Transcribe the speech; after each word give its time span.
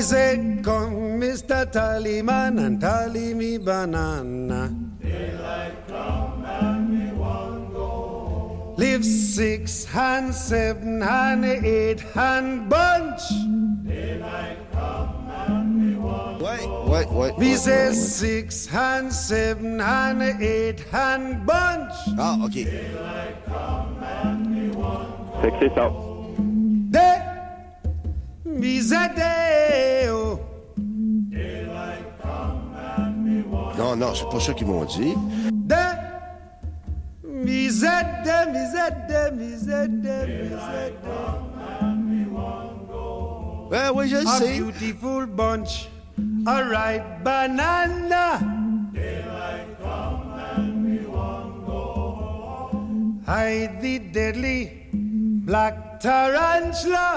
said, 0.00 0.64
come, 0.64 1.20
Mr. 1.20 1.66
Tallyman, 1.70 2.64
and 2.64 2.80
tally 2.80 3.34
me 3.34 3.58
banana. 3.58 4.74
Live 8.78 9.04
six 9.04 9.84
hand, 9.84 10.34
seven 10.34 11.00
hand, 11.00 11.44
eight 11.44 12.00
hand 12.00 12.68
bunch. 12.68 13.22
Ouais, 16.40 16.66
ouais, 16.88 17.06
ouais. 17.06 17.32
We 17.38 17.50
ouais, 17.50 17.56
say 17.56 17.70
ouais, 17.70 17.88
ouais. 17.88 17.94
six 17.94 18.66
hand, 18.66 19.12
seven 19.12 19.78
hand, 19.78 20.22
eight 20.40 20.80
hand 20.90 21.46
bunch. 21.46 21.92
Ah, 22.18 22.38
OK. 22.42 22.54
Fait 25.42 25.50
que 25.50 25.56
c'est 25.60 25.74
ça. 25.74 25.90
Day, 25.90 26.11
Non, 33.78 33.96
non, 33.96 34.14
c'est 34.14 34.28
pas 34.30 34.40
ça 34.40 34.52
qu'ils 34.52 34.66
m'ont 34.66 34.84
dit. 34.84 35.14
Say 37.82 38.90
day, 39.08 39.30
me 39.32 39.58
say 39.58 39.88
day. 39.88 40.50
Ben 43.70 43.90
oui, 43.94 44.08
je 44.08 44.16
le 44.16 44.28
A 44.28 44.38
sais. 44.38 44.58
beautiful 44.58 45.26
bunch, 45.26 45.88
a 46.46 46.62
ripe 46.62 47.24
banana. 47.24 48.38
Hide 53.26 53.80
the 53.80 53.98
deadly 54.12 54.70
black 54.92 55.98
tarantula. 56.00 57.16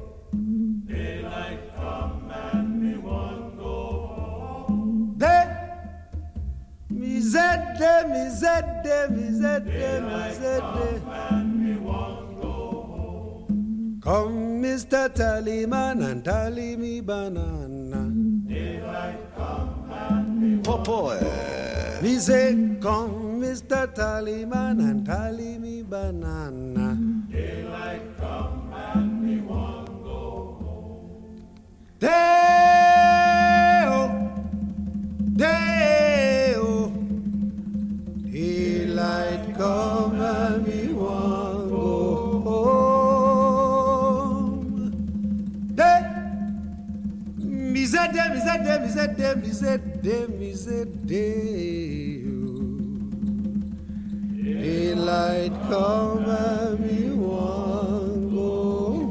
me 7.31 7.37
say 7.37 7.55
day, 7.79 8.03
me 8.09 8.29
say 8.29 8.61
day, 8.83 9.07
me 9.09 9.31
say 9.39 9.59
day, 9.63 10.01
me 10.01 10.33
say 10.33 10.59
day. 10.59 11.01
Come, 14.03 14.61
Mr. 14.61 15.07
Tallyman, 15.09 16.03
and 16.11 16.25
tally 16.25 16.75
me 16.75 16.99
banana. 16.99 18.11
Pas, 20.63 20.77
pas, 20.83 21.21
euh, 21.21 22.01
Me 22.01 22.19
say, 22.19 22.53
come, 22.81 23.39
Mr. 23.41 23.87
Tallyman, 23.95 24.79
and 24.81 25.05
tally 25.05 25.57
me 25.57 25.83
banana. 25.83 26.97
Day-o, 32.01 33.99
day-o, 35.35 35.80
say 47.91 48.57
day, 48.57 48.79
me 48.79 48.89
say 48.89 49.07
day, 49.13 49.35
me 49.35 49.51
say 49.51 49.77
day, 50.01 50.27
me 50.39 50.53
say 50.53 50.85
day. 51.05 52.23
Daylight 54.61 55.53
come 55.69 56.25
and 56.25 56.79
me 56.79 57.09
want 57.11 58.31
go 58.31 58.49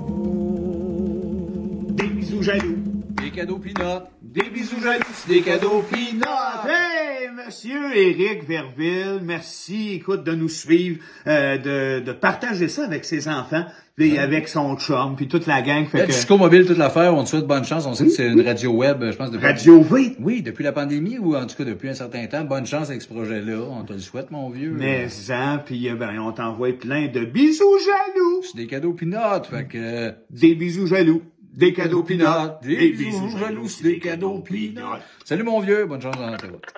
home. 0.09 1.97
Des 1.97 2.09
bisous 2.09 2.43
jaloux. 2.43 2.79
Des 3.17 3.31
cadeaux 3.31 3.59
peanuts. 3.59 4.09
Des 4.33 4.49
bisous 4.49 4.81
jaloux. 4.81 5.03
Des 5.27 5.41
cadeaux 5.41 5.83
peanuts. 5.91 6.23
Hey, 6.65 7.31
monsieur 7.35 7.97
Éric 7.97 8.47
Verville, 8.47 9.19
merci, 9.25 9.95
écoute, 9.95 10.23
de 10.23 10.31
nous 10.37 10.49
suivre, 10.49 11.01
euh, 11.27 11.59
de, 11.59 12.05
de 12.05 12.13
partager 12.13 12.69
ça 12.69 12.85
avec 12.85 13.05
ses 13.05 13.27
enfants, 13.27 13.65
puis 13.97 14.19
avec 14.19 14.47
son 14.47 14.77
chum, 14.77 15.17
puis 15.17 15.27
toute 15.27 15.49
la 15.49 15.63
gang. 15.63 15.85
Fait 15.85 16.03
que, 16.03 16.13
Disco 16.13 16.39
Mobile, 16.39 16.65
toute 16.65 16.79
l'affaire, 16.79 17.13
on 17.13 17.25
te 17.25 17.29
souhaite 17.31 17.49
bonne 17.49 17.65
chance. 17.65 17.87
On 17.87 17.95
sait 17.95 18.05
que 18.05 18.11
c'est 18.11 18.29
une 18.29 18.43
radio 18.43 18.71
web, 18.71 19.03
je 19.11 19.17
pense, 19.17 19.33
depuis... 19.33 19.45
Radio 19.45 19.81
V. 19.83 20.15
Oui, 20.21 20.43
depuis 20.43 20.63
la 20.63 20.71
pandémie 20.71 21.19
ou 21.19 21.35
en 21.35 21.45
tout 21.47 21.57
cas 21.57 21.65
depuis 21.65 21.89
un 21.89 21.95
certain 21.95 22.25
temps. 22.29 22.45
Bonne 22.45 22.67
chance 22.67 22.89
avec 22.89 23.03
ce 23.03 23.09
projet-là. 23.09 23.59
On 23.69 23.83
te 23.83 23.95
le 23.95 23.99
souhaite, 23.99 24.31
mon 24.31 24.49
vieux. 24.49 24.77
Mais, 24.79 25.09
hein, 25.31 25.61
puis 25.67 25.89
euh, 25.91 25.97
ben, 25.97 26.21
on 26.21 26.31
t'envoie 26.31 26.73
plein 26.79 27.09
de 27.09 27.25
bisous 27.25 27.79
jaloux. 27.85 28.43
C'est 28.45 28.59
des 28.59 28.69
cadeaux 28.69 28.93
peanuts. 28.93 29.17
Fait 29.51 29.65
que... 29.67 29.77
euh, 29.77 30.13
Des 30.31 30.55
bisous 30.55 30.87
jaloux. 30.87 31.21
Des 31.53 31.73
cadeaux 31.73 32.03
peanuts. 32.03 32.25
Des 32.63 32.91
bisous 32.91 33.37
jaloux, 33.39 33.69
c'est 33.69 33.83
des 33.85 33.99
cadeaux 33.99 34.39
peanuts. 34.39 34.79
Salut, 35.25 35.43
mon 35.43 35.61
vieux. 35.61 35.85
Bonne 35.87 36.01
chance 36.01 36.17
dans 36.17 36.31
route. 36.31 36.73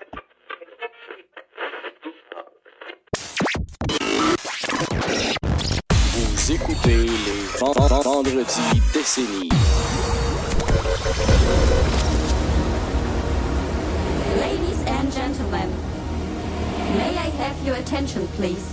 Vous 6.14 6.52
écoutez 6.52 6.96
les 7.06 7.58
Vend- 7.60 7.72
Vend- 7.72 8.00
Vendredis 8.02 8.80
décennies. 8.92 9.48
Ladies 14.40 14.80
and 14.88 15.12
gentlemen, 15.12 15.68
may 16.96 17.16
I 17.16 17.28
have 17.42 17.56
your 17.66 17.76
attention, 17.76 18.26
please? 18.36 18.66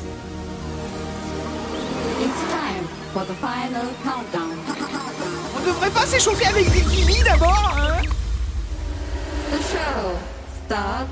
It's 2.22 2.42
time 2.52 2.84
for 3.14 3.26
the 3.26 3.34
final 3.36 3.88
countdown. 4.04 4.79
On 5.60 5.68
devrait 5.68 5.90
pas 5.90 6.06
s'échauffer 6.06 6.46
avec 6.46 6.72
des 6.72 6.82
kiwis 6.82 7.24
d'abord, 7.24 7.74
hein. 7.78 8.02
The 9.52 9.58
show 9.58 10.18
starts 10.66 11.08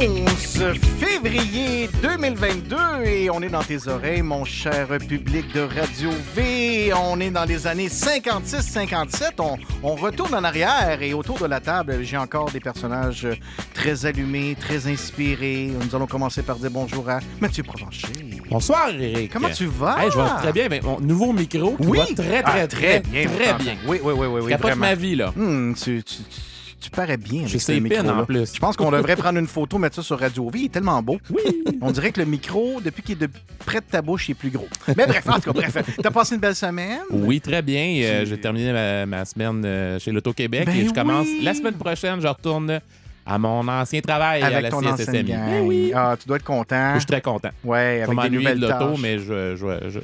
11 0.00 0.78
février 1.00 1.88
2022 2.02 2.76
et 3.04 3.30
on 3.30 3.40
est 3.42 3.48
dans 3.48 3.64
tes 3.64 3.88
oreilles, 3.88 4.22
mon 4.22 4.44
cher 4.44 4.86
public 5.08 5.52
de 5.52 5.62
Radio 5.62 6.10
V. 6.36 6.92
On 6.94 7.18
est 7.18 7.30
dans 7.30 7.44
les 7.44 7.66
années 7.66 7.88
56-57. 7.88 9.30
On, 9.40 9.56
on 9.82 9.96
retourne 9.96 10.34
en 10.34 10.44
arrière 10.44 11.02
et 11.02 11.14
autour 11.14 11.38
de 11.40 11.46
la 11.46 11.58
table, 11.58 11.98
j'ai 12.02 12.16
encore 12.16 12.50
des 12.52 12.60
personnages 12.60 13.26
très 13.74 14.06
allumés, 14.06 14.56
très 14.60 14.86
inspirés. 14.86 15.72
Nous 15.84 15.96
allons 15.96 16.06
commencer 16.06 16.42
par 16.42 16.56
dire 16.56 16.70
bonjour 16.70 17.08
à 17.10 17.18
Mathieu 17.40 17.64
Provencher. 17.64 18.06
Bonsoir, 18.48 18.90
Eric. 18.90 19.32
Comment 19.32 19.50
tu 19.50 19.66
vas? 19.66 19.96
Hey, 20.04 20.10
je 20.12 20.16
vais 20.16 20.28
très 20.38 20.52
bien 20.52 20.66
avec 20.66 20.84
mon 20.84 21.00
nouveau 21.00 21.32
micro 21.32 21.76
qui 21.76 21.86
Oui? 21.88 21.98
va 21.98 22.04
très, 22.04 22.42
très, 22.42 22.60
Ah, 22.62 22.66
très, 22.68 23.00
bien. 23.00 23.26
très 23.28 23.54
bien. 23.54 23.74
Oui, 23.86 23.98
oui, 24.02 24.12
oui, 24.16 24.26
oui, 24.42 24.48
capote 24.50 24.76
ma 24.76 24.94
vie, 24.94 25.16
là. 25.16 25.32
Hmm, 25.34 25.72
tu, 25.74 26.04
tu, 26.04 26.14
tu- 26.22 26.40
tu 26.80 26.90
parais 26.90 27.16
bien 27.16 27.46
J'ai 27.46 27.58
ses 27.58 27.80
micro 27.80 28.06
en 28.08 28.24
plus. 28.24 28.54
Je 28.54 28.60
pense 28.60 28.76
qu'on 28.76 28.90
devrait 28.90 29.16
prendre 29.16 29.38
une 29.38 29.46
photo, 29.46 29.78
mettre 29.78 29.96
ça 29.96 30.02
sur 30.02 30.18
Radio 30.18 30.48
V. 30.50 30.58
Il 30.60 30.64
est 30.66 30.68
tellement 30.68 31.02
beau. 31.02 31.18
Oui. 31.30 31.42
On 31.80 31.90
dirait 31.90 32.12
que 32.12 32.20
le 32.20 32.26
micro, 32.26 32.80
depuis 32.84 33.02
qu'il 33.02 33.14
est 33.14 33.26
de 33.26 33.30
près 33.64 33.80
de 33.80 33.86
ta 33.90 34.02
bouche, 34.02 34.28
il 34.28 34.32
est 34.32 34.34
plus 34.34 34.50
gros. 34.50 34.68
Mais 34.96 35.06
bref, 35.06 35.24
en 35.28 35.40
tout 35.40 35.52
cas, 35.52 35.68
bref. 35.68 35.96
T'as 36.02 36.10
passé 36.10 36.34
une 36.34 36.40
belle 36.40 36.54
semaine? 36.54 37.00
Oui, 37.10 37.40
très 37.40 37.62
bien. 37.62 38.00
Euh, 38.02 38.24
J'ai 38.24 38.38
terminé 38.40 38.72
ma, 38.72 39.06
ma 39.06 39.24
semaine 39.24 39.62
euh, 39.64 39.98
chez 39.98 40.12
l'Auto-Québec 40.12 40.66
Ben 40.66 40.76
et 40.76 40.86
je 40.86 40.92
commence 40.92 41.26
la 41.42 41.54
semaine 41.54 41.74
prochaine. 41.74 42.20
Je 42.20 42.26
retourne 42.28 42.80
À 43.28 43.38
mon 43.38 43.68
ancien 43.68 44.00
travail 44.00 44.40
à 44.42 44.46
avec 44.46 44.62
la 44.62 44.70
ton 44.70 44.78
ancienne 44.78 44.96
CSSMI. 44.96 45.22
gang. 45.24 45.46
Ben 45.46 45.66
oui. 45.66 45.92
Ah, 45.94 46.16
tu 46.18 46.26
dois 46.26 46.38
être 46.38 46.44
content. 46.44 46.94
Je 46.94 47.00
suis 47.00 47.06
très 47.06 47.20
content. 47.20 47.50
Ouais, 47.62 48.00
avec 48.02 48.08
des 48.08 48.14
m'ennuie 48.14 48.30
de 48.30 48.36
nouvelles 48.54 48.60
l'auto, 48.60 48.96
mais 48.98 49.18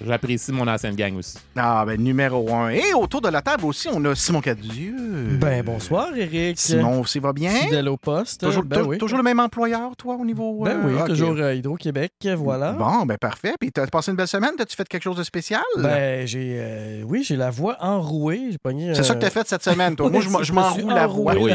j'apprécie 0.06 0.52
mon 0.52 0.68
ancienne 0.68 0.94
gang 0.94 1.16
aussi. 1.16 1.38
Ah, 1.56 1.84
ben 1.86 2.00
numéro 2.00 2.52
un. 2.54 2.68
Et 2.70 2.92
autour 2.94 3.20
de 3.22 3.28
la 3.28 3.40
table 3.40 3.64
aussi, 3.64 3.88
on 3.92 4.04
a 4.04 4.14
Simon 4.14 4.40
Cadieux. 4.40 5.38
Ben, 5.40 5.62
bonsoir, 5.64 6.08
Eric. 6.16 6.58
Simon 6.58 7.00
aussi 7.00 7.18
va 7.18 7.32
bien? 7.32 7.50
Fidèle 7.50 7.88
au 7.88 7.96
poste. 7.96 8.44
Toujours, 8.44 8.62
ben 8.62 8.82
oui. 8.82 8.98
toujours 8.98 9.18
le 9.18 9.24
même 9.24 9.40
employeur, 9.40 9.96
toi, 9.96 10.16
au 10.20 10.24
niveau... 10.24 10.62
Ben 10.64 10.72
euh, 10.78 10.82
oui, 10.84 10.92
ok. 11.00 11.08
toujours 11.08 11.36
euh, 11.38 11.54
Hydro-Québec, 11.54 12.12
voilà. 12.36 12.72
Bon, 12.72 13.06
ben 13.06 13.16
parfait. 13.16 13.54
Puis 13.58 13.72
t'as 13.72 13.86
passé 13.86 14.10
une 14.10 14.16
belle 14.16 14.28
semaine? 14.28 14.50
T'as-tu 14.58 14.76
fait 14.76 14.86
quelque 14.88 15.02
chose 15.02 15.16
de 15.16 15.22
spécial? 15.24 15.62
Ben, 15.78 16.26
j'ai. 16.26 16.56
euh, 16.58 17.02
oui, 17.06 17.24
j'ai 17.24 17.36
la 17.36 17.50
voix 17.50 17.76
enrouée. 17.80 18.50
C'est 18.94 19.02
ça 19.02 19.12
euh, 19.12 19.16
que 19.16 19.20
t'as 19.20 19.30
fait 19.30 19.46
cette 19.48 19.62
semaine, 19.64 19.96
toi. 19.96 20.10
Moi, 20.10 20.20
je, 20.20 20.28
m'en- 20.30 20.42
je 20.42 20.52
me 20.52 20.62
suis 20.62 20.82
m'enroule 20.82 20.94
la 20.94 21.06
voix. 21.06 21.34
Oui. 21.38 21.52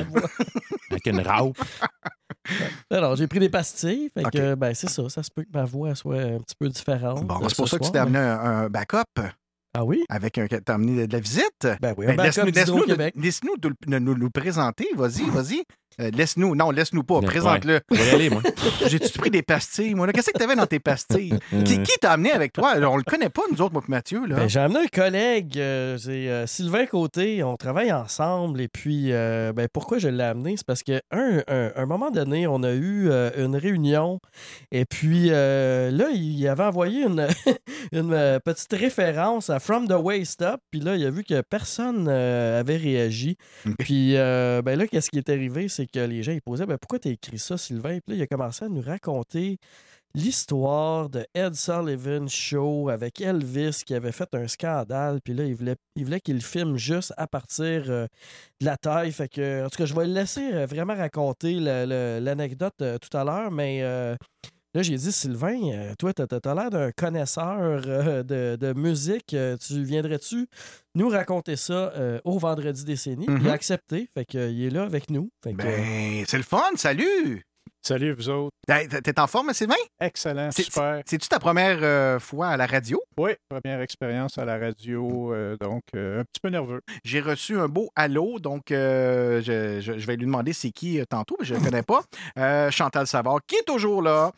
Avec 0.92 1.06
une 1.06 1.22
raupe. 1.22 1.58
Alors, 2.90 3.16
j'ai 3.16 3.28
pris 3.28 3.40
des 3.40 3.50
pastilles. 3.50 4.10
Fait 4.14 4.24
que, 4.24 4.56
ben, 4.56 4.74
c'est 4.74 4.90
ça. 4.90 5.08
Ça 5.10 5.22
se 5.24 5.30
peut 5.30 5.44
que 5.44 5.50
ma 5.54 5.66
voix 5.66 5.94
soit 5.96 6.20
un 6.22 6.40
petit 6.40 6.56
peu 6.60 6.68
différente. 6.70 7.26
Bon, 7.26 7.36
euh, 7.44 7.46
c'est 7.50 7.56
pour 7.58 7.68
ce 7.68 7.72
ça 7.72 7.80
que 7.80 7.84
tu 7.86 7.92
t'es 7.92 7.98
mais- 8.06 8.18
amené 8.18 8.20
un, 8.20 8.40
un 8.64 8.70
backup 8.70 9.04
Ah 9.76 9.84
oui? 9.86 10.04
avec 10.10 10.38
un... 10.38 10.48
T'as 10.48 10.74
amené 10.74 11.06
de 11.08 11.14
la 11.14 11.20
visite? 11.20 11.68
Ben 11.82 11.94
oui, 11.98 12.08
Ben, 12.08 12.24
laisse-nous 12.24 13.58
de- 13.58 13.74
de 13.88 14.00
nous, 14.00 14.16
nous 14.18 14.30
présenter. 14.32 14.88
Vas-y, 14.96 15.30
vas-y. 15.30 15.64
Euh, 16.00 16.12
laisse-nous. 16.12 16.56
Non, 16.56 16.72
laisse-nous 16.72 17.04
pas. 17.04 17.20
Ouais. 17.20 17.26
Présente-le. 17.26 17.80
Moi. 18.32 18.42
J'ai-tu 18.88 19.18
pris 19.18 19.30
des 19.30 19.42
pastilles, 19.42 19.96
moi? 19.96 20.08
Qu'est-ce 20.12 20.32
que 20.32 20.38
t'avais 20.38 20.56
dans 20.56 20.66
tes 20.66 20.80
pastilles? 20.80 21.38
qui 21.66 21.82
qui 21.84 21.98
t'a 22.00 22.12
amené 22.14 22.32
avec 22.32 22.54
toi? 22.54 22.74
On 22.78 22.98
le 22.98 23.04
connaît 23.04 23.30
pas, 23.30 23.42
nous 23.52 23.62
autres, 23.62 23.74
moi 23.74 23.84
et 23.88 23.92
Mathieu. 23.92 24.26
Là. 24.26 24.36
Ben, 24.38 24.48
j'ai 24.50 24.60
amené 24.60 24.80
un 24.80 24.88
collègue, 24.88 25.58
euh, 25.58 25.98
c'est 25.98 26.30
euh, 26.30 26.48
Sylvain 26.48 26.86
Côté. 26.86 27.44
On 27.44 27.56
travaille 27.58 27.92
ensemble. 27.92 28.62
Et 28.62 28.68
puis, 28.68 29.12
euh, 29.12 29.52
ben, 29.54 29.68
pourquoi 29.72 29.98
je 29.98 30.08
l'ai 30.08 30.24
amené? 30.24 30.56
C'est 30.58 30.66
parce 30.66 30.84
qu'à 30.84 31.02
un, 31.12 31.42
un, 31.48 31.72
un 31.76 31.86
moment 31.86 32.12
donné, 32.12 32.48
on 32.48 32.64
a 32.64 32.72
eu 32.72 33.10
euh, 33.10 33.32
une 33.38 33.56
réunion. 33.56 34.20
Et 34.72 34.86
puis, 34.86 35.28
euh, 35.30 35.92
là, 35.92 36.10
il 36.14 36.48
avait 36.48 36.64
envoyé 36.64 37.04
une, 37.04 37.28
une 37.92 38.14
euh, 38.14 38.40
petite 38.40 38.74
référence 38.74 39.50
à 39.50 39.60
From 39.60 39.88
the 39.88 39.94
Waist 40.00 40.42
Up. 40.42 40.62
Puis 40.72 40.80
là, 40.80 40.96
il 40.96 41.06
a 41.06 41.10
vu 41.10 41.24
que 41.24 41.42
personne 41.42 42.08
euh, 42.10 42.60
avait 42.60 42.78
réagi. 42.78 43.38
Puis, 43.80 44.16
euh, 44.16 44.62
ben 44.62 44.78
là, 44.78 44.88
qu'est-ce 44.88 45.10
qui 45.10 45.18
est 45.18 45.30
arrivé? 45.30 45.68
C'est 45.68 45.89
que 45.90 46.00
les 46.00 46.24
gens, 46.24 46.32
ils 46.32 46.42
posaient, 46.42 46.66
ben, 46.66 46.78
pourquoi 46.78 47.00
t'as 47.00 47.10
écrit 47.10 47.40
ça, 47.40 47.58
Sylvain? 47.58 48.00
Puis 48.00 48.16
là, 48.16 48.16
il 48.16 48.22
a 48.22 48.28
commencé 48.28 48.66
à 48.66 48.70
nous 48.70 48.82
raconter 48.82 49.58
l'histoire 50.16 51.10
de 51.10 51.26
Ed 51.34 51.54
Sullivan 51.56 52.28
Show 52.28 52.90
avec 52.90 53.22
Elvis 53.22 53.84
qui 53.86 53.94
avait 53.94 54.12
fait 54.12 54.34
un 54.34 54.48
scandale. 54.48 55.20
Puis 55.24 55.34
là, 55.34 55.44
il 55.44 55.56
voulait, 55.56 55.76
il 55.96 56.06
voulait 56.06 56.20
qu'il 56.20 56.42
filme 56.42 56.78
juste 56.78 57.14
à 57.18 57.28
partir 57.28 57.84
euh, 57.90 58.08
de 58.60 58.66
la 58.66 58.78
taille. 58.78 59.12
Fait 59.12 59.30
que, 59.30 59.66
en 59.66 59.70
tout 59.70 59.78
cas, 59.78 59.86
je 59.86 59.94
vais 59.94 60.06
le 60.06 60.14
laisser 60.14 60.54
euh, 60.54 60.66
vraiment 60.66 60.96
raconter 60.96 61.60
l'anecdote 61.60 62.82
euh, 62.82 62.98
tout 62.98 63.16
à 63.16 63.24
l'heure. 63.24 63.52
Mais 63.52 63.84
là, 64.74 64.82
j'ai 64.82 64.96
dit, 64.96 65.12
Sylvain, 65.12 65.60
euh, 65.72 65.94
toi, 65.98 66.14
t'as 66.14 66.26
as, 66.26 66.56
l'air 66.56 66.70
d'un 66.70 66.92
connaisseur 66.92 67.82
euh, 67.86 68.24
de, 68.24 68.56
de 68.56 68.74
musique. 68.74 69.34
Euh, 69.34 69.58
tu 69.58 69.84
viendrais-tu 69.84 70.48
nous 70.96 71.10
raconter 71.10 71.56
ça 71.56 71.92
euh, 71.96 72.20
au 72.24 72.38
vendredi 72.40 72.86
décennie? 72.86 73.26
Puis 73.26 73.38
Il 73.42 73.50
a 73.50 73.54
accepté. 73.54 74.10
Fait 74.14 74.26
que, 74.26 74.38
euh, 74.38 74.50
il 74.50 74.64
est 74.64 74.70
là 74.70 74.84
avec 74.84 75.10
nous. 75.10 75.32
Ben, 75.44 76.24
c'est 76.28 76.38
le 76.38 76.44
fun. 76.44 76.70
Salut! 76.76 77.49
Salut, 77.82 78.12
vous 78.14 78.30
autres. 78.30 78.56
T'es 78.68 79.20
en 79.20 79.28
forme, 79.28 79.54
Sylvain? 79.54 79.74
Excellent, 80.02 80.52
super. 80.52 81.02
C'est-tu 81.06 81.28
ta 81.30 81.40
première 81.40 81.80
euh, 81.82 82.20
fois 82.20 82.50
à 82.50 82.58
la 82.58 82.66
radio? 82.68 83.02
Oui, 83.18 83.32
première 83.50 83.82
expérience 83.82 84.38
à 84.38 84.44
la 84.46 84.58
radio, 84.60 85.34
euh, 85.34 85.56
donc 85.60 85.82
euh, 85.96 86.20
un 86.22 86.24
petit 86.26 86.42
peu 86.42 86.50
nerveux. 86.50 86.82
J'ai 87.06 87.22
reçu 87.22 87.58
un 87.58 87.68
beau 87.70 87.90
allô, 87.96 88.40
donc 88.40 88.66
je, 88.70 89.40
je- 89.82 89.98
je 89.98 90.06
vais 90.08 90.18
lui 90.18 90.26
demander 90.26 90.52
c'est 90.54 90.72
qui 90.72 91.02
tantôt, 91.10 91.38
mais 91.40 91.46
je 91.46 91.54
ne 91.56 91.60
le 91.60 91.66
connais 91.66 91.84
pas. 91.84 92.70
Chantal 92.70 93.08
Savard, 93.08 93.40
qui 93.48 93.56
est 93.56 93.64
toujours 93.66 94.02
là. 94.02 94.32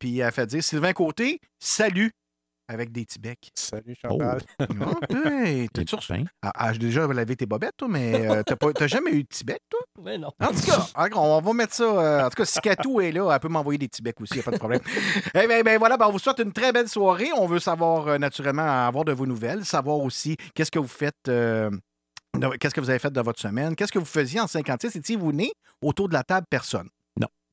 Puis 0.00 0.18
elle 0.18 0.26
a 0.26 0.30
fait 0.32 0.46
dire 0.46 0.62
Sylvain 0.62 0.92
Côté, 0.92 1.40
salut, 1.60 2.10
avec 2.68 2.92
des 2.92 3.04
petits 3.04 3.18
becs. 3.18 3.50
Salut, 3.54 3.96
Chantal. 4.00 4.40
Ah, 4.60 5.44
hey, 5.44 5.68
T'es 5.70 5.84
fin. 6.00 6.24
Ah, 6.42 6.52
ah, 6.54 6.72
j'ai 6.72 6.78
déjà 6.78 7.06
lavé 7.06 7.34
tes 7.36 7.46
bobettes, 7.46 7.76
toi, 7.76 7.88
mais 7.88 8.28
euh, 8.28 8.42
t'as 8.44 8.56
pas- 8.56 8.72
t'as 8.72 8.86
jamais 8.86 9.10
eu 9.12 9.22
de 9.22 9.28
becs, 9.44 9.62
toi? 9.70 9.80
mais 10.02 10.18
non. 10.18 10.30
En 10.40 10.48
tout 10.48 10.60
cas, 10.60 10.86
on 11.16 11.40
va 11.40 11.52
mettre 11.52 11.74
ça. 11.74 11.84
euh, 11.84 12.26
en 12.26 12.30
tout 12.30 12.36
cas, 12.36 12.44
si 12.44 12.60
Katou 12.60 13.00
est 13.00 13.12
là, 13.12 13.30
elle 13.32 13.40
peut 13.40 13.48
m'envoyer 13.48 13.78
des 13.78 13.88
petits 13.88 14.02
becs 14.02 14.20
aussi, 14.20 14.34
il 14.34 14.36
n'y 14.36 14.40
a 14.40 14.44
pas 14.44 14.50
de 14.52 14.58
problème. 14.58 14.80
Eh 15.34 15.46
bien, 15.46 15.62
ben, 15.62 15.78
voilà, 15.78 15.96
ben, 15.96 16.06
on 16.08 16.12
vous 16.12 16.18
souhaite 16.18 16.38
une 16.40 16.52
très 16.52 16.72
belle 16.72 16.88
soirée. 16.88 17.30
On 17.36 17.46
veut 17.46 17.58
savoir, 17.60 18.06
euh, 18.08 18.18
naturellement, 18.18 18.86
avoir 18.86 19.04
de 19.04 19.12
vos 19.12 19.26
nouvelles, 19.26 19.64
savoir 19.64 19.98
aussi 19.98 20.36
qu'est-ce 20.54 20.70
que 20.70 20.78
vous 20.78 20.86
faites. 20.88 21.14
euh, 21.28 21.70
Qu'est-ce 22.60 22.74
que 22.74 22.80
vous 22.80 22.90
avez 22.90 22.98
fait 23.00 23.10
de 23.10 23.20
votre 23.20 23.40
semaine? 23.40 23.74
Qu'est-ce 23.74 23.90
que 23.90 23.98
vous 23.98 24.04
faisiez 24.04 24.38
en 24.40 24.46
56? 24.46 24.94
Étiez-vous 24.96 25.32
né 25.32 25.50
autour 25.82 26.08
de 26.08 26.14
la 26.14 26.22
table? 26.22 26.46
Personne. 26.48 26.88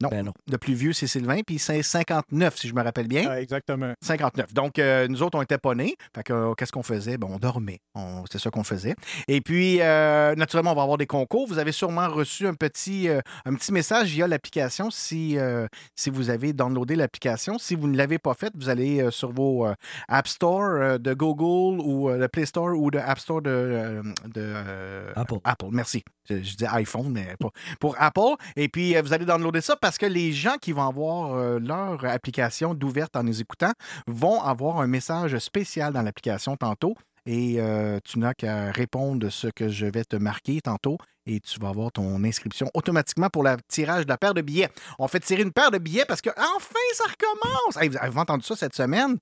Non. 0.01 0.09
Non. 0.09 0.09
Ben 0.09 0.25
non. 0.25 0.33
Le 0.51 0.57
plus 0.57 0.73
vieux, 0.73 0.91
c'est 0.93 1.07
Sylvain, 1.07 1.39
puis 1.47 1.57
c'est 1.57 1.81
59, 1.81 2.57
si 2.57 2.67
je 2.67 2.73
me 2.75 2.83
rappelle 2.83 3.07
bien. 3.07 3.27
Ah, 3.29 3.41
exactement. 3.41 3.93
59. 4.01 4.53
Donc, 4.53 4.77
euh, 4.77 5.07
nous 5.07 5.23
autres, 5.23 5.37
on 5.37 5.41
était 5.41 5.57
pas 5.57 5.73
nés. 5.73 5.95
Fait 6.13 6.21
que, 6.23 6.33
euh, 6.33 6.53
qu'est-ce 6.53 6.71
qu'on 6.73 6.83
faisait? 6.83 7.17
Ben, 7.17 7.27
on 7.31 7.37
dormait. 7.37 7.79
On- 7.95 8.23
C'est 8.29 8.37
ça 8.39 8.49
qu'on 8.49 8.63
faisait. 8.65 8.95
Et 9.29 9.39
puis, 9.41 9.77
euh, 9.81 10.35
naturellement, 10.35 10.73
on 10.73 10.75
va 10.75 10.81
avoir 10.81 10.97
des 10.97 11.07
concours. 11.07 11.47
Vous 11.47 11.59
avez 11.59 11.71
sûrement 11.71 12.09
reçu 12.09 12.45
un 12.45 12.53
petit, 12.55 13.07
euh, 13.07 13.21
un 13.45 13.53
petit 13.55 13.71
message 13.71 14.09
via 14.09 14.27
l'application 14.27 14.89
si, 14.91 15.37
euh, 15.37 15.67
si 15.95 16.09
vous 16.09 16.29
avez 16.29 16.51
downloadé 16.53 16.95
l'application. 16.95 17.57
Si 17.57 17.75
vous 17.75 17.87
ne 17.87 17.95
l'avez 17.97 18.19
pas 18.19 18.33
fait, 18.33 18.51
vous 18.55 18.67
allez 18.69 19.01
euh, 19.01 19.11
sur 19.11 19.31
vos 19.31 19.65
euh, 19.65 19.73
App 20.09 20.27
Store 20.27 20.61
euh, 20.63 20.97
de 20.97 21.13
Google 21.13 21.79
ou 21.81 22.09
euh, 22.09 22.17
le 22.17 22.27
Play 22.27 22.45
Store 22.45 22.77
ou 22.77 22.89
le 22.89 22.99
App 22.99 23.19
Store 23.19 23.41
de, 23.41 23.49
euh, 23.49 24.01
de 24.25 24.41
euh, 24.41 25.13
Apple. 25.15 25.37
Apple. 25.45 25.67
Merci. 25.71 26.03
Je, 26.29 26.41
je 26.41 26.55
dis 26.57 26.65
iPhone, 26.65 27.09
mais 27.11 27.35
pas 27.39 27.49
pour 27.79 27.95
Apple. 27.99 28.35
Et 28.55 28.67
puis, 28.67 28.95
euh, 28.97 29.01
vous 29.01 29.13
allez 29.13 29.25
downloader 29.25 29.61
ça 29.61 29.75
parce 29.85 29.99
que 29.99 30.07
les 30.07 30.33
gens 30.33 30.55
qui 30.59 30.71
vont 30.71 30.87
avoir 30.87 31.35
euh, 31.35 31.59
leur 31.59 32.03
application 32.05 32.73
d'ouverte 32.73 33.15
en 33.15 33.21
nous 33.21 33.39
écoutant 33.39 33.71
vont 34.07 34.41
avoir 34.41 34.79
un 34.79 34.87
message 34.87 35.37
spécial 35.37 35.93
dans 35.93 36.01
l'application 36.01 36.57
tantôt. 36.57 36.95
Et 37.27 37.57
euh, 37.59 37.99
tu 38.03 38.17
n'as 38.17 38.33
qu'à 38.33 38.71
répondre 38.71 39.29
ce 39.29 39.45
que 39.45 39.69
je 39.69 39.85
vais 39.85 40.03
te 40.03 40.15
marquer 40.15 40.59
tantôt 40.59 40.97
et 41.27 41.39
tu 41.39 41.59
vas 41.59 41.69
avoir 41.69 41.91
ton 41.91 42.23
inscription 42.23 42.67
automatiquement 42.73 43.29
pour 43.29 43.43
le 43.43 43.57
tirage 43.67 44.05
de 44.05 44.09
la 44.09 44.17
paire 44.17 44.33
de 44.33 44.41
billets. 44.41 44.69
On 44.97 45.07
fait 45.07 45.19
tirer 45.19 45.43
une 45.43 45.51
paire 45.51 45.69
de 45.69 45.77
billets 45.77 46.05
parce 46.05 46.21
que 46.21 46.31
enfin 46.31 46.79
ça 46.93 47.03
recommence. 47.03 47.77
Hey, 47.79 47.89
vous 47.89 47.97
avez 47.97 48.19
entendu 48.19 48.43
ça 48.43 48.55
cette 48.55 48.73
semaine? 48.73 49.19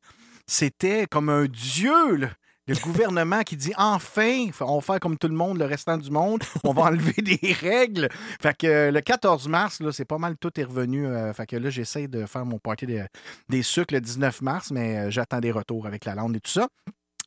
C'était 0.48 1.08
comme 1.08 1.28
un 1.28 1.44
dieu, 1.44 2.16
là. 2.16 2.30
Le 2.66 2.76
gouvernement 2.76 3.42
qui 3.42 3.58
dit 3.58 3.74
enfin, 3.76 4.40
on 4.62 4.76
va 4.76 4.82
faire 4.82 5.00
comme 5.02 5.18
tout 5.18 5.28
le 5.28 5.34
monde, 5.36 5.58
le 5.58 5.66
restant 5.66 5.98
du 5.98 6.10
monde, 6.10 6.42
on 6.64 6.72
va 6.72 6.84
enlever 6.84 7.22
des 7.22 7.52
règles. 7.52 8.08
Fait 8.42 8.56
que 8.58 8.68
euh, 8.68 8.92
le 8.92 9.02
14 9.02 9.50
mars, 9.50 9.82
là, 9.82 9.92
c'est 9.92 10.06
pas 10.06 10.18
mal 10.18 10.38
tout 10.38 10.58
est 10.58 10.64
revenu. 10.64 11.06
euh, 11.06 11.34
fait 11.34 11.46
que 11.46 11.58
là, 11.58 11.70
j'essaie 11.70 12.08
de 12.08 12.26
faire 12.26 12.46
mon 12.46 12.60
party 12.60 12.86
de- 12.88 13.06
des 13.50 13.64
sucres 13.64 13.94
le 13.94 14.00
19 14.00 14.42
mars, 14.42 14.72
mais 14.72 14.98
euh, 14.98 15.10
j'attends 15.12 15.42
des 15.42 15.52
retours 15.52 15.86
avec 15.88 16.06
la 16.06 16.16
lande 16.16 16.38
et 16.38 16.40
tout 16.40 16.52
ça. 16.52 16.70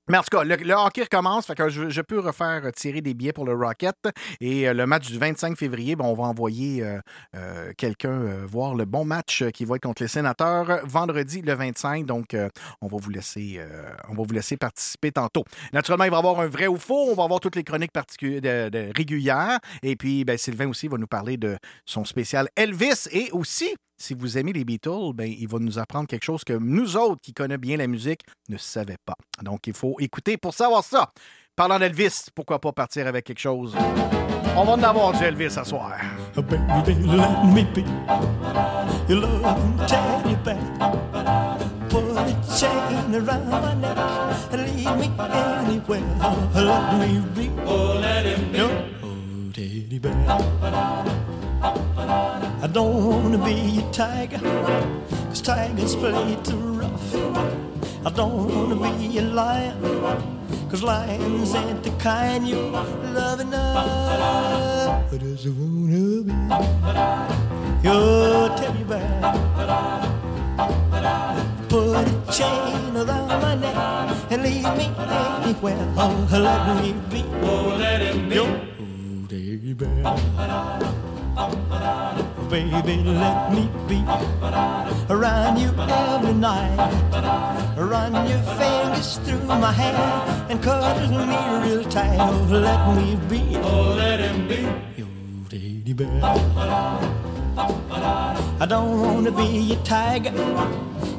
Mais 0.09 0.19
en 0.19 0.23
tout 0.23 0.37
cas, 0.37 0.45
le, 0.45 0.75
hockey 0.75 1.03
recommence, 1.03 1.47
fait 1.47 1.57
que 1.57 1.69
je, 1.69 2.01
peux 2.01 2.21
refaire 2.21 2.63
euh, 2.65 2.71
tirer 2.71 3.01
des 3.01 3.15
billets 3.15 3.33
pour 3.33 3.45
le 3.45 3.55
Rocket. 3.55 3.97
Et 4.41 4.69
euh, 4.69 4.73
le 4.73 4.87
match 4.87 5.11
du 5.11 5.19
25 5.19 5.59
février, 5.59 5.97
ben, 5.97 6.05
on 6.05 6.15
va 6.15 6.25
envoyer 6.25 6.85
euh, 7.35 7.73
quelqu'un 7.77 8.45
voir 8.47 8.75
le 8.75 8.85
bon 8.85 9.05
match 9.05 9.45
qui 9.51 9.65
va 9.65 9.77
être 9.77 9.83
contre 9.83 10.03
les 10.03 10.09
sénateurs 10.09 10.81
vendredi 10.85 11.43
le 11.43 11.55
25. 11.55 12.07
Donc, 12.07 12.37
on, 12.81 12.87
va 12.87 12.97
vous 12.99 13.11
laisser, 13.11 13.61
on 14.09 14.15
va 14.15 14.23
vous 14.23 14.35
laisser 14.35 14.57
participer 14.57 15.13
tantôt. 15.13 15.45
Naturellement, 15.73 16.05
il 16.05 16.11
va 16.11 16.17
y 16.17 16.19
avoir 16.19 16.41
un 16.41 16.49
vrai 16.49 16.67
ou 16.67 16.77
faux. 16.77 17.11
On 17.11 17.15
va 17.15 17.25
avoir 17.25 17.41
toutes 17.41 17.57
les 17.57 17.65
chroniques 17.65 17.93
régulières. 18.97 19.59
Et 19.83 19.97
puis, 19.97 20.25
ben, 20.25 20.39
Sylvain 20.39 20.69
aussi 20.69 20.89
va 20.89 20.99
nous 20.99 21.07
parler 21.07 21.37
de 21.37 21.57
son 21.85 22.05
spécial 22.05 22.49
Elvis. 22.57 23.09
Et 23.11 23.31
aussi, 23.33 23.75
si 23.99 24.15
vous 24.15 24.39
aimez 24.39 24.53
les 24.53 24.65
Beatles, 24.65 25.13
ben, 25.15 25.27
il 25.27 25.49
va 25.49 25.59
nous 25.59 25.79
apprendre 25.79 26.07
quelque 26.07 26.25
chose 26.25 26.45
que 26.45 26.53
nous 26.53 26.97
autres 26.97 27.21
qui 27.23 27.33
connaissons 27.33 27.61
bien 27.61 27.77
la 27.77 27.87
musique 27.87 28.23
ne 28.49 28.57
savaient 28.59 28.99
pas. 29.05 29.17
Donc, 29.43 29.67
il 29.67 29.75
faut 29.75 29.97
écouter 30.01 30.37
pour 30.37 30.55
savoir 30.55 30.85
ça. 30.85 31.13
Parlant 31.55 31.79
d'Elvis, 31.79 32.27
pourquoi 32.35 32.61
pas 32.61 32.73
partir 32.73 33.07
avec 33.07 33.25
quelque 33.25 33.39
chose? 33.41 33.75
On 34.59 34.65
va 34.65 34.73
en 34.73 34.83
avoir 34.83 35.13
du 35.13 35.23
Elvis 35.23 35.51
ce 35.51 35.65
soir. 35.65 35.93
Baby, 36.35 36.95
let 37.05 37.45
me 37.45 37.63
be 37.75 37.85
your 39.09 39.21
love 39.21 39.87
teddy 39.87 40.35
bear. 40.45 40.57
Put 41.91 42.17
a 42.17 42.25
chain 42.59 43.15
around 43.15 43.49
my 43.51 43.75
neck 43.75 43.99
and 44.53 44.63
lead 44.65 44.99
me 44.99 45.11
anywhere. 45.19 46.03
Let 46.55 46.99
me 46.99 47.21
be. 47.35 47.51
Oh, 47.67 47.99
let 48.01 48.25
him 48.25 48.51
be. 48.51 48.59
Your 48.59 48.71
oh, 49.03 49.53
teddy 49.53 49.99
bear. 49.99 51.36
I 51.63 52.69
don't 52.73 53.07
wanna 53.07 53.39
be 53.39 53.79
a 53.79 53.93
tiger, 53.93 54.39
cause 55.29 55.41
tigers 55.41 55.95
play 55.97 56.37
too 56.45 56.57
rough. 56.57 57.15
I 58.05 58.11
don't 58.11 58.55
wanna 58.55 58.77
be 58.77 59.19
a 59.19 59.23
lion, 59.23 59.81
cause 60.71 60.83
lions 60.83 61.55
ain't 61.55 61.83
the 61.83 61.91
kind 61.99 62.47
you 62.47 62.57
love 63.15 63.41
enough. 63.41 65.13
I 65.13 65.17
just 65.19 65.49
wanna 65.49 66.23
be 66.23 66.35
your 67.83 68.49
teddy 68.57 68.85
bear. 68.85 69.21
Put 71.69 71.97
a 71.97 72.33
chain 72.33 72.97
around 72.97 73.41
my 73.41 73.55
neck 73.55 73.77
and 74.31 74.43
leave 74.43 74.71
me 74.77 74.91
anywhere. 74.99 75.95
Oh, 75.97 76.29
let 76.31 76.83
me 76.83 76.93
be. 77.11 77.25
Oh, 77.43 77.77
let 77.79 78.01
him 78.03 78.29
be. 78.29 78.35
Your 78.35 78.61
teddy 79.29 79.73
bear. 79.73 81.16
Baby, 81.37 83.03
let 83.05 83.53
me 83.53 83.69
be 83.87 84.03
around 85.11 85.59
you 85.59 85.69
every 85.77 86.33
night. 86.33 86.77
Run 87.77 88.15
your 88.27 88.41
fingers 88.57 89.19
through 89.19 89.45
my 89.45 89.71
hair 89.71 90.47
and 90.49 90.63
cuddle 90.63 91.27
me 91.27 91.37
real 91.69 91.85
tight. 91.85 92.17
Oh, 92.19 92.47
let 92.51 92.97
me 92.97 93.17
be. 93.29 93.57
Oh, 93.59 93.95
let 93.95 94.19
him 94.19 94.49
be. 94.49 94.63
Your 94.97 95.09
teddy 95.51 95.93
bear. 95.93 96.23
I 98.59 98.67
don't 98.67 99.03
wanna 99.03 99.31
be 99.31 99.75
a 99.75 99.77
tiger, 99.85 100.33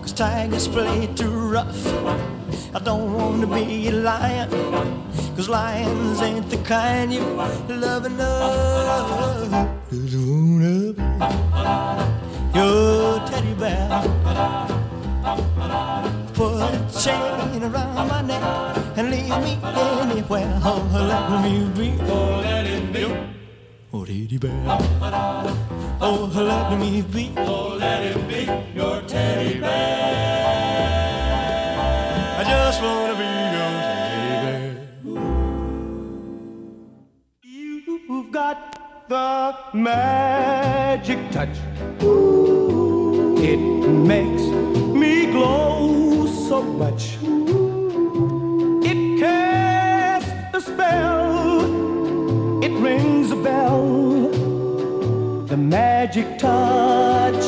cause 0.02 0.14
tigers 0.14 0.68
play 0.68 1.06
too 1.14 1.30
rough. 1.30 2.37
I 2.74 2.80
don't 2.80 3.14
wanna 3.14 3.48
be 3.48 3.88
a 3.88 3.92
lion, 3.92 4.50
cause 5.36 5.50
lions 5.50 6.22
ain't 6.22 6.50
the 6.50 6.58
kind 6.58 7.14
you 7.14 7.22
love 7.70 8.04
wanna 10.28 10.94
be 10.94 11.18
your 12.54 13.20
teddy 13.28 13.54
bear. 13.54 13.88
Put 16.34 16.54
a 16.62 16.80
chain 17.04 17.64
around 17.64 18.08
my 18.08 18.22
neck 18.22 18.44
and 18.98 19.10
leave 19.12 19.38
me 19.46 19.58
anywhere. 19.64 20.60
Oh, 20.64 20.82
let 21.12 21.42
me 21.44 21.54
be. 21.78 21.88
Oh, 22.04 22.42
let 22.42 22.66
it 22.66 22.94
be. 22.94 23.04
Oh, 23.94 24.06
teddy 24.06 24.38
bear. 24.38 24.78
Oh, 26.00 26.30
let 26.36 26.80
me 26.80 27.02
be. 27.02 27.34
Oh, 27.38 27.76
let 27.80 28.04
it 28.04 28.28
be 28.28 28.42
your 28.78 29.02
teddy 29.02 29.60
bear. 29.60 30.47
Just 32.48 32.82
wanna 32.82 33.16
be 33.16 33.32
your 33.56 33.72
bear. 33.84 34.88
You've 37.44 38.32
got 38.32 38.58
the 39.10 39.56
magic 39.74 41.20
touch. 41.32 41.58
It 43.52 43.60
makes 44.14 44.44
me 45.02 45.26
glow 45.26 46.26
so 46.48 46.64
much. 46.64 47.18
It 48.92 49.20
casts 49.20 50.32
a 50.54 50.62
spell. 50.62 51.66
It 52.64 52.72
rings 52.72 53.32
a 53.32 53.36
bell. 53.36 54.30
The 55.48 55.58
magic 55.58 56.38
touch. 56.40 57.44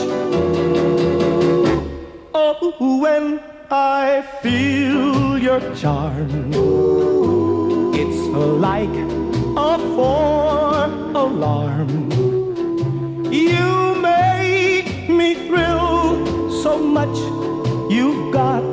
Oh, 2.34 3.00
when 3.02 3.40
I 3.72 4.24
feel 4.42 5.38
your 5.38 5.60
charm, 5.76 6.52
it's 7.94 8.18
like 8.36 8.90
a 9.56 9.78
four 9.96 10.86
alarm. 11.14 12.10
You 13.32 13.94
make 14.02 15.08
me 15.08 15.36
thrill 15.48 16.52
so 16.64 16.80
much. 16.80 17.16
You've 17.92 18.34
got 18.34 18.64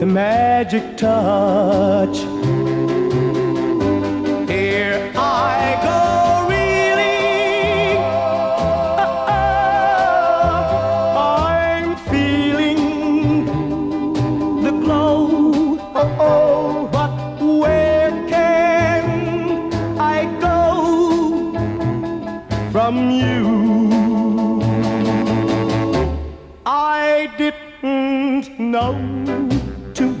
the 0.00 0.06
magic 0.06 0.96
touch. 0.96 2.39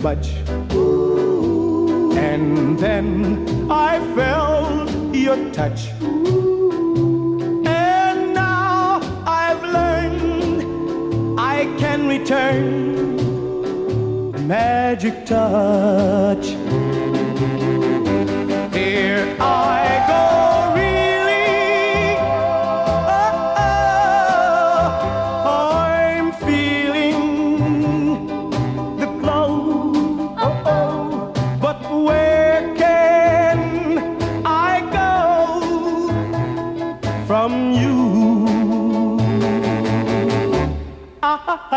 Much. 0.02 0.32
And 2.16 2.78
then 2.78 3.70
I 3.70 4.00
felt 4.14 4.90
your 5.14 5.36
touch. 5.52 5.88
And 7.66 8.34
now 8.34 9.00
I've 9.26 9.62
learned 9.62 11.38
I 11.38 11.64
can 11.78 12.08
return 12.08 12.90
magic 14.50 15.26
touch. 15.26 16.46
Here 18.74 19.36
I 19.38 19.82
go, 20.10 20.39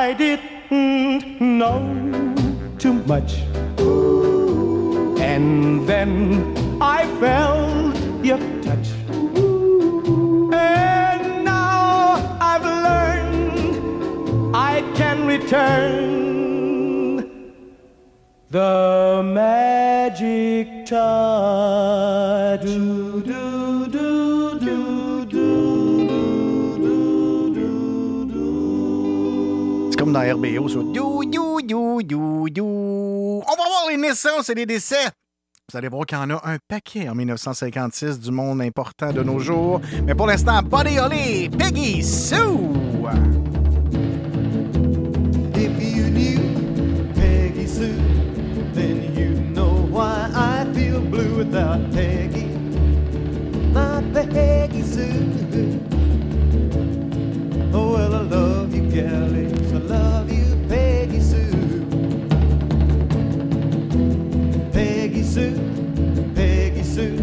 I 0.03 0.11
didn't 0.11 1.39
know 1.39 1.79
too 2.77 2.91
much. 3.11 3.35
And 5.29 5.87
then 5.87 6.11
I 6.81 7.07
felt 7.21 7.95
your 8.21 8.37
touch. 8.63 8.89
And 10.53 11.45
now 11.45 12.19
I've 12.41 12.65
learned 12.87 13.77
I 14.53 14.81
can 14.93 15.25
return 15.25 16.03
the 18.49 19.21
magic 19.23 20.85
touch. 20.85 22.67
Dans 30.13 30.21
RBO, 30.21 30.69
ça. 30.69 30.79
You, 30.93 31.23
you, 31.23 31.59
you, 31.67 32.01
you, 32.01 32.47
you. 32.55 32.65
On 32.65 33.55
va 33.57 33.63
voir 33.67 33.89
les 33.89 33.97
naissances 33.97 34.49
et 34.49 34.55
les 34.55 34.65
décès. 34.65 35.09
Vous 35.71 35.77
allez 35.77 35.87
voir 35.87 36.05
qu'il 36.05 36.17
y 36.17 36.21
en 36.21 36.29
a 36.29 36.41
un 36.43 36.57
paquet 36.67 37.09
en 37.09 37.15
1956 37.15 38.19
du 38.19 38.31
monde 38.31 38.61
important 38.61 39.11
de 39.11 39.23
nos 39.23 39.39
jours. 39.39 39.81
Mais 40.05 40.13
pour 40.13 40.27
l'instant, 40.27 40.61
Buddy 40.61 40.99
Holly, 40.99 41.49
Peggy 41.49 42.03
Sue. 42.03 42.35
If 45.55 45.81
you 45.81 46.09
knew 46.09 46.39
Peggy 47.15 47.65
Sue, 47.65 47.95
then 48.73 49.15
you 49.15 49.31
know 49.53 49.87
why 49.89 50.29
I 50.35 50.65
feel 50.73 50.99
blue 50.99 51.37
without 51.37 51.79
Peggy. 51.91 52.47
My 53.73 54.03
Peggy 54.13 54.83
Sue. 54.83 55.79
Oh, 57.75 57.93
well, 57.93 58.13
I 58.13 58.21
love 58.21 58.75
you, 58.75 58.83
galleys. 58.91 59.52
Sue, 65.33 65.57
Peggy 66.35 66.83
Sue. 66.83 67.17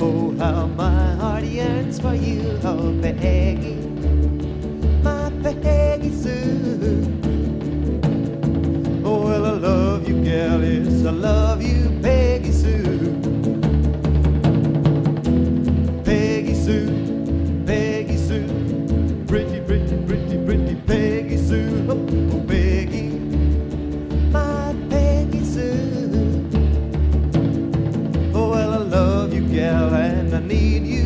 Oh, 0.00 0.34
how 0.38 0.68
my 0.68 1.14
heart 1.16 1.44
yearns 1.44 2.00
for 2.00 2.14
you, 2.14 2.58
oh, 2.64 2.98
Peggy. 3.02 3.74
My 5.02 5.30
Peggy 5.42 6.12
Sue. 6.12 7.20
Oh, 9.04 9.26
well, 9.26 9.44
I 9.44 9.50
love 9.50 10.08
you, 10.08 10.24
gal, 10.24 10.64
yes, 10.64 11.04
I 11.04 11.10
love 11.10 11.60
you, 11.60 12.00
Peggy 12.00 12.52
Sue. 12.52 13.20
Peggy 16.06 16.54
Sue, 16.54 17.64
Peggy 17.66 18.16
Sue, 18.16 19.24
pretty, 19.28 19.60
pretty, 19.60 19.98
pretty, 20.06 20.38
pretty 20.42 20.74
Peggy 20.86 21.36
Sue. 21.36 22.05
Love 29.56 29.90
you, 29.90 29.90
gal, 29.90 29.94
and 29.94 30.34
I 30.34 30.40
need 30.40 30.86
you, 30.86 31.05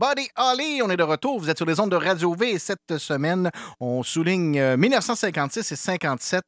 Buddy 0.00 0.30
Holly. 0.34 0.80
On 0.82 0.88
est 0.88 0.96
de 0.96 1.02
retour. 1.02 1.38
Vous 1.38 1.50
êtes 1.50 1.58
sur 1.58 1.66
les 1.66 1.78
ondes 1.78 1.90
de 1.90 1.96
Radio 1.96 2.34
V 2.34 2.52
et 2.52 2.58
cette 2.58 2.96
semaine, 2.96 3.50
on 3.80 4.02
souligne 4.02 4.58
euh, 4.58 4.76
1956 4.78 5.72
et 5.72 5.76
57 5.76 6.42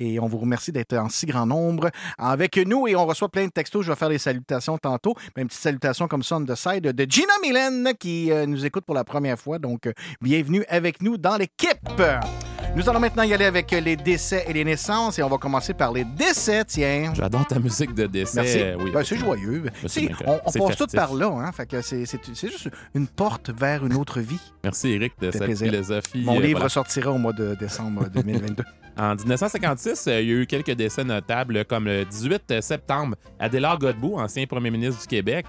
et 0.00 0.18
on 0.18 0.26
vous 0.26 0.38
remercie 0.38 0.72
d'être 0.72 0.96
en 0.96 1.08
si 1.08 1.24
grand 1.24 1.46
nombre 1.46 1.90
avec 2.18 2.56
nous 2.56 2.88
et 2.88 2.96
on 2.96 3.06
reçoit 3.06 3.28
plein 3.28 3.46
de 3.46 3.52
textos. 3.52 3.84
Je 3.84 3.92
vais 3.92 3.96
faire 3.96 4.08
des 4.08 4.18
salutations 4.18 4.76
tantôt. 4.76 5.14
Mais 5.36 5.42
une 5.42 5.48
petite 5.48 5.62
salutation 5.62 6.08
comme 6.08 6.24
ça 6.24 6.38
on 6.38 6.44
the 6.44 6.56
side 6.56 6.82
de 6.82 7.06
Gina 7.08 7.32
Mylène 7.42 7.92
qui 7.96 8.32
euh, 8.32 8.44
nous 8.44 8.66
écoute 8.66 8.84
pour 8.84 8.96
la 8.96 9.04
première 9.04 9.38
fois. 9.38 9.60
Donc, 9.60 9.86
euh, 9.86 9.92
bienvenue 10.20 10.64
avec 10.68 11.00
nous 11.00 11.16
dans 11.16 11.36
l'équipe. 11.36 11.78
Nous 12.76 12.86
allons 12.90 13.00
maintenant 13.00 13.22
y 13.22 13.32
aller 13.32 13.46
avec 13.46 13.70
les 13.70 13.96
décès 13.96 14.44
et 14.46 14.52
les 14.52 14.62
naissances 14.62 15.18
et 15.18 15.22
on 15.22 15.30
va 15.30 15.38
commencer 15.38 15.72
par 15.72 15.94
les 15.94 16.04
décès, 16.04 16.62
tiens. 16.66 17.10
J'adore 17.14 17.46
ta 17.46 17.58
musique 17.58 17.94
de 17.94 18.04
décès. 18.04 18.42
Merci. 18.42 18.58
euh, 18.60 18.76
oui. 18.78 18.90
Ben, 18.92 19.02
c'est 19.02 19.16
joyeux. 19.16 19.64
on 20.26 20.52
passe 20.52 20.76
tout 20.76 20.86
par 20.88 21.14
là. 21.14 21.28
Hein? 21.28 21.52
Fait 21.52 21.64
que 21.64 21.80
c'est, 21.80 22.04
juste 22.04 22.68
une 22.94 23.06
porte 23.06 23.48
vers 23.48 23.86
une 23.86 23.94
autre 23.94 24.20
vie. 24.20 24.52
Merci, 24.62 24.90
Eric, 24.90 25.14
de 25.18 25.30
cette 25.30 25.44
plaisir. 25.44 25.70
philosophie. 25.70 26.22
Mon 26.22 26.36
euh, 26.36 26.42
livre 26.42 26.58
voilà. 26.58 26.68
sortira 26.68 27.10
au 27.12 27.16
mois 27.16 27.32
de 27.32 27.54
décembre 27.54 28.10
2022. 28.14 28.62
En 28.98 29.14
1956, 29.14 30.06
euh, 30.08 30.20
il 30.20 30.28
y 30.28 30.32
a 30.32 30.34
eu 30.34 30.46
quelques 30.46 30.72
décès 30.72 31.02
notables, 31.02 31.64
comme 31.64 31.86
le 31.86 32.04
18 32.04 32.60
septembre, 32.60 33.16
Adélard 33.38 33.78
Godbout, 33.78 34.18
ancien 34.18 34.44
premier 34.44 34.70
ministre 34.70 35.00
du 35.00 35.06
Québec. 35.06 35.46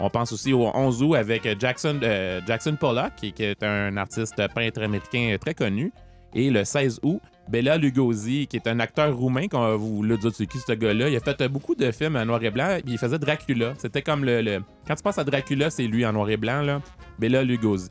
On 0.00 0.10
pense 0.10 0.32
aussi 0.32 0.52
au 0.52 0.66
11 0.74 1.02
août 1.02 1.14
avec 1.14 1.48
Jackson, 1.60 2.00
euh, 2.02 2.40
Jackson 2.44 2.76
Pollock, 2.78 3.12
qui, 3.16 3.32
qui 3.32 3.44
est 3.44 3.62
un 3.62 3.96
artiste 3.96 4.42
peintre 4.52 4.82
américain 4.82 5.36
très 5.40 5.54
connu. 5.54 5.92
Et 6.38 6.50
le 6.50 6.64
16 6.64 7.00
août, 7.02 7.20
Bela 7.48 7.78
Lugosi, 7.78 8.46
qui 8.46 8.56
est 8.56 8.66
un 8.68 8.78
acteur 8.78 9.16
roumain, 9.16 9.48
qu'on 9.48 9.74
vous 9.76 10.02
le 10.02 10.18
dire, 10.18 10.30
c'est 10.34 10.46
qui 10.46 10.58
ce 10.58 10.72
gars-là? 10.72 11.08
Il 11.08 11.16
a 11.16 11.20
fait 11.20 11.48
beaucoup 11.48 11.74
de 11.74 11.90
films 11.90 12.16
en 12.16 12.26
noir 12.26 12.42
et 12.44 12.50
blanc, 12.50 12.76
il 12.86 12.98
faisait 12.98 13.18
Dracula. 13.18 13.72
C'était 13.78 14.02
comme 14.02 14.22
le, 14.24 14.42
le- 14.42 14.60
Quand 14.86 14.94
tu 14.96 15.02
penses 15.02 15.16
à 15.18 15.24
Dracula, 15.24 15.70
c'est 15.70 15.86
lui 15.86 16.04
en 16.04 16.12
noir 16.12 16.28
et 16.28 16.36
blanc, 16.36 16.60
là. 16.60 16.82
Bela 17.18 17.42
Lugosi. 17.42 17.88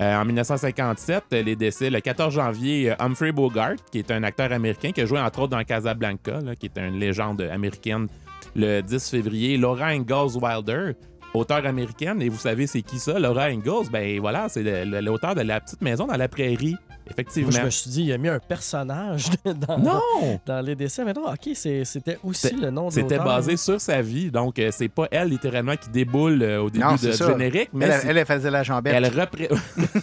Euh, 0.00 0.16
en 0.16 0.24
1957, 0.24 1.24
euh, 1.34 1.42
les 1.42 1.54
décès, 1.56 1.90
le 1.90 2.00
14 2.00 2.32
janvier, 2.34 2.90
euh, 2.90 2.94
Humphrey 2.98 3.32
Bogart, 3.32 3.74
qui 3.92 3.98
est 3.98 4.10
un 4.10 4.22
acteur 4.24 4.50
américain 4.50 4.90
qui 4.90 5.00
a 5.02 5.06
joué 5.06 5.20
entre 5.20 5.40
autres 5.40 5.56
dans 5.56 5.62
Casablanca, 5.62 6.40
qui 6.58 6.66
est 6.66 6.78
une 6.78 6.98
légende 6.98 7.42
américaine. 7.42 8.08
Le 8.56 8.80
10 8.80 9.10
février, 9.10 9.56
Laura 9.56 9.86
Ingalls 9.88 10.36
Wilder, 10.40 10.92
auteure 11.34 11.66
américaine. 11.66 12.22
Et 12.22 12.28
vous 12.28 12.38
savez, 12.38 12.66
c'est 12.66 12.82
qui 12.82 12.98
ça, 12.98 13.18
Laura 13.18 13.44
Ingalls? 13.44 13.88
Ben 13.92 14.18
voilà, 14.20 14.48
c'est 14.48 14.84
l'auteur 14.84 15.34
de 15.34 15.42
La 15.42 15.60
petite 15.60 15.82
maison 15.82 16.06
dans 16.06 16.16
la 16.16 16.28
prairie. 16.28 16.76
Effectivement. 17.10 17.50
Moi, 17.50 17.60
je 17.60 17.64
me 17.66 17.70
suis 17.70 17.90
dit, 17.90 18.02
il 18.04 18.12
a 18.14 18.18
mis 18.18 18.28
un 18.28 18.38
personnage 18.38 19.26
dans, 19.44 19.78
Non! 19.78 20.40
dans 20.46 20.64
les 20.64 20.74
dessins. 20.74 21.04
Mais 21.04 21.12
non, 21.12 21.26
OK, 21.26 21.50
c'était 21.54 22.18
aussi 22.24 22.54
le 22.56 22.70
nom 22.70 22.88
de 22.88 22.92
C'était 22.94 23.18
basé 23.18 23.58
sur 23.58 23.78
sa 23.78 24.00
vie, 24.00 24.30
donc 24.30 24.58
euh, 24.58 24.70
c'est 24.72 24.88
pas 24.88 25.06
elle 25.10 25.28
littéralement 25.28 25.76
qui 25.76 25.90
déboule 25.90 26.42
euh, 26.42 26.62
au 26.62 26.70
début 26.70 26.82
Non, 26.82 26.92
de 26.94 27.12
ça. 27.12 27.26
générique, 27.28 27.68
mais 27.74 27.86
elle, 28.06 28.16
elle 28.16 28.24
faisait 28.24 28.50
la 28.50 28.62
jambette. 28.62 28.94
elle 28.94 29.06
repré... 29.20 29.50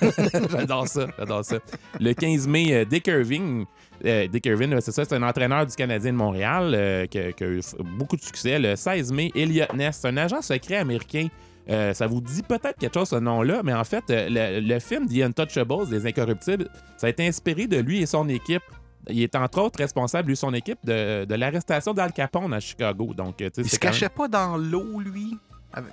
j'adore 0.52 0.88
ça, 0.88 1.08
j'adore 1.18 1.44
ça. 1.44 1.58
Le 2.00 2.14
15 2.14 2.48
mai, 2.48 2.68
euh, 2.72 2.86
Dick 2.86 3.08
Irving, 3.08 3.66
euh, 4.06 4.28
Dick 4.28 4.46
Irving, 4.46 4.80
c'est 4.82 4.92
ça, 4.92 5.06
c'est 5.06 5.16
un 5.16 5.24
entraîneur 5.24 5.66
du 5.66 5.76
Canadien 5.76 6.12
de 6.12 6.18
Montréal 6.18 6.72
euh, 6.74 7.06
qui, 7.08 7.20
a, 7.20 7.32
qui 7.32 7.44
a 7.44 7.48
eu 7.48 7.62
beaucoup 7.98 8.16
de 8.16 8.22
succès. 8.22 8.60
Le 8.60 8.76
16 8.76 9.12
mai, 9.12 9.32
Elliot 9.36 9.66
Ness, 9.76 10.04
un 10.06 10.18
agent 10.18 10.42
secret 10.42 10.78
américain. 10.78 11.28
Euh, 11.70 11.94
ça 11.94 12.08
vous 12.08 12.22
dit 12.22 12.42
peut-être 12.42 12.78
quelque 12.80 12.94
chose 12.96 13.10
ce 13.10 13.16
nom-là, 13.18 13.62
mais 13.64 13.74
en 13.74 13.84
fait, 13.84 14.04
euh, 14.10 14.28
le, 14.30 14.68
le 14.68 14.80
film 14.80 15.08
The 15.08 15.22
Untouchables, 15.22 15.86
Les 15.92 16.06
Incorruptibles, 16.08 16.68
ça 16.98 17.08
a 17.08 17.10
été 17.12 17.28
inspiré 17.28 17.68
de 17.68 17.78
lui 17.78 18.02
et 18.02 18.06
son 18.08 18.28
équipe. 18.30 18.64
Il 19.08 19.22
est 19.22 19.36
entre 19.36 19.62
autres 19.62 19.80
responsable, 19.80 20.28
lui 20.28 20.34
et 20.34 20.36
son 20.36 20.54
équipe, 20.54 20.80
de, 20.84 21.26
de 21.26 21.36
l'arrestation 21.36 21.94
d'Al 21.94 22.12
Capone 22.14 22.54
à 22.54 22.60
Chicago. 22.60 23.14
Donc, 23.16 23.36
Il 23.40 23.50
se 23.54 23.62
même- 23.62 23.80
cachait 23.80 24.10
pas 24.10 24.28
dans 24.28 24.58
l'eau, 24.58 25.00
lui? 25.00 25.38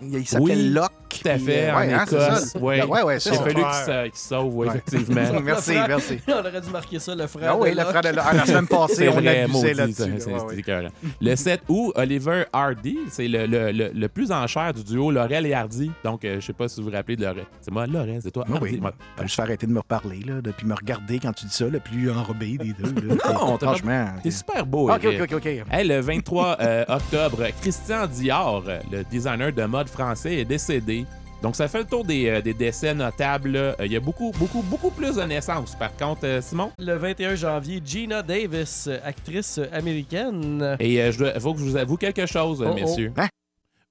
Il 0.02 0.26
s'appelle 0.26 0.44
Oui, 0.46 0.68
Locke. 0.70 0.92
Tout 1.08 1.26
à 1.26 1.38
fait, 1.38 1.68
euh, 1.70 1.72
en 1.74 1.78
ouais, 1.78 1.92
hein, 1.94 2.04
c'est 2.06 2.16
Écosse. 2.16 2.54
Ouais, 2.60 2.82
ouais, 2.84 3.02
ouais, 3.02 3.16
Il 3.16 3.20
c'est 3.22 3.30
a 3.30 3.34
ça. 3.34 3.42
fallu 3.42 3.54
qu'il 3.54 3.64
se, 3.72 4.04
qu'il 4.08 4.14
se 4.18 4.28
sauve, 4.28 4.56
Ouais. 4.56 4.66
effectivement. 4.66 5.14
Merci, 5.42 5.70
frère- 5.72 5.88
merci. 5.88 6.18
On 6.28 6.32
aurait 6.32 6.60
dû 6.60 6.70
marquer 6.70 6.98
ça, 6.98 7.14
le 7.14 7.26
frère. 7.26 7.50
Ah 7.52 7.56
oui, 7.56 7.74
le 7.74 7.82
frère 7.84 8.02
de 8.02 8.08
Locke. 8.10 8.24
Ah, 8.28 8.34
la 8.34 8.46
semaine 8.46 8.66
passée, 8.68 9.08
on 9.08 9.12
vrai, 9.12 9.46
maudit, 9.48 9.72
là-dessus. 9.72 10.66
là. 10.66 10.88
Le 11.20 11.34
7 11.36 11.62
août, 11.68 11.92
Oliver 11.96 12.44
Hardy, 12.52 12.98
c'est 13.10 13.26
le, 13.26 13.46
le, 13.46 13.72
le, 13.72 13.90
le 13.94 14.08
plus 14.08 14.30
en 14.30 14.46
chair 14.46 14.74
du 14.74 14.84
duo 14.84 15.10
Laurel 15.10 15.46
et 15.46 15.54
Hardy. 15.54 15.90
Donc, 16.04 16.24
euh, 16.26 16.36
je 16.40 16.46
sais 16.46 16.52
pas 16.52 16.68
si 16.68 16.80
vous 16.82 16.88
vous 16.90 16.94
rappelez 16.94 17.16
de 17.16 17.24
Laurel. 17.24 17.44
C'est 17.62 17.70
moi, 17.70 17.86
Laurel, 17.86 18.20
c'est 18.22 18.30
toi. 18.30 18.44
Ah 18.46 18.52
Hardy. 18.56 18.74
oui, 18.74 18.80
Ouais. 18.84 18.90
Fallait 19.16 19.28
juste 19.28 19.40
arrêter 19.40 19.66
de 19.66 19.72
me 19.72 19.78
reparler, 19.80 20.20
là, 20.26 20.42
de- 20.42 20.50
puis 20.50 20.66
me 20.66 20.74
regarder 20.74 21.18
quand 21.18 21.32
tu 21.32 21.46
dis 21.46 21.54
ça, 21.54 21.64
le 21.66 21.80
plus 21.80 22.10
enrobé 22.10 22.58
des 22.58 22.74
deux. 22.74 23.08
Là. 23.08 23.14
Non, 23.32 23.56
franchement. 23.58 24.06
T'es 24.22 24.30
super 24.30 24.66
beau, 24.66 24.90
Ok, 24.90 25.06
ok, 25.06 25.32
ok, 25.32 25.48
le 25.72 26.00
23 26.00 26.56
euh, 26.60 26.84
octobre, 26.88 27.44
Christian 27.62 28.06
Dior, 28.06 28.64
le 28.92 29.02
designer 29.04 29.52
de 29.52 29.62
mode 29.68 29.88
français, 29.88 30.38
est 30.38 30.44
décédé. 30.44 31.04
Donc, 31.40 31.54
ça 31.54 31.68
fait 31.68 31.78
le 31.78 31.84
tour 31.84 32.04
des, 32.04 32.28
euh, 32.28 32.40
des 32.42 32.52
décès 32.52 32.92
notables. 32.94 33.50
là. 33.52 33.60
Euh, 33.78 33.86
Il 33.86 33.92
y 33.92 33.96
a 33.96 34.00
beaucoup, 34.00 34.32
beaucoup, 34.38 34.60
beaucoup 34.62 34.90
plus 34.90 35.14
de 35.16 35.22
naissances. 35.22 35.76
Par 35.76 35.94
contre, 35.96 36.22
euh, 36.24 36.40
Simon? 36.40 36.72
Le 36.78 36.96
21 36.96 37.36
janvier, 37.36 37.80
Gina 37.84 38.22
Davis, 38.22 38.88
actrice 39.04 39.60
américaine. 39.72 40.76
Et 40.80 40.94
il 41.06 41.12
faut 41.40 41.54
que 41.54 41.60
je 41.60 41.64
vous 41.64 41.76
avoue 41.76 41.96
quelque 41.96 42.26
chose, 42.26 42.64
Oh, 42.66 42.70
oh. 42.70 42.74
messieurs. 42.74 43.12
Hein? 43.16 43.28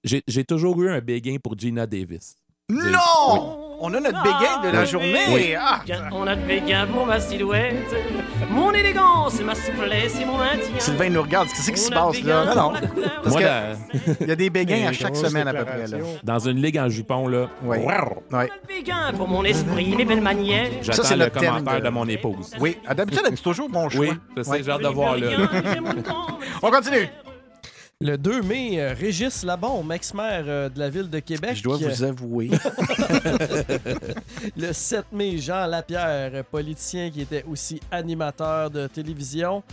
J'ai 0.03 0.21
j'ai 0.27 0.43
toujours 0.43 0.79
eu 0.81 0.89
un 0.89 0.99
béguin 0.99 1.37
pour 1.41 1.57
Gina 1.57 1.87
Davis. 1.87 2.35
Non! 2.69 3.66
On 3.79 3.93
a 3.93 3.99
notre 3.99 4.23
béguin 4.23 4.61
de 4.63 4.69
la 4.69 4.81
Oui. 4.81 4.87
journée. 4.87 5.19
Oui. 5.29 5.53
Ah! 5.59 5.81
On 6.11 6.25
a 6.25 6.35
de 6.35 6.41
béguin 6.41 6.87
pour 6.87 7.05
ma 7.05 7.19
silhouette. 7.19 7.75
Mon 8.49 8.71
élégance, 8.71 9.39
ma 9.41 9.53
souplesse 9.53 10.19
et 10.19 10.25
mon 10.25 10.37
maintien. 10.37 10.79
Sylvain 10.79 11.09
nous 11.09 11.21
regarde, 11.21 11.47
qu'est-ce 11.49 11.71
qui 11.71 11.79
se 11.79 11.91
passe 11.91 12.21
là? 12.23 12.45
Non, 12.55 12.71
non. 12.71 12.73
Parce 13.23 13.35
Moi, 13.35 13.41
que 13.43 14.17
il 14.21 14.27
y 14.27 14.31
a 14.31 14.35
des 14.35 14.49
béguins 14.49 14.87
à 14.87 14.93
chaque 14.93 15.15
semaine 15.15 15.47
à 15.47 15.53
peu 15.53 15.63
près. 15.65 15.87
Là. 15.87 15.97
dans 16.23 16.39
une 16.39 16.59
ligue 16.61 16.79
en 16.79 16.89
jupon, 16.89 17.27
là, 17.27 17.47
Oui. 17.63 17.77
Béguin 18.67 19.13
pour 19.15 19.27
mon 19.27 19.43
esprit, 19.43 19.95
mes 19.95 20.05
belles 20.05 20.21
manières. 20.21 20.69
j'attends 20.81 21.03
c'est 21.03 21.15
le 21.15 21.25
notre 21.25 21.39
thème 21.39 21.49
commentaire 21.57 21.79
de- 21.79 21.85
de... 21.85 21.89
mon 21.89 22.07
épouse. 22.07 22.51
Oui, 22.59 22.77
Ah, 22.87 22.95
d'habitude, 22.95 23.21
elle 23.27 23.33
dit 23.35 23.41
toujours 23.41 23.69
bon 23.69 23.89
choix. 23.89 24.05
Oui, 24.07 24.11
je 24.35 24.41
sais, 24.41 24.49
Ouais. 24.49 24.61
j'ai 24.63 24.71
hâte 24.71 24.81
de 24.81 24.87
voir 24.87 25.17
là. 25.17 25.27
On 26.63 26.71
continue. 26.71 27.07
Le 27.99 28.15
2 28.15 28.43
mai, 28.43 28.79
euh, 28.79 28.93
Régis 28.93 29.43
Labombe, 29.43 29.91
ex-maire 29.91 30.43
euh, 30.45 30.69
de 30.69 30.77
la 30.77 30.87
ville 30.87 31.09
de 31.09 31.17
Québec. 31.17 31.55
Je 31.55 31.63
dois 31.63 31.77
vous 31.77 32.03
avouer. 32.03 32.51
Le 34.55 34.71
7 34.71 35.05
mai, 35.11 35.39
Jean 35.39 35.65
Lapierre, 35.65 36.43
politicien 36.43 37.09
qui 37.09 37.21
était 37.21 37.43
aussi 37.49 37.81
animateur 37.89 38.69
de 38.69 38.85
télévision. 38.85 39.63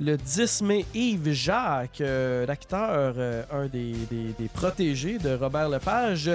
Le 0.00 0.16
10 0.16 0.62
mai, 0.62 0.86
Yves 0.94 1.32
Jacques, 1.32 2.00
euh, 2.00 2.46
l'acteur, 2.46 3.14
euh, 3.16 3.42
un 3.52 3.66
des, 3.66 3.92
des- 4.10 4.32
des 4.36 4.48
protégés 4.48 5.18
de 5.18 5.34
Robert 5.36 5.68
Lepage. 5.68 6.30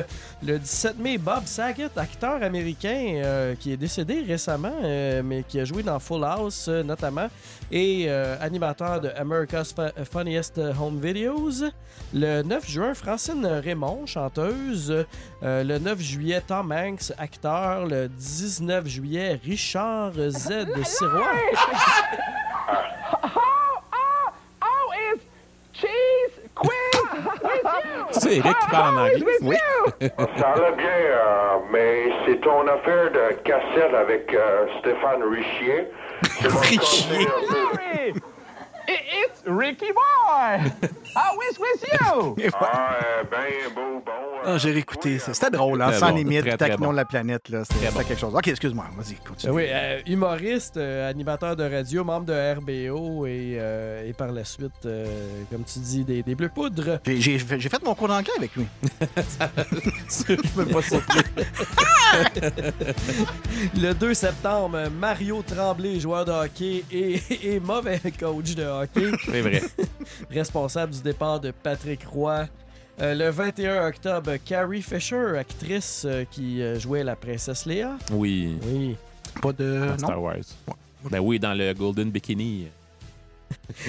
Le 0.45 0.59
17 0.59 0.99
mai, 0.99 1.17
Bob 1.17 1.45
Saget, 1.45 1.89
acteur 1.97 2.41
américain 2.43 3.15
euh, 3.25 3.55
qui 3.59 3.73
est 3.73 3.77
décédé 3.77 4.21
récemment, 4.21 4.71
euh, 4.83 5.21
mais 5.25 5.43
qui 5.43 5.59
a 5.59 5.65
joué 5.65 5.81
dans 5.83 5.99
Full 5.99 6.23
House 6.23 6.67
euh, 6.69 6.83
notamment, 6.83 7.27
et 7.71 8.05
euh, 8.07 8.35
animateur 8.41 8.99
de 9.01 9.09
America's 9.17 9.73
Fu- 9.73 10.03
Funniest 10.11 10.57
Home 10.79 10.99
Videos. 10.99 11.65
Le 12.13 12.41
9 12.41 12.67
juin, 12.67 12.93
Francine 12.93 13.45
Raymond, 13.45 14.05
chanteuse. 14.05 15.05
Euh, 15.43 15.63
le 15.63 15.77
9 15.77 15.99
juillet, 15.99 16.41
Tom 16.45 16.71
Hanks, 16.71 17.11
acteur. 17.17 17.85
Le 17.85 18.07
19 18.07 18.87
juillet, 18.87 19.39
Richard 19.43 20.13
Z. 20.29 20.65
Sirois. 20.83 21.25
C'est 28.11 28.37
Eric 28.37 28.57
qui 28.59 28.67
parle 28.69 28.97
en 28.97 29.01
anglais. 29.03 29.37
Oui. 29.41 29.55
Ça 30.37 30.49
allait 30.53 30.75
bien, 30.75 30.87
euh, 30.89 31.57
mais 31.71 32.09
c'est 32.25 32.41
ton 32.41 32.67
affaire 32.67 33.11
de 33.11 33.33
cassette 33.43 33.93
avec 33.93 34.33
euh, 34.33 34.65
Stéphane 34.79 35.23
Richier. 35.23 35.87
Qui 36.37 36.47
m'a 36.47 36.59
Richier. 36.61 37.25
causé 37.25 37.25
un 37.25 38.13
peu. 38.13 38.19
It's 38.91 39.43
Ricky 39.45 39.91
Boy! 39.91 40.71
I 41.15 41.37
wish 41.37 41.59
with 41.59 41.83
you! 41.93 42.35
Ah, 42.59 43.23
ben 43.29 43.69
beau, 43.75 44.01
bon. 44.03 44.28
Ah, 44.53 44.57
j'ai 44.57 44.71
réécouté. 44.71 45.19
ça. 45.19 45.33
C'était 45.33 45.51
drôle, 45.51 45.81
hein? 45.81 45.89
Très 45.89 45.99
Sans 45.99 46.09
bon, 46.11 46.15
limite, 46.17 46.41
très, 46.41 46.49
très 46.57 46.69
taquinons 46.69 46.87
bon. 46.87 46.91
de 46.91 46.97
la 46.97 47.05
planète. 47.05 47.49
là. 47.49 47.63
C'était 47.65 47.87
c'était 47.91 48.03
quelque 48.03 48.19
chose. 48.19 48.33
OK, 48.35 48.47
excuse-moi. 48.47 48.85
Vas-y, 48.97 49.15
continue. 49.15 49.53
Oui, 49.53 49.63
euh, 49.67 49.99
humoriste, 50.07 50.77
euh, 50.77 51.09
animateur 51.09 51.55
de 51.55 51.63
radio, 51.63 52.03
membre 52.03 52.25
de 52.27 52.53
RBO 52.55 53.25
et, 53.25 53.57
euh, 53.59 54.07
et 54.07 54.13
par 54.13 54.31
la 54.31 54.43
suite, 54.43 54.71
euh, 54.85 55.05
comme 55.51 55.63
tu 55.63 55.79
dis, 55.79 56.03
des, 56.03 56.23
des 56.23 56.35
bleus 56.35 56.49
poudres. 56.49 56.99
J'ai- 57.05 57.19
J'ai 57.39 57.69
fait 57.69 57.83
mon 57.83 57.95
cours 57.95 58.07
d'anglais 58.07 58.31
avec 58.37 58.55
lui. 58.55 58.65
Je 60.09 60.57
même 60.57 60.69
pas 60.69 60.81
surpris. 60.81 61.19
Le 63.79 63.93
2 63.93 64.13
septembre, 64.13 64.79
Mario 64.99 65.41
Tremblay, 65.43 65.99
joueur 65.99 66.25
de 66.25 66.31
hockey 66.31 66.83
et, 66.91 67.19
et 67.43 67.59
mauvais 67.59 67.99
coach 68.19 68.55
de 68.55 68.63
hockey. 68.63 69.11
C'est 69.25 69.41
vrai. 69.41 69.61
Responsable 70.31 70.93
du 70.93 71.01
départ 71.01 71.39
de 71.39 71.51
Patrick 71.51 72.03
Roy. 72.05 72.45
Euh, 73.01 73.15
le 73.15 73.29
21 73.29 73.87
octobre, 73.87 74.35
Carrie 74.43 74.81
Fisher, 74.81 75.37
actrice 75.37 76.03
euh, 76.05 76.25
qui 76.29 76.61
euh, 76.61 76.77
jouait 76.77 77.03
la 77.03 77.15
princesse 77.15 77.65
Léa. 77.65 77.97
Oui. 78.11 78.57
Oui. 78.63 78.97
Pas 79.41 79.53
de. 79.53 79.87
Dans 79.87 79.97
Star? 79.97 80.21
Wars. 80.21 80.35
Ben 81.09 81.19
oui, 81.19 81.39
dans 81.39 81.53
le 81.53 81.73
Golden 81.73 82.11
Bikini. 82.11 82.67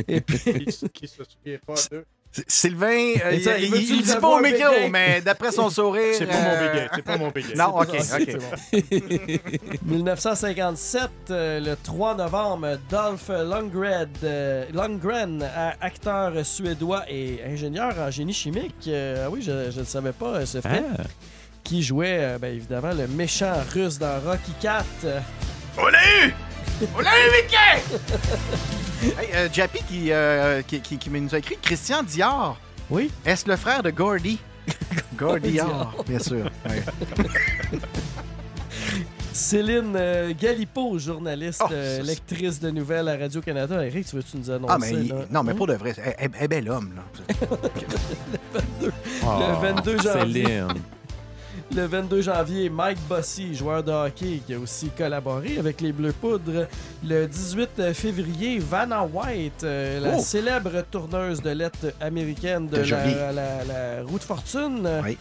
Et 0.07 0.21
puis, 0.21 0.65
Qui 0.93 1.09
se 1.09 1.25
souvient 1.25 1.59
pas 1.67 1.75
de. 1.91 2.05
Sylvain, 2.47 3.15
euh, 3.25 3.59
il, 3.59 4.03
dit 4.03 4.15
pas 4.21 4.29
au 4.29 4.41
micro, 4.41 4.89
mais 4.89 5.21
d'après 5.21 5.51
son 5.51 5.69
sourire. 5.69 6.15
C'est 6.17 6.27
pas 6.27 6.41
mon 6.41 6.51
euh, 6.51 6.73
béguin, 6.73 6.89
c'est 6.95 7.03
pas 7.03 7.17
mon 7.19 7.29
béguin. 7.31 7.55
Non, 7.57 7.81
ok, 7.81 7.97
C'est 8.01 8.37
ok. 8.37 8.41
bon. 8.41 9.79
1957, 9.97 11.11
euh, 11.31 11.59
le 11.59 11.77
3 11.83 12.15
novembre, 12.15 12.79
Dolph 12.89 13.29
Lundgren, 13.31 14.09
euh, 15.43 15.71
acteur 15.81 16.47
suédois 16.47 17.03
et 17.09 17.41
ingénieur 17.45 17.99
en 17.99 18.11
génie 18.13 18.33
chimique. 18.33 18.89
Ah 18.89 19.29
oui, 19.29 19.43
je 19.43 19.77
ne 19.77 19.85
savais 19.85 20.13
pas, 20.13 20.47
ce 20.47 20.61
fait. 20.61 20.85
Ah. 20.99 21.03
Qui 21.65 21.83
jouait, 21.83 22.39
ben, 22.41 22.55
évidemment, 22.55 22.93
le 22.93 23.09
méchant 23.09 23.55
russe 23.75 23.99
dans 23.99 24.21
Rocky 24.25 24.53
4. 24.61 24.85
On 25.79 25.87
l'a 25.89 25.99
eu! 26.25 26.35
On 26.97 27.01
l'a 27.01 27.11
eu, 27.11 27.31
Mickey! 27.43 27.99
hey, 29.21 29.29
euh, 29.35 29.49
Jappy 29.53 29.83
qui, 29.89 30.13
euh, 30.13 30.63
qui, 30.63 30.81
qui, 30.81 30.99
qui 30.99 31.11
nous 31.11 31.35
a 31.35 31.39
écrit 31.39 31.59
Christian 31.61 32.03
Dior. 32.03 32.57
Oui. 32.89 33.11
Est-ce 33.25 33.49
le 33.49 33.57
frère 33.57 33.83
de 33.83 33.91
Gordy? 33.91 34.39
Gordy 35.17 35.53
Dior, 35.53 35.95
bien 36.09 36.19
sûr. 36.19 36.51
Ouais. 36.69 36.83
Céline 39.33 39.95
euh, 39.97 40.33
Galipo, 40.39 40.99
journaliste, 40.99 41.63
Oh, 41.65 41.73
euh, 41.73 42.03
lectrice 42.03 42.59
de 42.61 42.71
nouvelles 42.71 43.09
à 43.09 43.17
Radio-Canada. 43.17 43.85
Eric, 43.87 44.07
tu 44.07 44.17
veux-tu 44.17 44.37
nous 44.37 44.51
annoncer? 44.51 44.73
Ah, 44.75 44.79
mais 44.79 44.93
là? 44.93 45.15
non, 45.31 45.43
mais 45.45 45.53
Hein? 45.53 45.55
pour 45.57 45.67
de 45.67 45.75
vrai, 45.75 45.95
elle, 45.97 46.15
elle- 46.19 46.31
elle 46.37 46.45
est 46.45 46.49
bel 46.49 46.69
homme. 46.69 46.93
Là. 46.97 47.57
Ah, 49.25 49.39
Le 49.63 49.69
22 49.75 49.99
janvier. 49.99 50.45
Céline. 50.45 50.69
Le 51.75 51.87
22 51.87 52.21
janvier, 52.23 52.69
Mike 52.69 52.99
Bossy, 53.09 53.55
joueur 53.55 53.85
de 53.85 53.93
hockey, 53.93 54.41
qui 54.45 54.55
a 54.55 54.59
aussi 54.59 54.89
collaboré 54.91 55.57
avec 55.59 55.81
les 55.81 55.93
Bleus 55.93 56.13
Poudres. 56.13 56.67
Le 57.05 57.27
18 57.29 57.93
février, 57.93 58.59
Vanna 58.59 59.05
White, 59.05 59.63
euh, 59.63 60.01
la 60.01 60.17
Oh! 60.17 60.21
célèbre 60.21 60.83
tourneuse 60.91 61.41
de 61.41 61.51
lettres 61.51 61.93
américaine 62.01 62.67
de 62.67 62.79
la, 62.79 63.31
la- 63.33 63.65
la 63.65 64.03
Route 64.05 64.23
Fortune. 64.25 64.89
Oui. 65.05 65.17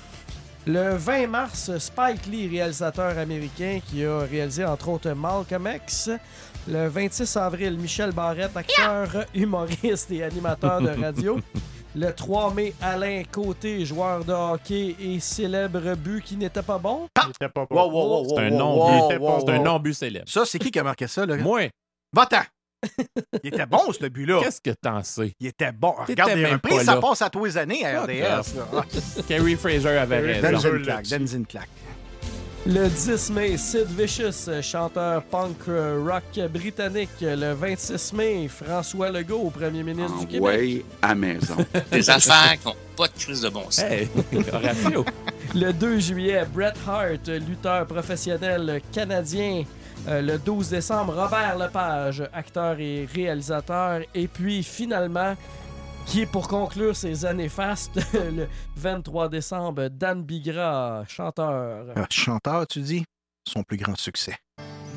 Le 0.65 0.95
20 0.95 1.27
mars, 1.27 1.71
Spike 1.77 2.25
Lee, 2.25 2.47
réalisateur 2.49 3.15
américain 3.17 3.79
qui 3.87 4.03
a 4.03 4.19
réalisé 4.19 4.65
entre 4.65 4.89
autres 4.89 5.11
Malcolm 5.11 5.69
X. 5.85 6.09
Le 6.67 6.87
26 6.87 7.37
avril, 7.37 7.77
Michel 7.77 8.11
Barrette, 8.11 8.57
acteur, 8.57 9.25
humoriste 9.35 10.09
et 10.11 10.23
animateur 10.23 10.81
de 10.81 10.89
radio. 10.89 11.39
Le 11.95 12.11
3 12.13 12.53
mai, 12.53 12.73
Alain 12.81 13.23
Côté, 13.31 13.83
joueur 13.85 14.23
de 14.23 14.31
hockey 14.31 14.95
et 14.99 15.19
célèbre 15.19 15.95
but 15.95 16.23
qui 16.23 16.37
n'était 16.37 16.61
pas 16.61 16.77
bon. 16.77 17.07
Il 17.25 17.29
était 17.31 17.49
pas 17.49 17.65
bon. 17.69 17.75
Wow, 17.75 17.91
wow, 17.91 18.23
wow, 18.25 18.29
C'est 18.29 18.45
un 18.45 18.49
non-but. 18.51 19.49
un 19.51 19.59
non-but 19.59 19.93
célèbre. 19.93 20.29
Ça, 20.29 20.45
c'est 20.45 20.59
qui 20.59 20.69
qui 20.69 20.79
a 20.79 20.83
marqué 20.83 21.07
ça? 21.07 21.25
Là? 21.25 21.37
Moi, 21.37 21.69
Va-t'en! 22.13 22.41
Il 23.43 23.53
était 23.53 23.65
bon, 23.65 23.91
ce 23.91 24.05
but-là. 24.07 24.39
qu'est-ce 24.41 24.61
que 24.61 24.69
t'en 24.71 25.03
sais? 25.03 25.33
Il 25.39 25.47
était 25.47 25.71
bon. 25.71 25.93
Regarde 26.07 26.31
les 26.31 26.43
même 26.43 26.53
reprises, 26.53 26.77
pas 26.77 26.83
ça 26.85 26.95
passe 26.97 27.21
à 27.21 27.29
tous 27.29 27.43
les 27.45 27.57
années 27.57 27.85
à 27.85 28.03
RDS. 28.03 28.55
Ah, 28.73 28.83
Carrie 29.27 29.55
Fraser 29.55 29.89
avait 29.97 30.19
raison. 30.39 30.69
donne-y 30.71 31.35
une 31.35 31.45
claque. 31.45 31.69
Le 32.65 32.87
10 32.89 33.31
mai, 33.31 33.57
Sid 33.57 33.87
Vicious, 33.87 34.61
chanteur 34.61 35.23
punk 35.23 35.55
euh, 35.69 36.03
rock 36.05 36.47
britannique. 36.49 37.09
Le 37.21 37.53
26 37.53 38.13
mai, 38.13 38.47
François 38.49 39.09
Legault, 39.09 39.49
premier 39.49 39.81
ministre 39.81 40.19
du 40.19 40.27
Québec. 40.27 40.41
Ouais, 40.41 40.85
à 41.01 41.15
maison. 41.15 41.55
Des 41.91 42.09
affaires 42.09 42.59
qui 42.59 42.67
n'ont 42.67 42.75
pas 42.97 43.07
de 43.07 43.13
crise 43.13 43.41
de 43.41 43.49
bon 43.49 43.63
sens. 43.69 43.85
Hey. 43.85 44.09
Le 45.55 45.71
2 45.71 45.99
juillet, 45.99 46.45
Bret 46.53 46.73
Hart, 46.85 47.27
lutteur 47.27 47.87
professionnel 47.87 48.81
canadien. 48.91 49.63
Euh, 50.07 50.21
le 50.21 50.37
12 50.37 50.69
décembre, 50.69 51.13
Robert 51.13 51.57
Lepage, 51.57 52.23
acteur 52.33 52.79
et 52.79 53.07
réalisateur. 53.13 54.01
Et 54.13 54.27
puis 54.27 54.63
finalement, 54.63 55.35
qui 56.09 56.21
est 56.21 56.25
pour 56.25 56.47
conclure 56.47 56.95
ces 56.95 57.25
années 57.25 57.49
fastes, 57.49 57.99
le 58.13 58.47
23 58.75 59.29
décembre, 59.29 59.89
Dan 59.89 60.23
Bigra, 60.23 61.03
chanteur. 61.07 61.85
Ah, 61.95 62.05
chanteur, 62.09 62.65
tu 62.65 62.81
dis? 62.81 63.05
Son 63.47 63.61
plus 63.61 63.77
grand 63.77 63.95
succès. 63.95 64.35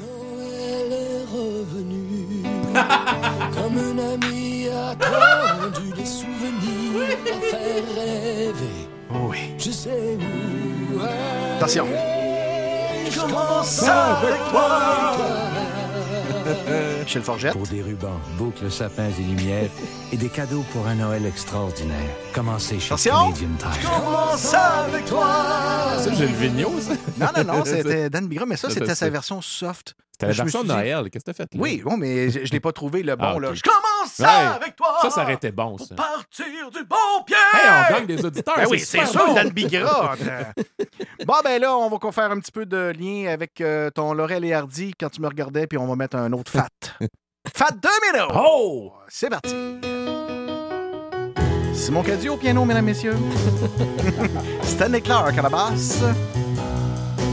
Noël 0.01 0.91
est 0.91 1.25
revenu 1.25 2.43
comme 3.55 3.79
un 3.79 4.15
ami 4.15 4.69
attendu 4.69 5.93
des 5.93 6.07
souvenirs 6.07 7.19
à 7.31 7.41
faire 7.41 7.85
rêver. 7.95 8.89
Oh 9.11 9.29
oui. 9.31 9.39
Je 9.59 9.71
sais 9.71 10.17
où. 10.17 11.01
Attention. 11.57 11.87
Je 13.11 13.21
commence 13.21 13.83
avec 13.83 14.39
toi. 14.51 15.82
Forgette. 17.23 17.53
Pour 17.53 17.67
des 17.67 17.83
rubans, 17.83 18.21
boucles, 18.39 18.71
sapins 18.71 19.09
et 19.09 19.23
lumières 19.23 19.71
et 20.13 20.17
des 20.17 20.29
cadeaux 20.29 20.65
pour 20.73 20.87
un 20.87 20.95
Noël 20.95 21.27
extraordinaire. 21.27 22.11
Commencez 22.35 22.81
chez 22.81 22.95
Attention. 22.95 23.33
Canadian 23.33 23.49
Tire. 23.59 23.91
Commence 23.91 24.55
avec 24.55 25.05
toi. 25.07 25.27
Ça, 25.99 26.13
j'ai 26.15 26.27
le 26.27 26.35
vigno, 26.35 26.71
ça. 26.81 26.93
Non, 27.19 27.45
non, 27.45 27.59
non, 27.59 27.65
c'était 27.65 28.11
Dan 28.11 28.27
Bigra, 28.27 28.47
mais 28.47 28.57
ça, 28.57 28.71
c'était 28.71 28.95
sa 28.95 29.11
version 29.11 29.41
soft. 29.41 29.95
C'était 30.23 30.39
la 30.39 30.45
version 30.45 30.65
Noël. 30.65 31.11
Qu'est-ce 31.11 31.25
que 31.25 31.31
t'as 31.31 31.37
fait 31.37 31.55
là? 31.55 31.61
Oui, 31.61 31.83
bon, 31.85 31.97
mais 31.97 32.31
je, 32.31 32.45
je 32.45 32.53
l'ai 32.53 32.61
pas 32.61 32.73
trouvé 32.73 33.03
le 33.03 33.17
bon. 33.17 33.25
Ah, 33.25 33.35
ok. 33.37 33.43
là. 33.43 33.55
Je 33.55 33.63
commence 33.63 34.13
ça 34.13 34.25
Ouais. 34.25 34.57
avec 34.57 34.77
toi. 34.77 34.97
Ça, 35.03 35.11
ça 35.11 35.23
aurait 35.23 35.35
été 35.35 35.51
bon, 35.53 35.79
ça. 35.79 35.95
Partir 35.95 36.47
du 36.73 36.85
bon 36.85 37.23
pied. 37.27 37.37
Hey, 37.55 37.69
on 37.91 37.93
gagne 37.95 38.07
des 38.07 38.25
auditeurs. 38.25 38.57
Ben 38.57 38.67
oui, 38.71 38.79
c'est 38.81 39.05
sûr, 39.07 39.27
bon. 39.27 39.35
Dan 39.35 39.51
Bigra. 39.51 40.15
bon, 41.27 41.35
ben 41.45 41.61
là, 41.61 41.77
on 41.77 41.89
va 41.89 42.13
faire 42.13 42.31
un 42.31 42.39
petit 42.41 42.53
peu 42.53 42.67
de 42.67 42.93
lien 42.99 43.33
avec 43.33 43.61
euh, 43.61 43.91
ton 43.91 44.13
Laurel 44.13 44.45
et 44.45 44.53
Hardy 44.53 44.93
quand 44.99 45.09
tu 45.11 45.21
me 45.21 45.29
regardais, 45.29 45.67
puis 45.67 45.79
on 45.79 45.87
va 45.87 45.97
mettre 45.97 46.17
un 46.17 46.33
autre 46.33 46.51
fat. 46.53 46.69
fat 47.55 47.71
2000! 48.13 48.27
Oh! 48.35 48.93
C'est 49.09 49.31
parti. 49.31 49.55
Simon 51.75 52.03
Cadieux 52.03 52.33
au 52.33 52.37
piano, 52.37 52.65
mesdames, 52.65 52.85
messieurs. 52.85 53.17
Stanley 54.63 55.01
Clark 55.01 55.37
à 55.39 55.43
la 55.43 55.49
basse. 55.49 56.01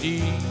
deep. 0.00 0.49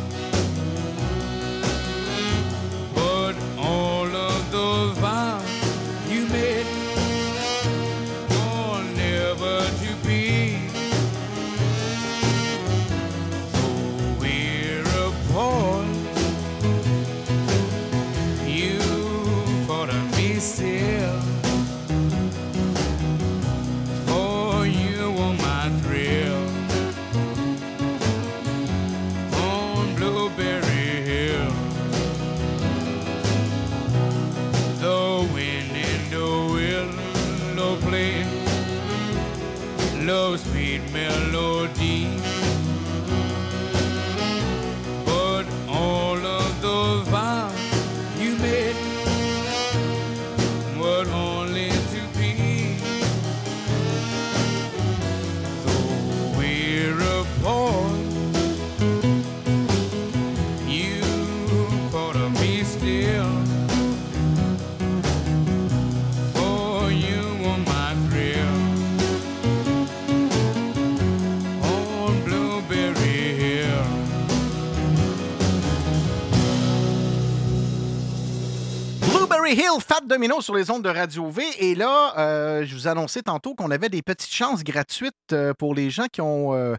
Hill, 79.52 79.80
Fat 79.80 80.02
Domino 80.06 80.42
sur 80.42 80.56
les 80.56 80.70
ondes 80.70 80.84
de 80.84 80.90
Radio 80.90 81.28
V. 81.30 81.44
Et 81.58 81.74
là, 81.74 82.14
euh, 82.18 82.66
je 82.66 82.76
vous 82.76 82.88
annonçais 82.88 83.24
tantôt 83.24 83.56
qu'on 83.56 83.72
avait 83.72 83.90
des 83.90 84.02
petites 84.02 84.32
chances 84.32 84.64
gratuites 84.64 85.14
euh, 85.32 85.54
pour 85.58 85.74
les 85.74 85.90
gens 85.90 86.06
qui 86.12 86.22
ont, 86.22 86.54
euh, 86.54 86.76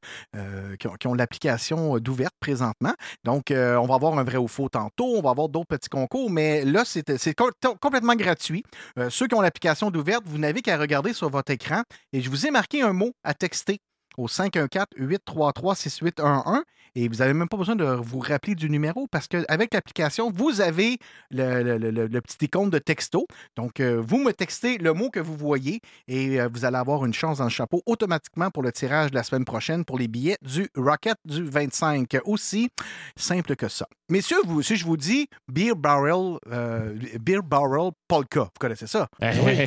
qui 0.79 0.87
ont, 0.87 0.95
qui 0.95 1.07
ont 1.09 1.15
l'application 1.15 1.99
d'ouverte 1.99 2.35
présentement. 2.39 2.93
Donc, 3.25 3.47
on 3.51 3.87
va 3.87 3.95
avoir 3.95 4.19
un 4.19 4.25
vrai 4.25 4.37
ou 4.37 4.49
faux 4.49 4.69
tantôt. 4.69 5.17
On 5.17 5.23
va 5.23 5.31
avoir 5.31 5.49
d'autres 5.49 5.69
petits 5.69 5.89
concours. 5.89 6.31
Mais 6.31 6.65
là, 6.65 6.85
c'est 6.85 7.19
c'est 7.19 7.35
co- 7.35 7.51
complètement 7.81 8.15
gratuit. 8.15 8.63
Ceux 9.09 9.27
qui 9.27 9.35
ont 9.35 9.41
l'application 9.41 9.91
d'ouverte, 9.91 10.23
vous 10.27 10.39
n'avez 10.39 10.63
qu'à 10.63 10.79
regarder 10.79 11.13
sur 11.13 11.29
votre 11.31 11.51
écran. 11.53 11.83
Et 12.13 12.21
je 12.21 12.31
vous 12.31 12.47
ai 12.47 12.51
marqué 12.51 12.83
un 12.83 12.93
mot 12.93 13.13
à 13.25 13.35
texter 13.35 13.79
au 14.17 14.27
514-833-6811 14.29 16.63
et 16.95 17.09
vous 17.09 17.17
n'avez 17.17 17.33
même 17.35 17.49
pas 17.49 17.57
besoin 17.57 17.77
de 17.77 17.85
vous 17.85 18.19
rappeler 18.19 18.55
du 18.55 18.69
numéro 18.71 19.07
parce 19.07 19.27
qu'avec 19.29 19.73
l'application, 19.75 20.31
vous 20.31 20.61
avez 20.61 20.99
le, 21.31 21.63
le- 21.63 21.79
le- 21.91 22.07
le 22.07 22.21
petit 22.21 22.45
icône 22.47 22.71
de 22.71 22.79
texto. 22.79 23.27
Donc, 23.57 23.81
euh, 23.81 24.03
vous 24.05 24.19
me 24.19 24.33
textez 24.33 24.79
le 24.79 24.93
mot 24.93 25.11
que 25.11 25.21
vous 25.21 25.37
voyez 25.37 25.81
et 26.09 26.41
euh, 26.41 26.49
vous 26.53 26.65
allez 26.65 26.77
avoir 26.77 27.05
une 27.05 27.15
chance 27.15 27.39
dans 27.39 27.45
le 27.45 27.51
chapeau 27.51 27.83
automatiquement 27.87 28.51
pour 28.51 28.63
le 28.63 28.73
tirage 28.73 29.11
de 29.11 29.17
la 29.17 29.23
semaine 29.23 29.45
prochaine 29.45 29.85
pour 29.85 29.99
les 29.99 30.09
billets 30.09 30.37
du 30.43 30.69
Rocket 30.77 31.17
du 31.25 31.45
25. 31.45 32.17
Aussi 32.25 32.69
simple 33.17 33.57
que 33.57 33.69
ça. 33.69 33.87
Messieurs, 34.09 34.39
vous, 34.45 34.63
si 34.63 34.77
je 34.77 34.85
vous 34.85 34.97
dis 34.97 35.29
Beer 35.49 35.75
Barrel, 35.77 36.39
euh, 36.51 36.95
Beer 37.21 37.43
Barrel 37.45 37.93
Polka, 38.09 38.41
vous 38.41 38.51
connaissez 38.59 38.87
ça? 38.87 39.09
Eh, 39.23 39.27
Oui. 39.45 39.53
eh, 39.59 39.65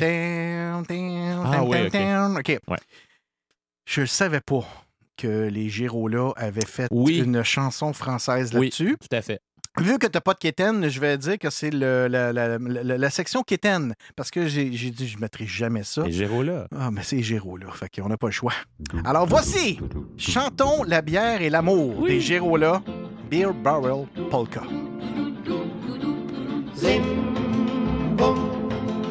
eh. 0.90 1.32
Ah 1.44 1.64
oui. 1.64 1.78
OK. 1.86 2.58
Je 3.86 4.00
ne 4.02 4.06
savais 4.06 4.40
pas 4.40 4.64
que 5.16 5.48
les 5.48 5.68
Girola 5.68 6.32
avaient 6.36 6.66
fait 6.66 6.88
Oui. 6.90 7.18
une 7.18 7.42
chanson 7.42 7.92
française 7.92 8.50
Oui, 8.54 8.66
là-dessus. 8.66 8.96
tout 9.00 9.16
à 9.16 9.22
fait. 9.22 9.40
Vu 9.80 9.98
que 9.98 10.06
tu 10.06 10.12
n'as 10.14 10.20
pas 10.20 10.34
de 10.34 10.38
quétaine, 10.38 10.88
je 10.88 11.00
vais 11.00 11.18
dire 11.18 11.36
que 11.36 11.50
c'est 11.50 11.70
la, 11.72 12.08
la- 12.08 12.32
la- 12.32 12.58
la 12.58 13.10
section 13.10 13.42
quétaine. 13.42 13.94
Parce 14.14 14.30
que 14.30 14.46
j'ai 14.46 14.70
dit 14.70 15.08
je 15.08 15.16
ne 15.16 15.20
mettrai 15.20 15.46
jamais 15.46 15.82
ça. 15.82 16.04
Les 16.04 16.12
Géros-là. 16.12 16.68
Ah, 16.78 16.92
mais 16.92 17.02
c'est 17.02 17.20
Géraud-là. 17.22 17.66
Fait 17.72 17.88
qu'on 17.88 18.08
n'a 18.08 18.16
pas 18.16 18.28
le 18.28 18.32
choix. 18.32 18.52
Alors 19.04 19.26
voici 19.26 19.80
Chantons 20.16 20.84
la 20.84 21.02
bière 21.02 21.42
et 21.42 21.50
l'amour 21.50 22.06
des 22.06 22.20
Géraud-là. 22.20 22.82
Beer 23.28 23.48
Barrel 23.52 24.06
Polka. 24.30 24.62
Zim, 26.76 27.02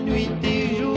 nuit 0.05 0.29
et 0.43 0.77
jour. 0.77 0.92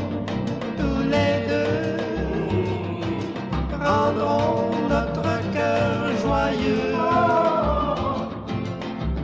tous 0.79 1.03
les 1.15 1.35
deux 1.49 2.03
rendrons 3.85 4.71
notre 4.89 5.31
cœur 5.53 5.95
joyeux. 6.23 6.95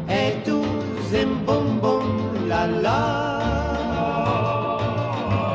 est 0.09 0.45
tout 0.45 0.75
zim 1.11 1.33
boum 1.47 1.67
boum 1.81 2.09
la 2.49 2.67
la. 2.67 3.03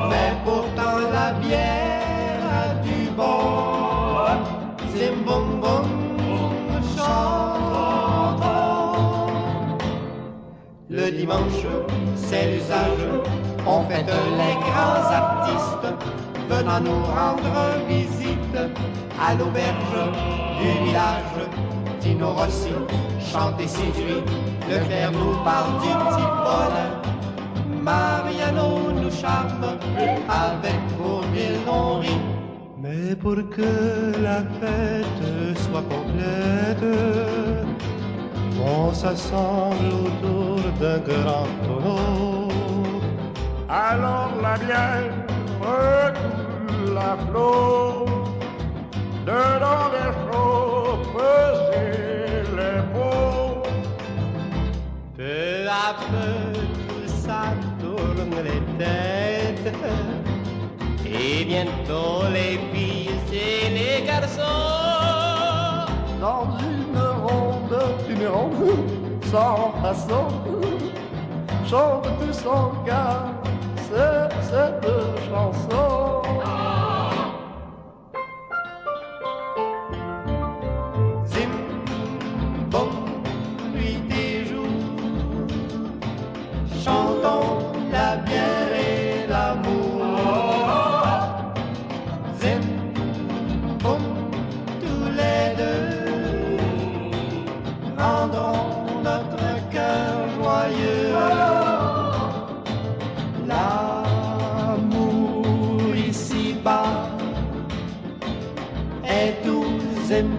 Mais 0.09 0.31
pourtant 0.43 0.97
la 1.13 1.31
bière 1.33 1.86
Dimanche, 11.11 11.65
c'est 12.15 12.51
l'usage. 12.51 13.07
On 13.65 13.83
fête 13.83 14.07
les 14.07 14.55
grands 14.65 15.07
artistes 15.11 15.87
venant 16.49 16.79
nous 16.81 17.03
rendre 17.05 17.57
visite 17.87 18.57
à 19.19 19.33
l'auberge 19.35 19.99
du 20.59 20.85
village. 20.85 21.37
Tino 21.99 22.31
Rossi 22.31 22.71
chante 23.19 23.59
et 23.61 23.67
séduit. 23.67 24.23
Leclerc 24.69 25.11
nous 25.13 25.35
parle 25.43 25.81
du 25.81 25.89
Paul. 26.45 26.75
Mariano 27.81 28.91
nous 28.91 29.11
charme 29.11 29.77
avec 30.29 30.79
Bourville 30.97 31.59
on 31.67 31.99
rit. 31.99 32.21
Mais 32.77 33.15
pour 33.15 33.35
que 33.49 34.21
la 34.21 34.41
fête 34.59 35.57
soit 35.57 35.83
complète, 35.83 36.83
on 38.65 38.93
s'assemble 38.93 39.87
autour 40.05 40.59
d'un 40.79 40.99
grand 40.99 41.47
tonneau. 41.63 42.47
Alors 43.69 44.31
la 44.41 44.57
bière 44.57 45.13
recoule 45.61 46.93
la 46.93 47.17
flot, 47.25 48.05
dedans 49.25 49.87
les 49.95 50.11
chauffes 50.23 51.23
et 51.73 52.43
les 52.57 52.81
pots. 52.93 53.63
Peu 55.17 55.67
à 55.67 55.93
peu, 56.09 56.59
tout 56.87 57.07
ça 57.07 57.41
tourne 57.79 58.35
les 58.43 58.61
têtes. 58.77 59.75
Et 61.05 61.45
bientôt 61.45 62.23
les 62.33 62.59
filles 62.71 63.09
et 63.33 63.69
les 63.69 64.05
garçons 64.05 64.41
Dans 66.21 66.45
une 66.59 66.76
sans 69.23 69.71
façon 69.81 70.27
Chantent 71.69 72.07
tous 72.19 72.47
en 72.47 72.83
cas 72.85 73.25
cette 74.41 74.89
chanson 75.29 76.21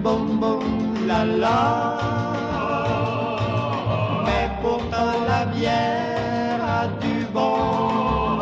bon 0.08 0.24
bon 0.42 0.60
la 1.06 1.20
la. 1.42 1.60
Mais 4.24 4.46
pourtant 4.62 5.12
la 5.30 5.40
bière 5.52 6.62
a 6.78 6.82
du 7.02 7.16
bon, 7.34 8.40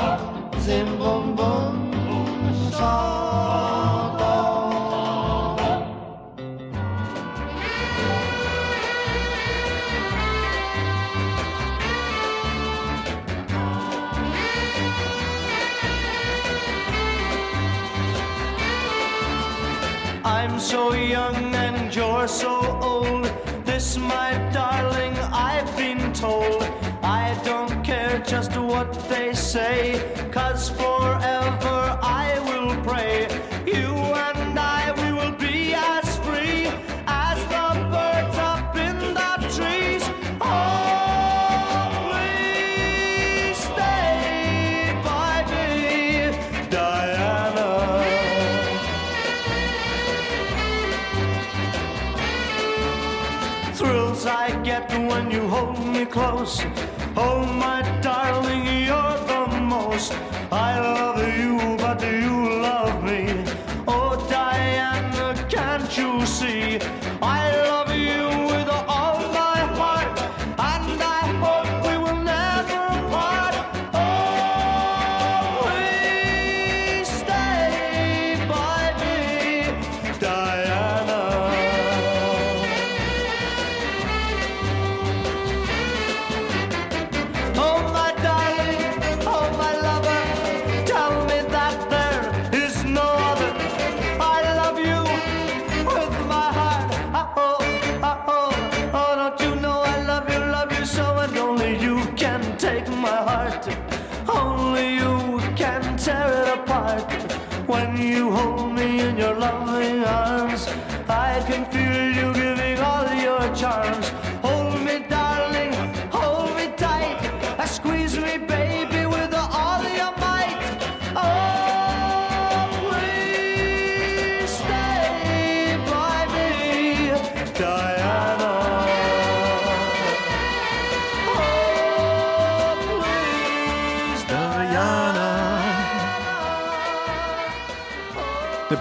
zim 0.64 0.88
bon 1.00 1.22
bon 1.38 1.72
I'm 20.24 20.58
so 20.58 20.94
young 20.94 21.45
you're 22.26 22.34
so 22.34 22.80
old. 22.82 23.24
This, 23.64 23.96
my 23.96 24.32
darling, 24.52 25.14
I've 25.32 25.76
been 25.76 26.12
told. 26.12 26.60
I 27.00 27.40
don't 27.44 27.84
care 27.84 28.18
just 28.18 28.56
what 28.56 28.92
they 29.08 29.32
say, 29.32 30.02
cause 30.32 30.70
forever 30.70 31.15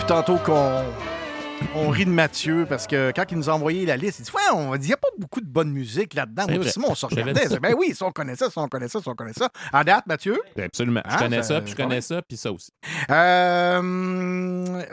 Depuis 0.05 0.13
tantôt 0.13 0.37
qu'on 0.37 0.83
on 1.75 1.89
rit 1.89 2.05
de 2.05 2.11
Mathieu 2.11 2.67
parce 2.69 2.85
que 2.85 3.11
quand 3.15 3.23
il 3.31 3.37
nous 3.39 3.49
a 3.49 3.53
envoyé 3.53 3.87
la 3.87 3.97
liste, 3.97 4.19
il 4.19 4.23
dit 4.25 4.31
Ouais, 4.35 4.41
on 4.53 4.75
dit, 4.75 4.83
il 4.85 4.87
n'y 4.89 4.93
a 4.93 4.97
pas 4.97 5.07
beaucoup 5.17 5.41
de 5.41 5.47
bonne 5.47 5.71
musique 5.71 6.13
là-dedans. 6.13 6.45
Moi. 6.47 6.63
Simon, 6.65 6.89
on 6.91 6.95
se 6.95 7.07
regardait. 7.07 7.47
Ben 7.59 7.73
oui, 7.75 7.95
ça, 7.95 8.05
on 8.05 8.11
connaît 8.11 8.35
ça, 8.35 8.51
ça, 8.51 8.61
on 8.61 8.67
connaît 8.67 8.87
ça, 8.87 9.01
ça, 9.01 9.09
on 9.09 9.15
connaît 9.15 9.33
ça. 9.33 9.49
À 9.73 9.83
date, 9.83 10.05
Mathieu? 10.05 10.39
Absolument. 10.63 11.01
Je 11.09 11.15
Ah, 11.15 11.17
connais 11.17 11.41
ça- 11.41 11.59
puis 11.59 11.71
je 11.71 11.75
connais 11.75 12.01
ça, 12.01 12.21
puis 12.21 12.37
ça 12.37 12.51
aussi. 12.51 12.69
Euh, 13.09 13.81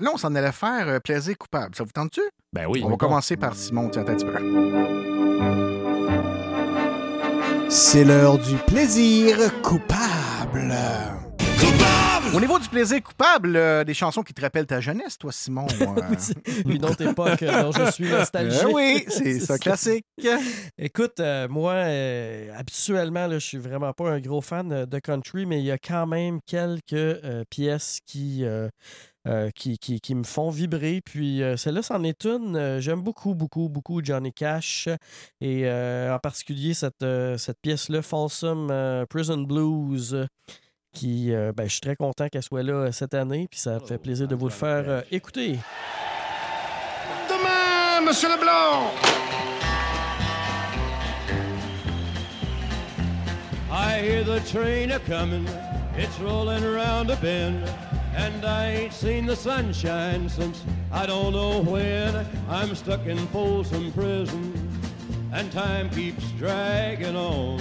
là, 0.00 0.10
on 0.14 0.16
s'en 0.16 0.34
allait 0.34 0.50
faire 0.52 0.88
euh, 0.88 0.98
plaisir 0.98 1.36
coupable. 1.36 1.74
Ça 1.74 1.84
vous 1.84 1.92
tente-tu? 1.92 2.22
Ben 2.54 2.64
oui. 2.66 2.80
On 2.82 2.88
va 2.88 2.96
commencer 2.96 3.36
par 3.36 3.54
Simon. 3.54 3.90
Tiens, 3.90 4.00
attends 4.02 4.12
un 4.12 4.16
petit 4.16 4.24
peu. 4.24 4.32
C'est 7.68 8.04
l'heure 8.04 8.38
du 8.38 8.54
plaisir 8.56 9.36
coupable. 9.62 10.72
Au 12.34 12.40
niveau 12.40 12.58
du 12.58 12.66
plaisir 12.66 13.02
coupable, 13.02 13.56
euh, 13.56 13.84
des 13.84 13.92
chansons 13.92 14.22
qui 14.22 14.32
te 14.32 14.40
rappellent 14.40 14.66
ta 14.66 14.80
jeunesse, 14.80 15.18
toi, 15.18 15.30
Simon. 15.32 15.66
euh, 15.82 16.62
Une 16.64 16.82
autre 16.86 17.02
époque 17.02 17.42
euh, 17.42 17.62
dont 17.64 17.72
je 17.72 17.90
suis 17.90 18.08
nostalgique. 18.08 18.62
Euh, 18.64 18.72
oui, 18.72 19.04
c'est 19.08 19.38
ça, 19.38 19.58
classique. 19.58 20.06
Écoute, 20.78 21.20
euh, 21.20 21.46
moi, 21.48 21.74
euh, 21.74 22.48
habituellement, 22.56 23.30
je 23.30 23.38
suis 23.38 23.58
vraiment 23.58 23.92
pas 23.92 24.10
un 24.10 24.18
gros 24.18 24.40
fan 24.40 24.72
euh, 24.72 24.86
de 24.86 24.98
country, 24.98 25.44
mais 25.44 25.58
il 25.58 25.66
y 25.66 25.70
a 25.70 25.76
quand 25.76 26.06
même 26.06 26.40
quelques 26.46 26.94
euh, 26.94 27.44
pièces 27.50 27.98
qui, 28.06 28.46
euh, 28.46 28.70
euh, 29.28 29.50
qui, 29.54 29.76
qui, 29.76 30.00
qui 30.00 30.14
me 30.14 30.24
font 30.24 30.48
vibrer. 30.48 31.02
Puis 31.04 31.42
euh, 31.42 31.58
celle-là, 31.58 31.82
c'en 31.82 32.02
est 32.02 32.24
une. 32.24 32.56
Euh, 32.56 32.80
J'aime 32.80 33.02
beaucoup, 33.02 33.34
beaucoup, 33.34 33.68
beaucoup 33.68 34.00
Johnny 34.02 34.32
Cash. 34.32 34.88
Et 35.42 35.66
euh, 35.66 36.14
en 36.14 36.18
particulier 36.18 36.72
cette, 36.72 37.02
euh, 37.02 37.36
cette 37.36 37.60
pièce-là, 37.60 38.00
Folsom 38.00 38.68
euh, 38.70 39.04
Prison 39.04 39.42
Blues. 39.42 40.26
Qui, 40.92 41.32
euh, 41.32 41.52
ben, 41.56 41.64
je 41.64 41.72
suis 41.72 41.80
très 41.80 41.96
content 41.96 42.28
qu'elle 42.28 42.42
soit 42.42 42.62
là 42.62 42.74
euh, 42.74 42.92
cette 42.92 43.14
année, 43.14 43.48
puis 43.50 43.58
ça 43.58 43.78
me 43.78 43.80
fait 43.80 43.96
plaisir 43.96 44.28
de 44.28 44.34
vous 44.34 44.46
le 44.48 44.52
faire 44.52 44.84
euh, 44.86 45.00
écouter. 45.10 45.58
Demain, 47.28 48.06
Monsieur 48.06 48.28
Leblanc! 48.28 48.90
I 53.70 54.00
hear 54.02 54.22
the 54.22 54.40
train 54.46 54.90
a 54.90 54.98
comin', 55.00 55.46
it's 55.96 56.18
rollin' 56.20 56.62
around 56.62 57.10
a 57.10 57.16
bend, 57.16 57.64
and 58.14 58.44
I 58.44 58.82
ain't 58.82 58.92
seen 58.92 59.24
the 59.24 59.34
sunshine 59.34 60.28
since 60.28 60.62
I 60.92 61.06
don't 61.06 61.32
know 61.32 61.62
when. 61.62 62.14
I'm 62.50 62.74
stuck 62.74 63.06
in 63.06 63.16
Folsom 63.28 63.92
Prison, 63.92 64.52
and 65.32 65.50
time 65.50 65.88
keeps 65.88 66.30
dragging 66.32 67.16
on. 67.16 67.60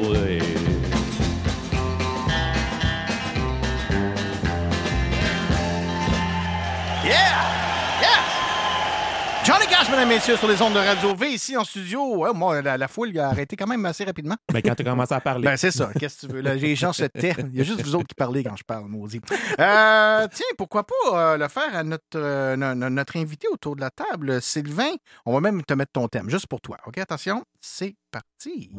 Mesdames 9.91 10.09
et 10.11 10.15
messieurs, 10.15 10.37
sur 10.37 10.47
les 10.47 10.61
ondes 10.61 10.73
de 10.73 10.79
Radio 10.79 11.13
V, 11.15 11.29
ici 11.33 11.55
en 11.57 11.63
studio. 11.63 12.15
Ouais, 12.17 12.29
moi, 12.33 12.61
la, 12.61 12.77
la 12.77 12.87
foule 12.87 13.17
a 13.19 13.27
arrêté 13.29 13.55
quand 13.55 13.67
même 13.67 13.85
assez 13.85 14.03
rapidement. 14.03 14.35
Ben, 14.51 14.61
quand 14.61 14.75
tu 14.75 14.83
commencé 14.83 15.13
à 15.13 15.19
parler. 15.21 15.45
Ben, 15.45 15.57
c'est 15.57 15.71
ça. 15.71 15.89
Qu'est-ce 15.99 16.21
que 16.21 16.27
tu 16.27 16.33
veux? 16.33 16.41
Là, 16.41 16.55
les 16.55 16.75
gens 16.75 16.93
se 16.93 17.03
taisent. 17.03 17.35
Il 17.51 17.57
y 17.57 17.61
a 17.61 17.63
juste 17.63 17.81
vous 17.83 17.95
autres 17.95 18.07
qui 18.07 18.15
parlez 18.15 18.43
quand 18.43 18.55
je 18.55 18.63
parle, 18.63 18.85
maudit. 18.87 19.21
Euh, 19.59 20.27
tiens, 20.33 20.45
pourquoi 20.57 20.85
pas 20.85 20.93
euh, 21.13 21.37
le 21.37 21.47
faire 21.47 21.75
à 21.75 21.83
notre, 21.83 22.03
euh, 22.15 22.55
no- 22.55 22.73
no- 22.73 22.89
notre 22.89 23.17
invité 23.17 23.47
autour 23.51 23.75
de 23.75 23.81
la 23.81 23.89
table, 23.89 24.41
Sylvain. 24.41 24.91
On 25.25 25.33
va 25.33 25.41
même 25.41 25.63
te 25.63 25.73
mettre 25.73 25.91
ton 25.91 26.07
thème, 26.07 26.29
juste 26.29 26.47
pour 26.47 26.61
toi. 26.61 26.77
OK, 26.85 26.97
attention, 26.97 27.43
c'est 27.59 27.95
parti. 28.11 28.71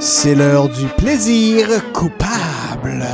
C'est 0.00 0.34
l'heure 0.34 0.68
du 0.68 0.86
plaisir 0.88 1.68
coupable. 1.92 3.04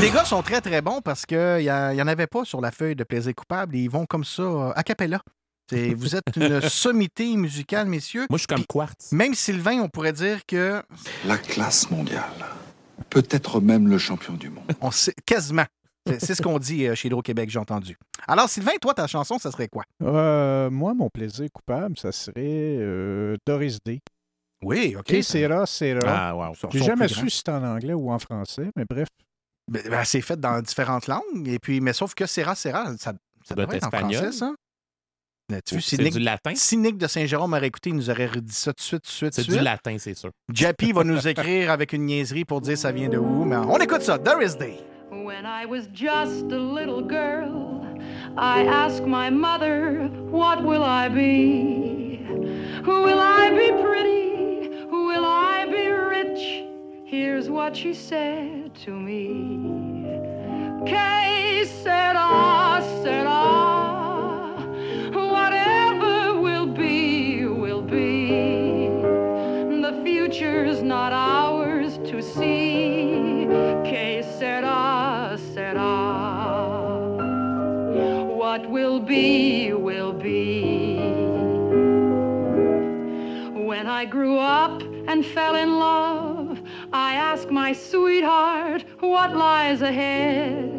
Les 0.00 0.10
gars 0.10 0.24
sont 0.24 0.42
très, 0.42 0.60
très 0.60 0.82
bons 0.82 1.00
parce 1.00 1.24
qu'il 1.24 1.58
n'y 1.58 1.70
en 1.70 2.06
avait 2.06 2.26
pas 2.26 2.44
sur 2.44 2.60
la 2.60 2.70
feuille 2.70 2.96
de 2.96 3.04
plaisir 3.04 3.34
coupable. 3.34 3.76
et 3.76 3.80
Ils 3.80 3.90
vont 3.90 4.06
comme 4.06 4.24
ça, 4.24 4.42
euh, 4.42 4.72
a 4.74 4.82
cappella. 4.82 5.20
Vous 5.72 6.14
êtes 6.14 6.36
une 6.36 6.60
sommité 6.68 7.34
musicale, 7.36 7.86
messieurs. 7.86 8.26
Moi, 8.28 8.36
je 8.36 8.42
suis 8.42 8.46
comme 8.46 8.66
Quartz. 8.66 9.12
Même 9.12 9.34
Sylvain, 9.34 9.80
on 9.80 9.88
pourrait 9.88 10.12
dire 10.12 10.44
que. 10.46 10.82
La 11.24 11.38
classe 11.38 11.90
mondiale. 11.90 12.24
Peut-être 13.08 13.60
même 13.60 13.88
le 13.88 13.96
champion 13.98 14.34
du 14.34 14.50
monde. 14.50 14.64
On 14.80 14.90
sait, 14.90 15.14
quasiment. 15.24 15.64
C'est 16.18 16.34
ce 16.34 16.42
qu'on 16.42 16.58
dit 16.58 16.86
euh, 16.86 16.94
chez 16.94 17.08
Hydro-Québec, 17.08 17.48
j'ai 17.48 17.58
entendu. 17.58 17.96
Alors, 18.28 18.48
Sylvain, 18.48 18.72
toi, 18.80 18.92
ta 18.92 19.06
chanson, 19.06 19.38
ça 19.38 19.50
serait 19.50 19.68
quoi? 19.68 19.84
Euh, 20.02 20.68
moi, 20.68 20.92
mon 20.92 21.08
plaisir 21.08 21.48
coupable, 21.50 21.96
ça 21.98 22.12
serait 22.12 22.34
euh, 22.36 23.36
Doris 23.46 23.78
Day. 23.82 24.00
Oui, 24.62 24.96
OK. 24.98 25.06
Que 25.06 25.22
sera, 25.22 25.64
sera. 25.64 26.00
Ah, 26.06 26.36
wow. 26.36 26.54
J'ai 26.70 26.80
jamais 26.82 27.08
su 27.08 27.30
si 27.30 27.38
c'était 27.38 27.52
en 27.52 27.64
anglais 27.64 27.94
ou 27.94 28.10
en 28.10 28.18
français, 28.18 28.70
mais 28.76 28.84
bref. 28.88 29.08
Ben, 29.70 29.82
ben, 29.88 30.04
c'est 30.04 30.20
fait 30.20 30.38
dans 30.38 30.60
différentes 30.60 31.06
langues, 31.06 31.48
et 31.48 31.58
puis, 31.58 31.80
mais 31.80 31.92
sauf 31.92 32.14
que 32.14 32.26
Serra 32.26 32.54
Serra, 32.54 32.86
ça, 32.98 33.12
ça 33.44 33.54
doit 33.54 33.64
devrait 33.64 33.78
être 33.78 33.86
être 33.86 33.94
en 33.94 33.96
espagnol. 34.08 34.22
français, 34.32 34.38
ça? 34.38 34.52
C'est 35.80 35.98
Nick- 36.00 36.12
du 36.14 36.20
latin? 36.20 36.52
Si 36.54 36.76
Nick 36.78 36.96
de 36.96 37.06
Saint-Jérôme 37.06 37.52
aurait 37.52 37.66
écouté, 37.66 37.90
il 37.90 37.96
nous 37.96 38.08
aurait 38.08 38.26
redit 38.26 38.52
ça 38.54 38.72
tout 38.72 38.76
de 38.78 38.82
suite, 38.82 39.02
tout 39.02 39.08
de 39.10 39.12
suite, 39.14 39.34
C'est 39.34 39.42
du 39.44 39.50
suite. 39.52 39.62
latin, 39.62 39.96
c'est 39.98 40.14
sûr. 40.14 40.30
Jappy 40.52 40.92
va 40.92 41.04
nous 41.04 41.26
écrire 41.28 41.70
avec 41.70 41.92
une 41.92 42.06
niaiserie 42.06 42.44
pour 42.46 42.60
dire 42.62 42.78
ça 42.78 42.92
vient 42.92 43.08
de 43.10 43.18
où, 43.18 43.44
mais 43.44 43.56
on 43.56 43.76
écoute 43.78 44.02
ça. 44.02 44.16
Doris 44.18 44.56
Day. 44.56 44.78
When 45.10 45.44
I 45.44 45.66
was 45.66 45.82
just 45.92 46.50
a 46.50 46.58
little 46.58 47.02
girl, 47.06 47.82
I 48.38 48.66
asked 48.66 49.06
my 49.06 49.30
mother, 49.30 50.08
What 50.30 50.62
will 50.62 50.82
I 50.82 51.08
be? 51.08 52.20
Will 52.86 53.18
I 53.20 53.50
be 53.50 53.72
pretty? 53.82 54.70
Will 54.90 55.24
I 55.24 55.66
be 55.66 55.90
rich? 55.90 56.64
Here's 57.06 57.50
what 57.50 57.76
she 57.76 57.92
said 57.92 58.74
to 58.76 58.90
me. 58.90 60.06
Que 60.86 61.66
sera, 61.66 62.82
sera. 63.02 64.56
Whatever 65.12 66.40
will 66.40 66.66
be, 66.66 67.44
will 67.44 67.82
be. 67.82 68.88
The 69.82 70.00
future's 70.02 70.82
not 70.82 71.12
ours 71.12 71.98
to 72.10 72.22
see. 72.22 73.48
Que 73.84 74.22
sera, 74.38 75.38
sera. 75.52 77.04
What 78.34 78.66
will 78.70 78.98
be, 78.98 79.74
will 79.74 80.14
be. 80.14 80.96
When 83.66 83.86
I 83.86 84.06
grew 84.06 84.38
up 84.38 84.80
and 85.06 85.24
fell 85.24 85.54
in 85.54 85.78
love, 85.78 86.43
I 86.94 87.14
ask 87.14 87.50
my 87.50 87.72
sweetheart 87.72 88.84
what 89.00 89.34
lies 89.34 89.82
ahead. 89.82 90.72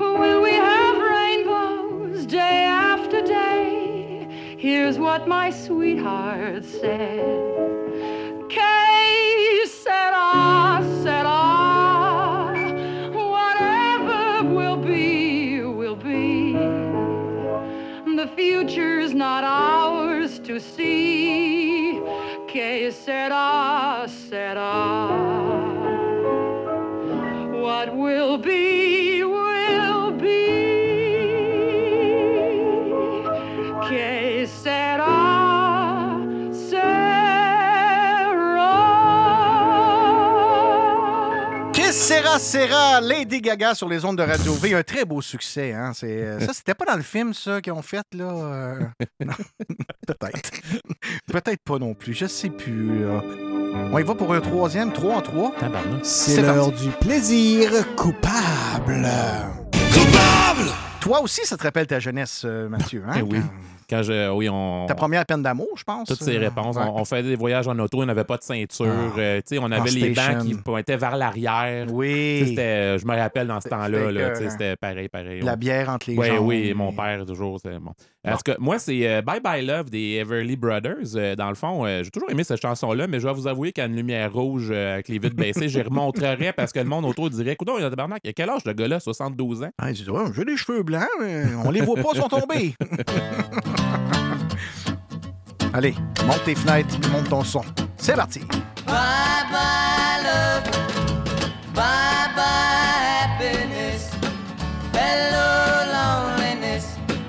Will 0.00 0.40
we 0.40 0.52
have 0.52 0.96
rainbows 0.96 2.24
day 2.24 2.64
after 2.64 3.20
day? 3.20 4.56
Here's 4.56 4.98
what 4.98 5.28
my 5.28 5.50
sweetheart 5.50 6.64
said. 6.64 7.20
Que 8.48 9.66
sera, 9.66 10.82
sera. 11.02 12.54
Whatever 13.12 14.42
will 14.54 14.78
be, 14.78 15.60
will 15.60 15.96
be. 15.96 16.54
The 18.16 18.30
future's 18.34 19.12
not 19.12 19.44
ours 19.44 20.38
to 20.38 20.58
see. 20.58 22.00
Que 22.56 22.90
sera, 22.90 24.06
sera. 24.08 25.08
What 27.60 27.94
will 27.94 28.38
be, 28.38 28.75
sera, 41.96 42.38
sera, 42.38 43.00
Lady 43.00 43.40
Gaga 43.40 43.74
sur 43.74 43.88
les 43.88 44.04
ondes 44.04 44.18
de 44.18 44.22
Radio 44.22 44.52
V. 44.54 44.74
Un 44.74 44.82
très 44.82 45.04
beau 45.04 45.20
succès. 45.22 45.72
Hein? 45.72 45.92
C'est, 45.94 46.22
euh, 46.22 46.40
ça, 46.40 46.52
c'était 46.52 46.74
pas 46.74 46.84
dans 46.84 46.96
le 46.96 47.02
film, 47.02 47.32
ça, 47.32 47.60
qu'ils 47.60 47.72
ont 47.72 47.82
fait, 47.82 48.06
là? 48.12 48.24
euh. 48.24 48.80
Peut-être. 50.06 50.50
Peut-être 51.26 51.62
pas 51.64 51.78
non 51.78 51.94
plus. 51.94 52.14
Je 52.14 52.26
sais 52.26 52.50
plus. 52.50 53.04
là. 53.04 53.22
On 53.92 53.98
y 53.98 54.02
va 54.02 54.14
pour 54.14 54.32
un 54.32 54.40
troisième, 54.40 54.92
trois 54.92 55.16
en 55.16 55.22
trois. 55.22 55.52
C'est 56.02 56.42
l'heure 56.42 56.72
du 56.72 56.90
plaisir 56.90 57.70
coupable. 57.96 59.08
Toi 61.00 61.20
aussi, 61.20 61.40
ça 61.44 61.56
te 61.56 61.62
rappelle 61.62 61.86
ta 61.86 62.00
jeunesse, 62.00 62.42
euh, 62.44 62.68
Mathieu. 62.68 63.04
Hein? 63.06 63.14
Eh 63.18 63.22
oui. 63.22 63.38
Quand 63.88 64.02
je, 64.02 64.30
oui, 64.32 64.48
on. 64.48 64.86
Ta 64.86 64.94
première 64.94 65.24
peine 65.24 65.42
d'amour, 65.42 65.68
je 65.76 65.84
pense. 65.84 66.08
Toutes 66.08 66.22
ces 66.22 66.36
euh, 66.36 66.40
réponses. 66.40 66.76
ouais. 66.76 66.82
On, 66.86 67.00
on 67.00 67.04
faisait 67.04 67.22
des 67.22 67.36
voyages 67.36 67.68
en 67.68 67.78
auto, 67.78 68.02
on 68.02 68.06
n'avait 68.06 68.24
pas 68.24 68.36
de 68.36 68.42
ceinture. 68.42 68.86
Ah. 68.88 69.18
euh, 69.18 69.36
tu 69.38 69.54
sais, 69.54 69.58
on 69.58 69.66
avait 69.70 69.80
En 69.80 69.84
les 69.84 70.12
station. 70.12 70.32
bancs 70.38 70.44
qui 70.46 70.54
pointaient 70.54 70.96
vers 70.96 71.16
l'arrière. 71.16 71.86
Oui. 71.92 72.44
C'était- 72.48 72.98
Je 72.98 73.06
me 73.06 73.16
rappelle 73.16 73.46
dans 73.46 73.60
ce 73.60 73.68
temps-là, 73.68 74.10
là, 74.10 74.32
écœurant. 74.32 74.50
c'était 74.50 74.76
pareil, 74.76 75.08
pareil. 75.08 75.40
La 75.40 75.56
bière 75.56 75.88
entre 75.90 76.10
les 76.10 76.16
Ouais, 76.16 76.28
jambes. 76.28 76.46
Oui, 76.46 76.74
mon 76.74 76.92
père, 76.92 77.24
toujours, 77.24 77.60
c'est 77.60 77.78
bon. 78.26 78.30
Parce 78.32 78.42
que 78.42 78.52
moi, 78.58 78.78
c'est 78.78 79.06
euh, 79.08 79.22
Bye 79.22 79.40
Bye 79.40 79.64
Love 79.64 79.90
des 79.90 80.14
Everly 80.20 80.56
Brothers. 80.56 81.14
Euh, 81.16 81.34
dans 81.36 81.48
le 81.48 81.54
fond, 81.54 81.84
euh, 81.86 82.02
j'ai 82.02 82.10
toujours 82.10 82.30
aimé 82.30 82.44
cette 82.44 82.60
chanson-là, 82.60 83.06
mais 83.06 83.18
je 83.18 83.24
dois 83.24 83.32
vous 83.32 83.46
avouer 83.46 83.72
qu'à 83.72 83.86
une 83.86 83.96
lumière 83.96 84.32
rouge 84.32 84.68
euh, 84.70 84.94
avec 84.94 85.08
les 85.08 85.18
vitres 85.18 85.36
baissées, 85.36 85.68
j'y 85.68 85.82
remonterais 85.82 86.52
parce 86.52 86.72
que 86.72 86.80
le 86.80 86.86
monde 86.86 87.04
autour 87.04 87.30
dirait 87.30 87.52
Écoute, 87.52 87.68
il 87.76 87.82
y 87.82 87.84
a 87.84 87.90
tabarnak, 87.90 88.20
il 88.24 88.30
a 88.30 88.32
quel 88.32 88.50
âge 88.50 88.62
le 88.64 88.72
gars-là? 88.72 89.00
72 89.00 89.62
ans? 89.62 89.70
Ah, 89.78 89.90
il 89.90 89.94
dit, 89.94 90.10
Ouais, 90.10 90.24
j'ai 90.34 90.44
des 90.44 90.56
cheveux 90.56 90.82
blancs, 90.82 91.06
mais 91.20 91.44
on 91.64 91.70
les 91.70 91.80
voit 91.80 91.96
pas, 91.96 92.10
ils 92.14 92.20
sont 92.20 92.28
tombés. 92.28 92.74
Allez, 95.72 95.94
monte 96.26 96.44
tes 96.44 96.54
fenêtres, 96.54 96.98
monte 97.10 97.28
ton 97.28 97.44
son. 97.44 97.62
C'est 97.96 98.14
parti. 98.14 98.40
Bye 98.86 98.94
bye 99.50 99.85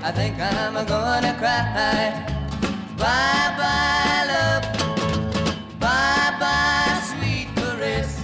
I 0.07 0.11
think 0.13 0.39
I'm 0.39 0.73
gonna 0.85 1.33
cry. 1.37 2.23
Bye 2.97 3.49
bye 3.59 4.23
love, 4.31 4.63
bye 5.81 6.31
bye 6.39 7.01
sweet 7.09 7.49
caress, 7.57 8.23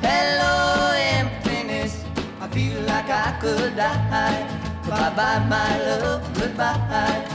hello 0.00 0.90
emptiness. 0.96 2.02
I 2.40 2.48
feel 2.48 2.80
like 2.92 3.10
I 3.10 3.36
could 3.42 3.76
die. 3.76 4.40
Bye 4.88 5.12
bye 5.14 5.44
my 5.50 5.72
love, 5.84 6.22
goodbye. 6.32 7.28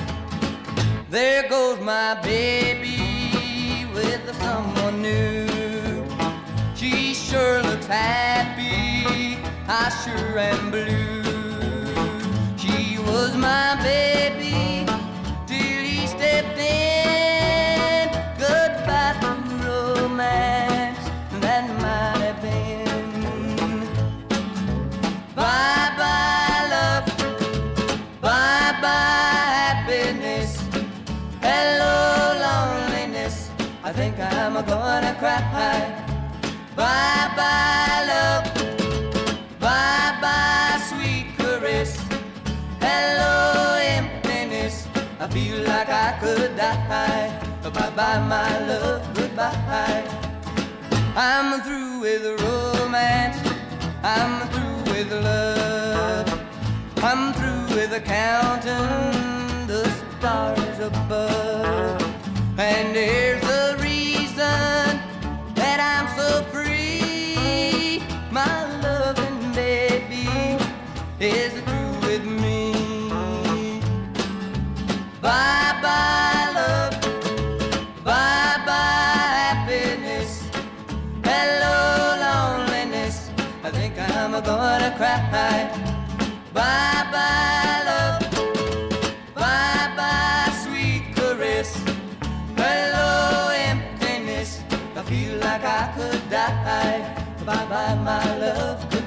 There 1.12 1.48
goes 1.48 1.80
my 1.80 2.20
baby 2.24 3.86
with 3.94 4.26
someone 4.42 5.04
new. 5.04 6.04
She 6.74 7.14
sure 7.14 7.62
looks 7.62 7.86
happy. 7.86 9.38
I 9.68 9.90
sure 10.04 10.40
am 10.40 10.72
blue. 10.72 11.27
She 13.38 13.42
was 13.42 13.44
my 13.44 13.76
baby 13.84 14.17
I 45.28 45.30
feel 45.30 45.62
like 45.64 45.90
I 45.90 46.18
could 46.22 46.56
die. 46.56 47.38
But 47.62 47.74
Bye 47.74 47.90
bye, 47.98 48.20
my 48.30 48.66
love. 48.66 49.14
Goodbye. 49.14 50.08
I'm 51.18 51.60
through 51.64 52.00
with 52.00 52.24
romance. 52.42 53.38
I'm 54.04 54.48
through 54.48 54.94
with 54.94 55.12
love. 55.12 56.28
I'm 57.04 57.34
through 57.34 57.76
with 57.76 57.92
counting 58.06 59.68
the 59.68 59.84
stars 60.18 60.80
above. 60.80 62.02
And 62.58 62.96
here's 62.96 63.44
a 63.44 63.76
reason 63.82 64.88
that 65.60 65.80
I'm 65.92 66.08
so 66.18 66.42
free. 66.54 68.02
My 68.32 68.64
loving 68.80 69.52
baby 69.52 70.30
is 71.20 71.47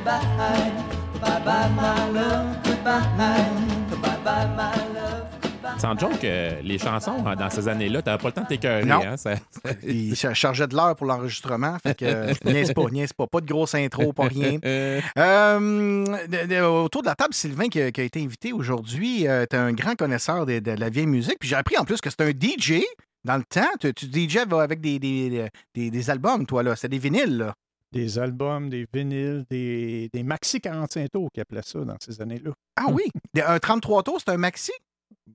Goodbye. 0.04 0.72
Bye 1.20 1.44
bye, 1.44 1.68
my 1.76 2.12
love. 2.14 2.56
Goodbye. 2.64 3.00
Bye 4.00 4.18
bye, 4.24 4.46
my 4.56 4.94
love. 4.94 5.26
Sans 5.78 5.96
joke, 5.98 6.24
euh, 6.24 6.60
les 6.62 6.78
chansons 6.78 7.24
hein, 7.26 7.36
dans 7.36 7.48
ces 7.50 7.68
années-là, 7.68 8.00
t'avais 8.02 8.18
pas 8.18 8.28
le 8.28 8.32
temps 8.32 8.42
de 8.42 8.46
t'écœurer. 8.48 8.84
Non. 8.84 9.00
Hein, 9.06 9.16
ça- 9.16 9.34
Il 9.82 10.16
ch- 10.16 10.34
chargeait 10.36 10.66
de 10.66 10.74
l'heure 10.74 10.96
pour 10.96 11.06
l'enregistrement. 11.06 11.76
Fait 11.82 11.94
que, 11.94 12.04
euh, 12.04 12.32
niaise 12.44 12.72
pas, 12.72 12.84
niaise 12.90 13.12
pas. 13.12 13.26
Pas 13.26 13.40
de 13.40 13.46
grosse 13.46 13.74
intro, 13.74 14.12
pas 14.12 14.24
rien. 14.28 14.58
Euh, 15.18 16.04
de- 16.28 16.46
de- 16.46 16.62
autour 16.62 17.02
de 17.02 17.06
la 17.08 17.14
table, 17.14 17.34
Sylvain, 17.34 17.68
qui, 17.68 17.80
a 17.80 17.90
qui 17.92 18.00
a 18.00 18.04
été 18.04 18.22
invité 18.22 18.52
aujourd'hui, 18.52 19.20
tu 19.20 19.24
es 19.26 19.54
un 19.54 19.72
grand 19.72 19.94
connaisseur 19.96 20.46
de, 20.46 20.58
de 20.60 20.70
la 20.72 20.88
vieille 20.88 21.06
musique. 21.06 21.36
Puis 21.38 21.48
j'ai 21.48 21.56
appris 21.56 21.76
en 21.78 21.84
plus 21.84 22.00
que 22.00 22.08
c'est 22.10 22.22
un 22.22 22.30
DJ 22.30 22.82
dans 23.24 23.36
le 23.36 23.44
temps. 23.44 23.68
Tu, 23.80 23.92
tu 23.94 24.06
DJ 24.06 24.38
avec 24.50 24.80
des, 24.80 24.98
des, 24.98 25.48
des- 25.74 25.90
des 25.90 26.10
albums, 26.10 26.46
toi, 26.46 26.62
là. 26.62 26.74
C'est 26.76 26.88
des 26.88 26.98
vinyles, 26.98 27.36
là. 27.38 27.54
Des 27.92 28.18
albums, 28.18 28.70
des 28.70 28.86
vinyles, 28.92 29.44
des, 29.50 30.08
des 30.12 30.22
maxi 30.22 30.60
45 30.60 31.10
tours 31.10 31.28
qui 31.32 31.40
appelaient 31.40 31.62
ça 31.62 31.84
dans 31.84 31.96
ces 32.00 32.20
années-là. 32.20 32.52
Ah 32.76 32.86
oui? 32.90 33.02
Un 33.42 33.58
33 33.58 34.02
tours, 34.04 34.20
c'est 34.20 34.30
un 34.30 34.36
maxi? 34.36 34.72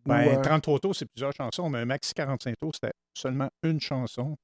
Ben, 0.05 0.25
Ou, 0.27 0.29
euh, 0.39 0.41
33 0.41 0.79
tours, 0.79 0.95
c'est 0.95 1.05
plusieurs 1.05 1.33
chansons, 1.33 1.69
mais 1.69 1.79
un 1.79 1.85
maxi 1.85 2.13
45 2.13 2.55
tours, 2.61 2.71
c'était 2.73 2.93
seulement 3.17 3.49
une 3.63 3.79
chanson 3.81 4.35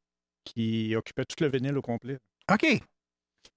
qui 0.44 0.94
occupait 0.96 1.24
tout 1.26 1.42
le 1.44 1.50
vinyle 1.50 1.78
au 1.78 1.82
complet. 1.82 2.18
OK. 2.52 2.62
C'était 2.64 2.82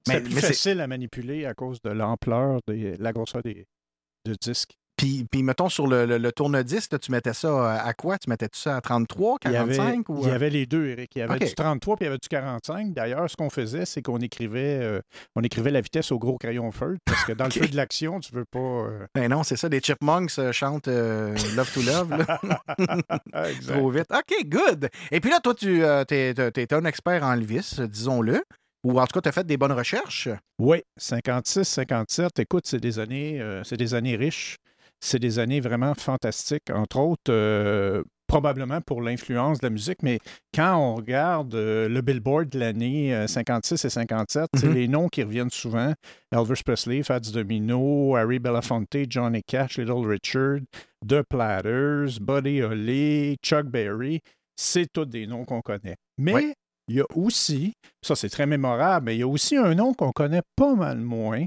Mais- 0.09 0.21
plus 0.21 0.35
mais 0.35 0.41
facile 0.41 0.81
à 0.81 0.87
manipuler 0.87 1.47
à 1.47 1.55
cause 1.55 1.81
de 1.83 1.91
l'ampleur, 1.91 2.61
de 2.69 2.97
la 2.99 3.13
grosseur 3.13 3.43
des, 3.43 3.67
de 4.25 4.35
disques. 4.35 4.75
Puis, 5.05 5.27
puis 5.31 5.43
mettons, 5.43 5.69
sur 5.69 5.87
le, 5.87 6.07
le, 6.07 6.17
le 6.17 6.33
tourne-disque, 6.33 6.99
tu 6.99 7.13
mettais 7.13 7.35
ça 7.35 7.75
à 7.75 7.93
quoi? 7.93 8.17
Tu 8.17 8.31
mettais 8.31 8.49
ça 8.53 8.77
à 8.77 8.81
33, 8.81 9.37
Il 9.45 9.51
y, 9.51 9.57
avait, 9.57 9.77
45? 9.77 10.09
ou, 10.09 10.21
il 10.23 10.29
y 10.29 10.31
euh? 10.31 10.35
avait 10.35 10.49
les 10.49 10.65
deux, 10.65 10.87
Eric. 10.87 11.11
Il 11.15 11.19
y 11.19 11.23
avait 11.23 11.39
du 11.39 11.55
33 11.55 11.97
puis 11.97 12.05
il 12.05 12.07
y 12.07 12.09
avait 12.09 12.17
du 12.17 12.27
45. 12.29 12.95
D'ailleurs, 12.95 13.29
ce 13.29 13.37
qu'on 13.37 13.51
faisait, 13.51 13.85
c'est 13.85 14.01
qu'on 14.01 14.19
écrivait, 14.21 14.79
euh, 14.81 15.01
on 15.37 15.43
écrivait 15.43 15.71
la 15.73 15.83
vitesse 15.83 16.11
au 16.11 16.19
gros 16.19 16.39
crayon 16.39 16.73
feutre 16.73 17.01
parce 17.05 17.23
que 17.25 17.33
dans 17.33 17.45
le 17.45 17.51
feu 17.51 17.69
de 17.69 17.77
l'action, 17.77 18.19
tu 18.21 18.33
veux 18.35 18.47
pas. 18.47 18.59
euh, 18.59 19.07
Ben 19.15 19.29
non, 19.31 19.43
c'est 19.43 19.57
ça, 19.57 19.69
les 19.69 19.81
Chipmunks 19.81 20.39
euh, 20.39 20.53
chantent 20.53 20.89
euh, 20.89 21.37
Love 21.55 21.71
to 21.75 21.83
Love. 21.83 22.25
Trop 23.69 23.91
vite. 23.91 24.07
OK, 24.11 24.47
good. 24.47 24.89
Et 25.11 25.21
puis 25.21 25.31
là, 25.31 25.41
toi, 25.41 25.55
tu 25.55 25.83
es, 25.83 26.73
un 26.73 26.85
expert 26.87 27.23
en 27.23 27.35
Elvis, 27.35 27.77
euh, 27.79 27.87
disons-le. 27.87 28.43
Ou 28.85 29.01
en 29.01 29.07
tout 29.07 29.15
cas, 29.15 29.23
tu 29.23 29.29
as 29.29 29.33
fait 29.33 29.47
des 29.47 29.57
bonnes 29.57 29.73
recherches. 29.73 30.29
Oui, 30.59 30.83
56, 30.99 31.65
57. 31.65 32.39
Écoute, 32.39 32.65
c'est 32.67 32.81
des 32.81 32.99
années, 32.99 33.41
euh, 33.41 33.63
c'est 33.65 33.77
des 33.79 33.95
années 33.95 34.17
riches. 34.17 34.57
C'est 35.05 35.19
des 35.19 35.39
années 35.39 35.61
vraiment 35.61 35.95
fantastiques. 35.95 36.71
Entre 36.73 36.99
autres, 36.99 37.31
euh, 37.31 38.03
probablement 38.27 38.81
pour 38.81 39.03
l'influence 39.03 39.59
de 39.61 39.67
la 39.67 39.71
musique, 39.71 40.03
mais 40.03 40.19
quand 40.55 40.77
on 40.77 40.95
regarde 40.95 41.55
euh, 41.55 41.89
le 41.91 42.01
Billboard 42.01 42.49
de 42.49 42.59
l'année 42.59 43.15
euh, 43.15 43.27
56 43.27 43.85
et 43.85 43.91
57, 43.91 44.49
c'est 44.57 44.67
Mhm. 44.67 44.75
les 44.75 44.89
noms 44.89 45.09
qui 45.09 45.23
reviennent 45.23 45.51
souvent. 45.51 45.93
Elvis 46.33 46.63
Presley, 46.65 47.03
Fats 47.03 47.21
Domino, 47.21 48.17
Harry 48.17 48.39
Belafonte, 48.39 48.97
Johnny 49.11 49.43
Cash, 49.47 49.77
Little 49.77 50.07
Richard, 50.07 50.61
The 51.07 51.21
Platters, 51.29 52.19
Buddy 52.21 52.63
Holly, 52.63 53.37
Chuck 53.43 53.67
Berry. 53.67 54.21
C'est 54.57 54.87
tous 54.91 55.05
des 55.05 55.27
noms 55.27 55.45
qu'on 55.45 55.61
connaît. 55.61 55.97
Mais 56.17 56.55
il 56.89 56.97
y 56.97 57.01
a 57.01 57.07
aussi, 57.15 57.75
ça 58.03 58.17
c'est 58.17 58.31
très 58.31 58.47
mémorable, 58.47 59.05
mais 59.07 59.17
il 59.17 59.21
y 59.21 59.23
a 59.23 59.29
aussi 59.29 59.57
un 59.57 59.75
nom 59.75 59.93
qu'on 59.93 60.13
connaît 60.13 60.43
pas 60.57 60.75
mal 60.75 60.99
moins, 60.99 61.45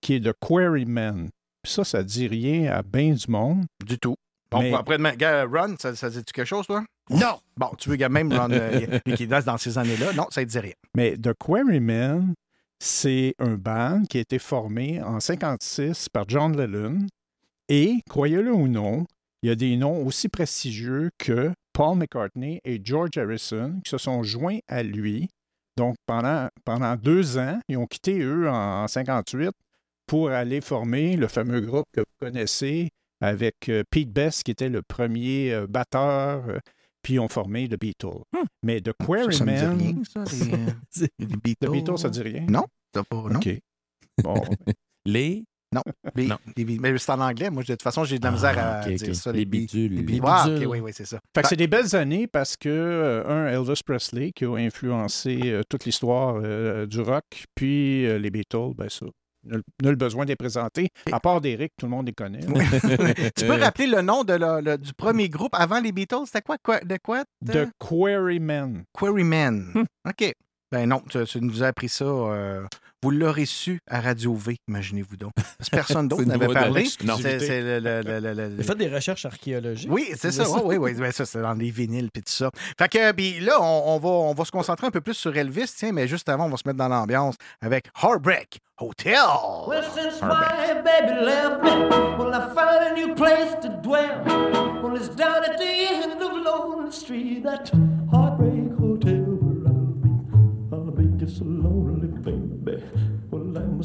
qui 0.00 0.14
est 0.14 0.20
The 0.20 0.32
Quarrymen. 0.40 1.28
Puis 1.62 1.72
ça, 1.72 1.84
ça 1.84 2.02
dit 2.02 2.26
rien 2.26 2.72
à 2.72 2.82
bien 2.82 3.12
du 3.12 3.30
monde. 3.30 3.64
Du 3.84 3.98
tout. 3.98 4.16
Bon, 4.50 4.60
Mais- 4.60 4.74
après, 4.74 4.96
demain, 4.98 5.14
gars, 5.14 5.44
Ron, 5.44 5.76
ça, 5.78 5.94
ça 5.94 6.10
dit-tu 6.10 6.32
quelque 6.32 6.46
chose, 6.46 6.66
toi? 6.66 6.84
Non! 7.08 7.38
Bon, 7.56 7.70
tu 7.78 7.88
veux, 7.88 7.96
gars, 7.96 8.08
même 8.08 8.32
Ron, 8.32 8.50
euh, 8.50 8.98
qui 9.14 9.24
est 9.24 9.26
dans 9.26 9.58
ces 9.58 9.78
années-là, 9.78 10.12
non, 10.12 10.26
ça 10.30 10.40
ne 10.40 10.46
dit 10.46 10.58
rien. 10.58 10.72
Mais 10.96 11.16
The 11.16 11.32
Quarrymen, 11.34 12.34
c'est 12.80 13.34
un 13.38 13.54
band 13.54 14.02
qui 14.08 14.18
a 14.18 14.20
été 14.22 14.38
formé 14.38 15.00
en 15.02 15.20
56 15.20 16.08
par 16.08 16.24
John 16.28 16.56
Lennon. 16.56 17.06
Et, 17.68 18.00
croyez-le 18.08 18.52
ou 18.52 18.66
non, 18.66 19.06
il 19.42 19.48
y 19.48 19.52
a 19.52 19.54
des 19.54 19.76
noms 19.76 20.04
aussi 20.04 20.28
prestigieux 20.28 21.10
que 21.18 21.52
Paul 21.72 21.96
McCartney 21.98 22.60
et 22.64 22.80
George 22.82 23.16
Harrison 23.16 23.80
qui 23.84 23.90
se 23.90 23.98
sont 23.98 24.22
joints 24.24 24.58
à 24.66 24.82
lui. 24.82 25.28
Donc, 25.76 25.94
pendant, 26.06 26.48
pendant 26.64 26.96
deux 26.96 27.38
ans, 27.38 27.60
ils 27.68 27.76
ont 27.76 27.86
quitté 27.86 28.18
eux 28.20 28.50
en, 28.50 28.82
en 28.82 28.88
58 28.88 29.52
pour 30.10 30.30
aller 30.30 30.60
former 30.60 31.16
le 31.16 31.28
fameux 31.28 31.60
groupe 31.60 31.86
que 31.92 32.00
vous 32.00 32.26
connaissez 32.26 32.88
avec 33.20 33.68
euh, 33.68 33.84
Pete 33.88 34.10
Best, 34.12 34.42
qui 34.42 34.50
était 34.50 34.68
le 34.68 34.82
premier 34.82 35.52
euh, 35.52 35.68
batteur, 35.68 36.42
euh, 36.48 36.58
puis 37.00 37.14
ils 37.14 37.20
ont 37.20 37.28
formé 37.28 37.68
The 37.68 37.78
Beatles. 37.78 38.24
Mais 38.64 38.80
The 38.80 38.90
Hmm. 38.98 39.30
Ça, 39.30 39.30
ça 39.38 39.44
me 39.44 39.52
dit 39.52 39.60
Quarrymen... 39.60 39.78
rien, 39.78 40.02
ça, 40.12 40.24
les, 41.20 41.26
les 41.26 41.36
Beatles. 41.36 41.66
The 41.68 41.70
Beatles, 41.70 41.98
ça 41.98 42.08
dit 42.08 42.22
rien? 42.22 42.44
Non, 42.48 42.64
ça 42.92 43.04
pas, 43.04 43.16
non. 43.16 43.36
OK. 43.38 43.48
Bon. 44.24 44.34
Les? 45.06 45.44
Non, 45.72 45.82
les- 46.16 46.26
Non. 46.26 46.36
les 46.56 46.64
Be- 46.64 46.80
mais 46.80 46.98
c'est 46.98 47.12
en 47.12 47.20
anglais. 47.20 47.48
Moi, 47.48 47.62
de 47.62 47.68
toute 47.68 47.82
façon, 47.82 48.02
j'ai 48.02 48.18
de 48.18 48.24
la 48.24 48.32
misère 48.32 48.58
à 48.58 48.80
Ah, 48.80 48.90
dire 48.90 49.14
ça. 49.14 49.30
Les 49.30 49.44
bidules. 49.44 49.94
Les 49.94 50.02
Les 50.02 50.18
Be- 50.18 50.24
Ah, 50.26 50.42
OK, 50.44 50.52
bidules. 50.54 50.66
oui, 50.66 50.80
oui, 50.80 50.90
c'est 50.92 51.04
ça. 51.04 51.20
Fait 51.32 51.42
que 51.42 51.48
c'est 51.48 51.54
des 51.56 51.68
belles 51.68 51.94
années 51.94 52.26
parce 52.26 52.56
que, 52.56 52.68
euh, 52.68 53.24
un, 53.28 53.46
Elvis 53.46 53.80
Presley 53.86 54.32
qui 54.32 54.44
a 54.46 54.56
influencé 54.56 55.38
euh, 55.44 55.62
toute 55.68 55.84
l'histoire 55.84 56.40
euh, 56.42 56.86
du 56.86 57.00
rock, 57.00 57.44
puis 57.54 58.04
euh, 58.06 58.18
les 58.18 58.30
Beatles, 58.30 58.74
ben 58.76 58.88
ça, 58.88 59.06
nul, 59.44 59.96
besoin 59.96 60.24
de 60.24 60.30
les 60.30 60.36
présenter. 60.36 60.88
À 61.12 61.20
part 61.20 61.40
d'Eric, 61.40 61.72
tout 61.76 61.86
le 61.86 61.90
monde 61.90 62.06
les 62.06 62.12
connaît. 62.12 62.40
tu 63.36 63.46
peux 63.46 63.58
rappeler 63.60 63.86
le 63.86 64.02
nom 64.02 64.24
de 64.24 64.34
le- 64.34 64.76
du 64.78 64.92
premier 64.94 65.28
groupe 65.28 65.54
avant 65.54 65.80
les 65.80 65.92
Beatles? 65.92 66.26
C'était 66.26 66.42
quoi? 66.42 66.58
De 66.80 66.98
quoi? 67.02 67.24
The 67.46 67.68
Quarrymen. 67.78 68.84
Quarrymen. 68.92 69.72
Hmm. 69.74 69.84
OK. 70.08 70.34
Ben 70.72 70.88
non, 70.88 71.02
tu, 71.08 71.22
tu 71.24 71.40
nous 71.40 71.62
as 71.62 71.68
appris 71.68 71.88
ça. 71.88 72.04
euh, 72.04 72.64
vous 73.02 73.10
l'aurez 73.10 73.46
su 73.46 73.80
à 73.88 74.00
Radio 74.00 74.34
V, 74.34 74.56
imaginez-vous 74.68 75.16
donc. 75.16 75.32
Parce 75.34 75.70
que 75.70 75.76
personne 75.76 76.06
d'autre 76.08 76.24
n'avait 76.24 76.48
parlé. 76.48 76.82
l'exclusivité. 76.82 77.38
C'est 77.38 77.46
c'est 77.46 77.60
le- 77.62 77.80
le- 77.80 78.02
le- 78.02 78.20
le- 78.20 78.48
le- 78.50 78.56
J'ai 78.58 78.62
fait 78.62 78.74
des 78.74 78.88
recherches 78.88 79.24
archéologiques. 79.24 79.90
Oui, 79.90 80.10
c'est 80.16 80.30
ça. 80.32 80.44
Oui, 80.50 80.76
oui, 80.76 80.76
oui. 80.76 80.94
Ben, 80.94 81.10
ça, 81.12 81.24
c'est 81.24 81.40
dans 81.40 81.54
les 81.54 81.70
vinyles 81.70 82.10
puis 82.12 82.22
tout 82.22 82.32
ça. 82.32 82.50
Fait 82.78 82.88
que, 82.88 83.12
puis 83.12 83.40
là, 83.40 83.60
on, 83.60 83.94
on 83.94 83.98
va, 83.98 84.08
on 84.08 84.34
va 84.34 84.44
se 84.44 84.50
concentrer 84.50 84.86
un 84.86 84.90
peu 84.90 85.00
plus 85.00 85.14
sur 85.14 85.34
Elvis, 85.36 85.72
tiens, 85.76 85.92
mais 85.92 86.06
juste 86.08 86.28
avant, 86.28 86.46
on 86.46 86.50
va 86.50 86.56
se 86.58 86.62
mettre 86.66 86.78
dans 86.78 86.88
l'ambiance 86.88 87.36
avec 87.62 87.86
Heartbreak 88.02 88.58
Hotel. 88.78 89.14
Well, 89.66 89.82
since 89.94 90.20
my 90.22 90.74
baby 90.84 91.24
left 91.24 91.62
me, 91.62 91.70
well, 92.18 92.34
I 92.34 92.54
found 92.54 92.82
a 92.82 92.94
new 92.94 93.14
place 93.14 93.54
to 93.62 93.68
dwell. 93.82 94.24
Well, 94.82 94.96
it's 94.96 95.08
down 95.14 95.42
at 95.44 95.56
the 95.58 95.64
end 95.64 96.20
of 96.22 96.32
Lonely 96.44 96.90
Street, 96.92 97.42
that 97.44 97.70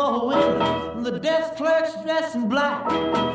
keep 0.00 0.30
flowing. 0.30 1.02
The 1.02 1.18
desk 1.18 1.56
clerks 1.56 1.94
dressed 2.02 2.34
in 2.34 2.48
black. 2.48 2.86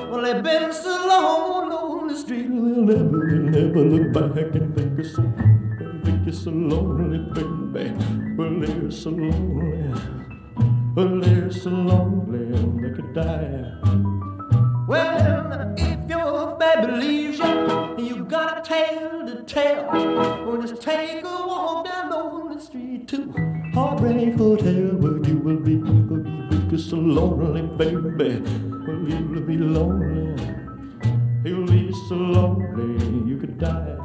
Well, 0.09 0.22
they've 0.22 0.43
been 0.43 0.74
so 0.74 0.89
long 1.07 1.72
on 1.72 2.07
the 2.07 2.16
street, 2.16 2.47
they'll 2.47 2.84
never, 2.84 3.28
they'll 3.28 3.68
never 3.68 3.84
look 3.84 4.13
back 4.13 4.55
and 4.55 4.76
think 4.76 4.99
it's 4.99 5.16
so, 5.16 5.24
think 6.03 6.28
it's 6.28 6.43
so 6.43 6.51
lonely, 6.51 7.20
baby. 7.74 7.93
Well, 8.36 8.59
they're 8.59 8.91
so 8.91 9.09
lonely. 9.09 9.93
Well, 10.95 11.20
they're 11.20 11.51
so 11.51 11.70
lonely 11.70 12.57
and 12.57 12.84
they 12.84 12.91
could 12.91 13.13
die. 13.13 13.72
Well, 14.88 15.74
if 15.78 16.09
your 16.09 16.57
baby 16.57 16.91
leaves 16.93 17.39
you, 17.39 17.45
and 17.45 18.07
you 18.07 18.24
got 18.26 18.59
a 18.59 18.61
tale 18.61 19.26
to 19.26 19.43
tell, 19.43 19.88
well, 20.45 20.61
just 20.61 20.82
take 20.82 21.24
a 21.24 21.47
walk 21.47 21.86
down 21.86 22.09
the 22.55 22.61
street 22.61 23.07
to 23.09 23.34
Heartbreak 23.74 24.36
Hotel, 24.36 24.95
where 24.95 25.18
you 25.28 25.38
will 25.39 25.59
be, 25.59 26.34
you 26.76 26.82
so 26.82 26.97
lonely, 26.97 27.61
baby. 27.61 28.41
Well, 28.86 29.07
you 29.07 29.26
will 29.28 29.41
be 29.41 29.57
lonely. 29.57 30.36
You'll 31.45 31.65
be 31.67 31.91
so 32.09 32.15
lonely 32.15 33.30
you 33.30 33.38
could 33.38 33.57
die. 33.57 34.05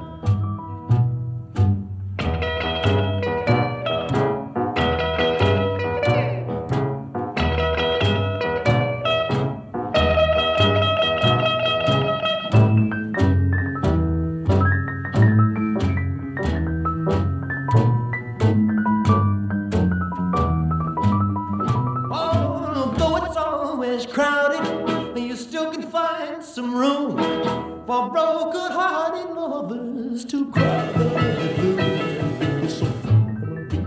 Lovers 30.10 30.24
to 30.24 30.50
cry. 30.50 30.92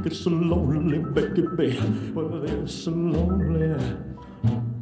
It's 0.05 0.19
so, 0.19 0.29
lonely, 0.29 0.99
baby. 0.99 1.79
Well, 2.13 2.41
they're 2.41 2.67
so 2.67 2.91
lonely. 2.91 3.75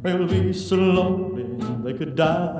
They'll 0.02 0.26
be 0.26 0.52
so 0.52 0.76
lonely 0.76 1.44
they 1.84 1.98
could 1.98 2.16
die. 2.16 2.52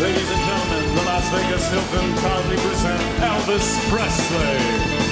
Ladies 0.00 0.30
and 0.30 0.42
gentlemen, 0.46 0.84
the 0.94 1.02
Las 1.06 1.28
Vegas 1.30 1.70
Hilton 1.70 2.14
proudly 2.18 2.56
present 2.56 3.02
Elvis 3.20 3.68
Presley. 3.90 5.11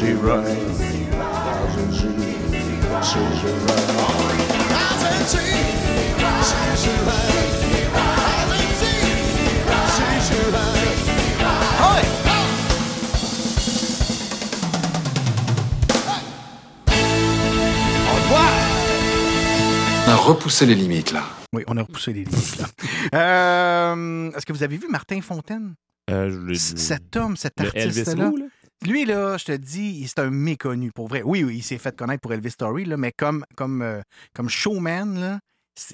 On 0.00 0.04
a 20.10 20.14
repoussé 20.14 20.64
les 20.64 20.76
limites, 20.76 21.10
là. 21.10 21.24
Oui, 21.52 21.64
on 21.66 21.76
a 21.76 21.82
repoussé 21.82 22.12
les 22.12 22.22
limites, 22.24 22.58
là. 22.58 22.66
Euh, 23.14 24.30
Est-ce 24.30 24.46
que 24.46 24.52
vous 24.52 24.62
avez 24.62 24.76
vu 24.76 24.86
Martin 24.88 25.20
Fontaine? 25.22 25.74
Euh, 26.08 26.30
je. 26.48 26.54
Cet 26.54 27.16
homme, 27.16 27.36
cet 27.36 27.54
Le 27.60 27.76
Elvis 27.76 28.00
artiste-là. 28.00 28.30
Lui, 28.86 29.04
là, 29.04 29.36
je 29.38 29.44
te 29.46 29.52
dis, 29.52 30.06
c'est 30.06 30.20
un 30.20 30.30
méconnu, 30.30 30.92
pour 30.92 31.08
vrai. 31.08 31.22
Oui, 31.24 31.42
oui, 31.44 31.56
il 31.56 31.62
s'est 31.62 31.78
fait 31.78 31.96
connaître 31.96 32.20
pour 32.20 32.32
Elvis 32.32 32.50
Story, 32.52 32.84
là, 32.84 32.96
mais 32.96 33.12
comme, 33.12 33.44
comme, 33.56 33.82
euh, 33.82 34.00
comme 34.34 34.48
showman, 34.48 35.18
là, 35.20 35.40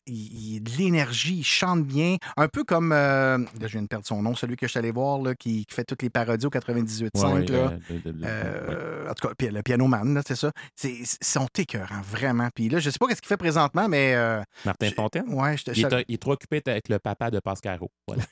il, 0.07 0.15
il 0.15 0.57
a 0.59 0.61
de 0.61 0.71
l'énergie, 0.79 1.37
il 1.39 1.45
chante 1.45 1.85
bien. 1.85 2.17
Un 2.37 2.49
peu 2.49 2.63
comme, 2.65 2.93
euh, 2.93 3.39
là, 3.39 3.47
je 3.67 3.67
viens 3.69 3.83
de 3.83 3.87
perdre 3.87 4.07
son 4.07 4.23
nom, 4.23 4.35
celui 4.35 4.57
que 4.57 4.67
je 4.67 4.71
suis 4.71 4.79
allé 4.79 4.91
voir, 4.93 5.19
là, 5.21 5.35
qui, 5.35 5.65
qui 5.67 5.75
fait 5.75 5.85
toutes 5.85 6.03
les 6.03 6.11
parodies 6.11 6.45
au 6.47 6.51
98.5. 6.51 7.11
Ouais, 7.27 7.33
ouais, 7.33 7.47
là. 7.47 7.71
le- 7.89 7.97
le- 8.05 8.13
le- 8.13 8.27
Euh, 8.27 9.11
En 9.11 9.15
tout 9.15 9.29
cas, 9.29 9.51
le 9.51 9.63
piano 9.63 9.87
man, 9.87 10.23
c'est 10.27 10.37
ça. 10.37 10.53
C'est, 10.77 10.93
ils 10.93 11.07
sont 11.07 11.49
écœurants, 11.59 12.01
vraiment. 12.03 12.49
Puis 12.55 12.69
là, 12.69 12.79
je 12.81 12.91
sais 12.91 12.99
pas 12.99 13.07
ce 13.11 13.15
qu'il 13.21 13.29
fait 13.29 13.37
présentement, 13.37 13.89
mais. 13.89 14.15
euh, 14.15 14.43
Martin 14.65 14.91
Fontaine? 14.95 15.25
Ouais, 15.29 15.57
je 15.57 15.65
te- 15.65 15.71
il, 15.71 15.85
est, 15.85 16.05
il 16.09 16.15
est 16.15 16.19
trop 16.19 16.33
occupé 16.33 16.63
avec 16.67 16.89
le 16.89 16.99
papa 16.99 17.31
de 17.31 17.41
Pascaro. 17.41 17.91
Voilà. 18.07 18.25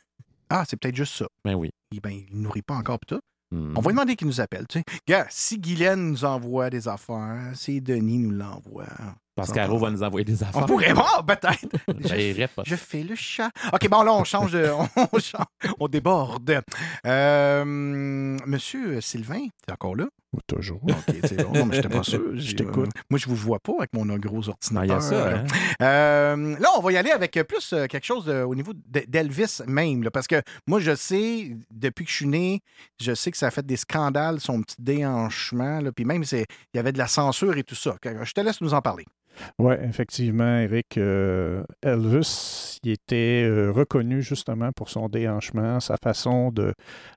Ah, 0.51 0.65
c'est 0.69 0.79
peut-être 0.79 0.97
juste 0.97 1.15
ça. 1.15 1.27
Ben 1.45 1.55
oui. 1.55 1.71
Il, 1.93 2.01
ben, 2.01 2.11
il 2.11 2.41
nourrit 2.41 2.63
pas 2.63 2.75
encore 2.75 2.99
tout. 3.07 3.21
Hmm. 3.53 3.75
On 3.77 3.83
va 3.83 3.91
demander 3.91 4.17
qu'il 4.17 4.27
nous 4.27 4.41
appelle. 4.41 4.67
Tu 4.67 4.79
sais. 4.79 4.85
Gars, 5.07 5.27
si 5.29 5.59
Guylaine 5.59 6.11
nous 6.11 6.25
envoie 6.25 6.71
des 6.71 6.89
affaires, 6.89 7.53
si 7.55 7.83
Denis 7.83 8.19
nous 8.19 8.31
l'envoie. 8.31 8.87
Pascaro 9.35 9.79
va 9.79 9.91
nous 9.91 10.03
envoyer 10.03 10.25
des 10.25 10.43
affaires. 10.43 10.63
On 10.63 10.67
pourrait 10.67 10.93
voir, 10.93 11.25
peut-être. 11.25 11.77
Je 12.67 12.77
fais 12.77 13.03
le 13.03 13.15
chat. 13.15 13.51
OK, 13.73 13.89
bon, 13.89 14.03
là, 14.03 14.13
on 14.13 14.25
change 14.25 14.53
de. 14.53 14.69
On, 15.13 15.19
change- 15.19 15.47
on 15.81 15.89
déborde. 15.89 16.63
Euh, 17.07 17.65
monsieur 18.47 19.01
Sylvain, 19.01 19.47
t'es 19.67 19.73
encore 19.73 19.97
là? 19.97 20.07
Toujours. 20.47 20.81
OK, 20.83 21.15
c'est 21.25 21.43
bon. 21.45 21.53
Non, 21.53 21.67
mais 21.67 21.77
j'étais 21.77 21.89
pas 21.91 22.03
sûr. 22.03 22.23
Je 22.37 22.55
t'écoute. 22.57 22.89
moi, 23.11 23.19
je 23.19 23.27
vous 23.29 23.37
vois 23.37 23.59
pas 23.61 23.73
avec 23.79 23.93
mon 23.93 24.07
gros 24.17 24.49
ordinateur. 24.49 24.81
Ah, 24.81 24.85
il 24.85 24.89
y 24.89 24.93
a 24.93 25.01
ça, 25.01 25.29
hein? 25.29 25.45
Euh, 25.83 26.57
là, 26.59 26.69
on 26.77 26.81
va 26.81 26.93
y 26.93 26.97
aller 26.97 27.11
avec 27.11 27.39
plus 27.47 27.73
euh, 27.75 27.87
quelque 27.87 28.05
chose 28.07 28.25
de- 28.25 28.43
au 28.43 28.55
niveau 28.55 28.73
de- 28.73 29.05
d'Elvis 29.07 29.61
même. 29.67 30.03
là, 30.03 30.11
parce 30.11 30.27
que 30.27 30.41
moi, 30.67 30.81
je 30.81 30.95
sais, 30.95 31.55
depuis 31.71 32.05
que 32.07 32.11
je 32.11 32.17
suis 32.17 32.27
né, 32.27 32.61
je 33.01 33.15
sais 33.15 33.31
que 33.31 33.37
ça 33.37 33.49
a 33.49 33.51
fait 33.51 33.67
des 33.67 33.77
scandales, 33.77 34.41
son 34.41 34.63
petit 34.63 34.77
déhanchement. 34.79 35.81
là, 35.81 35.93
Puis 35.93 36.07
même, 36.07 36.25
c'est- 36.25 36.47
il 36.73 36.77
y 36.79 36.81
avait 36.81 36.93
de 36.93 36.99
la 36.99 37.09
censure 37.09 37.57
et 37.59 37.65
tout 37.65 37.75
ça. 37.75 37.97
Je 38.03 38.33
te 38.33 38.41
laisse 38.41 38.61
nous 38.63 38.73
en 38.73 38.81
parler. 38.81 39.05
Oui, 39.59 39.75
effectivement, 39.83 40.59
Eric. 40.59 40.99
euh, 40.99 41.63
Elvis, 41.83 42.79
il 42.83 42.93
était 42.93 43.45
euh, 43.45 43.71
reconnu 43.71 44.23
justement 44.23 44.73
pour 44.73 44.89
son 44.89 45.09
déhanchement, 45.09 45.81
sa 45.81 45.97
façon 45.97 46.53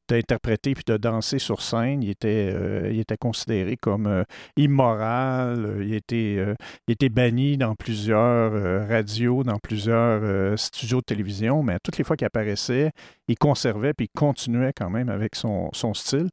d'interpréter 0.07 0.73
puis 0.73 0.83
de 0.85 0.97
danser 0.97 1.39
sur 1.39 1.61
scène. 1.61 2.03
Il 2.03 2.09
était, 2.09 2.51
euh, 2.53 3.03
considéré 3.19 3.77
comme 3.77 4.23
immoral. 4.57 5.77
Il 5.81 5.93
était, 5.93 7.09
banni 7.09 7.57
dans 7.57 7.75
plusieurs 7.75 8.87
radios, 8.87 9.43
dans 9.43 9.59
plusieurs 9.59 10.57
studios 10.59 10.99
de 10.99 11.05
télévision, 11.05 11.63
mais 11.63 11.77
toutes 11.83 11.97
les 11.97 12.03
fois 12.03 12.15
qu'il 12.17 12.27
apparaissait, 12.27 12.91
il 13.27 13.37
conservait 13.37 13.93
puis 13.93 14.07
il 14.13 14.19
continuait 14.19 14.73
quand 14.75 14.89
même 14.89 15.09
avec 15.09 15.35
son, 15.35 15.71
style. 15.93 16.29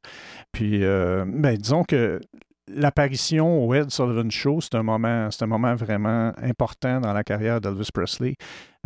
Puis, 0.51 0.79
ben, 0.79 1.55
disons 1.57 1.83
que 1.83 2.19
l'apparition 2.67 3.65
au 3.65 3.73
Ed 3.73 3.89
Sullivan 3.91 4.29
Show, 4.31 4.61
c'est 4.61 4.75
un 4.75 4.83
moment, 4.83 5.29
c'est 5.31 5.43
un 5.43 5.47
moment 5.47 5.75
vraiment 5.75 6.31
important 6.41 7.01
dans 7.01 7.13
la 7.13 7.23
carrière 7.23 7.59
d'Elvis 7.61 7.89
Presley. 7.93 8.35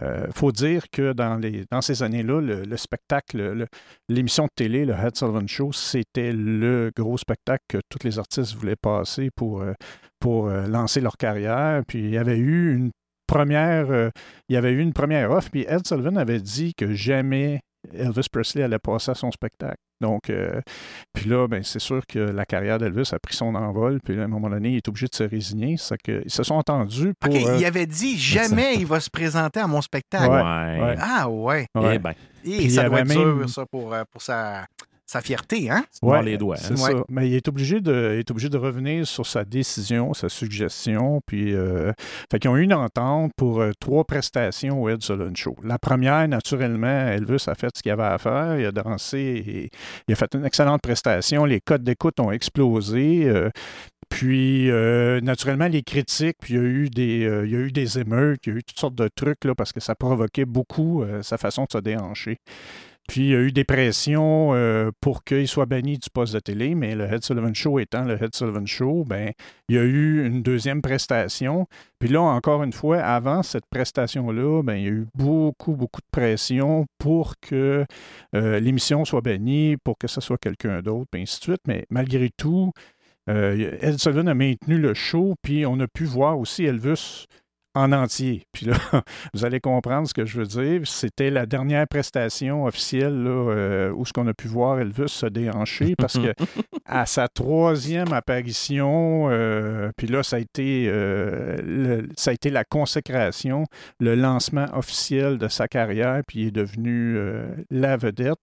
Il 0.01 0.33
faut 0.33 0.51
dire 0.51 0.89
que 0.91 1.13
dans, 1.13 1.37
les, 1.37 1.65
dans 1.71 1.81
ces 1.81 2.03
années-là, 2.03 2.39
le, 2.39 2.63
le 2.63 2.77
spectacle, 2.77 3.37
le- 3.37 3.67
l'émission 4.09 4.45
de 4.45 4.51
télé, 4.55 4.85
le 4.85 4.93
Ed 4.93 5.15
Sullivan 5.15 5.47
Show, 5.47 5.71
c'était 5.71 6.33
le 6.33 6.91
gros 6.95 7.17
spectacle 7.17 7.63
que 7.67 7.79
tous 7.89 8.05
les 8.05 8.19
artistes 8.19 8.55
voulaient 8.55 8.75
passer 8.75 9.29
pour, 9.35 9.61
euh, 9.61 9.73
euh, 10.49 10.67
lancer 10.67 11.01
leur 11.01 11.17
carrière. 11.17 11.81
Puis 11.87 11.99
il 11.99 12.09
y 12.11 12.17
avait 12.17 12.37
eu 12.37 12.75
une 12.75 12.91
première, 13.27 13.89
euh, 13.89 14.09
il 14.49 14.53
y 14.53 14.57
avait 14.57 14.71
eu 14.71 14.79
une 14.81 14.93
première 14.93 15.31
offre, 15.31 15.49
puis 15.49 15.65
Ed 15.67 15.85
Sullivan 15.87 16.17
avait 16.17 16.39
dit 16.39 16.73
que 16.75 16.93
jamais 16.93 17.59
Elvis 17.93 18.27
Presley 18.31 18.63
allait 18.63 18.79
passer 18.79 19.11
à 19.11 19.15
son 19.15 19.31
spectacle. 19.31 19.77
Donc, 19.99 20.29
euh, 20.29 20.61
puis 21.13 21.27
là, 21.27 21.47
ben, 21.47 21.63
c'est 21.63 21.79
sûr 21.79 22.05
que 22.07 22.19
la 22.19 22.45
carrière 22.45 22.77
d'Elvis 22.77 23.09
a 23.13 23.19
pris 23.19 23.35
son 23.35 23.55
envol, 23.55 23.99
puis 24.03 24.15
là, 24.15 24.21
à 24.23 24.25
un 24.25 24.27
moment 24.27 24.49
donné, 24.49 24.69
il 24.69 24.75
est 24.75 24.87
obligé 24.87 25.07
de 25.07 25.15
se 25.15 25.23
résigner. 25.23 25.75
C'est 25.77 25.97
que 25.99 26.21
ils 26.23 26.29
se 26.31 26.43
sont 26.43 26.53
entendus 26.55 27.13
pour. 27.19 27.33
OK, 27.33 27.41
euh, 27.43 27.57
il 27.57 27.65
avait 27.65 27.87
dit 27.87 28.15
jamais 28.19 28.75
il 28.75 28.85
va 28.85 28.99
se 28.99 29.09
présenter 29.09 29.59
à 29.59 29.65
mon 29.67 29.81
spectacle. 29.81 30.29
Ouais, 30.29 30.81
ouais. 30.83 30.95
Ah, 30.99 31.27
ouais. 31.29 31.65
Ouais. 31.73 31.95
Eh 31.95 31.99
ben. 31.99 32.11
Et 32.11 32.13
Puis 32.43 32.53
il 32.65 32.67
y 32.67 32.71
ça 32.71 32.83
doit 32.87 32.99
avait 32.99 33.11
être 33.11 33.17
même- 33.19 33.37
dur, 33.39 33.49
ça, 33.49 33.65
pour, 33.65 33.91
euh, 33.93 34.03
pour 34.11 34.21
sa, 34.21 34.65
sa 35.09 35.21
fierté, 35.21 35.69
hein? 35.71 35.85
Ouais, 36.01 36.21
les 36.21 36.37
doigts. 36.37 36.57
C'est 36.57 36.73
Ouais. 36.73 36.91
ça. 36.91 37.03
Mais 37.09 37.29
il 37.29 37.33
est 37.35 37.47
obligé 37.47 37.79
de, 37.79 38.11
il 38.15 38.19
est 38.19 38.29
obligé 38.29 38.49
de 38.49 38.57
revenir 38.57 39.07
sur 39.07 39.25
sa 39.25 39.45
décision, 39.45 40.13
sa 40.13 40.27
suggestion. 40.29 41.21
Puis, 41.25 41.53
euh, 41.55 41.93
fait 42.29 42.39
qu'ils 42.39 42.49
ont 42.51 42.57
eu 42.57 42.63
une 42.63 42.73
entente 42.73 43.31
pour 43.37 43.61
euh, 43.61 43.71
trois 43.79 44.03
prestations 44.03 44.81
au 44.83 44.89
Ed 44.89 45.01
Sullivan 45.01 45.33
Show. 45.35 45.55
La 45.63 45.79
première, 45.79 46.27
naturellement, 46.27 47.07
Elvis 47.07 47.45
a 47.47 47.55
fait 47.55 47.69
ce 47.75 47.81
qu'il 47.81 47.91
avait 47.91 48.03
à 48.03 48.17
faire. 48.17 48.59
Il 48.59 48.65
a 48.65 48.71
dansé 48.73 49.17
et 49.47 49.69
il 50.07 50.11
a 50.11 50.15
fait 50.15 50.35
une 50.35 50.45
excellente 50.45 50.81
prestation. 50.81 51.45
Les 51.45 51.61
codes 51.61 51.83
d'écoute 51.83 52.19
ont 52.19 52.31
explosé. 52.31 53.23
euh, 53.29 53.49
puis, 54.09 54.69
euh, 54.71 55.19
naturellement, 55.21 55.67
les 55.67 55.83
critiques, 55.83 56.37
puis 56.39 56.53
il 56.53 56.57
y 56.57 56.59
a 56.59 56.63
eu 56.63 56.89
des, 56.89 57.25
euh, 57.25 57.45
il 57.45 57.51
y 57.51 57.55
a 57.55 57.59
eu 57.59 57.71
des 57.71 57.99
émeutes, 57.99 58.39
il 58.45 58.53
y 58.53 58.55
a 58.55 58.59
eu 58.59 58.63
toutes 58.63 58.79
sortes 58.79 58.95
de 58.95 59.09
trucs 59.13 59.43
là, 59.43 59.53
parce 59.53 59.73
que 59.73 59.81
ça 59.81 59.95
provoquait 59.95 60.45
beaucoup 60.45 61.03
euh, 61.03 61.21
sa 61.23 61.37
façon 61.37 61.63
de 61.65 61.71
se 61.73 61.77
déhancher. 61.79 62.37
Puis 63.07 63.21
il 63.21 63.29
y 63.29 63.35
a 63.35 63.39
eu 63.39 63.53
des 63.53 63.63
pressions 63.63 64.53
euh, 64.53 64.91
pour 64.99 65.23
qu'il 65.23 65.47
soit 65.47 65.65
banni 65.65 65.97
du 65.97 66.09
poste 66.09 66.33
de 66.33 66.39
télé, 66.39 66.75
mais 66.75 66.93
le 66.93 67.05
Head 67.05 67.23
Sullivan 67.23 67.55
Show 67.55 67.79
étant 67.79 68.03
le 68.03 68.21
Head 68.21 68.35
Sullivan 68.35 68.67
Show, 68.67 69.05
ben, 69.05 69.31
il 69.69 69.75
y 69.75 69.79
a 69.79 69.83
eu 69.83 70.25
une 70.25 70.41
deuxième 70.41 70.81
prestation. 70.81 71.67
Puis 71.99 72.09
là, 72.09 72.21
encore 72.21 72.63
une 72.63 72.73
fois, 72.73 72.99
avant 72.99 73.43
cette 73.43 73.65
prestation-là, 73.69 74.61
ben, 74.61 74.75
il 74.75 74.83
y 74.83 74.87
a 74.87 74.91
eu 74.91 75.07
beaucoup, 75.15 75.75
beaucoup 75.75 76.01
de 76.01 76.11
pression 76.11 76.85
pour 76.97 77.39
que 77.39 77.85
euh, 78.35 78.59
l'émission 78.59 79.05
soit 79.05 79.21
bannie, 79.21 79.77
pour 79.77 79.97
que 79.97 80.07
ce 80.07 80.19
soit 80.19 80.37
quelqu'un 80.37 80.81
d'autre, 80.81 81.07
puis 81.09 81.21
ainsi 81.21 81.39
de 81.39 81.43
suite. 81.43 81.61
Mais 81.65 81.85
malgré 81.89 82.29
tout, 82.35 82.73
euh, 83.29 83.77
Ed 83.81 83.99
Sullivan 83.99 84.27
a 84.27 84.33
maintenu 84.33 84.77
le 84.77 84.93
show, 84.93 85.35
puis 85.41 85.65
on 85.65 85.79
a 85.79 85.87
pu 85.87 86.03
voir 86.03 86.37
aussi 86.37 86.65
Elvis 86.65 87.27
en 87.77 87.91
entier. 87.91 88.43
Puis 88.51 88.65
là, 88.65 88.75
vous 89.33 89.45
allez 89.45 89.59
comprendre 89.59 90.07
ce 90.07 90.13
que 90.13 90.25
je 90.25 90.39
veux 90.39 90.45
dire. 90.45 90.81
C'était 90.85 91.29
la 91.29 91.45
dernière 91.45 91.87
prestation 91.87 92.65
officielle 92.65 93.23
là, 93.23 93.29
euh, 93.29 93.91
où 93.91 94.05
ce 94.05 94.13
qu'on 94.13 94.27
a 94.27 94.33
pu 94.33 94.47
voir 94.47 94.79
Elvis 94.79 95.09
se 95.09 95.25
déhancher 95.25 95.95
parce 95.97 96.17
que 96.17 96.33
à 96.85 97.05
sa 97.05 97.27
troisième 97.27 98.13
apparition, 98.13 99.27
euh, 99.29 99.91
puis 99.97 100.07
là, 100.07 100.23
ça 100.23 100.37
a, 100.37 100.39
été, 100.39 100.87
euh, 100.89 101.57
le- 101.63 102.09
ça 102.17 102.31
a 102.31 102.33
été 102.33 102.49
la 102.49 102.63
consécration, 102.63 103.65
le 103.99 104.15
lancement 104.15 104.65
officiel 104.73 105.37
de 105.37 105.47
sa 105.47 105.67
carrière, 105.67 106.21
puis 106.27 106.41
il 106.41 106.47
est 106.47 106.51
devenu 106.51 107.17
la 107.69 107.97
vedette. 107.97 108.39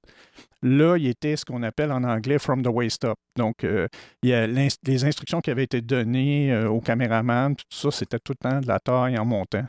Là, 0.63 0.97
il 0.97 1.07
était 1.09 1.37
ce 1.37 1.45
qu'on 1.45 1.63
appelle 1.63 1.93
en 1.93 2.05
anglais 2.05 2.39
from 2.39 2.63
the 2.63 2.69
waist 2.69 3.05
up. 3.05 3.17
Donc, 3.37 3.65
euh, 3.65 3.87
il 4.23 4.31
y 4.31 4.35
a 4.35 4.47
les 4.47 5.05
instructions 5.05 5.41
qui 5.43 5.51
avaient 5.51 5.65
été 5.65 5.83
données 5.83 6.53
euh, 6.53 6.69
au 6.71 6.81
caméraman, 6.81 7.55
tout 7.55 7.65
ça, 7.69 7.91
c'était 7.91 8.19
tout 8.19 8.33
le 8.41 8.49
temps 8.51 8.61
de 8.61 8.67
la 8.67 8.79
taille 8.81 9.19
en 9.19 9.24
montant. 9.25 9.65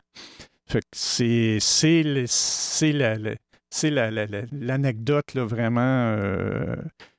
Fait 0.68 0.80
que 0.80 0.86
c'est 0.92 1.58
c'est 1.60 2.02
le- 2.02 2.24
c'est 2.26 2.92
la- 2.92 3.16
la- 3.16 3.34
c'est 3.70 3.90
la- 3.90 4.10
la- 4.10 4.26
la- 4.26 4.42
l'anecdote 4.52 5.34
là, 5.34 5.44
vraiment. 5.44 5.80
euh, 5.80 6.76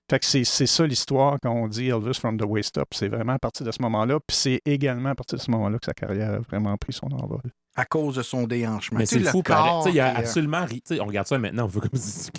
fait 0.10 0.20
que 0.20 0.26
c'est 0.26 0.44
c'est 0.44 0.68
ça 0.68 0.86
l'histoire 0.88 1.38
quand 1.42 1.52
on 1.52 1.68
dit 1.68 1.90
Elvis 1.90 2.14
from 2.16 2.38
the 2.38 2.44
waist 2.44 2.78
up. 2.78 2.88
C'est 2.94 3.08
vraiment 3.10 3.34
à 3.34 3.40
partir 3.40 3.66
de 3.66 3.72
ce 3.72 3.82
moment-là. 3.82 4.20
Puis 4.26 4.36
c'est 4.38 4.62
également 4.66 5.10
à 5.10 5.16
partir 5.16 5.38
de 5.38 5.44
ce 5.44 5.52
moment-là 5.52 5.78
que 5.80 5.86
sa 5.86 5.94
carrière 5.94 6.34
a 6.34 6.40
vraiment 6.40 6.76
pris 6.78 6.94
son 6.94 7.08
envol. 7.12 7.42
À 7.76 7.86
cause 7.86 8.16
de 8.16 8.24
son 8.24 8.48
déhanchement. 8.48 8.98
Mais 9.00 9.06
c'est 9.06 9.20
fou, 9.22 9.44
corps 9.44 9.84
Tu 9.84 9.90
sais, 9.90 9.96
Il 9.96 9.98
y 9.98 10.00
a 10.00 10.14
euh, 10.16 10.20
absolument 10.20 10.66
On 11.00 11.06
regarde 11.06 11.28
ça 11.28 11.38
maintenant, 11.38 11.66
on 11.66 11.68
veut 11.68 11.82
comme 11.82 11.92
si. 12.00 12.32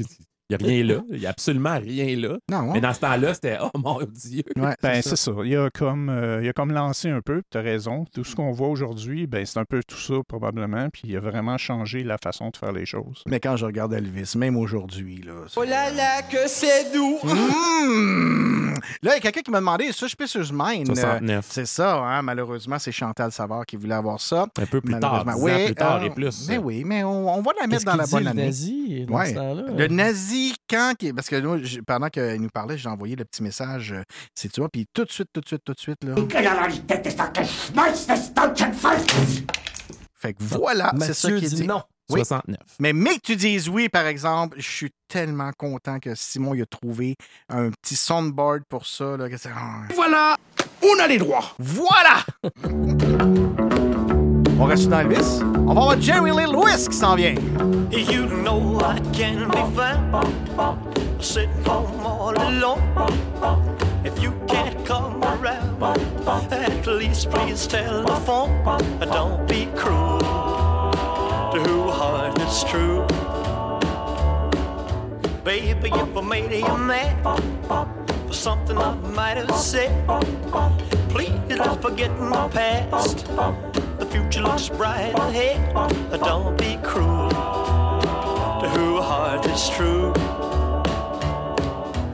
Il 0.50 0.56
n'y 0.56 0.64
a 0.64 0.66
rien 0.66 0.84
là. 0.84 1.02
Il 1.10 1.20
n'y 1.20 1.26
a 1.26 1.30
absolument 1.30 1.78
rien 1.78 2.16
là. 2.16 2.38
Non. 2.50 2.72
Mais 2.72 2.80
dans 2.80 2.94
ce 2.94 3.00
temps-là, 3.00 3.34
c'était 3.34 3.58
Oh 3.60 3.68
mon 3.78 3.98
Dieu. 4.02 4.42
Ben, 4.56 5.02
c'est 5.02 5.16
ça. 5.16 5.32
Il 5.44 5.56
a 5.56 5.68
comme, 5.70 6.08
euh, 6.08 6.40
il 6.42 6.48
a 6.48 6.52
comme 6.54 6.72
lancé 6.72 7.10
un 7.10 7.20
peu, 7.20 7.42
tu 7.50 7.58
as 7.58 7.60
raison. 7.60 8.06
Tout 8.14 8.24
ce 8.24 8.34
qu'on 8.34 8.50
voit 8.52 8.68
aujourd'hui, 8.68 9.26
ben, 9.26 9.44
c'est 9.44 9.58
un 9.58 9.64
peu 9.66 9.82
tout 9.86 9.98
ça, 9.98 10.14
probablement. 10.26 10.88
Puis 10.90 11.02
il 11.04 11.16
a 11.16 11.20
vraiment 11.20 11.58
changé 11.58 12.02
la 12.02 12.16
façon 12.16 12.48
de 12.48 12.56
faire 12.56 12.72
les 12.72 12.86
choses. 12.86 13.22
Mais 13.26 13.40
quand 13.40 13.56
je 13.56 13.66
regarde 13.66 13.92
Elvis, 13.92 14.32
même 14.36 14.56
aujourd'hui, 14.56 15.22
là. 15.26 15.32
Oh 15.56 15.64
là 15.64 15.90
là, 15.90 16.22
que 16.22 16.46
c'est 16.48 16.92
doux! 16.94 17.18
Mmh! 17.24 18.74
Là, 19.02 19.12
il 19.12 19.14
y 19.14 19.16
a 19.16 19.20
quelqu'un 19.20 19.40
qui 19.42 19.50
m'a 19.50 19.58
demandé 19.58 19.92
Suspicious 19.92 20.50
Mind. 20.52 20.86
69. 20.86 21.38
Euh, 21.38 21.40
c'est 21.48 21.66
ça, 21.66 21.96
hein? 21.98 22.22
malheureusement, 22.22 22.78
c'est 22.78 22.92
Chantal 22.92 23.32
Savard 23.32 23.66
qui 23.66 23.76
voulait 23.76 23.94
avoir 23.94 24.20
ça. 24.20 24.46
Un 24.58 24.66
peu 24.66 24.80
plus 24.80 24.98
tard, 24.98 25.24
Malheureusement. 25.26 25.46
10 25.46 25.52
ans 25.52 25.56
Oui, 25.58 25.64
plus 25.66 25.74
tard 25.74 25.96
euh, 26.02 26.06
et 26.06 26.10
plus. 26.10 26.48
Mais 26.48 26.58
oui, 26.58 26.84
mais 26.84 27.04
on, 27.04 27.34
on 27.36 27.42
va 27.42 27.52
la 27.60 27.66
mettre 27.66 27.84
dans 27.84 27.96
la 27.96 28.06
bonne 28.06 28.24
le 28.24 28.30
année. 28.30 28.46
nazi, 28.46 29.04
dans 29.06 29.24
ce 29.24 29.34
temps-là? 29.34 29.62
Le 29.76 29.86
nazi, 29.88 30.37
quand. 30.68 30.94
Parce 31.14 31.28
que 31.28 31.36
nous, 31.36 31.60
pendant 31.86 32.08
qu'il 32.08 32.40
nous 32.40 32.48
parlait, 32.48 32.78
j'ai 32.78 32.88
envoyé 32.88 33.16
le 33.16 33.24
petit 33.24 33.42
message, 33.42 33.92
euh, 33.92 34.02
c'est 34.34 34.50
tu 34.50 34.60
vois, 34.60 34.68
puis 34.68 34.86
tout 34.92 35.04
de 35.04 35.10
suite, 35.10 35.28
tout 35.32 35.40
de 35.40 35.46
suite, 35.46 35.62
tout 35.64 35.74
de 35.74 35.80
suite, 35.80 36.04
là. 36.04 36.14
Fait 40.14 40.32
que 40.34 40.42
voilà, 40.42 40.92
c'est 41.00 41.14
ça 41.14 41.28
qui 41.30 41.44
est 41.44 41.48
dit 41.48 41.54
dit. 41.62 41.66
non. 41.66 41.82
Oui. 42.10 42.20
69. 42.20 42.56
Mais 42.80 42.94
mais 42.94 43.16
que 43.16 43.20
tu 43.22 43.36
dises 43.36 43.68
oui, 43.68 43.90
par 43.90 44.06
exemple, 44.06 44.56
je 44.58 44.68
suis 44.68 44.90
tellement 45.08 45.50
content 45.52 45.98
que 46.00 46.14
Simon 46.14 46.54
il 46.54 46.62
a 46.62 46.66
trouvé 46.66 47.16
un 47.50 47.70
petit 47.70 47.96
soundboard 47.96 48.62
pour 48.66 48.86
ça. 48.86 49.18
Là, 49.18 49.28
que 49.28 49.36
c'est-. 49.36 49.50
Voilà, 49.94 50.38
on 50.82 50.98
a 51.00 51.06
les 51.06 51.18
droits. 51.18 51.54
Voilà! 51.58 52.24
On 54.60 54.64
reste 54.64 54.88
dans 54.88 54.98
Elvis. 55.00 55.40
On 55.66 55.74
va 55.74 55.80
voir 55.80 56.00
Jerry 56.00 56.32
Lee 56.32 56.50
Lewis 56.50 56.88
qui 56.88 56.96
s'en 56.96 57.14
vient. 57.14 57.34
You 57.92 58.26
know 58.26 58.80
I 58.80 58.98
can 59.12 59.48
be 59.48 59.62
found 59.76 60.26
sitting 61.20 61.64
home 61.64 62.04
all 62.04 62.34
alone. 62.36 62.80
If 64.04 64.20
you 64.20 64.32
can't 64.48 64.84
come 64.84 65.22
around, 65.22 65.80
at 66.50 66.86
least 66.86 67.30
please 67.30 67.68
telephone. 67.68 68.50
Don't 69.00 69.46
be 69.46 69.68
cruel 69.76 70.18
to 71.52 71.60
who 71.60 71.90
heart 71.90 72.36
is 72.40 72.64
true. 72.64 73.06
Baby, 75.44 75.90
if 75.94 76.16
I 76.16 76.20
made 76.20 76.52
you 76.52 76.76
mad 76.76 78.07
for 78.28 78.34
something 78.34 78.76
I 78.76 78.94
might 78.94 79.38
have 79.38 79.54
said, 79.54 79.90
please 81.08 81.32
don't 81.48 81.80
forget 81.80 82.10
my 82.20 82.46
past. 82.48 83.26
The 83.98 84.06
future 84.10 84.42
looks 84.42 84.68
bright 84.68 85.14
ahead. 85.18 85.74
Don't 86.20 86.56
be 86.58 86.78
cruel 86.82 87.30
to 87.30 88.68
who 88.74 88.98
a 88.98 89.02
heart 89.02 89.46
is 89.46 89.70
true. 89.70 90.12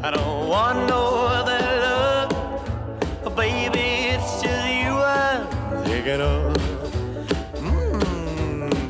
I 0.04 0.12
don't 0.14 0.48
want 0.48 0.88
no 0.88 1.26
other 1.26 1.58
love, 1.84 3.34
baby. 3.34 4.14
It's 4.14 4.40
just 4.40 4.68
you 4.68 4.92
I'm 4.92 5.84
thinking 5.84 6.20
of. 6.20 6.53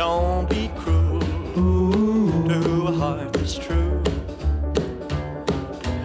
Don't 0.00 0.48
be 0.48 0.70
cruel 0.78 1.20
to 2.48 2.86
a 2.88 2.92
heart 2.92 3.34
that's 3.34 3.52
true. 3.58 4.02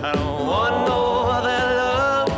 I 0.04 0.12
don't 0.12 0.46
want 0.46 0.76
no 0.86 1.02
other 1.38 1.62
love, 1.82 2.30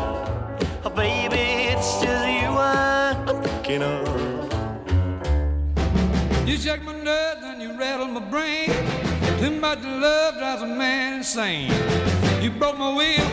oh 0.86 0.90
baby, 0.92 1.74
it's 1.74 2.00
just 2.00 2.28
you 2.28 2.50
I'm 2.50 3.42
thinking 3.42 3.82
of. 3.82 4.06
You 6.48 6.58
shake 6.58 6.84
my 6.84 6.94
nerves 6.94 7.42
and 7.42 7.60
you 7.60 7.76
rattle 7.76 8.06
my 8.06 8.20
brain. 8.20 8.70
Too 9.40 9.50
much 9.50 9.82
love 9.84 10.38
drives 10.38 10.62
a 10.62 10.68
man 10.68 11.16
insane. 11.16 11.72
You 12.40 12.52
broke 12.52 12.78
my 12.78 12.94
will, 12.94 13.32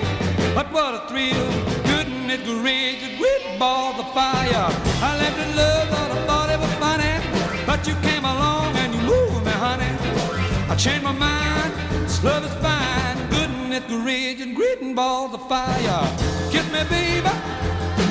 but 0.55 0.73
what 0.73 0.95
a 0.95 1.07
thrill. 1.09 1.47
Goodness 1.93 2.41
gracious, 2.49 3.19
great 3.19 3.59
balls 3.59 3.99
of 3.99 4.11
fire. 4.15 4.71
I 5.09 5.19
left 5.19 5.39
in 5.47 5.57
love, 5.57 5.89
thought 5.91 6.11
I 6.11 6.27
thought 6.27 6.51
it 6.51 6.59
was 6.59 6.75
funny. 6.81 7.34
But 7.67 7.87
you 7.87 7.95
came 8.03 8.25
along 8.25 8.77
and 8.77 8.95
you 8.95 9.01
moved 9.01 9.45
me, 9.47 9.53
honey. 9.53 9.93
I 10.69 10.77
changed 10.77 11.05
my 11.05 11.13
mind, 11.13 11.73
this 12.05 12.23
love 12.23 12.45
is 12.45 12.55
fine. 12.63 13.17
Goodness 13.31 13.85
gracious, 13.89 14.55
great 14.55 14.95
balls 14.95 15.33
of 15.35 15.49
fire. 15.49 16.07
Kiss 16.53 16.67
me, 16.73 16.85
baby. 16.91 17.33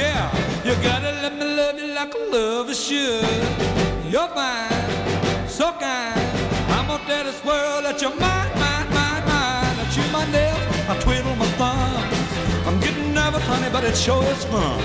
yeah. 0.00 0.30
You 0.64 0.74
gotta 0.82 1.12
let 1.22 1.34
me 1.34 1.44
love 1.44 1.78
you 1.78 1.88
like 1.88 2.14
a 2.14 2.18
lover 2.34 2.74
should. 2.74 3.24
You're 4.10 4.28
fine, 4.28 5.48
so 5.48 5.72
kind. 5.72 6.20
I'm 6.70 6.86
gonna 6.86 7.04
tell 7.04 7.24
this 7.24 7.44
world 7.44 7.84
that 7.84 8.00
you're 8.00 8.16
mine, 8.16 8.50
mine, 8.58 8.88
mine, 8.98 9.24
mine. 9.30 9.76
I 9.82 9.84
chew 9.92 10.06
my 10.10 10.24
nails, 10.32 10.64
I 10.88 10.98
twiddle 11.00 11.36
my 11.36 11.46
thumbs. 11.60 12.13
Nervous, 13.24 13.46
honey, 13.46 13.70
but 13.72 13.84
it 13.84 13.96
sure 13.96 14.22
is 14.24 14.44
fun. 14.44 14.78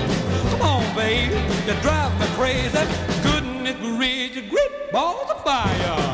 Come 0.48 0.62
on, 0.62 0.96
baby, 0.96 1.34
you 1.66 1.74
drive 1.82 2.18
me 2.18 2.26
crazy. 2.38 2.78
Couldn't 3.20 3.66
it 3.66 3.78
your 4.34 4.44
great 4.48 4.90
balls 4.90 5.30
of 5.30 5.44
fire? 5.44 6.09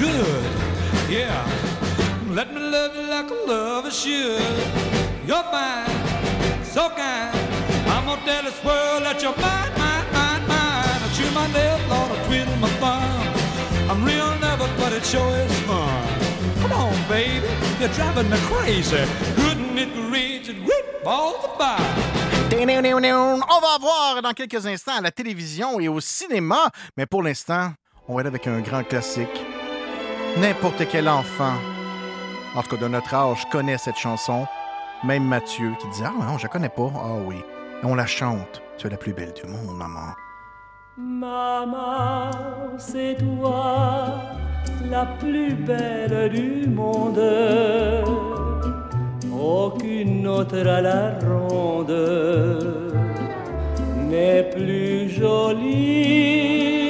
Good. 0.00 0.44
Yeah. 1.08 1.44
Let 2.30 2.54
me 2.54 2.60
love 2.60 2.96
you 2.96 3.02
like 3.02 3.30
a 3.30 3.38
lover 3.46 3.90
should. 3.90 4.40
You're 5.26 5.44
fine, 5.52 6.64
so. 6.64 6.90
I'm 7.92 8.06
gonna 8.06 8.22
tell. 8.24 8.50
Come 16.60 16.72
on, 16.72 16.94
baby, 17.08 17.46
you're 17.80 17.88
driving 17.88 18.30
me 18.30 18.36
crazy. 18.48 19.04
Va 23.60 23.78
voir 23.78 24.22
dans 24.22 24.32
quelques 24.32 24.66
instants 24.66 24.96
à 24.98 25.00
la 25.00 25.10
télévision 25.10 25.78
et 25.80 25.88
au 25.88 26.00
cinéma, 26.00 26.70
mais 26.96 27.06
pour 27.06 27.22
l'instant, 27.22 27.72
on 28.08 28.16
va 28.16 28.26
avec 28.26 28.46
un 28.46 28.60
grand 28.60 28.82
classique. 28.82 29.59
N'importe 30.38 30.86
quel 30.90 31.08
enfant, 31.08 31.54
en 32.54 32.62
tout 32.62 32.76
cas 32.76 32.82
de 32.82 32.88
notre 32.88 33.14
âge, 33.14 33.44
connaît 33.50 33.78
cette 33.78 33.96
chanson. 33.96 34.46
Même 35.04 35.24
Mathieu 35.24 35.72
qui 35.80 35.88
dit 35.88 36.02
Ah 36.04 36.12
non, 36.26 36.38
je 36.38 36.44
la 36.44 36.48
connais 36.48 36.68
pas. 36.68 36.90
Ah 36.94 37.16
oui. 37.26 37.36
Et 37.82 37.86
on 37.86 37.94
la 37.94 38.06
chante. 38.06 38.62
Tu 38.78 38.86
es 38.86 38.90
la 38.90 38.96
plus 38.96 39.12
belle 39.12 39.32
du 39.32 39.44
monde, 39.50 39.76
maman. 39.76 40.14
Maman, 40.96 42.30
c'est 42.78 43.16
toi 43.18 44.06
la 44.90 45.06
plus 45.06 45.54
belle 45.54 46.30
du 46.30 46.68
monde. 46.68 47.20
Aucune 49.32 50.26
autre 50.26 50.66
à 50.66 50.80
la 50.80 51.18
ronde 51.20 51.90
n'est 54.08 54.50
plus 54.50 55.08
jolie. 55.08 56.89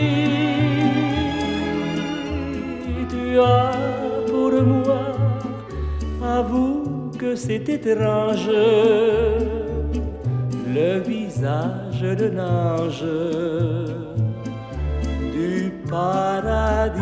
As 3.38 3.76
pour 4.26 4.52
moi, 4.62 5.12
avoue 6.22 7.10
que 7.18 7.36
c'est 7.36 7.68
étrange, 7.68 8.50
le 10.74 10.98
visage 11.00 12.02
d'un 12.18 12.38
ange 12.38 13.04
du 15.32 15.72
paradis. 15.88 17.00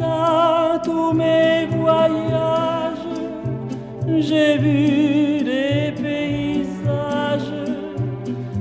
Dans 0.00 0.78
tous 0.82 1.12
mes 1.12 1.66
voyages, 1.66 3.08
j'ai 4.18 4.56
vu 4.58 5.44
des 5.44 5.92
paysages, 6.00 7.52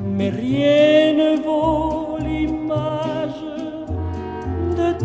mais 0.06 0.30
rien 0.30 1.14
ne 1.14 1.42
vaut 1.44 1.95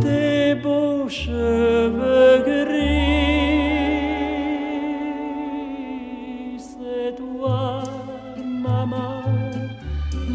tes 0.01 0.55
beaux 0.55 1.09
cheveux 1.09 2.43
gris. 2.47 3.01
C'est 6.59 7.17
toi, 7.17 7.83
maman, 8.67 9.23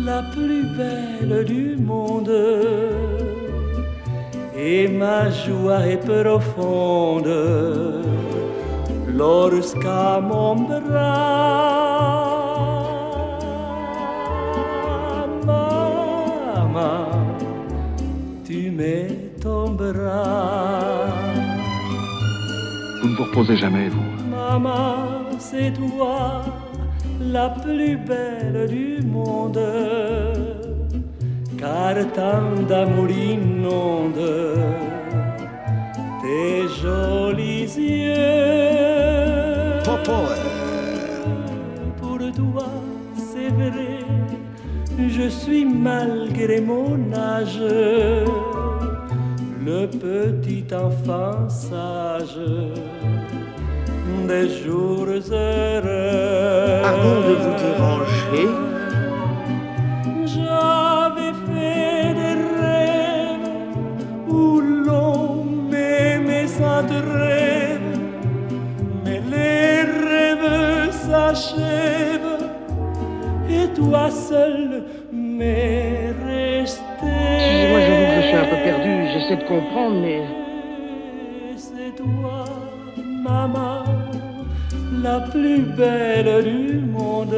la 0.05 0.22
plus 0.34 0.66
belle 0.78 1.43
du 1.45 1.78
monde. 1.78 2.32
Et 4.57 4.88
ma 4.88 5.30
joie 5.30 5.86
est 5.88 5.97
profonde 5.97 7.30
lorsqu'à 9.16 10.20
mon 10.22 10.55
bras, 10.55 10.86
maman, 15.45 17.07
tu 18.45 18.72
ton 18.72 19.24
bras. 19.76 21.05
Vous 23.01 23.09
ne 23.09 23.15
vous 23.15 23.23
reposez 23.23 23.57
jamais, 23.57 23.89
vous. 23.89 24.09
Maman, 24.30 24.95
c'est 25.39 25.71
toi 25.73 26.43
la 27.21 27.49
plus 27.49 27.97
belle 27.97 28.67
du 28.67 29.01
monde, 29.05 29.59
car 31.57 31.95
tant 32.13 32.61
d'amour 32.67 33.09
inonde 33.09 34.26
tes 36.21 36.67
jolis 36.82 37.73
yeux. 37.78 38.63
Pour 39.84 40.01
toi, 40.03 40.36
c'est 43.15 43.49
vrai, 43.49 43.99
je 45.07 45.28
suis 45.30 45.65
malgré 45.65 46.59
mon 46.61 47.13
âge 47.13 47.61
le 49.66 49.88
petit 49.88 50.66
enfant 50.76 51.49
sage 51.49 52.39
des 54.28 54.47
jours 54.49 55.07
heureux. 55.07 56.82
Pardon 56.84 57.16
de 57.28 57.34
vous 57.43 57.55
déranger. 57.63 58.47
J'avais 60.34 61.34
fait 61.47 62.13
des 62.22 62.38
rêves 62.61 63.49
où 64.28 64.61
l'on 64.61 65.43
m'aimait 65.72 66.47
sans 66.47 66.84
trêve, 66.86 67.91
mais 69.03 69.22
les 69.32 69.82
rêves 69.82 70.91
s'achèvent 70.91 72.45
et 73.49 73.68
toi 73.74 74.11
seul 74.11 74.84
m'es 75.11 76.13
resté. 76.24 76.84
Excusez-moi, 77.38 77.80
j'avoue 77.80 78.05
que 78.05 78.22
je 78.22 78.28
suis 78.28 78.38
un 78.38 78.45
peu 78.45 78.59
perdu, 78.63 78.95
j'essaie 79.26 79.38
de 79.38 79.47
comprendre, 79.47 80.01
mais. 80.01 80.23
C'est 81.57 81.95
toi, 81.95 82.45
maman, 83.23 83.84
la 85.03 85.19
plus 85.21 85.61
belle 85.61 86.43
du 86.43 86.80
monde. 86.80 87.36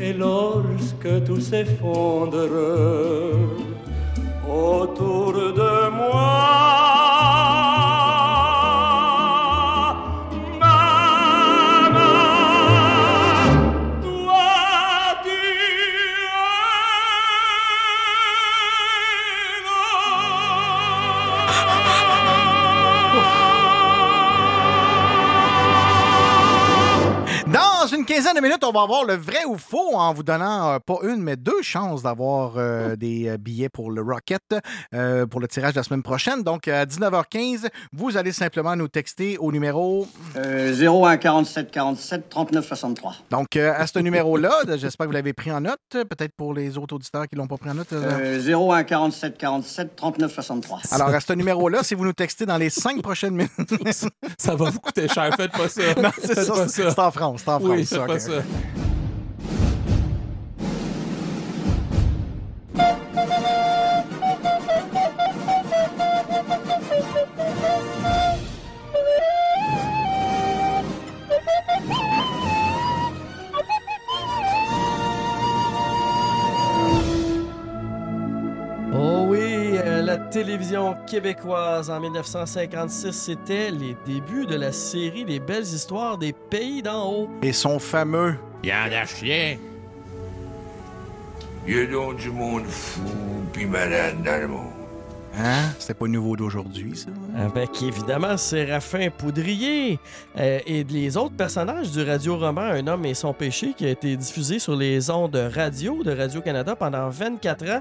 Et 0.00 0.12
lorsque 0.12 1.24
tout 1.24 1.40
s'effondre 1.40 2.48
autour 4.48 5.32
de 5.32 5.90
moi, 5.96 7.61
minutes, 28.42 28.62
on 28.64 28.72
va 28.72 28.82
avoir 28.82 29.04
le 29.04 29.14
vrai 29.14 29.44
ou 29.46 29.56
faux 29.56 29.94
en 29.96 30.12
vous 30.12 30.22
donnant 30.22 30.72
euh, 30.72 30.78
pas 30.78 30.98
une, 31.04 31.22
mais 31.22 31.36
deux 31.36 31.62
chances 31.62 32.02
d'avoir 32.02 32.54
euh, 32.56 32.96
des 32.96 33.28
euh, 33.28 33.36
billets 33.38 33.68
pour 33.68 33.90
le 33.90 34.02
Rocket 34.02 34.42
euh, 34.94 35.26
pour 35.26 35.40
le 35.40 35.48
tirage 35.48 35.72
de 35.74 35.78
la 35.78 35.82
semaine 35.82 36.02
prochaine. 36.02 36.42
Donc, 36.42 36.68
à 36.68 36.84
19h15, 36.84 37.68
vous 37.92 38.16
allez 38.16 38.32
simplement 38.32 38.76
nous 38.76 38.88
texter 38.88 39.38
au 39.38 39.52
numéro. 39.52 40.06
Euh, 40.36 40.74
01 40.74 41.16
47 41.16 41.70
47 41.70 42.28
39 42.28 42.66
63. 42.66 43.14
Donc, 43.30 43.56
euh, 43.56 43.72
à 43.76 43.86
ce 43.86 43.98
numéro-là, 43.98 44.50
j'espère 44.76 45.04
que 45.06 45.08
vous 45.08 45.12
l'avez 45.14 45.32
pris 45.32 45.50
en 45.52 45.60
note. 45.60 45.78
Peut-être 45.90 46.32
pour 46.36 46.52
les 46.54 46.76
autres 46.78 46.96
auditeurs 46.96 47.26
qui 47.28 47.36
l'ont 47.36 47.46
pas 47.46 47.56
pris 47.56 47.70
en 47.70 47.74
note. 47.74 47.92
euh, 47.92 48.40
Euh, 48.42 48.70
01 48.72 48.84
47 48.84 49.38
47 49.38 49.96
39 49.96 50.32
63. 50.34 50.80
Alors, 50.90 51.08
à 51.08 51.20
ce 51.20 51.32
numéro-là, 51.34 51.82
si 51.82 51.94
vous 51.94 52.04
nous 52.04 52.12
textez 52.12 52.46
dans 52.46 52.56
les 52.58 52.70
cinq 52.70 53.00
prochaines 53.02 53.34
minutes. 53.34 53.50
ça 54.38 54.54
va 54.54 54.70
vous 54.70 54.80
coûter 54.80 55.08
cher, 55.08 55.30
faites 55.36 55.52
pas 55.52 55.68
ça. 55.68 55.82
Non, 56.00 56.10
c'est 56.20 56.34
ça. 56.44 56.52
pas 56.52 56.68
C'est 56.68 56.90
c'est 56.90 56.98
en 56.98 57.10
France. 57.10 57.42
C'est 57.44 57.50
en 57.50 57.60
France. 57.60 57.70
Oui, 57.72 57.84
ça, 57.86 58.06
ok. 58.32 58.91
La 80.12 80.18
télévision 80.18 80.94
québécoise 81.06 81.88
en 81.88 81.98
1956, 81.98 83.12
c'était 83.12 83.70
les 83.70 83.96
débuts 84.04 84.44
de 84.44 84.56
la 84.56 84.70
série 84.70 85.24
Les 85.24 85.40
belles 85.40 85.62
histoires 85.62 86.18
des 86.18 86.34
pays 86.34 86.82
d'en 86.82 87.10
haut. 87.10 87.30
Et 87.42 87.52
son 87.52 87.78
fameux. 87.78 88.34
À 88.70 89.06
chien. 89.06 89.56
Il 91.66 91.76
y 91.76 91.80
a 91.80 91.86
donc 91.86 92.16
du 92.16 92.30
monde 92.30 92.66
fou 92.66 93.00
puis 93.54 93.64
malade 93.64 94.22
dans 94.22 94.40
le 94.40 94.48
monde. 94.48 94.81
Hein? 95.38 95.70
C'était 95.78 95.94
pas 95.94 96.06
nouveau 96.06 96.36
d'aujourd'hui, 96.36 96.94
ça. 96.94 97.08
Avec 97.36 97.82
évidemment 97.82 98.36
Séraphin 98.36 99.08
Poudrier 99.10 99.98
euh, 100.38 100.60
et 100.66 100.84
les 100.84 101.16
autres 101.16 101.34
personnages 101.34 101.90
du 101.90 102.02
radio-roman 102.02 102.60
Un 102.60 102.86
homme 102.86 103.06
et 103.06 103.14
son 103.14 103.32
péché 103.32 103.72
qui 103.76 103.86
a 103.86 103.90
été 103.90 104.16
diffusé 104.16 104.58
sur 104.58 104.76
les 104.76 105.10
ondes 105.10 105.34
radio 105.34 106.02
de 106.02 106.14
Radio-Canada 106.14 106.76
pendant 106.76 107.08
24 107.08 107.70
ans. 107.70 107.80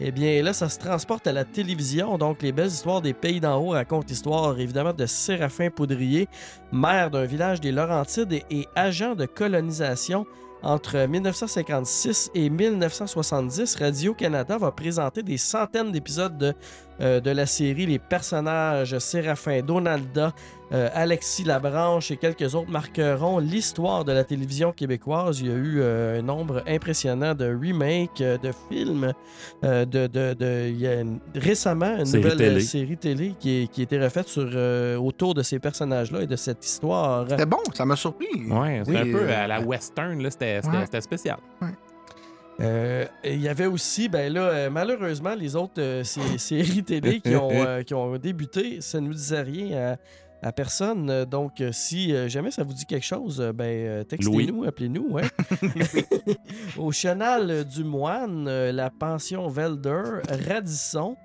Eh 0.00 0.12
bien 0.12 0.42
là, 0.42 0.52
ça 0.52 0.68
se 0.68 0.78
transporte 0.78 1.26
à 1.26 1.32
la 1.32 1.44
télévision. 1.44 2.16
Donc 2.18 2.40
les 2.40 2.52
belles 2.52 2.68
histoires 2.68 3.02
des 3.02 3.14
pays 3.14 3.40
d'en 3.40 3.60
haut 3.60 3.70
racontent 3.70 4.06
l'histoire 4.08 4.58
évidemment 4.60 4.92
de 4.92 5.06
Séraphin 5.06 5.70
Poudrier, 5.70 6.28
maire 6.70 7.10
d'un 7.10 7.24
village 7.24 7.60
des 7.60 7.72
Laurentides 7.72 8.32
et, 8.32 8.44
et 8.50 8.68
agent 8.76 9.16
de 9.16 9.26
colonisation. 9.26 10.24
Entre 10.64 11.06
1956 11.08 12.30
et 12.36 12.48
1970, 12.48 13.74
Radio-Canada 13.74 14.58
va 14.58 14.70
présenter 14.70 15.24
des 15.24 15.36
centaines 15.36 15.90
d'épisodes 15.90 16.38
de, 16.38 16.54
euh, 17.00 17.20
de 17.20 17.30
la 17.30 17.46
série. 17.46 17.86
Les 17.86 17.98
personnages 17.98 18.98
Séraphin, 18.98 19.60
Donalda, 19.62 20.32
euh, 20.72 20.88
Alexis 20.94 21.44
Labranche 21.44 22.10
et 22.10 22.16
quelques 22.16 22.54
autres 22.54 22.70
marqueront 22.70 23.38
l'histoire 23.38 24.04
de 24.04 24.12
la 24.12 24.24
télévision 24.24 24.72
québécoise. 24.72 25.40
Il 25.40 25.46
y 25.48 25.50
a 25.50 25.54
eu 25.54 25.80
euh, 25.80 26.18
un 26.18 26.22
nombre 26.22 26.62
impressionnant 26.66 27.34
de 27.34 27.46
remakes, 27.46 28.18
de 28.22 28.50
films. 28.70 29.12
euh, 29.64 29.84
de, 29.84 30.06
de- 30.06 30.34
de- 30.34 30.68
il 30.70 30.80
y 30.80 30.86
a 30.86 31.00
une- 31.00 31.18
récemment 31.34 31.98
une 31.98 32.06
Série 32.06 32.22
nouvelle 32.22 32.38
télé. 32.38 32.60
série 32.60 32.96
télé 32.96 33.34
qui, 33.38 33.62
est- 33.62 33.66
qui 33.70 33.80
a 33.80 33.84
été 33.84 33.98
refaite 34.00 34.28
sur, 34.28 34.48
euh, 34.54 34.96
autour 34.96 35.34
de 35.34 35.42
ces 35.42 35.58
personnages-là 35.58 36.22
et 36.22 36.26
de 36.26 36.36
cette 36.36 36.64
histoire. 36.64 37.26
C'était 37.28 37.46
bon, 37.46 37.58
ça 37.74 37.84
m'a 37.84 37.96
surpris. 37.96 38.26
Ouais, 38.50 38.82
c'est 38.84 38.90
Oui, 38.90 38.96
un 38.98 39.12
peu 39.12 39.22
euh, 39.28 39.44
à 39.44 39.46
la 39.46 39.60
western, 39.60 40.18
c'était 40.30 40.60
c'était- 40.62 40.76
Ouais. 40.76 40.84
c'était 40.84 41.00
spécial. 41.00 41.36
Euh, 42.60 43.06
et 43.24 43.34
il 43.34 43.40
y 43.40 43.48
avait 43.48 43.66
aussi, 43.66 44.08
ben 44.08 44.32
là, 44.32 44.42
euh, 44.48 44.70
malheureusement, 44.70 45.34
les 45.34 45.56
autres 45.56 45.80
euh, 45.80 46.04
sé- 46.04 46.20
séries 46.38 46.84
télé 46.84 47.20
qui 47.20 47.34
ont, 47.34 47.82
qui 47.84 47.94
ont 47.94 48.16
débuté, 48.18 48.80
ça 48.80 49.00
ne 49.00 49.06
nous 49.08 49.14
disait 49.14 49.40
rien 49.42 49.96
à, 50.42 50.48
à 50.48 50.52
personne. 50.52 51.24
Donc, 51.24 51.62
si 51.72 52.14
jamais 52.28 52.50
ça 52.50 52.62
vous 52.62 52.74
dit 52.74 52.84
quelque 52.86 53.06
chose, 53.06 53.40
ben, 53.54 54.04
textez-nous, 54.04 54.64
appelez-nous. 54.64 55.08
ouais. 55.10 55.22
Au 56.76 56.92
Chenal 56.92 57.64
du 57.64 57.84
Moine, 57.84 58.44
la 58.70 58.90
pension 58.90 59.48
Velder, 59.48 60.02
Radisson. 60.48 61.16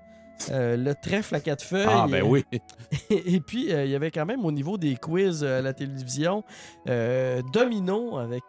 Euh, 0.51 0.77
le 0.77 0.93
trèfle 0.95 1.35
à 1.35 1.39
quatre 1.39 1.63
feuilles. 1.63 1.87
Ah, 1.87 2.07
ben 2.09 2.23
oui. 2.23 2.43
Et 3.09 3.39
puis, 3.39 3.71
euh, 3.71 3.85
il 3.85 3.91
y 3.91 3.95
avait 3.95 4.11
quand 4.11 4.25
même 4.25 4.45
au 4.45 4.51
niveau 4.51 4.77
des 4.77 4.95
quiz 4.95 5.43
euh, 5.43 5.59
à 5.59 5.61
la 5.61 5.73
télévision, 5.73 6.43
euh, 6.87 7.41
Domino 7.53 8.17
avec 8.17 8.43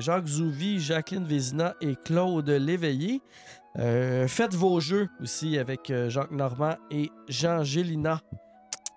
Jacques 0.00 0.26
Zouvi, 0.26 0.80
Jacqueline 0.80 1.24
Vézina 1.24 1.74
et 1.80 1.94
Claude 2.04 2.48
Léveillé. 2.48 3.20
Faites 3.76 4.54
vos 4.54 4.78
jeux 4.78 5.08
aussi 5.20 5.58
avec 5.58 5.92
Jacques 6.08 6.30
Normand 6.30 6.76
et 6.90 7.10
Jean 7.28 7.64
Gélina. 7.64 8.20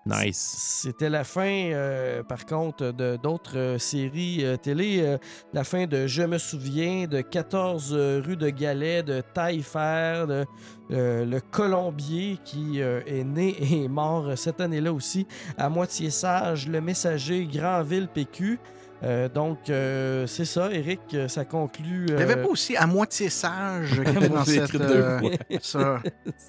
Nice. 0.08 0.54
C'était 0.82 1.10
la 1.10 1.22
fin, 1.22 1.70
euh, 1.72 2.22
par 2.22 2.46
contre, 2.46 2.92
de 2.92 3.16
d'autres 3.16 3.58
euh, 3.58 3.78
séries 3.78 4.42
euh, 4.42 4.56
télé. 4.56 5.00
euh, 5.02 5.18
la 5.52 5.64
fin 5.64 5.86
de 5.86 6.06
Je 6.06 6.22
me 6.22 6.38
souviens, 6.38 7.06
de 7.06 7.20
14 7.20 7.92
euh, 7.92 8.22
rue 8.24 8.36
de 8.36 8.48
Galais, 8.48 9.02
de 9.02 9.20
Taillefer, 9.34 10.24
de 10.26 10.46
Le 10.90 11.38
Colombier 11.40 12.38
qui 12.42 12.80
est 12.80 13.24
né 13.24 13.50
et 13.60 13.84
est 13.84 13.88
mort 13.88 14.32
cette 14.36 14.60
année-là 14.60 14.92
aussi. 14.92 15.26
À 15.58 15.68
moitié 15.68 16.08
sage, 16.08 16.66
Le 16.66 16.80
Messager, 16.80 17.46
Granville 17.46 18.08
PQ. 18.08 18.58
Euh, 19.04 19.28
donc, 19.28 19.70
euh, 19.70 20.26
c'est 20.26 20.44
ça, 20.44 20.72
Eric, 20.72 21.00
euh, 21.14 21.28
ça 21.28 21.44
conclut. 21.44 22.06
Il 22.08 22.16
n'y 22.16 22.22
avait 22.22 22.36
euh, 22.38 22.42
pas 22.42 22.48
aussi 22.48 22.76
à 22.76 22.86
moitié 22.86 23.28
sage 23.30 23.90
qui 24.04 24.10
était 24.10 24.28
dans 24.28 24.44
cette. 24.44 24.74
euh, 24.74 25.20
ça. 25.62 26.00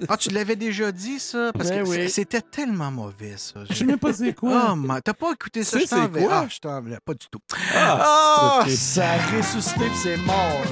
Ah, 0.07 0.17
tu 0.17 0.29
l'avais 0.31 0.55
déjà 0.55 0.91
dit, 0.91 1.19
ça? 1.19 1.51
Parce 1.53 1.69
Ben 1.69 1.83
que 1.83 1.89
oui. 1.89 2.09
c'était 2.09 2.41
tellement 2.41 2.89
mauvais, 2.89 3.35
ça. 3.37 3.59
Je 3.69 3.73
sais 3.75 3.85
même 3.85 3.99
pas 3.99 4.13
c'est 4.13 4.33
quoi. 4.33 4.69
Oh, 4.71 4.75
ma- 4.75 4.99
t'as 4.99 5.13
pas 5.13 5.31
écouté 5.33 5.63
ça? 5.63 5.77
Je 5.79 5.85
t'en 5.85 6.03
c'est 6.03 6.07
vais- 6.11 6.23
quoi? 6.25 6.41
Ah, 6.43 6.47
je 6.49 6.59
t'en 6.59 6.81
vais. 6.81 6.97
Pas 7.05 7.13
du 7.13 7.27
tout. 7.31 7.39
Ah, 7.75 7.99
Ah, 8.01 8.63
c'est 8.65 8.75
ça 8.75 9.03
a 9.11 9.37
ressuscité 9.37 9.85
c'est 10.01 10.17
mort. 10.17 10.63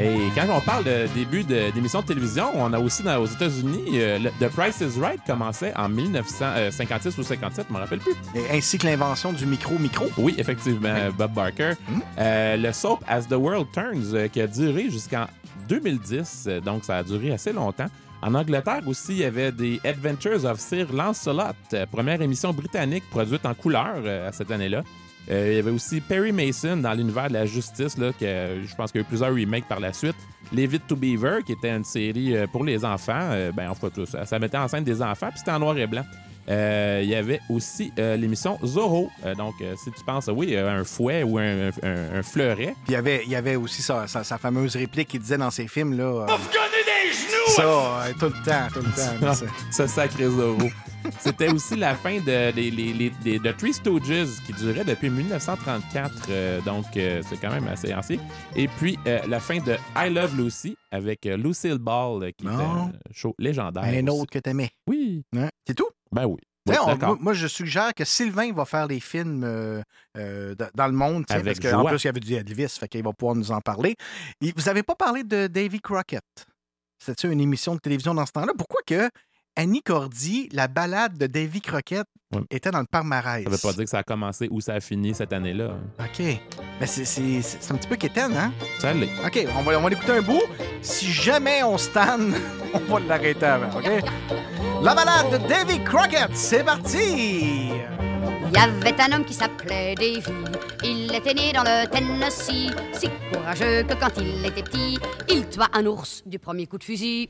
Et 0.00 0.16
quand 0.34 0.46
on 0.50 0.60
parle 0.60 0.84
de 0.84 1.08
début 1.12 1.42
d'émissions 1.42 2.02
de, 2.02 2.06
télévision, 2.06 2.50
on 2.54 2.72
a 2.72 2.78
aussi 2.78 3.02
dans, 3.02 3.16
aux 3.20 3.26
États-Unis, 3.26 3.82
euh, 3.94 4.18
le- 4.20 4.30
The 4.38 4.48
Price 4.48 4.80
is 4.80 5.00
Right 5.00 5.20
commençait 5.26 5.72
en 5.76 5.88
1956 5.88 7.18
ou 7.18 7.22
57, 7.24 7.66
je 7.68 7.74
me 7.74 7.80
rappelle 7.80 7.98
plus. 7.98 8.12
Et 8.36 8.56
ainsi 8.56 8.78
que 8.78 8.86
l'invention 8.86 9.32
du 9.32 9.44
micro-micro. 9.44 10.06
Oui, 10.16 10.36
effectivement, 10.38 10.94
Bob 11.16 11.32
Barker. 11.32 11.72
Euh, 12.18 12.56
le 12.56 12.72
soap 12.72 13.00
As 13.08 13.22
the 13.26 13.32
World 13.32 13.66
Turns, 13.72 14.14
euh, 14.14 14.28
qui 14.28 14.40
a 14.40 14.46
duré 14.46 14.88
jusqu'en 14.88 15.26
2010, 15.68 16.44
euh, 16.46 16.60
donc 16.60 16.84
ça 16.84 16.98
a 16.98 17.02
duré 17.02 17.32
assez 17.32 17.52
longtemps. 17.52 17.86
En 18.22 18.34
Angleterre 18.34 18.82
aussi, 18.86 19.12
il 19.12 19.18
y 19.18 19.24
avait 19.24 19.50
des 19.52 19.80
Adventures 19.84 20.44
of 20.44 20.60
Sir 20.60 20.92
Lancelot, 20.92 21.42
euh, 21.74 21.86
première 21.86 22.22
émission 22.22 22.52
britannique 22.52 23.04
produite 23.10 23.44
en 23.46 23.54
couleur 23.54 23.94
euh, 23.96 24.28
à 24.28 24.32
cette 24.32 24.50
année-là. 24.52 24.82
Euh, 25.30 25.48
il 25.50 25.56
y 25.56 25.58
avait 25.58 25.70
aussi 25.70 26.00
Perry 26.00 26.32
Mason 26.32 26.76
dans 26.78 26.94
l'univers 26.94 27.28
de 27.28 27.34
la 27.34 27.44
justice, 27.46 27.98
là, 27.98 28.12
que 28.18 28.60
je 28.64 28.74
pense 28.74 28.90
qu'il 28.92 29.00
y 29.00 29.04
a 29.04 29.06
eu 29.06 29.08
plusieurs 29.08 29.30
remakes 29.34 29.68
par 29.68 29.80
la 29.80 29.92
suite. 29.92 30.16
Leave 30.52 30.74
It 30.74 30.86
to 30.86 30.96
Beaver, 30.96 31.42
qui 31.44 31.52
était 31.52 31.70
une 31.70 31.84
série 31.84 32.34
euh, 32.34 32.46
pour 32.46 32.64
les 32.64 32.84
enfants. 32.84 33.18
Euh, 33.32 33.52
ben, 33.52 33.68
en 33.70 33.74
fait, 33.74 34.06
ça, 34.06 34.24
ça 34.24 34.38
mettait 34.38 34.56
en 34.56 34.66
scène 34.68 34.84
des 34.84 35.02
enfants, 35.02 35.28
puis 35.28 35.38
c'était 35.40 35.50
en 35.50 35.58
noir 35.58 35.76
et 35.76 35.86
blanc. 35.86 36.04
Euh, 36.48 37.00
il 37.02 37.10
y 37.10 37.14
avait 37.14 37.40
aussi 37.50 37.92
euh, 37.98 38.16
l'émission 38.16 38.58
Zorro. 38.64 39.10
Euh, 39.26 39.34
donc, 39.34 39.52
euh, 39.60 39.74
si 39.84 39.90
tu 39.92 40.02
penses, 40.02 40.30
oui, 40.34 40.56
un 40.56 40.82
fouet 40.82 41.22
ou 41.22 41.36
un, 41.36 41.68
un- 41.82 42.18
un 42.18 42.22
fleuret. 42.22 42.74
Puis 42.84 42.88
il 42.88 42.92
y 42.92 42.96
avait, 42.96 43.20
il 43.26 43.30
y 43.30 43.36
avait 43.36 43.56
aussi 43.56 43.82
sa, 43.82 44.06
sa- 44.06 44.24
sa 44.24 44.38
fameuse 44.38 44.74
réplique 44.76 45.08
qu'il 45.08 45.20
disait 45.20 45.36
dans 45.36 45.50
ses 45.50 45.68
films. 45.68 45.98
Là, 45.98 46.04
euh, 46.04 46.26
des 46.26 47.12
genoux! 47.12 47.54
ça, 47.54 47.62
euh, 47.62 48.12
tout 48.18 48.26
le 48.34 48.44
temps, 48.44 48.68
tout 48.72 48.80
le 48.80 49.20
temps. 49.26 49.34
c'est- 49.34 49.46
Ce 49.70 49.86
sacré 49.86 50.24
Zorro. 50.24 50.56
C'était 51.20 51.48
aussi 51.50 51.76
la 51.76 51.94
fin 51.94 52.18
de, 52.20 52.52
les, 52.54 52.70
les, 52.70 52.92
les- 52.92 53.10
des- 53.22 53.38
de 53.38 53.52
Three 53.52 53.72
Stooges 53.72 54.28
qui 54.46 54.52
durait 54.52 54.84
depuis 54.84 55.10
1934. 55.10 56.26
euh, 56.30 56.60
donc, 56.62 56.84
euh, 56.96 57.22
c'est 57.28 57.38
quand 57.40 57.50
même 57.50 57.66
assez 57.68 57.94
ancien. 57.94 58.18
Et 58.54 58.68
puis, 58.68 58.98
euh, 59.06 59.20
la 59.26 59.40
fin 59.40 59.58
de 59.58 59.76
I 59.96 60.10
Love 60.10 60.36
Lucy 60.36 60.76
avec 60.90 61.24
Lucille 61.24 61.78
Ball, 61.78 62.32
qui 62.34 62.46
était 62.46 62.54
Bon. 62.56 62.62
un 62.88 62.92
show 63.12 63.34
légendaire. 63.38 63.84
Un 63.84 64.06
aussi. 64.08 64.20
autre 64.20 64.30
que 64.32 64.38
t'aimais. 64.38 64.70
Oui. 64.86 65.24
Hein? 65.36 65.48
C'est 65.66 65.74
tout? 65.74 65.88
Ben 66.12 66.26
oui. 66.26 66.38
On- 66.70 67.16
moi, 67.20 67.32
je 67.32 67.46
suggère 67.46 67.94
que 67.94 68.04
Sylvain 68.04 68.52
va 68.52 68.66
faire 68.66 68.86
les 68.86 69.00
films 69.00 69.40
dans 69.40 70.86
le 70.86 70.92
monde. 70.92 71.24
Avec 71.30 71.44
parce 71.60 71.72
qu'en 71.72 71.84
plus, 71.86 72.04
il 72.04 72.06
y 72.06 72.08
avait 72.10 72.20
du 72.20 72.34
Elvis, 72.34 72.68
fait 72.78 72.88
qu'il 72.88 73.02
va 73.02 73.12
pouvoir 73.14 73.34
nous 73.36 73.50
en 73.52 73.60
parler. 73.62 73.94
Et 74.42 74.52
vous 74.54 74.64
n'avez 74.64 74.82
pas 74.82 74.94
parlé 74.94 75.24
de 75.24 75.46
Davy 75.46 75.80
Crockett? 75.80 76.22
C'était 76.98 77.28
une 77.32 77.40
émission 77.40 77.74
de 77.74 77.80
télévision 77.80 78.12
dans 78.12 78.26
ce 78.26 78.32
temps-là? 78.32 78.52
Pourquoi 78.58 78.80
que 78.86 79.08
Annie 79.56 79.82
Cordy, 79.82 80.48
la 80.52 80.68
balade 80.68 81.18
de 81.18 81.26
Davy 81.26 81.60
Crockett, 81.60 82.06
était 82.50 82.70
dans 82.70 82.80
le 82.80 82.86
palmarès? 82.86 83.44
Ça 83.44 83.50
veut 83.50 83.58
pas 83.58 83.72
dire 83.72 83.84
que 83.84 83.90
ça 83.90 83.98
a 83.98 84.02
commencé 84.02 84.48
ou 84.50 84.60
ça 84.60 84.74
a 84.74 84.80
fini 84.80 85.14
cette 85.14 85.32
année-là. 85.32 85.70
OK. 85.98 86.24
Mais 86.80 86.86
c'est 86.86 87.04
c'est- 87.04 87.72
un 87.72 87.76
petit 87.76 87.88
peu 87.88 87.96
quétaine, 87.96 88.36
hein? 88.36 88.52
Ça 88.78 88.92
l'est. 88.92 89.08
OK, 89.24 89.46
on 89.58 89.62
va, 89.62 89.78
on 89.78 89.82
va 89.82 89.90
écouter 89.90 90.12
un 90.12 90.22
bout. 90.22 90.42
Si 90.82 91.10
jamais 91.10 91.62
on 91.64 91.76
stanne, 91.78 92.34
on 92.74 92.78
va 92.80 93.00
l'arrêter 93.00 93.46
avant, 93.46 93.78
OK? 93.78 93.88
La 94.82 94.94
balade 94.94 95.30
de 95.42 95.48
Davy 95.48 95.82
Crockett, 95.82 96.30
c'est 96.36 96.62
parti! 96.64 97.70
Il 98.50 98.54
y 98.54 98.58
avait 98.58 99.00
un 99.00 99.12
homme 99.16 99.24
qui 99.24 99.34
s'appelait 99.34 99.94
Davy. 99.94 100.22
Il 100.84 101.14
était 101.14 101.34
né 101.34 101.52
dans 101.52 101.62
le 101.62 101.86
Tennessee, 101.88 102.70
si 102.92 103.10
courageux 103.32 103.82
que 103.82 103.94
quand 103.94 104.16
il 104.18 104.44
était 104.46 104.62
petit, 104.62 104.98
il 105.28 105.46
tua 105.48 105.66
un 105.72 105.86
ours 105.86 106.22
du 106.24 106.38
premier 106.38 106.66
coup 106.66 106.78
de 106.78 106.84
fusil. 106.84 107.28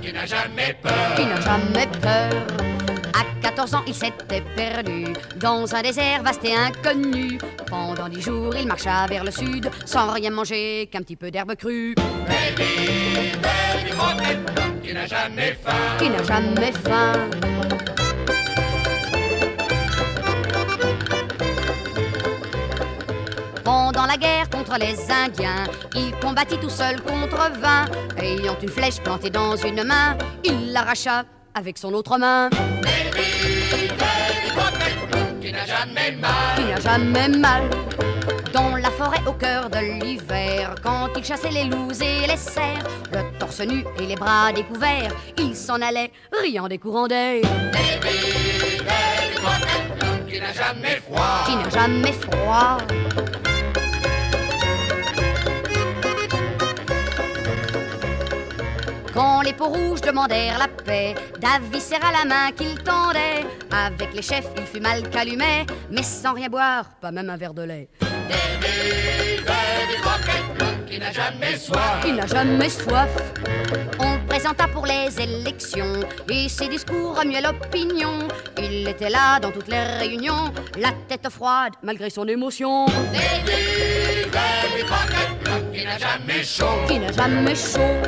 Qui 0.00 0.12
n'a 0.12 0.26
jamais 0.26 0.74
peur? 0.82 0.92
Il 1.18 1.26
n'a 1.28 1.40
jamais 1.40 1.86
peur. 2.00 2.46
À 3.12 3.24
14 3.42 3.74
ans, 3.74 3.82
il 3.86 3.94
s'était 3.94 4.42
perdu 4.56 5.12
dans 5.36 5.74
un 5.74 5.82
désert 5.82 6.22
vaste 6.22 6.44
et 6.44 6.54
inconnu. 6.54 7.38
Pendant 7.66 8.08
dix 8.08 8.22
jours, 8.22 8.54
il 8.56 8.66
marcha 8.66 9.06
vers 9.06 9.24
le 9.24 9.30
sud 9.30 9.70
sans 9.84 10.12
rien 10.12 10.30
manger 10.30 10.88
qu'un 10.90 11.02
petit 11.02 11.16
peu 11.16 11.30
d'herbe 11.30 11.54
crue. 11.56 11.94
Qui 14.82 14.92
n'a 14.94 15.06
jamais 15.06 15.56
faim. 15.62 15.96
Qui 15.98 16.08
n'a 16.10 16.22
jamais 16.22 16.72
faim? 16.72 17.30
Pendant 23.76 24.06
la 24.06 24.16
guerre 24.16 24.48
contre 24.50 24.78
les 24.78 24.96
Indiens, 25.10 25.64
il 25.96 26.14
combattit 26.20 26.58
tout 26.58 26.70
seul 26.70 27.02
contre 27.02 27.50
vingt. 27.60 27.86
Ayant 28.22 28.56
une 28.62 28.68
flèche 28.68 29.00
plantée 29.00 29.30
dans 29.30 29.56
une 29.56 29.82
main, 29.82 30.16
il 30.44 30.72
l'arracha 30.72 31.24
avec 31.56 31.76
son 31.76 31.92
autre 31.92 32.16
main. 32.16 32.50
Qui 35.40 35.50
n'a 35.50 35.66
jamais 35.66 36.12
mal. 36.12 36.54
Qui 36.56 36.64
n'a 36.66 36.78
jamais 36.78 37.28
mal. 37.28 37.62
Dans 38.52 38.76
la 38.76 38.92
forêt 38.92 39.22
au 39.26 39.32
cœur 39.32 39.68
de 39.68 39.78
l'hiver, 39.78 40.76
quand 40.80 41.08
il 41.16 41.24
chassait 41.24 41.50
les 41.50 41.64
loups 41.64 42.00
et 42.00 42.28
les 42.28 42.36
cerfs, 42.36 42.86
le 43.12 43.38
torse 43.40 43.58
nu 43.58 43.84
et 43.98 44.06
les 44.06 44.14
bras 44.14 44.52
découverts, 44.52 45.10
il 45.36 45.56
s'en 45.56 45.82
allait 45.82 46.12
riant 46.40 46.68
des 46.68 46.78
courants 46.78 47.08
d'air. 47.08 47.42
Qui 50.28 50.38
n'a 50.38 50.52
jamais 50.52 51.00
froid. 51.04 51.42
Qui 51.44 51.56
n'a 51.56 51.70
jamais 51.70 52.12
froid. 52.12 52.78
Quand 59.14 59.42
les 59.42 59.52
peaux 59.52 59.68
rouges 59.68 60.00
demandèrent 60.00 60.58
la 60.58 60.66
paix, 60.66 61.14
Davy 61.38 61.80
serra 61.80 62.10
la 62.10 62.24
main 62.24 62.50
qu'il 62.50 62.74
tendait. 62.82 63.46
Avec 63.70 64.12
les 64.12 64.22
chefs, 64.22 64.48
il 64.56 64.66
fut 64.66 64.80
mal 64.80 65.08
calumet, 65.08 65.66
mais 65.88 66.02
sans 66.02 66.34
rien 66.34 66.48
boire, 66.48 66.86
pas 67.00 67.12
même 67.12 67.30
un 67.30 67.36
verre 67.36 67.54
de 67.54 67.62
lait. 67.62 67.88
Qui 70.88 70.98
n'a 70.98 71.12
jamais 71.12 71.56
soif? 71.56 72.04
Il 72.04 72.16
n'a 72.16 72.26
jamais 72.26 72.68
soif. 72.68 73.10
On 74.00 74.14
le 74.14 74.26
présenta 74.26 74.66
pour 74.66 74.84
les 74.84 75.08
élections 75.20 76.00
et 76.28 76.48
ses 76.48 76.66
discours 76.66 77.16
remuaient 77.16 77.40
l'opinion. 77.40 78.26
Il 78.58 78.88
était 78.88 79.10
là 79.10 79.38
dans 79.38 79.52
toutes 79.52 79.68
les 79.68 79.80
réunions, 79.80 80.52
la 80.76 80.90
tête 81.08 81.28
froide 81.30 81.74
malgré 81.84 82.10
son 82.10 82.26
émotion. 82.26 82.86
Qui 85.72 85.84
n'a 85.84 85.98
jamais 85.98 86.42
chaud. 86.42 86.64
Qui 86.88 86.98
n'a 86.98 87.12
jamais 87.12 87.54
chaud? 87.54 88.02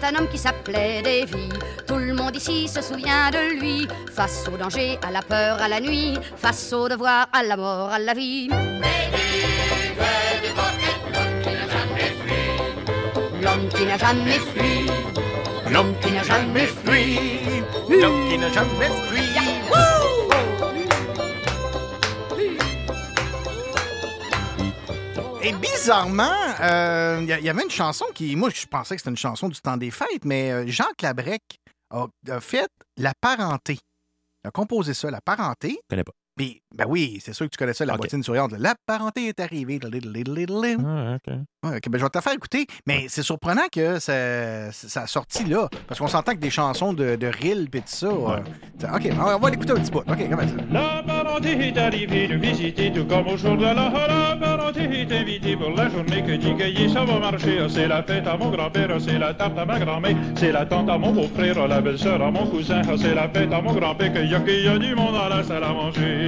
C'était 0.00 0.14
un 0.14 0.20
homme 0.20 0.28
qui 0.28 0.38
s'appelait 0.38 1.02
Davy. 1.02 1.48
Tout 1.84 1.96
le 1.96 2.14
monde 2.14 2.36
ici 2.36 2.68
se 2.68 2.80
souvient 2.80 3.30
de 3.32 3.58
lui. 3.58 3.88
Face 4.14 4.46
au 4.46 4.56
danger, 4.56 4.96
à 5.02 5.10
la 5.10 5.22
peur, 5.22 5.60
à 5.60 5.66
la 5.66 5.80
nuit. 5.80 6.16
Face 6.36 6.72
au 6.72 6.88
devoir, 6.88 7.26
à 7.32 7.42
la 7.42 7.56
mort, 7.56 7.90
à 7.90 7.98
la 7.98 8.14
vie. 8.14 8.48
L'homme 13.42 13.68
qui 13.74 13.86
n'a 13.86 13.98
jamais 13.98 14.38
fui. 14.38 14.86
L'homme 15.68 15.94
qui 16.00 16.12
n'a 16.12 16.22
jamais 16.22 16.66
fui. 16.66 17.18
L'homme 17.88 18.28
qui 18.28 18.38
n'a 18.38 18.52
jamais 18.52 18.90
fui. 19.08 19.47
Et 25.48 25.52
bizarrement, 25.52 26.54
euh, 26.60 27.20
il 27.22 27.38
il 27.38 27.44
y 27.44 27.48
avait 27.48 27.62
une 27.62 27.70
chanson 27.70 28.04
qui, 28.14 28.36
moi, 28.36 28.50
je 28.50 28.66
pensais 28.66 28.96
que 28.96 29.00
c'était 29.00 29.08
une 29.08 29.16
chanson 29.16 29.48
du 29.48 29.58
temps 29.58 29.78
des 29.78 29.90
fêtes, 29.90 30.26
mais 30.26 30.52
euh, 30.52 30.66
Jean 30.66 30.92
Clabrec 30.98 31.40
a, 31.88 32.06
fait 32.40 32.68
La 32.98 33.14
parenté. 33.18 33.78
Il 34.44 34.48
a 34.48 34.50
composé 34.50 34.92
ça, 34.92 35.10
La 35.10 35.22
parenté. 35.22 35.80
Connais 35.88 36.04
pas. 36.04 36.12
Puis, 36.38 36.62
ben 36.72 36.84
oui, 36.88 37.18
c'est 37.20 37.32
sûr 37.34 37.46
que 37.46 37.50
tu 37.50 37.56
connais 37.58 37.74
ça, 37.74 37.84
la 37.84 37.94
Ok. 37.94 37.98
boîtine 37.98 38.22
souriante. 38.22 38.52
La 38.56 38.74
parenté 38.86 39.26
est 39.26 39.40
arrivée. 39.40 39.80
Ah, 39.82 41.16
ok. 41.16 41.34
Ouais, 41.64 41.76
ok, 41.76 41.88
ben, 41.90 41.98
je 41.98 42.04
vais 42.04 42.08
te 42.10 42.16
la 42.18 42.22
faire 42.22 42.32
écouter, 42.34 42.66
mais 42.86 43.06
c'est 43.08 43.22
surprenant 43.24 43.66
que 43.72 43.98
ça, 43.98 44.70
ça 44.70 45.02
a 45.02 45.06
sorti 45.08 45.44
là. 45.44 45.68
Parce 45.88 45.98
qu'on 45.98 46.06
s'entend 46.06 46.32
que 46.34 46.38
des 46.38 46.50
chansons 46.50 46.92
de, 46.92 47.16
de 47.16 47.26
Rill 47.26 47.68
et 47.72 47.78
tout 47.80 47.82
ça. 47.86 48.06
euh, 48.06 48.38
ça- 48.80 48.94
ok, 48.94 49.10
on 49.18 49.38
va 49.38 49.50
l'écouter 49.50 49.72
un 49.72 49.76
petit 49.80 49.90
bout. 49.90 49.98
Ok, 50.08 50.28
comment 50.30 50.42
ça? 50.46 50.54
La 50.70 51.02
parenté 51.04 51.50
est 51.68 51.76
arrivée 51.76 52.28
nous 52.28 52.40
visiter 52.40 52.92
tout 52.92 53.04
comme 53.06 53.26
au 53.26 53.36
jour 53.36 53.56
de 53.56 53.62
la 53.64 53.74
La 53.74 54.36
parenté 54.40 54.82
est 54.82 55.10
invitée 55.12 55.56
pour 55.56 55.70
la 55.70 55.88
journée 55.90 56.22
que 56.22 56.36
dit 56.36 56.54
Gaillet, 56.54 56.88
ça 56.88 57.04
va 57.04 57.18
marcher. 57.18 57.58
C'est 57.68 57.88
la 57.88 58.02
fête 58.04 58.26
à 58.28 58.36
mon 58.36 58.50
grand-père, 58.50 58.96
c'est 59.00 59.18
la 59.18 59.34
tarte 59.34 59.58
à 59.58 59.64
ma 59.64 59.80
grand-mère, 59.80 60.14
c'est 60.36 60.52
la 60.52 60.64
tante 60.66 60.88
à 60.88 60.96
mon 60.96 61.10
beau-frère, 61.12 61.66
la 61.66 61.80
belle-sœur 61.80 62.22
à 62.22 62.30
mon 62.30 62.46
cousin, 62.46 62.82
c'est 62.96 63.14
la 63.14 63.28
fête 63.28 63.52
à 63.52 63.60
mon 63.60 63.72
grand-père 63.72 64.12
qu'il 64.12 64.30
y 64.30 64.34
a, 64.36 64.40
qu'il 64.40 64.64
y 64.64 64.68
a 64.68 64.78
du 64.78 64.94
monde 64.94 65.16
à 65.16 65.28
la 65.28 65.42
salle 65.42 65.64
à 65.64 65.72
manger. 65.72 66.27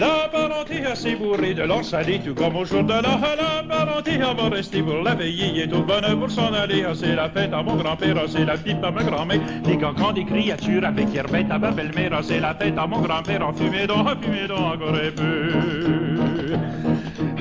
La 0.00 0.28
parenté 0.32 0.84
assez 0.86 1.14
bourrée 1.14 1.52
de 1.52 1.62
l'or 1.62 1.84
salé, 1.84 2.20
tout 2.24 2.34
comme 2.34 2.56
au 2.56 2.64
jour 2.64 2.82
de 2.82 2.92
la 2.94 3.02
La 3.02 3.62
parenté 3.68 4.16
va 4.16 4.48
rester 4.48 4.82
pour 4.82 5.02
la 5.02 5.14
veillée 5.14 5.64
et 5.64 5.68
tout 5.68 5.82
bonheur 5.82 6.18
pour 6.18 6.30
s'en 6.30 6.52
aller. 6.54 6.84
Ah, 6.88 6.92
C'est 6.94 7.14
la 7.14 7.28
fête 7.28 7.52
à 7.52 7.62
mon 7.62 7.76
grand-père, 7.76 8.14
ah, 8.16 8.26
c'est 8.26 8.44
la 8.46 8.56
pipe 8.56 8.82
à 8.82 8.90
ma 8.90 9.02
grand-mère. 9.02 9.40
Des 9.62 9.76
cancans, 9.76 10.12
des 10.12 10.24
créatures 10.24 10.84
avec 10.86 11.14
herbette 11.14 11.50
à 11.50 11.58
ma 11.58 11.70
belle-mère. 11.70 12.12
ah, 12.14 12.20
C'est 12.22 12.40
la 12.40 12.54
fête 12.54 12.78
à 12.78 12.86
mon 12.86 13.00
grand-père, 13.00 13.46
en 13.46 13.52
fumée 13.52 13.86
donc, 13.86 14.06
en 14.08 14.16
fumée 14.22 14.48
donc 14.48 14.58
encore 14.74 14.94
un 14.94 15.10
peu. 15.14 15.50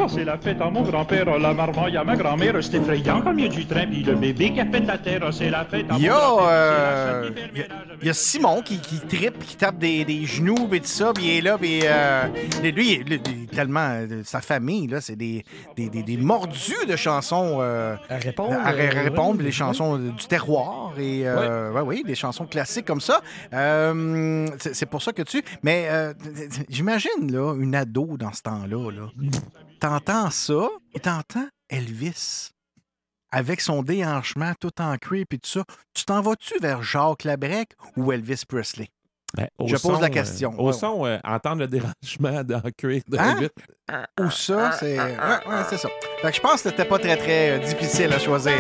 Ah, 0.02 0.06
c'est 0.08 0.24
la 0.24 0.38
fête 0.38 0.62
à 0.62 0.70
mon 0.70 0.82
grand-père, 0.84 1.38
la 1.40 1.54
marmaille 1.54 1.98
à 1.98 2.04
ma 2.06 2.16
grand-mère. 2.16 2.54
C'est 2.62 2.76
effrayant 2.78 3.22
comme 3.22 3.38
il 3.40 3.46
y 3.46 3.48
a 3.48 3.52
du 3.52 3.66
train, 3.66 3.86
puis 3.86 4.02
le 4.04 4.16
bébé 4.16 4.52
qui 4.54 4.60
a 4.62 4.66
fait 4.66 4.80
la 4.86 4.98
terre. 4.98 5.28
C'est 5.32 5.50
la 5.50 5.66
fête 5.66 5.86
à 5.90 5.94
mon 5.94 6.00
grand-père. 6.08 6.48
euh, 6.50 7.30
il 8.02 8.08
y 8.08 8.10
a- 8.10 8.14
Simon 8.14 8.62
qui, 8.62 8.78
qui 8.80 9.00
trippe, 9.00 9.40
qui 9.46 9.56
tape 9.58 9.78
des, 9.78 10.06
des 10.06 10.26
genoux 10.26 10.70
et 10.74 10.80
tout 10.80 10.86
ça, 10.86 11.12
puis 11.14 11.26
il 11.26 11.38
est 11.38 11.42
là, 11.42 11.58
puis 11.58 11.82
euh, 11.84 12.24
lui, 12.72 12.92
est 12.94 13.52
tellement 13.52 13.90
euh, 13.92 14.24
sa 14.24 14.42
famille 14.42 14.88
là, 14.88 15.02
c'est 15.02 15.16
des, 15.16 15.44
des, 15.76 15.90
des- 15.90 16.04
des 16.04 16.18
mordus 16.18 16.86
de 16.88 16.96
chansons 16.96 17.58
euh, 17.62 17.96
à 18.10 18.18
répondre, 18.18 18.54
à, 18.54 18.72
euh, 18.72 18.90
répondre, 19.04 19.38
ouais. 19.40 19.46
des 19.46 19.52
chansons 19.52 19.98
du 19.98 20.26
terroir 20.28 20.98
et 21.00 21.28
euh, 21.28 21.72
ouais, 21.72 21.82
oui, 21.82 22.04
des 22.06 22.16
chansons 22.16 22.46
classiques 22.46 22.86
comme 22.86 23.02
ça. 23.02 23.22
Euh, 23.54 24.48
c'est 24.60 24.74
c'est 24.76 24.86
pour 24.86 25.02
ça 25.02 25.14
que 25.14 25.22
tu, 25.22 25.44
mais 25.64 25.88
euh, 25.90 26.14
j'imagine 26.70 27.32
là 27.32 27.54
une 27.56 27.76
ado 27.76 28.18
dans 28.18 28.34
ce 28.34 28.42
temps-là, 28.44 28.92
là, 28.92 29.10
t'entends 29.80 30.30
ça 30.30 30.68
et 30.94 31.00
t'entends 31.00 31.48
Elvis 31.70 32.52
avec 33.32 33.62
son 33.62 33.84
déhanchement 33.84 34.54
tout 34.60 34.82
en 34.82 34.98
cuir 34.98 35.26
et 35.32 35.38
tout 35.38 35.50
ça, 35.50 35.64
tu 35.94 36.04
t'en 36.06 36.22
vas-tu 36.22 36.58
vers 36.60 36.82
Jacques 36.82 37.24
Labrec 37.26 37.70
ou 37.96 38.12
Elvis 38.12 38.44
Presley? 38.48 38.90
Ben, 39.38 39.48
au 39.60 39.68
Je 39.68 39.76
pose 39.78 40.02
la 40.02 40.10
question. 40.10 40.54
euh, 40.54 40.62
au 40.62 40.68
Ouais, 40.68 40.74
son, 40.74 41.06
euh, 41.06 41.18
entendre 41.24 41.60
le 41.60 41.68
dérangement 41.68 42.44
dans 42.44 42.62
le 42.64 42.72
cuir 42.72 43.02
de 43.08 43.18
Hein? 43.18 44.06
Ou 44.20 44.30
ça, 44.30 44.72
c'est. 44.74 44.98
Ouais, 45.00 45.08
ouais, 45.08 45.64
c'est 45.70 45.78
ça. 45.78 45.90
Fait 46.22 46.30
que 46.30 46.36
je 46.36 46.42
pense 46.42 46.62
que 46.62 46.70
c'était 46.70 46.86
pas 46.86 47.00
très, 47.00 47.18
très 47.18 47.52
euh, 47.52 47.60
difficile 47.60 48.12
à 48.14 48.20
choisir. 48.20 48.54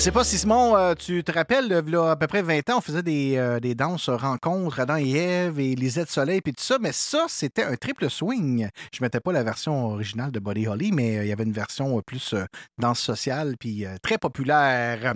Sais 0.00 0.12
pas 0.12 0.24
si 0.24 0.38
Simon, 0.38 0.78
euh, 0.78 0.94
tu 0.94 1.22
te 1.22 1.30
rappelles, 1.30 1.68
là, 1.68 2.10
à 2.10 2.16
peu 2.16 2.26
près 2.26 2.40
20 2.40 2.70
ans, 2.70 2.78
on 2.78 2.80
faisait 2.80 3.02
des, 3.02 3.36
euh, 3.36 3.60
des 3.60 3.74
danses 3.74 4.08
rencontres, 4.08 4.80
Adam 4.80 4.96
et 4.96 5.10
Ève 5.10 5.60
et 5.60 5.74
Lisette 5.74 6.10
Soleil 6.10 6.40
puis 6.40 6.54
tout 6.54 6.64
ça, 6.64 6.78
mais 6.80 6.92
ça, 6.92 7.26
c'était 7.28 7.64
un 7.64 7.76
triple 7.76 8.08
swing. 8.08 8.70
Je 8.94 9.02
mettais 9.02 9.20
pas 9.20 9.30
la 9.30 9.42
version 9.42 9.88
originale 9.88 10.32
de 10.32 10.40
Buddy 10.40 10.68
Holly, 10.68 10.90
mais 10.90 11.18
euh, 11.18 11.24
il 11.24 11.28
y 11.28 11.32
avait 11.32 11.44
une 11.44 11.52
version 11.52 11.98
euh, 11.98 12.00
plus 12.00 12.32
euh, 12.32 12.46
danse 12.78 12.98
sociale 12.98 13.56
puis 13.60 13.84
euh, 13.84 13.96
très 14.02 14.16
populaire. 14.16 15.12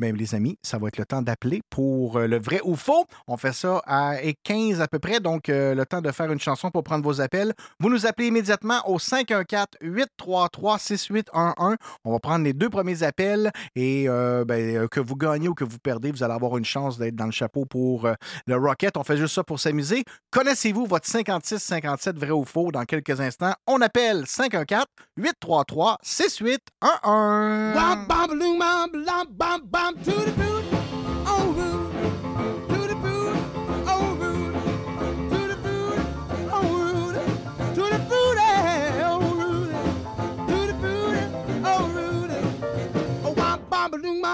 Mais 0.00 0.10
les 0.10 0.34
amis, 0.34 0.58
ça 0.62 0.78
va 0.78 0.88
être 0.88 0.98
le 0.98 1.06
temps 1.06 1.22
d'appeler 1.22 1.62
pour 1.70 2.16
euh, 2.16 2.26
le 2.26 2.40
vrai 2.40 2.60
ou 2.64 2.74
faux. 2.74 3.04
On 3.28 3.36
fait 3.36 3.52
ça 3.52 3.82
à 3.86 4.16
15 4.42 4.80
à 4.80 4.88
peu 4.88 4.98
près, 4.98 5.20
donc 5.20 5.48
euh, 5.48 5.76
le 5.76 5.86
temps 5.86 6.00
de 6.00 6.10
faire 6.10 6.32
une 6.32 6.40
chanson 6.40 6.72
pour 6.72 6.82
prendre 6.82 7.04
vos 7.04 7.20
appels. 7.20 7.52
Vous 7.78 7.88
nous 7.88 8.04
appelez 8.04 8.26
immédiatement 8.28 8.80
au 8.88 8.98
514-833-6811. 8.98 11.76
On 12.04 12.10
va 12.10 12.18
prendre 12.18 12.44
les 12.44 12.52
deux 12.52 12.68
premiers 12.68 13.04
appels 13.04 13.52
et 13.76 14.08
euh, 14.08 14.23
ben, 14.44 14.76
euh, 14.76 14.86
que 14.88 15.00
vous 15.00 15.16
gagnez 15.16 15.48
ou 15.48 15.54
que 15.54 15.64
vous 15.64 15.78
perdez, 15.78 16.10
vous 16.10 16.22
allez 16.22 16.34
avoir 16.34 16.58
une 16.58 16.64
chance 16.64 16.98
d'être 16.98 17.16
dans 17.16 17.26
le 17.26 17.32
chapeau 17.32 17.64
pour 17.64 18.06
euh, 18.06 18.14
le 18.46 18.56
Rocket. 18.56 18.96
On 18.96 19.04
fait 19.04 19.16
juste 19.16 19.34
ça 19.34 19.44
pour 19.44 19.60
s'amuser. 19.60 20.04
Connaissez-vous 20.30 20.86
votre 20.86 21.08
56-57 21.08 22.16
vrai 22.16 22.30
ou 22.30 22.44
faux? 22.44 22.72
Dans 22.72 22.84
quelques 22.84 23.20
instants? 23.20 23.54
On 23.66 23.80
appelle 23.80 24.24
514-833-6811. 24.24 24.84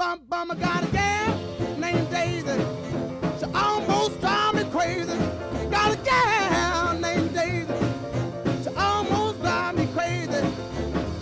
bum, 0.00 0.20
bum. 0.30 0.50
I 0.50 0.54
got 0.54 0.82
a 0.82 0.86
gal 0.86 1.38
named 1.76 2.10
Daisy. 2.10 2.58
She 3.38 3.44
almost 3.54 4.18
drive 4.20 4.54
me 4.54 4.64
crazy. 4.72 5.18
Got 5.70 5.92
a 5.92 5.98
gal 5.98 6.98
named 6.98 7.34
Daisy. 7.34 7.74
She 8.62 8.70
almost 8.76 9.42
drive 9.42 9.74
me 9.76 9.86
crazy. 9.94 10.42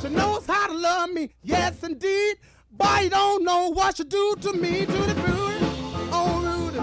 She 0.00 0.08
knows 0.10 0.46
how 0.46 0.68
to 0.68 0.74
love 0.74 1.10
me, 1.10 1.28
yes 1.42 1.82
indeed. 1.82 2.36
Boy, 2.70 3.00
you 3.02 3.10
don't 3.10 3.42
know 3.42 3.72
what 3.72 3.96
she 3.96 4.04
do 4.04 4.36
to 4.42 4.52
me, 4.52 4.86
to 4.86 4.92
the 4.92 5.14
booty, 5.26 5.66
oh 6.12 6.40
Rudy, 6.46 6.78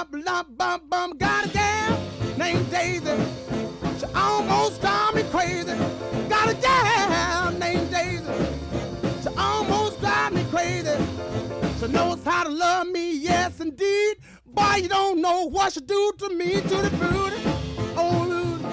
bop, 0.00 0.12
loom, 0.12 0.24
bop, 0.24 0.46
lum, 0.56 0.56
bum, 0.56 0.80
bum. 0.88 1.18
Got 1.18 1.46
a 1.46 1.48
gal 1.50 2.00
named 2.38 2.70
Daisy. 2.70 3.16
She 3.98 4.06
almost 4.14 4.80
drive 4.80 5.14
me 5.14 5.22
crazy. 5.24 5.76
Got 6.28 6.50
a 6.50 6.54
gal 6.54 7.52
named 7.52 7.90
Daisy. 7.90 8.24
She 9.22 9.28
almost 9.36 10.00
drive 10.00 10.32
me 10.32 10.44
crazy. 10.50 10.96
She 11.78 11.88
knows 11.88 12.22
how 12.24 12.44
to 12.44 12.50
love 12.50 12.86
me, 12.88 13.18
yes 13.18 13.60
indeed. 13.60 14.16
Boy, 14.46 14.76
you 14.82 14.88
don't 14.88 15.20
know 15.20 15.48
what 15.48 15.72
she 15.72 15.80
do 15.80 16.12
to 16.18 16.28
me, 16.30 16.60
to 16.60 16.76
the 16.82 16.90
booty, 16.98 17.36
oh 17.96 18.26
Rudy, 18.26 18.64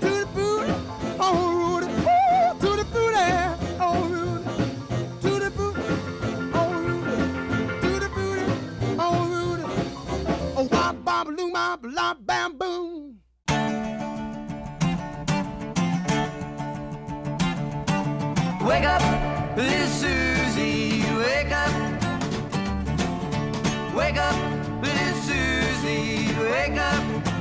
to 0.00 0.10
the 0.20 0.26
booty, 0.34 0.72
oh 1.20 1.52
Rudy, 1.58 1.92
Ooh, 1.92 2.60
to 2.60 2.76
the 2.76 2.84
booty, 2.84 3.51
bop, 11.50 11.82
loom, 11.82 12.16
bam, 12.26 12.58
boom. 12.58 13.18
Wake 18.66 18.84
up, 18.84 19.02
little 19.56 19.88
Susie, 19.88 21.02
wake 21.16 21.52
up. 21.52 21.72
Wake 23.94 24.18
up, 24.18 24.36
little 24.82 25.14
Susie, 25.22 26.34
wake 26.38 26.78
up. 26.78 27.31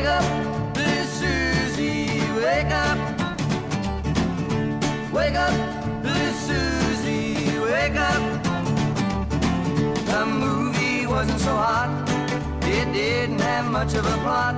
Wake 0.00 0.08
up, 0.08 0.24
wake 2.42 2.72
up. 2.72 2.98
Wake 5.12 5.34
up, 5.34 5.52
wake 7.68 7.96
up. 7.96 8.22
The 10.06 10.24
movie 10.24 11.06
wasn't 11.06 11.40
so 11.40 11.54
hot, 11.54 11.90
it 12.62 12.90
didn't 12.94 13.40
have 13.40 13.70
much 13.70 13.92
of 13.92 14.06
a 14.06 14.16
plot. 14.24 14.54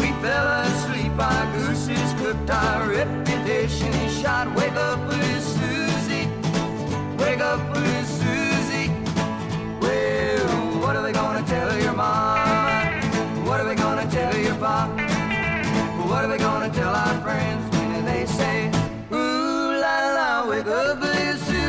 We 0.00 0.12
fell 0.22 0.46
asleep, 0.62 1.12
our 1.18 1.46
gooses 1.52 2.14
cooked, 2.14 2.48
our 2.48 2.88
reputation 2.88 3.92
shot. 4.08 4.48
Wake 4.56 4.76
up, 4.76 4.98
little 5.06 5.40
Susie, 5.42 6.26
wake 7.18 7.40
up, 7.40 7.60
little 7.74 8.04
Susie. 8.04 8.88
Well, 9.82 10.80
what 10.80 10.96
are 10.96 11.04
we 11.04 11.12
gonna 11.12 11.42
tell 11.46 11.78
your 11.82 11.92
mama? 11.92 12.63
What 13.44 13.60
are 13.60 13.68
we 13.68 13.74
gonna 13.74 14.10
tell 14.10 14.36
your 14.36 14.54
pop? 14.54 14.88
What 16.08 16.24
are 16.24 16.30
we 16.32 16.38
gonna 16.38 16.70
tell 16.70 16.94
our 16.94 17.20
friends 17.20 17.76
when 17.76 18.04
they 18.06 18.24
say, 18.24 18.70
Ooh 19.12 19.80
la 19.84 19.96
la, 20.16 20.48
wake 20.48 20.66
up, 20.66 21.00
little 21.00 21.63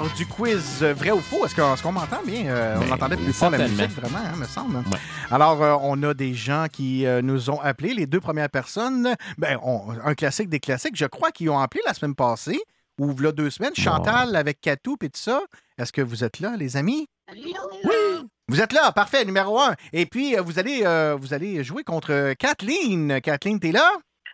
l'heure 0.00 0.12
du 0.14 0.26
quiz 0.26 0.82
euh, 0.82 0.92
vrai 0.94 1.10
ou 1.10 1.20
faux? 1.20 1.44
Est-ce 1.46 1.54
qu'on 1.54 1.74
est-ce 1.74 1.82
qu'on 1.82 1.92
m'entend 1.92 2.22
bien? 2.24 2.46
Euh, 2.46 2.76
on 2.76 2.80
Ben, 2.86 2.92
entendait 2.92 3.16
plus 3.16 3.32
fort 3.32 3.50
la 3.50 3.66
musique, 3.68 3.90
vraiment, 3.90 4.18
hein, 4.18 4.36
me 4.36 4.44
semble. 4.46 4.82
Alors, 5.30 5.62
euh, 5.62 5.76
on 5.82 6.02
a 6.02 6.14
des 6.14 6.34
gens 6.34 6.66
qui 6.70 7.06
euh, 7.06 7.22
nous 7.22 7.50
ont 7.50 7.60
appelés. 7.60 7.94
Les 7.94 8.06
deux 8.06 8.20
premières 8.20 8.50
personnes, 8.50 9.14
ben, 9.38 9.58
on- 9.62 9.90
un 10.04 10.14
classique 10.14 10.48
des 10.48 10.60
classiques, 10.60 10.96
je 10.96 11.06
crois 11.06 11.30
qu'ils 11.30 11.50
ont 11.50 11.58
appelé 11.58 11.82
la 11.86 11.94
semaine 11.94 12.14
passée, 12.14 12.60
ou 13.00 13.16
là 13.18 13.32
deux 13.32 13.50
semaines. 13.50 13.74
Chantal 13.76 14.36
avec 14.36 14.60
Catou 14.60 14.96
et 15.02 15.08
tout 15.08 15.20
ça. 15.20 15.42
Est-ce 15.78 15.92
que 15.92 16.02
vous 16.02 16.24
êtes 16.24 16.40
là, 16.40 16.54
les 16.58 16.76
amis? 16.76 17.06
Oui! 17.32 18.26
Vous 18.48 18.60
êtes 18.60 18.72
là, 18.72 18.92
parfait, 18.92 19.24
numéro 19.24 19.58
un. 19.60 19.74
Et 19.92 20.06
puis, 20.06 20.36
euh, 20.36 20.40
vous 20.42 20.58
allez, 20.60 20.82
euh, 20.84 21.16
vous 21.20 21.34
allez 21.34 21.64
jouer 21.64 21.82
contre 21.82 22.32
Kathleen. 22.38 23.20
Kathleen, 23.20 23.58
t'es 23.58 23.72
là? 23.72 23.90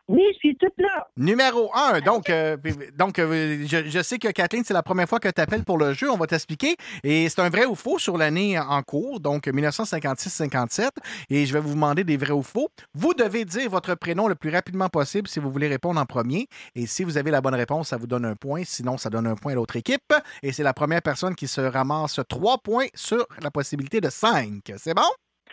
Oui, 0.08 0.22
je 0.32 0.38
suis 0.38 0.56
toute 0.56 0.74
là. 0.78 1.06
Numéro 1.16 1.70
un. 1.74 2.00
Donc, 2.00 2.28
euh, 2.28 2.56
donc 2.94 3.18
euh, 3.18 3.64
je, 3.66 3.88
je 3.88 4.02
sais 4.02 4.18
que 4.18 4.28
Kathleen, 4.28 4.64
c'est 4.64 4.74
la 4.74 4.82
première 4.82 5.08
fois 5.08 5.20
que 5.20 5.28
tu 5.28 5.40
appelles 5.40 5.64
pour 5.64 5.78
le 5.78 5.92
jeu. 5.92 6.10
On 6.10 6.16
va 6.16 6.26
t'expliquer. 6.26 6.76
Et 7.04 7.28
c'est 7.28 7.40
un 7.40 7.48
vrai 7.48 7.66
ou 7.66 7.74
faux 7.74 7.98
sur 7.98 8.18
l'année 8.18 8.58
en 8.58 8.82
cours, 8.82 9.20
donc 9.20 9.46
1956-57. 9.46 10.88
Et 11.30 11.46
je 11.46 11.52
vais 11.52 11.60
vous 11.60 11.74
demander 11.74 12.02
des 12.02 12.16
vrais 12.16 12.32
ou 12.32 12.42
faux. 12.42 12.68
Vous 12.94 13.14
devez 13.14 13.44
dire 13.44 13.70
votre 13.70 13.94
prénom 13.94 14.26
le 14.26 14.34
plus 14.34 14.50
rapidement 14.50 14.88
possible 14.88 15.28
si 15.28 15.38
vous 15.38 15.50
voulez 15.50 15.68
répondre 15.68 16.00
en 16.00 16.06
premier. 16.06 16.46
Et 16.74 16.86
si 16.86 17.04
vous 17.04 17.16
avez 17.16 17.30
la 17.30 17.40
bonne 17.40 17.54
réponse, 17.54 17.88
ça 17.88 17.96
vous 17.96 18.08
donne 18.08 18.24
un 18.24 18.34
point. 18.34 18.62
Sinon, 18.64 18.98
ça 18.98 19.08
donne 19.08 19.26
un 19.28 19.36
point 19.36 19.52
à 19.52 19.54
l'autre 19.54 19.76
équipe. 19.76 20.12
Et 20.42 20.52
c'est 20.52 20.64
la 20.64 20.74
première 20.74 21.02
personne 21.02 21.36
qui 21.36 21.46
se 21.46 21.60
ramasse 21.60 22.20
trois 22.28 22.58
points 22.58 22.86
sur 22.94 23.24
la 23.40 23.50
possibilité 23.50 24.00
de 24.00 24.10
cinq. 24.10 24.72
C'est 24.76 24.94
bon? 24.94 25.02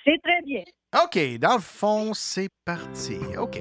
C'est 0.04 0.20
très 0.24 0.42
bien. 0.44 0.64
OK, 1.04 1.38
dans 1.40 1.56
le 1.56 1.62
fond, 1.62 2.14
c'est 2.16 2.50
parti. 2.66 3.20
OK. 3.38 3.60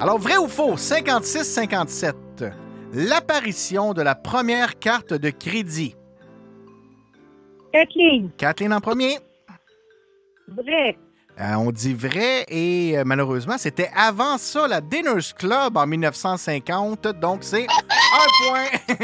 Alors, 0.00 0.18
vrai 0.18 0.36
ou 0.36 0.48
faux, 0.48 0.74
56-57, 0.74 2.52
l'apparition 2.92 3.94
de 3.94 4.02
la 4.02 4.14
première 4.14 4.78
carte 4.78 5.14
de 5.14 5.30
crédit. 5.30 5.94
Kathleen. 7.72 8.30
Kathleen 8.36 8.72
en 8.72 8.80
premier. 8.80 9.18
Vrai. 10.48 10.98
Euh, 11.40 11.54
on 11.54 11.72
dit 11.72 11.94
vrai 11.94 12.44
et 12.48 12.96
euh, 12.96 13.02
malheureusement, 13.04 13.58
c'était 13.58 13.90
avant 13.96 14.38
ça, 14.38 14.68
la 14.68 14.80
Dinners 14.80 15.32
Club 15.36 15.76
en 15.76 15.86
1950. 15.86 17.08
Donc, 17.20 17.42
c'est 17.42 17.66
un 17.66 18.48
point. 18.48 18.96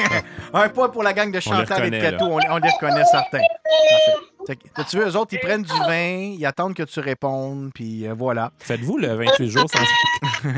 un 0.54 0.68
point 0.68 0.88
pour 0.90 1.02
la 1.02 1.12
gang 1.12 1.32
de 1.32 1.40
Chantal 1.40 1.86
et 1.86 1.90
de 1.90 1.96
là. 1.96 2.18
On, 2.20 2.34
on 2.34 2.58
les 2.58 2.70
reconnaît 2.70 3.04
certains. 3.04 3.40
Parfait. 3.40 4.29
Tu 4.46 4.96
veux, 4.96 5.08
eux 5.08 5.16
autres, 5.16 5.34
ils 5.34 5.40
prennent 5.40 5.62
du 5.62 5.72
vin, 5.72 6.34
ils 6.38 6.46
attendent 6.46 6.74
que 6.74 6.82
tu 6.82 7.00
répondes, 7.00 7.70
puis 7.74 8.06
euh, 8.06 8.14
voilà. 8.14 8.52
Faites-vous 8.58 8.98
le 8.98 9.08
28 9.14 9.48
jours 9.48 9.66
sans. 9.70 10.50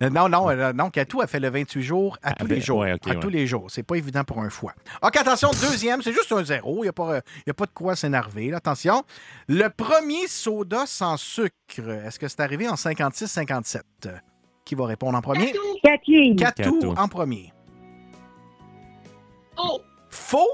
Non, 0.10 0.28
non, 0.28 0.50
euh, 0.50 0.72
non, 0.72 0.90
Catou 0.90 1.22
a 1.22 1.26
fait 1.26 1.40
le 1.40 1.48
28 1.48 1.82
jours 1.82 2.18
à 2.22 2.34
tous 2.34 2.46
ben, 2.46 2.54
les 2.54 2.60
jours. 2.60 2.78
ouais, 2.80 2.92
ok, 2.92 3.06
à 3.06 3.10
ouais. 3.10 3.20
tous 3.20 3.28
les 3.30 3.46
jours. 3.46 3.70
C'est 3.70 3.82
pas 3.82 3.96
évident 3.96 4.24
pour 4.24 4.40
un 4.40 4.50
foie. 4.50 4.74
OK, 5.02 5.16
attention, 5.16 5.50
deuxième, 5.50 6.02
c'est 6.02 6.12
juste 6.12 6.30
un 6.32 6.44
zéro. 6.44 6.78
Il 6.78 6.82
n'y 6.82 6.88
a, 6.88 6.92
pas, 6.92 7.14
euh, 7.14 7.20
y 7.46 7.50
a 7.50 7.54
pas 7.54 7.64
de 7.66 7.70
quoi 7.72 7.96
s'énerver. 7.96 8.52
Attention. 8.52 9.04
Le 9.48 9.68
premier 9.68 10.26
soda 10.28 10.84
sans 10.86 11.16
sucre, 11.16 11.88
est-ce 12.04 12.18
que 12.18 12.28
c'est 12.28 12.40
arrivé 12.40 12.68
en 12.68 12.74
56-57? 12.74 13.80
Qui 14.64 14.74
va 14.74 14.86
répondre 14.86 15.16
en 15.16 15.22
premier? 15.22 15.54
Kathleen. 15.82 16.36
Catou 16.36 16.78
Catou. 16.80 16.94
en 16.96 17.08
premier. 17.08 17.52
Faux? 20.10 20.48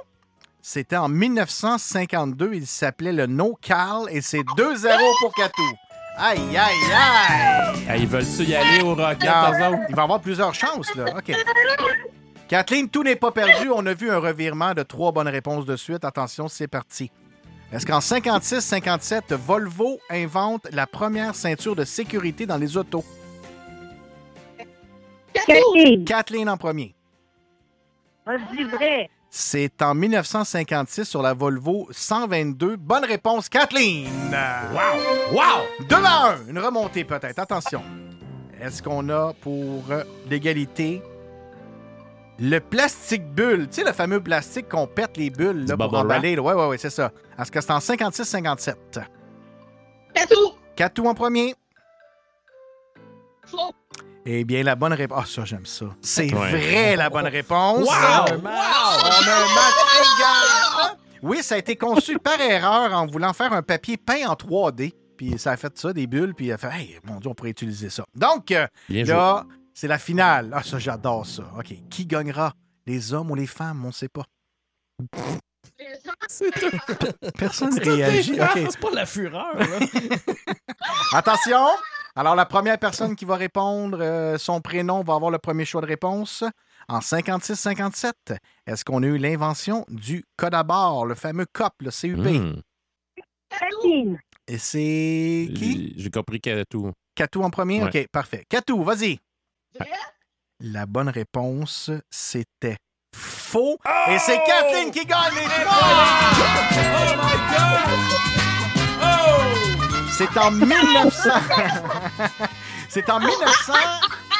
C'était 0.64 0.96
en 0.96 1.08
1952. 1.08 2.54
Il 2.54 2.66
s'appelait 2.68 3.12
le 3.12 3.26
No 3.26 3.58
Cal 3.60 4.04
et 4.10 4.20
c'est 4.20 4.42
2-0 4.42 5.18
pour 5.20 5.34
Catou. 5.34 5.62
Aïe, 6.16 6.38
aïe, 6.38 6.56
aïe! 6.56 7.84
Ah, 7.88 7.96
ils 7.96 8.06
veulent-tu 8.06 8.44
y 8.44 8.54
aller 8.54 8.80
au 8.82 8.94
Rocket, 8.94 9.28
autres? 9.28 9.78
il 9.88 9.94
va 9.96 10.02
avoir 10.02 10.20
plusieurs 10.20 10.54
chances, 10.54 10.94
là. 10.94 11.06
OK. 11.16 11.32
Kathleen, 12.46 12.88
tout 12.88 13.02
n'est 13.02 13.16
pas 13.16 13.32
perdu. 13.32 13.70
On 13.74 13.84
a 13.86 13.94
vu 13.94 14.10
un 14.10 14.18
revirement 14.18 14.72
de 14.74 14.82
trois 14.82 15.10
bonnes 15.10 15.28
réponses 15.28 15.64
de 15.64 15.74
suite. 15.74 16.04
Attention, 16.04 16.48
c'est 16.48 16.68
parti. 16.68 17.10
Est-ce 17.72 17.86
qu'en 17.86 18.00
56-57, 18.00 19.34
Volvo 19.34 19.98
invente 20.10 20.68
la 20.70 20.86
première 20.86 21.34
ceinture 21.34 21.74
de 21.74 21.84
sécurité 21.84 22.44
dans 22.46 22.58
les 22.58 22.76
autos? 22.76 23.04
Kathleen. 25.32 26.04
Kathleen 26.04 26.48
en 26.50 26.58
premier. 26.58 26.94
Vas-y, 28.26 28.64
vrai. 28.64 29.10
C'est 29.34 29.80
en 29.80 29.94
1956 29.94 31.06
sur 31.06 31.22
la 31.22 31.32
Volvo 31.32 31.88
122. 31.90 32.76
Bonne 32.76 33.06
réponse, 33.06 33.48
Kathleen! 33.48 34.10
Wow! 34.30 35.34
Wow! 35.34 35.86
2 35.88 35.96
à 35.96 36.34
1. 36.34 36.48
Une 36.50 36.58
remontée 36.58 37.02
peut-être. 37.04 37.38
Attention. 37.38 37.82
Est-ce 38.60 38.82
qu'on 38.82 39.08
a 39.08 39.32
pour 39.40 39.90
euh, 39.90 40.04
l'égalité 40.28 41.00
le 42.38 42.58
plastique 42.58 43.24
bulle? 43.24 43.68
Tu 43.70 43.76
sais, 43.76 43.84
le 43.84 43.94
fameux 43.94 44.20
plastique 44.20 44.68
qu'on 44.68 44.86
pète 44.86 45.16
les 45.16 45.30
bulles 45.30 45.64
là, 45.64 45.78
pour 45.78 45.94
emballer. 45.94 46.38
Oui, 46.38 46.52
oui, 46.54 46.64
oui, 46.68 46.76
c'est 46.78 46.90
ça. 46.90 47.10
Est-ce 47.38 47.50
que 47.50 47.62
c'est 47.62 47.72
en 47.72 47.78
56-57? 47.78 48.74
Katou. 50.12 50.34
Catou 50.76 51.06
en 51.06 51.14
premier. 51.14 51.54
Eh 54.24 54.44
bien, 54.44 54.62
la 54.62 54.76
bonne 54.76 54.92
réponse. 54.92 55.18
Ah, 55.20 55.26
ça, 55.26 55.44
j'aime 55.44 55.66
ça. 55.66 55.86
C'est 56.00 56.32
Ouais. 56.32 56.50
vrai, 56.50 56.96
la 56.96 57.10
bonne 57.10 57.26
réponse. 57.26 57.80
Wow! 57.80 57.88
On 57.90 57.92
a 57.92 58.34
un 58.34 58.38
match 58.42 59.74
égal. 59.98 60.96
Oui, 61.22 61.42
ça 61.42 61.56
a 61.56 61.58
été 61.58 61.76
conçu 61.76 62.18
par 62.18 62.40
erreur 62.40 62.92
en 62.92 63.06
voulant 63.06 63.32
faire 63.32 63.52
un 63.52 63.62
papier 63.62 63.96
peint 63.96 64.28
en 64.28 64.34
3D. 64.34 64.92
Puis 65.16 65.38
ça 65.38 65.52
a 65.52 65.56
fait 65.56 65.76
ça, 65.78 65.92
des 65.92 66.06
bulles, 66.06 66.34
puis 66.34 66.46
il 66.46 66.52
a 66.52 66.58
fait 66.58 66.68
Hey, 66.72 66.98
mon 67.04 67.18
Dieu, 67.20 67.30
on 67.30 67.34
pourrait 67.34 67.50
utiliser 67.50 67.90
ça. 67.90 68.04
Donc, 68.14 68.50
euh, 68.52 68.66
Bien 68.88 69.04
là, 69.04 69.44
c'est 69.74 69.88
la 69.88 69.98
finale. 69.98 70.50
Ah, 70.54 70.62
ça, 70.62 70.78
j'adore 70.78 71.26
ça. 71.26 71.42
OK. 71.58 71.74
Qui 71.90 72.06
gagnera? 72.06 72.54
Les 72.86 73.12
hommes 73.14 73.30
ou 73.30 73.34
les 73.34 73.46
femmes? 73.46 73.82
On 73.84 73.88
ne 73.88 73.92
sait 73.92 74.08
pas. 74.08 74.24
Personne 77.38 77.72
C'est 77.72 77.88
réagit. 77.88 78.32
différent, 78.32 78.52
OK. 78.56 78.66
C'est 78.70 78.80
pas 78.80 78.90
la 78.92 79.06
fureur, 79.06 79.56
là. 79.56 79.66
Attention! 81.12 81.66
Alors, 82.14 82.34
la 82.34 82.44
première 82.46 82.78
personne 82.78 83.16
qui 83.16 83.24
va 83.24 83.36
répondre, 83.36 83.98
euh, 84.00 84.36
son 84.38 84.60
prénom 84.60 85.02
va 85.02 85.14
avoir 85.14 85.30
le 85.30 85.38
premier 85.38 85.64
choix 85.64 85.80
de 85.80 85.86
réponse. 85.86 86.44
En 86.88 86.98
56-57, 86.98 88.12
est-ce 88.66 88.84
qu'on 88.84 89.02
a 89.02 89.06
eu 89.06 89.16
l'invention 89.18 89.84
du 89.88 90.24
code 90.36 90.54
à 90.54 90.62
bord, 90.62 91.06
le 91.06 91.14
fameux 91.14 91.46
COP, 91.52 91.72
le 91.80 91.90
CUP? 91.90 92.62
Kathleen. 93.48 94.18
Et 94.48 94.58
c'est 94.58 95.48
qui? 95.56 95.94
J'ai- 95.96 96.10
compris 96.10 96.40
tout. 96.68 96.92
Catou 97.14 97.42
en 97.42 97.50
premier? 97.50 97.82
Ouais. 97.82 97.88
OK, 98.02 98.08
parfait. 98.10 98.44
Catou, 98.48 98.82
vas-y. 98.82 99.18
La 100.60 100.86
bonne 100.86 101.08
réponse, 101.08 101.90
c'était 102.10 102.76
faux. 103.14 103.78
Et 104.10 104.18
c'est 104.18 104.42
Kathleen 104.44 104.90
qui 104.90 105.04
gagne 105.06 105.34
les 105.34 105.64
trois! 105.64 107.12
C'est 110.12 110.36
en 110.38 110.50
1900. 110.50 111.30
C'est 112.88 113.08
en 113.10 113.18
1900... 113.20 113.72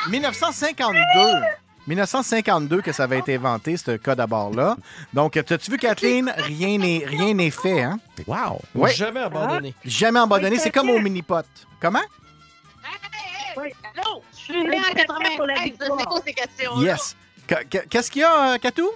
1952 0.08 1.46
1952 1.86 2.80
que 2.80 2.92
ça 2.92 3.04
avait 3.04 3.18
été 3.18 3.34
inventé, 3.36 3.76
ce 3.76 3.96
code 3.96 4.20
à 4.20 4.26
barre-là. 4.26 4.76
Donc, 5.12 5.36
as-tu 5.36 5.56
vu, 5.70 5.78
Kathleen? 5.78 6.32
Rien 6.36 6.78
n'est 6.78 7.04
rien 7.06 7.34
n'est 7.34 7.50
fait, 7.50 7.82
hein? 7.82 7.98
Wow! 8.26 8.60
Ouais. 8.74 8.92
Jamais 8.94 9.20
abandonné. 9.20 9.74
Jamais 9.84 10.20
abandonné. 10.20 10.58
C'est 10.58 10.70
comme 10.70 10.90
au 10.90 10.98
mini-pot. 11.00 11.44
Comment? 11.80 11.98
Oui, 13.56 13.68
allô? 13.96 14.22
Je 14.32 14.38
suis 14.52 14.64
né 14.64 14.78
en 14.78 14.94
93, 14.94 15.72
c'est 15.80 15.88
quoi 16.06 16.20
ces 16.24 16.32
questions 16.34 16.80
Yes. 16.80 17.16
Qu- 17.48 17.54
qu- 17.68 17.86
Qu'est-ce 17.88 18.10
qu'il 18.10 18.22
y 18.22 18.24
a, 18.24 18.54
euh, 18.54 18.58
Katou? 18.58 18.88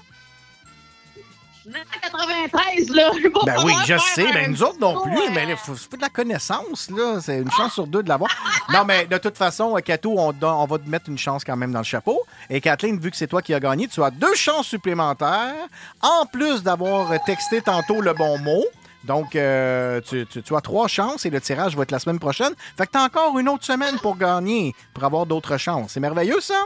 Je 1.66 1.72
suis 1.72 1.80
né 1.80 1.84
en 1.84 2.01
93, 2.48 2.90
là. 2.90 3.10
Je 3.16 3.22
vais 3.22 3.30
pas 3.30 3.40
Ben 3.44 3.55
oui, 3.59 3.62
pouvoir 3.72 3.80
je 3.86 3.86
faire 3.94 4.01
sais. 4.01 4.26
un 4.28 4.32
Ben 4.32 4.51
nous 4.51 4.62
autres 4.62 4.78
non 4.80 5.01
plus. 5.02 5.30
Mais 5.34 5.47
il 5.48 5.56
faut, 5.56 5.74
faut 5.74 5.97
de 5.97 6.02
la 6.02 6.09
connaissance, 6.09 6.90
là. 6.90 7.18
C'est 7.20 7.38
une 7.38 7.51
chance 7.51 7.72
sur 7.74 7.86
deux 7.86 8.02
de 8.02 8.09
l'avoir. 8.09 8.30
Non, 8.72 8.84
mais 8.84 9.06
de 9.06 9.18
toute 9.18 9.36
façon, 9.36 9.76
euh, 9.76 9.80
Katou, 9.80 10.14
on, 10.16 10.32
don- 10.32 10.52
on 10.62 10.66
va 10.66 10.78
te 10.78 10.88
mettre 10.88 11.09
une 11.10 11.18
chance 11.18 11.44
quand 11.44 11.56
même 11.56 11.72
dans 11.72 11.80
le 11.80 11.84
chapeau. 11.84 12.20
Et 12.51 12.60
Kathleen, 12.60 12.98
vu 13.01 13.10
que 13.10 13.16
c'est 13.16 13.26
toi 13.26 13.43
qui 13.43 13.52
as 13.55 13.60
gagné, 13.60 13.88
tu 13.88 14.02
as 14.02 14.10
deux 14.10 14.34
chances 14.34 14.66
supplémentaires, 14.66 15.55
en 16.02 16.26
plus 16.26 16.62
d'avoir 16.62 17.12
texté 17.24 17.60
tantôt 17.62 18.01
le 18.01 18.12
bon 18.12 18.38
mot. 18.38 18.64
Donc, 19.05 19.36
euh, 19.36 20.01
tu, 20.01 20.26
tu- 20.26 20.43
tu 20.43 20.56
as 20.56 20.60
trois 20.60 20.88
chances 20.88 21.26
et 21.26 21.30
le 21.30 21.40
tirage 21.40 21.76
va 21.76 21.82
être 21.84 21.93
la 21.93 22.01
semaine 22.01 22.18
prochaine. 22.18 22.52
Fait 22.76 22.86
que 22.86 22.93
tu 22.93 22.98
as 22.98 23.02
encore 23.02 23.38
une 23.38 23.48
autre 23.48 23.64
semaine 23.64 23.98
pour 24.01 24.16
gagner, 24.16 24.74
pour 24.94 25.05
avoir 25.05 25.26
d'autres 25.26 25.56
chances. 25.59 25.93
C'est 25.93 26.01
merveilleux, 26.01 26.40
ça? 26.40 26.60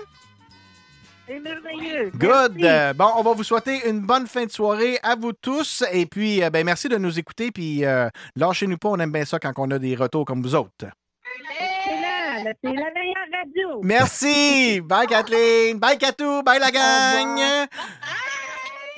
C'est 1.31 1.39
merveilleux. 1.39 2.11
Good. 2.17 2.57
Merci. 2.57 2.65
Euh, 2.65 2.93
bon, 2.93 3.09
on 3.17 3.23
va 3.23 3.35
vous 3.35 3.45
souhaiter 3.45 3.89
une 3.89 4.01
bonne 4.01 4.27
fin 4.27 4.47
de 4.47 4.51
soirée 4.51 4.99
à 5.01 5.15
vous 5.15 5.33
tous. 5.33 5.85
Et 5.93 6.05
puis, 6.05 6.43
euh, 6.43 6.51
ben, 6.51 6.65
merci 6.65 6.89
de 6.89 6.97
nous 6.97 7.21
écouter. 7.21 7.53
Puis, 7.53 7.85
euh, 7.85 8.09
lâchez-nous 8.35 8.79
pas. 8.79 8.89
On 8.89 8.99
aime 8.99 9.13
bien 9.13 9.25
ça 9.25 9.39
quand 9.39 9.53
on 9.59 9.71
a 9.71 9.79
des 9.79 9.95
retours 9.95 10.25
comme 10.25 10.43
vous 10.43 10.57
autres. 10.57 10.73
C'est 10.77 12.47
la 12.65 12.73
meilleure 12.73 13.29
radio. 13.33 13.81
Merci. 13.85 14.81
Bye, 14.81 15.07
Kathleen. 15.07 15.79
Bye, 15.79 15.99
Katou. 15.99 16.43
Bye, 16.43 16.59
la 16.59 16.73
gang. 16.73 17.69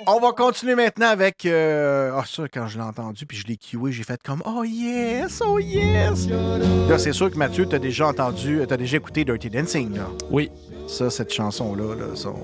On 0.07 0.19
va 0.21 0.33
continuer 0.33 0.75
maintenant 0.75 1.09
avec. 1.09 1.47
euh, 1.47 2.11
Ah, 2.17 2.25
ça, 2.27 2.45
quand 2.53 2.67
je 2.67 2.79
l'ai 2.79 2.85
entendu, 2.85 3.27
puis 3.27 3.37
je 3.37 3.47
l'ai 3.47 3.57
cué, 3.57 3.93
j'ai 3.93 4.03
fait 4.03 4.21
comme 4.25 4.43
Oh 4.45 4.65
yes, 4.65 5.41
oh 5.47 5.59
yes. 5.59 6.27
Là, 6.89 6.99
c'est 6.99 7.13
sûr 7.13 7.31
que 7.31 7.37
Mathieu, 7.37 7.67
t'as 7.67 7.79
déjà 7.79 8.09
entendu, 8.09 8.61
t'as 8.69 8.77
déjà 8.77 8.97
écouté 8.97 9.25
Dirty 9.25 9.51
Dancing, 9.51 9.97
là. 9.97 10.07
Oui. 10.31 10.51
Ça, 10.89 11.11
cette 11.11 11.33
chanson-là, 11.33 11.95
là, 11.95 12.17
sont 12.17 12.35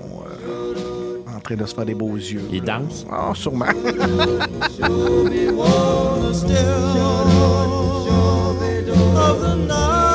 euh, 0.47 1.17
en 1.35 1.39
train 1.39 1.55
de 1.55 1.65
se 1.65 1.75
faire 1.75 1.85
des 1.85 1.95
beaux 1.95 2.15
yeux. 2.15 2.41
Ils 2.51 2.63
dansent? 2.63 3.05
Ah, 3.11 3.31
sûrement. 3.35 3.65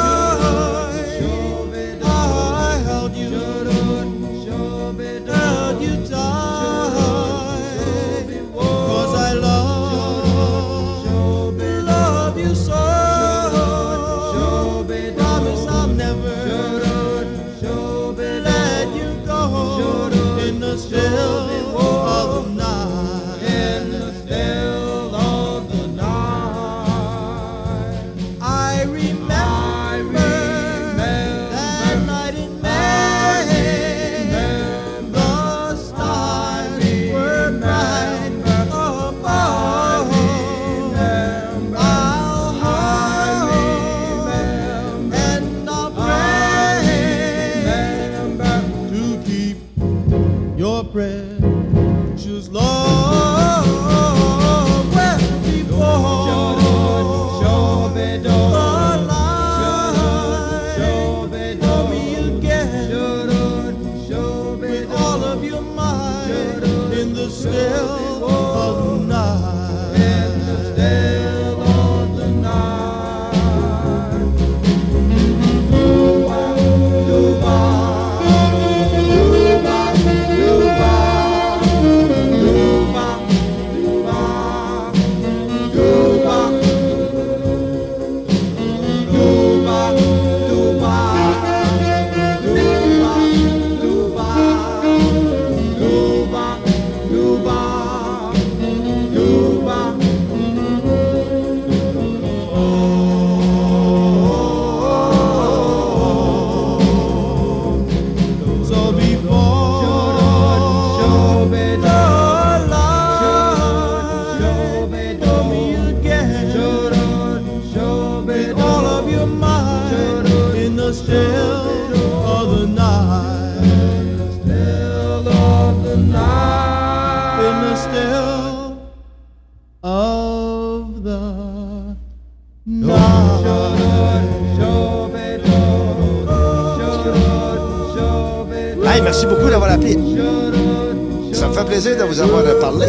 plaisir 141.75 141.97
de 141.97 142.05
vous 142.05 142.21
avoir 142.21 142.45
parlé. 142.61 142.87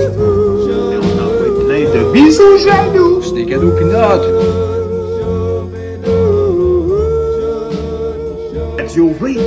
Plein 1.66 1.86
de 1.90 2.14
bisous 2.14 2.58
jaloux. 2.60 3.20
C'est 3.24 3.34
des 3.34 3.46
cadeaux 3.48 3.72
pinottes. 3.72 4.30
Radio 8.78 9.10
V. 9.20 9.40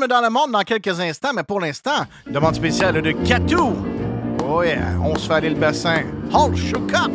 les 0.00 0.06
films 0.06 0.06
dans 0.08 0.20
le 0.20 0.30
monde 0.30 0.52
dans 0.52 0.62
quelques 0.62 1.00
instants, 1.00 1.32
mais 1.34 1.42
pour 1.42 1.60
l'instant, 1.60 2.06
demande 2.26 2.54
spéciale 2.54 3.02
de 3.02 3.12
Katou. 3.12 3.74
Oh 4.48 4.62
yeah, 4.62 4.98
on 5.02 5.16
se 5.16 5.26
fait 5.26 5.34
aller 5.34 5.50
le 5.50 5.56
bassin. 5.56 6.04
All 6.32 6.54
shook 6.56 6.92
up! 6.94 7.10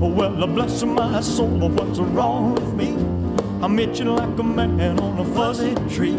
Oh, 0.00 0.08
well, 0.08 0.46
bless 0.46 0.82
my 0.84 1.20
soul, 1.20 1.70
what's 1.70 1.98
wrong 1.98 2.54
with 2.54 2.74
me? 2.74 2.94
I'm 3.62 3.78
itching 3.78 4.08
like 4.08 4.38
a 4.38 4.42
man 4.42 4.98
on 5.00 5.18
a 5.18 5.24
fuzzy 5.34 5.74
tree. 5.88 6.16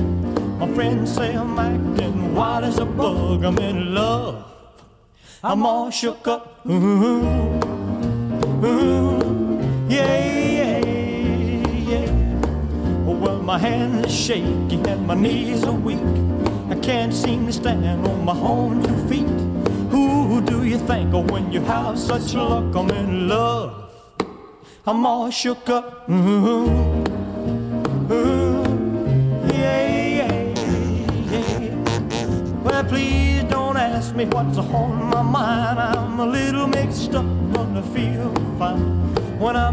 My 0.60 0.68
friends 0.74 1.14
say 1.14 1.36
I'm 1.36 1.60
acting 1.60 2.34
wild 2.34 2.64
as 2.64 2.80
a 2.80 2.86
bug. 2.86 3.44
I'm 3.44 3.58
in 3.60 3.94
love. 3.94 4.44
I'm 5.44 5.66
all 5.66 5.92
shook 5.92 6.28
up. 6.28 6.66
Ooh, 6.66 6.74
ooh, 6.74 7.35
shaky 14.26 14.82
and 14.90 15.06
my 15.06 15.14
knees 15.14 15.64
are 15.66 15.72
weak. 15.72 16.00
I 16.72 16.76
can't 16.82 17.14
seem 17.14 17.46
to 17.46 17.54
stand 17.54 18.08
on 18.08 18.26
my 18.26 18.34
own 18.34 18.82
two 18.82 19.08
feet. 19.08 19.30
Who 19.92 20.42
do 20.42 20.64
you 20.64 20.80
think 20.80 21.14
of 21.14 21.30
when 21.30 21.52
you 21.52 21.62
have 21.62 22.00
such 22.00 22.34
luck? 22.34 22.76
I'm 22.76 22.90
in 22.90 23.28
love. 23.28 23.92
I'm 24.88 25.06
all 25.06 25.30
shook 25.30 25.70
up. 25.70 26.10
Ooh, 26.10 27.04
ooh, 28.12 28.64
yeah, 29.54 29.86
yeah, 30.20 30.54
yeah. 31.32 32.64
Well, 32.64 32.84
please 32.84 33.44
don't 33.44 33.78
ask 33.78 34.16
me 34.16 34.26
what's 34.26 34.58
on 34.58 35.06
my 35.12 35.22
mind. 35.22 35.80
I'm 35.80 36.20
a 36.20 36.26
little 36.26 36.66
mixed 36.66 37.14
up, 37.14 37.26
gonna 37.54 37.84
feel 37.94 38.34
fine. 38.58 39.06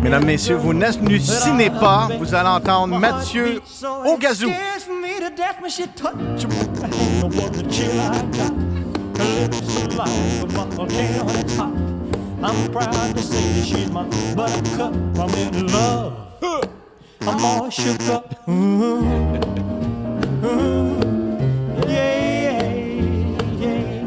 Mesdames, 0.02 0.24
Messieurs, 0.24 0.56
vous 0.56 0.74
n'hallucinez 0.74 1.70
but 1.70 1.80
pas. 1.80 2.08
Vous 2.18 2.34
allez 2.34 2.48
entendre 2.48 2.98
Mathieu 2.98 3.60
Ogazou. 4.04 4.48
scares 4.48 4.88
me 4.88 5.20
to 5.20 5.30
death 5.30 5.60
when 5.60 5.70
she 5.70 5.86
touch 5.86 6.46
my 6.46 6.86
hand. 6.88 7.34
What 7.34 7.52
the 7.52 7.62
chill 7.70 8.00
I 8.00 8.22
got. 8.36 8.52
Her 9.18 9.40
lips 9.40 9.82
are 9.82 9.88
like 9.88 10.42
a 10.42 10.46
volcano 10.46 11.24
hot. 11.56 11.92
I'm 12.42 12.72
proud 12.72 13.16
to 13.16 13.22
say 13.22 13.52
that 13.52 13.64
she's 13.64 13.90
my 13.90 14.04
buttercup. 14.34 14.94
I'm 15.18 15.34
in 15.34 15.66
love. 15.68 16.22
I'm 17.20 17.44
all 17.44 17.70
shook 17.70 18.02
up. 18.08 18.36
Ooh, 18.48 19.04
ooh, 20.44 20.98
yeah, 21.86 22.62
yeah. 23.60 24.02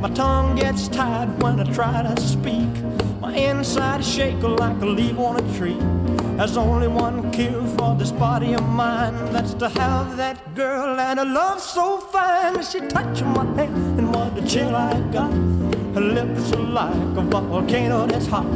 My 0.00 0.08
tongue 0.14 0.56
gets 0.56 0.88
tied 0.88 1.42
when 1.42 1.60
I 1.60 1.64
try 1.74 2.02
to 2.02 2.20
speak. 2.20 2.70
My 3.20 3.34
inside 3.34 4.02
shake 4.02 4.42
like 4.42 4.80
a 4.80 4.86
leaf 4.86 5.18
on 5.18 5.36
a 5.36 5.58
tree. 5.58 5.76
There's 6.38 6.56
only 6.56 6.86
one 6.86 7.32
cure 7.32 7.66
for 7.76 7.96
this 7.96 8.12
body 8.12 8.52
of 8.52 8.62
mine. 8.62 9.32
That's 9.32 9.54
to 9.54 9.68
have 9.70 10.16
that 10.18 10.54
girl 10.54 11.00
and 11.00 11.18
a 11.18 11.24
love 11.24 11.60
so 11.60 11.98
fine. 11.98 12.62
She 12.62 12.78
touched 12.78 13.24
my 13.24 13.44
hand 13.56 13.98
and 13.98 14.14
what 14.14 14.38
a 14.38 14.46
chill 14.46 14.72
I 14.72 15.00
got. 15.10 15.32
Her 15.96 16.00
lips 16.00 16.52
are 16.52 16.62
like 16.62 16.94
a 16.94 17.22
volcano 17.22 18.06
that's 18.06 18.28
hot. 18.28 18.46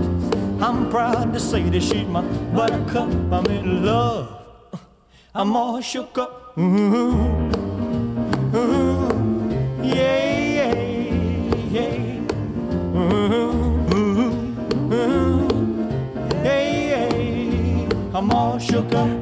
I'm 0.62 0.90
proud 0.90 1.32
to 1.32 1.40
say 1.40 1.68
that 1.70 1.82
she's 1.82 2.06
my 2.06 2.22
buttercup. 2.54 3.10
I'm 3.32 3.46
in 3.46 3.84
love. 3.84 4.28
I'm 5.34 5.56
all 5.56 5.80
shook 5.80 6.16
up. 6.18 6.56
Ooh, 6.56 7.50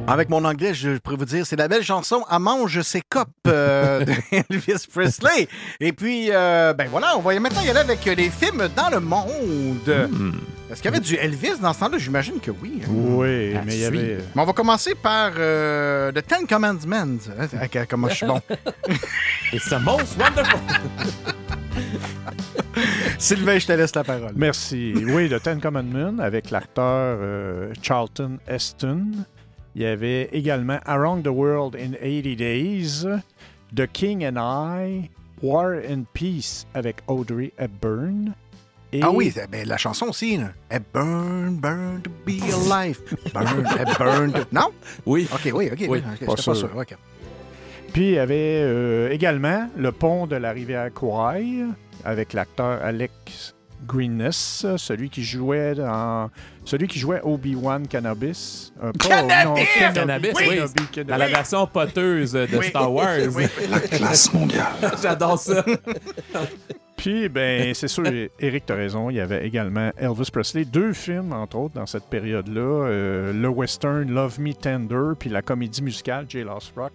Avec 0.07 0.29
mon 0.29 0.45
anglais, 0.45 0.73
je 0.73 0.97
pourrais 0.99 1.17
vous 1.17 1.25
dire, 1.25 1.45
c'est 1.45 1.57
la 1.57 1.67
belle 1.67 1.83
chanson 1.83 2.23
«À 2.29 2.39
mange 2.39 2.81
ses 2.83 3.01
copes 3.01 3.27
euh, 3.47 4.05
de 4.05 4.13
Elvis 4.31 4.85
Presley. 4.93 5.49
Et 5.81 5.91
puis, 5.91 6.29
euh, 6.31 6.73
ben 6.73 6.87
voilà, 6.89 7.17
on 7.17 7.21
va 7.21 7.37
maintenant 7.37 7.59
y 7.61 7.69
aller 7.69 7.79
avec 7.79 8.05
les 8.05 8.29
films 8.29 8.69
dans 8.75 8.89
le 8.89 9.01
monde. 9.01 9.89
Est-ce 10.71 10.81
qu'il 10.81 10.85
y 10.85 10.87
avait 10.95 11.03
du 11.03 11.15
Elvis 11.15 11.59
dans 11.61 11.73
ce 11.73 11.79
temps-là? 11.81 11.97
J'imagine 11.97 12.39
que 12.39 12.51
oui. 12.51 12.79
hein. 12.83 12.87
Oui, 12.89 13.53
mais 13.65 13.75
il 13.75 13.79
y 13.79 13.85
avait. 13.85 14.17
Mais 14.35 14.41
on 14.41 14.45
va 14.45 14.53
commencer 14.53 14.95
par 14.95 15.31
euh, 15.37 16.13
The 16.13 16.25
Ten 16.25 16.47
Commandments. 16.47 17.17
Hein, 17.37 17.47
ah, 17.59 17.85
Comment 17.89 18.07
je 18.07 18.15
suis 18.15 18.25
bon. 18.25 18.39
It's 19.51 19.67
the 19.69 19.81
most 19.81 20.17
wonderful. 20.17 20.59
Sylvain, 23.19 23.59
je 23.59 23.67
te 23.67 23.73
laisse 23.73 23.93
la 23.95 24.03
parole. 24.05 24.31
Merci. 24.35 24.93
Oui, 25.07 25.29
The 25.29 25.41
Ten 25.41 25.59
Commandments 25.59 26.19
avec 26.19 26.51
l'acteur 26.51 27.17
euh, 27.19 27.73
Charlton 27.81 28.37
Heston. 28.47 29.07
Il 29.75 29.81
y 29.83 29.85
avait 29.85 30.29
également 30.33 30.79
Around 30.85 31.23
the 31.23 31.29
World 31.29 31.75
in 31.75 31.93
80 32.01 32.35
Days, 32.35 33.05
The 33.75 33.87
King 33.91 34.25
and 34.25 34.37
I, 34.37 35.09
War 35.41 35.75
and 35.89 36.03
Peace 36.13 36.65
avec 36.73 36.97
Audrey 37.07 37.53
Hepburn. 37.57 38.33
Et- 38.93 38.99
Ah 39.01 39.11
oui, 39.11 39.33
ben, 39.49 39.65
la 39.65 39.77
chanson 39.77 40.07
aussi. 40.07 40.35
Là. 40.37 40.51
Eh, 40.69 40.79
burn, 40.93 42.01
to 42.03 42.09
be 42.25 42.41
alive. 42.53 42.99
Burn, 43.33 43.65
eh, 43.79 43.85
burn 43.97 44.31
to... 44.33 44.39
Non? 44.51 44.71
Oui. 45.05 45.27
OK, 45.33 45.49
oui, 45.53 45.69
OK. 45.71 45.77
Oui, 45.79 45.87
oui, 45.89 45.97
ok, 45.99 46.03
pas 46.03 46.11
j'étais 46.13 46.25
pas 46.25 46.35
sûr. 46.35 46.55
sûr. 46.57 46.69
OK. 46.75 46.95
Puis 47.93 48.03
il 48.03 48.11
y 48.11 48.19
avait 48.19 48.61
euh, 48.63 49.09
également 49.11 49.69
le 49.77 49.91
pont 49.93 50.27
de 50.27 50.35
la 50.35 50.51
rivière 50.51 50.93
Kwai 50.93 51.63
avec 52.03 52.33
l'acteur 52.33 52.81
Alex 52.83 53.55
Greenness, 53.87 54.65
celui 54.77 55.09
qui 55.09 55.23
jouait 55.23 55.75
dans 55.75 56.29
celui 56.65 56.87
qui 56.87 56.99
jouait 56.99 57.19
Obi-Wan 57.23 57.87
Cannabis. 57.87 58.71
Euh, 58.83 58.91
pas- 58.93 59.07
Cannabis! 59.07 59.45
non, 59.81 59.93
Cannabis, 59.93 60.31
oui. 60.35 60.45
Kenobi, 60.55 60.73
Dans 60.75 60.85
Kenobi. 60.91 61.19
la 61.19 61.27
version 61.27 61.67
poteuse 61.67 62.31
de 62.33 62.47
Oui. 62.57 62.67
Star 62.67 62.93
Wars. 62.93 63.17
Oui. 63.35 63.43
La 63.69 63.79
classe 63.79 64.33
mondiale. 64.33 64.67
J'adore 65.01 65.39
ça. 65.39 65.65
Puis, 66.97 67.29
ben, 67.29 67.73
c'est 67.73 67.87
sûr, 67.87 68.03
Eric, 68.39 68.65
tu 68.67 68.73
raison, 68.73 69.09
il 69.09 69.15
y 69.15 69.19
avait 69.19 69.45
également 69.47 69.89
Elvis 69.97 70.29
Presley, 70.31 70.65
deux 70.65 70.93
films, 70.93 71.33
entre 71.33 71.57
autres, 71.57 71.73
dans 71.73 71.87
cette 71.87 72.05
période-là. 72.05 72.61
euh, 72.61 73.33
le 73.33 73.47
western 73.49 74.07
Love 74.11 74.39
Me 74.39 74.53
Tender, 74.53 75.15
puis 75.17 75.29
la 75.31 75.41
comédie 75.41 75.81
musicale 75.81 76.25
J. 76.29 76.43
Lost 76.43 76.73
Rock. 76.75 76.91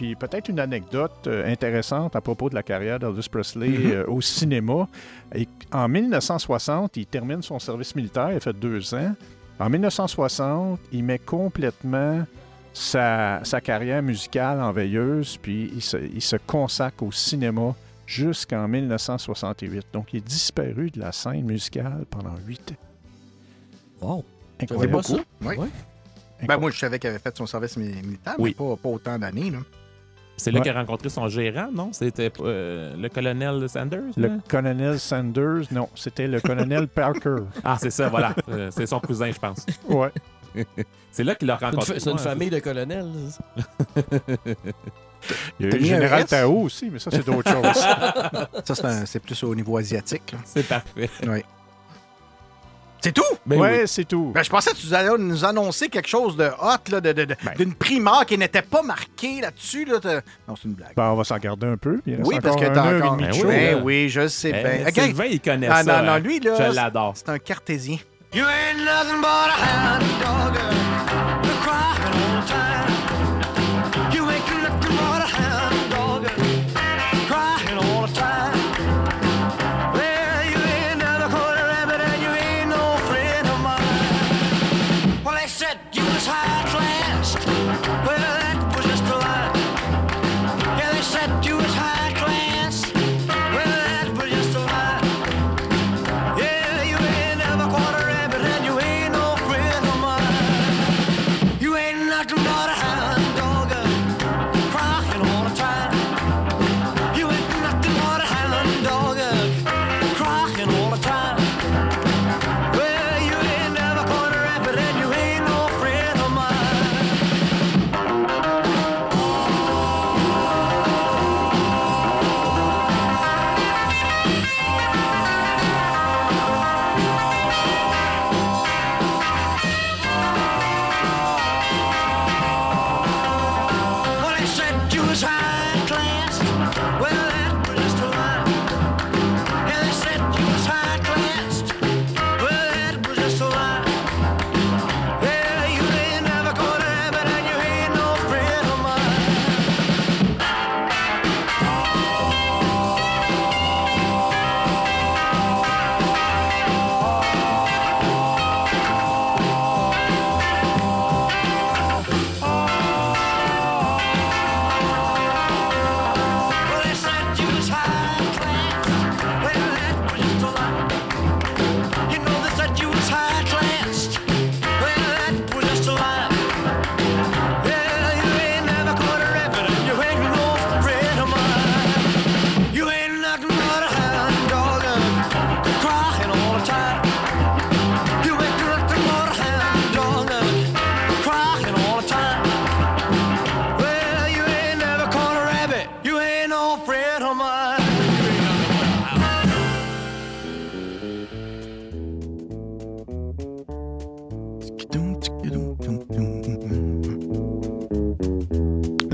Puis 0.00 0.16
peut-être 0.16 0.48
une 0.48 0.60
anecdote 0.60 1.26
euh, 1.26 1.46
intéressante 1.52 2.16
à 2.16 2.22
propos 2.22 2.48
de 2.48 2.54
la 2.54 2.62
carrière 2.62 2.98
d'Elvis 2.98 3.28
Presley 3.30 3.68
Mhm. 3.68 3.90
euh, 3.92 4.04
au 4.06 4.22
cinéma. 4.22 4.88
Et 5.34 5.46
en 5.72 5.88
1960, 5.88 6.96
il 6.96 7.04
termine 7.04 7.42
son 7.42 7.58
service 7.58 7.94
militaire, 7.94 8.30
il 8.32 8.36
a 8.36 8.40
fait 8.40 8.54
deux 8.58 8.94
ans. 8.94 9.14
En 9.58 9.68
1960, 9.68 10.80
il 10.92 11.04
met 11.04 11.18
complètement 11.18 12.24
sa, 12.72 13.40
sa 13.44 13.60
carrière 13.60 14.02
musicale 14.02 14.62
en 14.62 14.72
veilleuse, 14.72 15.36
puis 15.36 15.70
il 15.74 15.82
se, 15.82 15.98
il 15.98 16.22
se 16.22 16.36
consacre 16.46 17.02
au 17.02 17.12
cinéma 17.12 17.74
jusqu'en 18.06 18.66
1968. 18.68 19.84
Donc, 19.92 20.14
il 20.14 20.20
est 20.20 20.26
disparu 20.26 20.90
de 20.90 20.98
la 20.98 21.12
scène 21.12 21.44
musicale 21.44 22.06
pendant 22.08 22.36
huit 22.46 22.72
ans. 22.72 24.06
Wow! 24.06 24.24
C'est 24.58 24.72
Incroyable. 24.72 24.92
beaucoup. 24.92 25.20
Oui. 25.42 25.56
Ben, 26.48 26.56
moi, 26.56 26.70
je 26.70 26.78
savais 26.78 26.98
qu'il 26.98 27.10
avait 27.10 27.18
fait 27.18 27.36
son 27.36 27.44
service 27.44 27.76
mi- 27.76 27.84
militaire, 28.02 28.36
Oui. 28.38 28.56
mais 28.58 28.66
pas, 28.66 28.76
pas 28.76 28.88
autant 28.88 29.18
d'années. 29.18 29.52
C'est 30.40 30.50
là 30.50 30.58
Ouais. 30.58 30.62
qu'il 30.62 30.72
a 30.76 30.80
rencontré 30.80 31.08
son 31.08 31.28
gérant, 31.28 31.68
non? 31.72 31.90
C'était 31.92 32.32
euh, 32.40 32.94
le 32.96 33.08
colonel 33.08 33.68
Sanders? 33.68 34.02
Le 34.16 34.38
colonel 34.48 34.98
Sanders, 34.98 35.64
non, 35.70 35.88
c'était 35.94 36.26
le 36.26 36.40
colonel 36.40 36.88
Parker. 36.94 37.36
Ah, 37.62 37.76
c'est 37.80 37.90
ça, 37.90 38.08
voilà. 38.08 38.34
Euh, 38.48 38.70
c'est 38.72 38.86
son 38.86 39.00
cousin, 39.00 39.30
je 39.30 39.38
pense. 39.38 39.66
Ouais. 39.88 40.10
c'est 41.12 41.24
là 41.24 41.34
qu'il 41.34 41.50
a 41.50 41.56
rencontré. 41.56 42.00
c'est 42.00 42.10
une 42.10 42.16
Ouais, 42.16 42.22
famille 42.22 42.50
de 42.50 42.58
colonels. 42.58 43.06
Il 45.60 45.66
y 45.66 45.68
a 45.72 45.76
eu 45.76 45.78
le 45.78 45.84
général? 45.84 46.24
Tao 46.24 46.62
aussi, 46.62 46.88
mais 46.90 46.98
ça, 46.98 47.10
c'est 47.10 47.24
d'autres 47.24 47.50
choses. 48.64 48.74
Ça, 48.76 49.04
c'est 49.06 49.20
plus 49.20 49.42
au 49.44 49.54
niveau 49.54 49.76
asiatique. 49.76 50.34
C'est 50.44 50.66
parfait. 50.66 51.10
Oui. 51.26 51.42
C'est 53.02 53.12
tout? 53.12 53.22
Ben 53.46 53.58
ouais, 53.58 53.78
oui. 53.82 53.88
c'est 53.88 54.04
tout. 54.04 54.30
Ben, 54.34 54.42
je 54.42 54.50
pensais 54.50 54.70
que 54.72 54.76
tu 54.76 54.94
allais 54.94 55.08
nous 55.18 55.44
annoncer 55.44 55.88
quelque 55.88 56.08
chose 56.08 56.36
de 56.36 56.44
hot, 56.44 56.90
là, 56.90 57.00
de, 57.00 57.12
de- 57.12 57.24
de- 57.24 57.36
Ben. 57.44 57.54
d'une 57.56 57.74
primeur 57.74 58.26
qui 58.26 58.36
n'était 58.36 58.62
pas 58.62 58.82
marquée 58.82 59.40
là-dessus. 59.40 59.84
Là, 59.86 59.98
de- 59.98 60.20
Non, 60.46 60.54
c'est 60.56 60.64
une 60.68 60.74
blague. 60.74 60.92
Ben, 60.96 61.10
on 61.10 61.16
va 61.16 61.24
s'en 61.24 61.38
garder 61.38 61.66
un 61.66 61.76
peu. 61.76 61.98
puis 61.98 62.12
il 62.12 62.16
reste 62.16 62.28
oui, 62.28 62.38
parce 62.42 62.56
que 62.56 62.66
t'as 62.66 62.92
et 62.92 62.96
encore... 63.02 63.16
Ben 63.16 63.32
show. 63.32 63.46
oui, 63.46 63.54
Ben 63.56 63.82
oui, 63.82 64.08
je 64.08 64.28
sais 64.28 64.52
bien. 64.52 64.86
Ok. 64.86 64.94
Sylvain, 64.94 65.24
il 65.26 65.40
connaît 65.40 65.68
ah, 65.70 65.82
ça. 65.82 65.98
Non, 66.00 66.06
non, 66.06 66.12
hein. 66.12 66.18
lui, 66.18 66.40
là, 66.40 66.70
Je 66.70 66.74
l'adore. 66.74 67.12
c'est 67.16 67.28
un 67.30 67.38
cartésien. 67.38 67.96
You 68.32 68.44
ain't 68.44 68.84
nothing 68.84 69.20
but 69.20 69.26
a 69.26 69.98
hound 69.98 70.04
dog. 70.54 71.39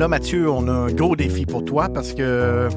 Là, 0.06 0.10
Mathieu, 0.10 0.48
on 0.48 0.68
a 0.68 0.70
un 0.70 0.92
gros 0.92 1.16
défi 1.16 1.44
pour 1.44 1.64
toi 1.64 1.88
parce 1.92 2.14
que 2.14 2.68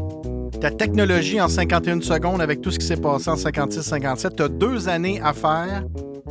ta 0.59 0.71
technologie 0.71 1.39
en 1.39 1.47
51 1.47 2.01
secondes 2.01 2.41
avec 2.41 2.59
tout 2.59 2.71
ce 2.71 2.79
qui 2.79 2.87
s'est 2.87 2.97
passé 2.97 3.29
en 3.29 3.35
56-57, 3.35 4.35
tu 4.35 4.41
as 4.41 4.47
deux 4.47 4.89
années 4.89 5.21
à 5.23 5.33
faire 5.33 5.83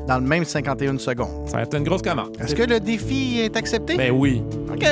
dans 0.09 0.19
le 0.19 0.27
même 0.27 0.45
51 0.45 0.99
secondes. 0.99 1.47
Ça 1.49 1.59
va 1.59 1.63
être 1.63 1.77
une 1.77 1.85
grosse 1.85 2.03
commande. 2.03 2.37
Est-ce 2.41 2.57
que 2.57 2.65
le 2.65 2.81
défi 2.81 3.39
est 3.39 3.57
accepté? 3.57 3.97
Ben 3.97 4.11
oui. 4.11 4.43
OK. 4.69 4.85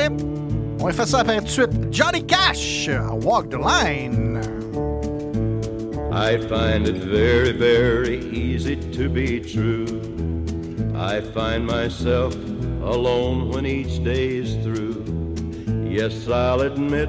On 0.78 0.84
va 0.84 0.92
faire 0.92 1.08
ça 1.08 1.18
après 1.18 1.38
tout 1.38 1.44
de 1.46 1.48
suite. 1.48 1.70
Johnny 1.90 2.24
Cash, 2.24 2.88
Walk 3.24 3.48
the 3.48 3.58
Line. 3.58 4.40
I 6.12 6.38
find 6.38 6.86
it 6.86 6.98
very, 7.02 7.50
very 7.50 8.20
easy 8.32 8.76
to 8.76 9.08
be 9.08 9.40
true. 9.40 9.86
I 10.94 11.20
find 11.34 11.66
myself 11.66 12.36
alone 12.84 13.50
when 13.50 13.66
each 13.66 14.04
day 14.04 14.36
is 14.36 14.54
through. 14.62 14.85
Yes, 15.96 16.28
I'll 16.28 16.60
admit 16.60 17.08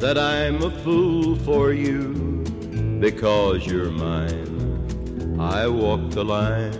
that 0.00 0.16
I'm 0.16 0.62
a 0.62 0.70
fool 0.70 1.36
for 1.36 1.74
you 1.74 2.14
because 2.98 3.66
you're 3.66 3.90
mine. 3.90 5.36
I 5.38 5.68
walk 5.68 6.12
the 6.12 6.24
line. 6.24 6.72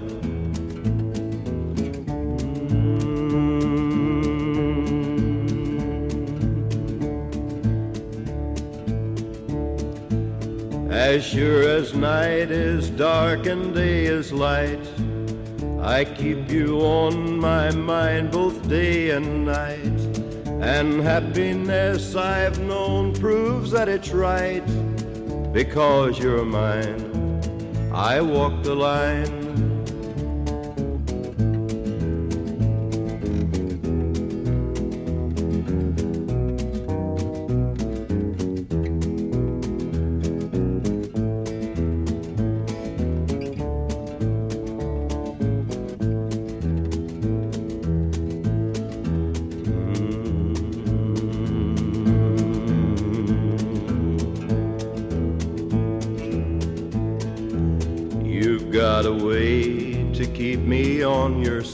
Mm. 10.79 10.91
As 10.91 11.23
sure 11.23 11.69
as 11.69 11.93
night 11.93 12.51
is 12.51 12.89
dark 12.89 13.45
and 13.45 13.75
day 13.75 14.07
is 14.07 14.33
light, 14.33 14.89
I 15.83 16.07
keep 16.07 16.51
you 16.51 16.81
on 16.81 17.39
my 17.39 17.71
mind 17.73 18.31
both 18.31 18.67
day 18.71 19.11
and 19.11 19.45
night. 19.45 20.16
And 20.61 21.03
happiness 21.03 22.17
I've 22.17 22.59
known 22.59 23.13
proves 23.13 23.71
that 23.73 23.89
it's 23.89 24.11
right. 24.11 24.65
Because 25.53 26.19
you're 26.19 26.45
mine, 26.45 27.91
I 27.93 28.21
walk 28.21 28.63
the 28.63 28.75
line. 28.75 29.66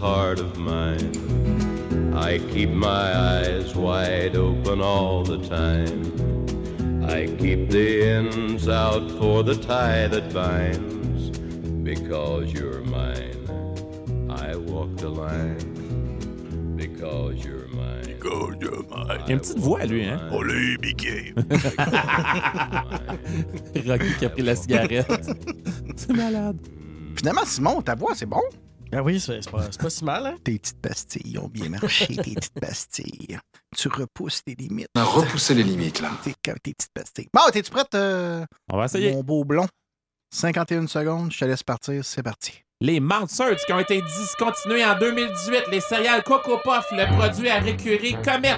Heart 0.00 0.40
of 0.40 0.56
mine. 0.56 1.12
I 2.16 2.38
keep 2.38 2.70
my 2.70 3.14
eyes 3.16 3.74
wide 3.74 4.34
open 4.34 4.80
all 4.80 5.22
the 5.22 5.38
time. 5.46 6.02
I 7.06 7.26
keep 7.26 7.68
the 7.68 8.02
ends 8.02 8.66
out 8.68 9.10
for 9.18 9.42
the 9.42 9.54
tie 9.54 10.08
that 10.08 10.32
binds. 10.32 11.30
Because 11.82 12.52
you're 12.52 12.80
mine, 12.82 13.36
I 14.30 14.56
walk 14.56 14.96
the 14.96 15.10
line. 15.10 16.76
Because 16.76 17.44
you're 17.44 17.68
mine. 17.68 18.04
Because 18.04 18.56
you're 18.60 18.82
mine. 18.84 19.20
Il 19.26 19.32
a 19.32 19.34
une 19.34 19.40
petite 19.40 19.58
voix, 19.58 19.84
lui, 19.84 20.04
hein? 20.04 20.18
Olé, 20.32 20.76
Mickey. 20.80 21.34
Rocky 23.86 24.14
qui 24.18 24.24
a 24.24 24.30
pris 24.30 24.42
la 24.42 24.56
cigarette. 24.56 25.30
C'est 25.96 26.12
malade. 26.14 26.56
Finalement, 27.16 27.44
Simon, 27.44 27.82
ta 27.82 27.94
voix, 27.94 28.14
c'est 28.14 28.26
bon? 28.26 28.40
Ben 28.90 29.02
oui, 29.02 29.20
c'est 29.20 29.48
pas, 29.50 29.70
si 29.90 30.04
mal, 30.04 30.26
hein? 30.26 30.36
Tes 30.42 30.58
petites 30.58 30.80
pastilles 30.82 31.38
ont 31.38 31.46
bien 31.48 31.68
marché, 31.68 32.06
tes 32.08 32.14
petites 32.34 32.58
pastilles. 32.60 33.38
Tu 33.76 33.88
repousses 33.88 34.42
tes 34.42 34.54
limites. 34.56 34.88
On 34.96 35.00
a 35.00 35.04
repoussé 35.04 35.54
les 35.54 35.62
limites, 35.62 36.00
là. 36.00 36.10
Tes, 36.24 36.34
tes 36.42 36.52
petites 36.74 36.90
pastilles. 36.92 37.28
Bon, 37.32 37.42
t'es-tu 37.52 37.70
prête? 37.70 37.94
euh, 37.94 38.44
On 38.72 38.76
va 38.78 38.86
essayer. 38.86 39.12
Mon 39.12 39.22
beau 39.22 39.44
blond? 39.44 39.66
51 40.32 40.86
secondes, 40.88 41.32
je 41.32 41.38
te 41.38 41.44
laisse 41.44 41.62
partir, 41.62 42.04
c'est 42.04 42.22
parti. 42.22 42.52
Les 42.80 42.98
Mountserts 42.98 43.56
qui 43.66 43.72
ont 43.72 43.78
été 43.78 44.00
discontinués 44.00 44.84
en 44.84 44.98
2018, 44.98 45.64
les 45.70 45.80
céréales 45.80 46.22
Coco 46.22 46.56
Puff, 46.58 46.86
le 46.92 47.14
produit 47.16 47.48
à 47.48 47.58
récurer 47.60 48.16
Comet, 48.24 48.56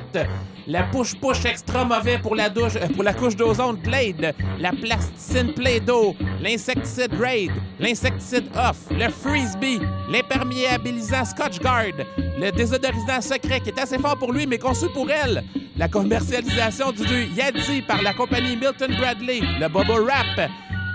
la 0.66 0.84
push 0.84 1.14
push 1.14 1.44
extra 1.44 1.84
mauvais 1.84 2.18
pour 2.18 2.34
la 2.34 2.48
douche, 2.48 2.76
euh, 2.76 2.88
pour 2.88 3.02
la 3.02 3.14
couche 3.14 3.36
d'ozone 3.36 3.76
Blade, 3.76 4.34
la 4.58 4.70
plasticine 4.70 5.52
Play-Doh, 5.52 6.14
l'insecticide 6.40 7.12
Raid, 7.18 7.50
l'insecticide 7.80 8.46
Off, 8.56 8.78
le 8.90 9.08
Frisbee, 9.08 9.80
l'imperméabilisant 10.10 11.24
Scotch 11.24 11.58
Guard, 11.60 12.04
le 12.16 12.50
désodorisant 12.50 13.20
secret 13.20 13.60
qui 13.60 13.70
est 13.70 13.78
assez 13.78 13.98
fort 13.98 14.16
pour 14.16 14.32
lui 14.32 14.46
mais 14.46 14.58
conçu 14.58 14.86
pour 14.92 15.10
elle, 15.10 15.44
la 15.76 15.88
commercialisation 15.88 16.92
du 16.92 17.24
Yeti 17.36 17.82
par 17.82 18.02
la 18.02 18.14
compagnie 18.14 18.56
Milton 18.56 18.94
Bradley, 18.98 19.40
le 19.60 19.68
Bobo 19.68 20.04
Wrap, 20.04 20.50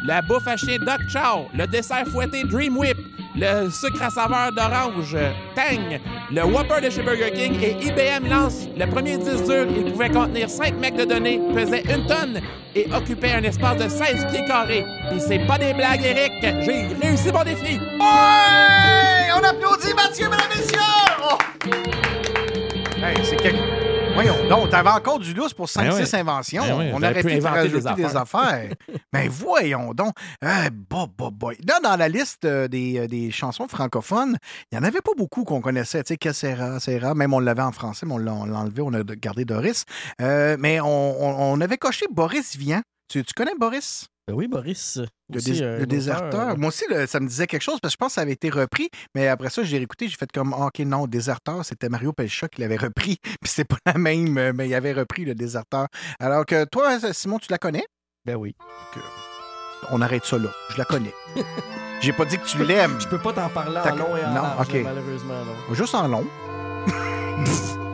la 0.06 0.22
bouffe 0.22 0.48
à 0.48 0.58
chien 0.58 0.78
Chow, 1.08 1.50
le 1.54 1.68
dessert 1.68 2.08
fouetté 2.08 2.44
Dream 2.44 2.78
Whip, 2.78 2.98
le 3.36 3.70
sucre 3.70 4.02
à 4.02 4.10
saveur 4.10 4.52
d'orange 4.52 5.16
euh, 5.16 5.32
Tang, 5.56 6.00
le 6.32 6.44
Whopper 6.44 6.82
de 6.84 6.90
chez 6.90 7.02
Burger 7.02 7.32
King 7.32 7.58
et 7.62 7.72
IBM 7.72 8.28
lance 8.30 8.68
le 8.78 8.86
premier 8.88 9.18
disque 9.18 9.46
dur. 9.46 9.68
Il 9.76 9.92
pouvait 9.92 10.10
contenir 10.10 10.50
5 10.50 10.76
mecs 10.80 10.96
de 10.96 11.06
données, 11.06 11.40
pesait 11.54 11.84
une 11.84 12.06
tonne 12.08 12.42
et 12.76 12.88
occupait 12.94 13.34
un 13.34 13.44
espace 13.44 13.78
de 13.78 13.90
16 13.90 14.28
pieds 14.32 14.46
carrés. 14.48 14.86
Puis 15.10 15.20
c'est 15.20 15.46
pas 15.46 15.58
des 15.58 15.74
blagues, 15.74 16.04
Eric. 16.04 16.34
J'ai 16.42 16.88
réussi 17.02 17.32
mon 17.32 17.44
défi. 17.44 17.80
Ouais! 18.00 19.32
On 19.36 19.44
applaudit 19.44 19.94
Mathieu, 19.96 20.26
mesdames 20.30 20.52
et 20.54 20.58
messieurs! 20.58 20.80
Oh! 21.24 21.38
Hey, 23.04 23.16
c'est 23.24 23.36
quelque... 23.38 23.97
Voyons 24.18 24.50
donc, 24.50 24.72
t'avais 24.72 24.90
encore 24.90 25.20
du 25.20 25.32
lousse 25.32 25.54
pour 25.54 25.68
5-6 25.68 26.12
Ben 26.12 26.20
inventions. 26.22 26.64
Ben 26.64 26.92
On 26.96 26.98
aurait 27.04 27.22
pu 27.22 27.28
pu 27.28 27.40
te 27.40 27.46
inventer 27.46 27.68
des 27.70 27.82
des 28.04 28.16
affaires. 28.16 28.70
Mais 29.14 29.28
voyons 29.30 29.94
donc. 29.94 30.14
Bah, 30.42 30.70
bah, 30.90 31.30
bah. 31.32 31.50
Là, 31.68 31.80
dans 31.84 31.96
la 31.96 32.10
liste 32.10 32.44
euh, 32.46 32.68
des, 32.68 32.98
euh, 32.98 33.08
des 33.08 33.30
chansons 33.30 33.68
francophones, 33.68 34.38
il 34.72 34.78
n'y 34.80 34.84
en 34.84 34.88
avait 34.88 35.02
pas 35.02 35.12
beaucoup 35.16 35.44
qu'on 35.44 35.62
connaissait. 35.62 36.04
Tu 36.04 36.16
sais, 36.16 36.18
que 36.18 36.32
Serra, 36.34 37.14
même 37.14 37.32
on 37.32 37.40
l'avait 37.40 37.62
en 37.62 37.72
français, 37.72 38.08
mais 38.08 38.14
on 38.14 38.18
l'a 38.18 38.34
on 38.34 38.46
l'a 38.46 38.58
enlevé, 38.58 38.82
on 38.82 38.92
a 38.94 39.04
gardé 39.04 39.46
Doris. 39.46 39.86
Euh, 40.20 40.58
mais 40.60 40.80
on, 40.82 40.88
on- 40.88 41.54
on 41.54 41.62
avait 41.62 41.78
coché 41.78 42.08
Boris 42.12 42.58
Vian. 42.58 42.82
Tu, 43.10 43.24
tu 43.24 43.34
connais 43.36 43.54
Boris? 43.60 44.08
Ben 44.28 44.34
oui, 44.34 44.48
Boris. 44.50 45.00
Le, 45.30 45.38
aussi, 45.38 45.62
déserteur. 45.88 46.58
Moi 46.58 46.68
aussi, 46.68 46.84
le- 46.90 47.08
ça 47.08 47.22
me 47.22 47.28
disait 47.28 47.48
quelque 47.48 47.62
chose 47.62 47.80
parce 47.80 47.94
que 47.94 47.96
je 47.96 47.98
pense 47.98 48.10
que 48.10 48.16
ça 48.16 48.22
avait 48.22 48.34
été 48.34 48.50
repris. 48.50 48.90
Mais 49.16 49.30
après 49.30 49.50
ça, 49.50 49.64
j'ai 49.64 49.78
réécouté, 49.78 50.10
j'ai 50.10 50.18
fait 50.18 50.30
comme 50.32 50.54
Ah, 50.54 50.66
OK, 50.66 50.80
non, 50.80 51.08
déserteur, 51.08 51.64
c'était 51.64 51.88
Mario 51.88 52.12
Pelcha 52.12 52.50
qui 52.50 52.60
l'avait 52.60 52.76
repris. 52.76 53.20
Puis 53.24 53.50
c'est 53.52 53.64
pas 53.64 53.78
la 53.86 53.94
même, 53.94 54.38
euh, 54.38 54.52
mais 54.54 54.68
il 54.68 54.76
avait 54.76 54.92
repris 54.92 55.24
le 55.24 55.34
déserteur. 55.34 55.88
Alors 56.20 56.46
que 56.46 56.66
toi, 56.66 57.00
Simon, 57.14 57.40
tu 57.40 57.48
la 57.50 57.58
connais? 57.58 57.86
Ben 58.26 58.36
oui. 58.36 58.54
On 59.92 60.02
arrête 60.02 60.26
ça 60.26 60.38
là. 60.38 60.50
Je 60.72 60.78
la 60.78 60.84
connais. 60.84 61.14
j'ai 62.02 62.12
pas 62.12 62.26
dit 62.26 62.38
que 62.38 62.46
tu 62.46 62.62
l'aimes. 62.66 63.00
Je 63.00 63.08
peux 63.08 63.20
pas 63.20 63.32
t'en 63.32 63.48
parler 63.48 63.78
en 63.78 63.96
long 63.96 64.18
et 64.18 64.26
en 64.26 64.30
Non, 64.30 64.42
large, 64.42 64.68
malheureusement, 64.84 65.46
non. 65.70 65.74
Juste 65.74 65.96
en 65.96 66.08
long. 66.10 66.26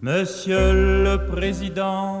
Monsieur 0.00 0.72
le 1.02 1.26
Président, 1.26 2.20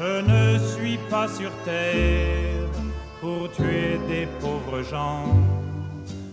je 0.00 0.22
ne 0.22 0.58
suis 0.58 0.98
pas 1.10 1.28
sur 1.28 1.50
terre 1.64 2.68
pour 3.20 3.50
tuer 3.52 3.98
des 4.08 4.26
pauvres 4.40 4.82
gens. 4.82 5.26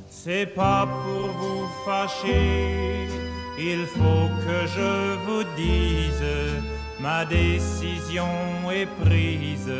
C'est 0.09 0.45
pas 0.45 0.87
pour 1.03 1.27
vous 1.39 1.67
fâcher, 1.85 3.07
il 3.59 3.85
faut 3.85 4.29
que 4.45 4.57
je 4.75 5.15
vous 5.25 5.43
dise, 5.57 6.27
ma 7.01 7.25
décision 7.25 8.31
est 8.71 8.89
prise, 9.03 9.73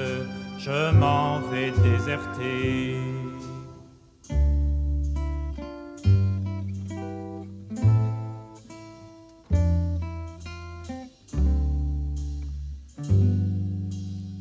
je 0.60 0.92
m'en 0.92 1.40
vais 1.50 1.72
déserter. 1.72 3.17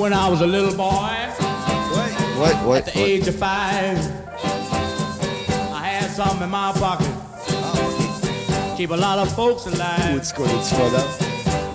When 0.00 0.12
I 0.12 0.28
was 0.28 0.40
a 0.40 0.46
little 0.46 0.74
boy, 0.74 1.16
Ouais, 2.40 2.54
ouais, 2.66 2.78
at 2.78 2.86
the 2.86 2.98
ouais. 2.98 3.04
age 3.04 3.28
of 3.28 3.36
five, 3.36 3.98
I 5.74 5.84
had 5.84 6.10
something 6.10 6.42
in 6.44 6.50
my 6.50 6.72
pocket. 6.72 7.06
Keep 8.76 8.90
a 8.92 8.96
lot 8.96 9.18
of 9.18 9.30
folks 9.34 9.66
alive. 9.66 10.14
Où 10.16 10.20
tu 10.20 10.32
connais 10.34 10.62
tu 10.66 10.74
vas 10.74 10.90
là? 10.90 11.02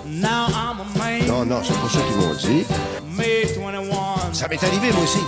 Now 0.06 0.46
I'm 0.48 0.80
a 0.80 0.98
man, 0.98 1.26
Non, 1.28 1.44
non, 1.46 1.62
c'est 1.62 1.74
pas 1.74 1.88
ça 1.88 2.00
qu'ils 2.00 2.16
m'ont 2.16 2.34
dit. 2.34 2.66
May 3.16 3.44
21. 3.44 4.32
Ça 4.34 4.48
m'est 4.48 4.62
arrivé, 4.62 4.90
moi 4.92 5.04
aussi. 5.04 5.20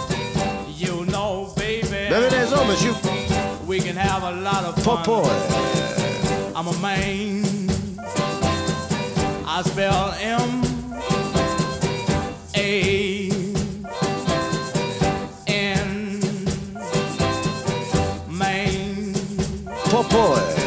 You 0.76 1.04
know, 1.06 1.52
baby. 1.56 1.86
Vous 2.08 2.14
avez 2.14 2.28
raison, 2.28 2.64
monsieur. 2.66 2.92
We 3.66 3.78
can 3.80 3.96
have 3.96 4.24
a 4.24 4.32
lot 4.32 4.64
of 4.66 4.82
Faut 4.82 4.96
fun. 4.96 5.02
pas. 5.04 5.28
euh, 5.28 6.52
I'm 6.56 6.66
a 6.66 6.72
man. 6.80 7.44
I 9.46 9.62
spell 9.62 10.14
M 10.20 10.62
Faut 20.02 20.57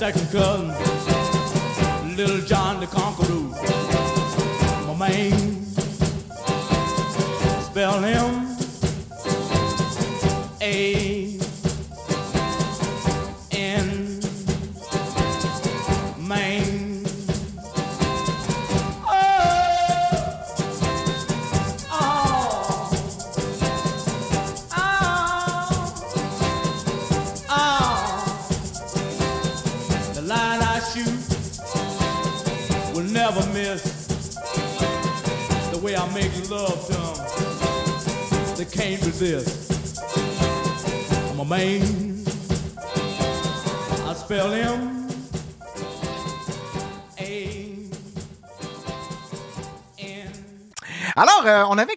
second 0.00 0.32
cousin, 0.32 0.49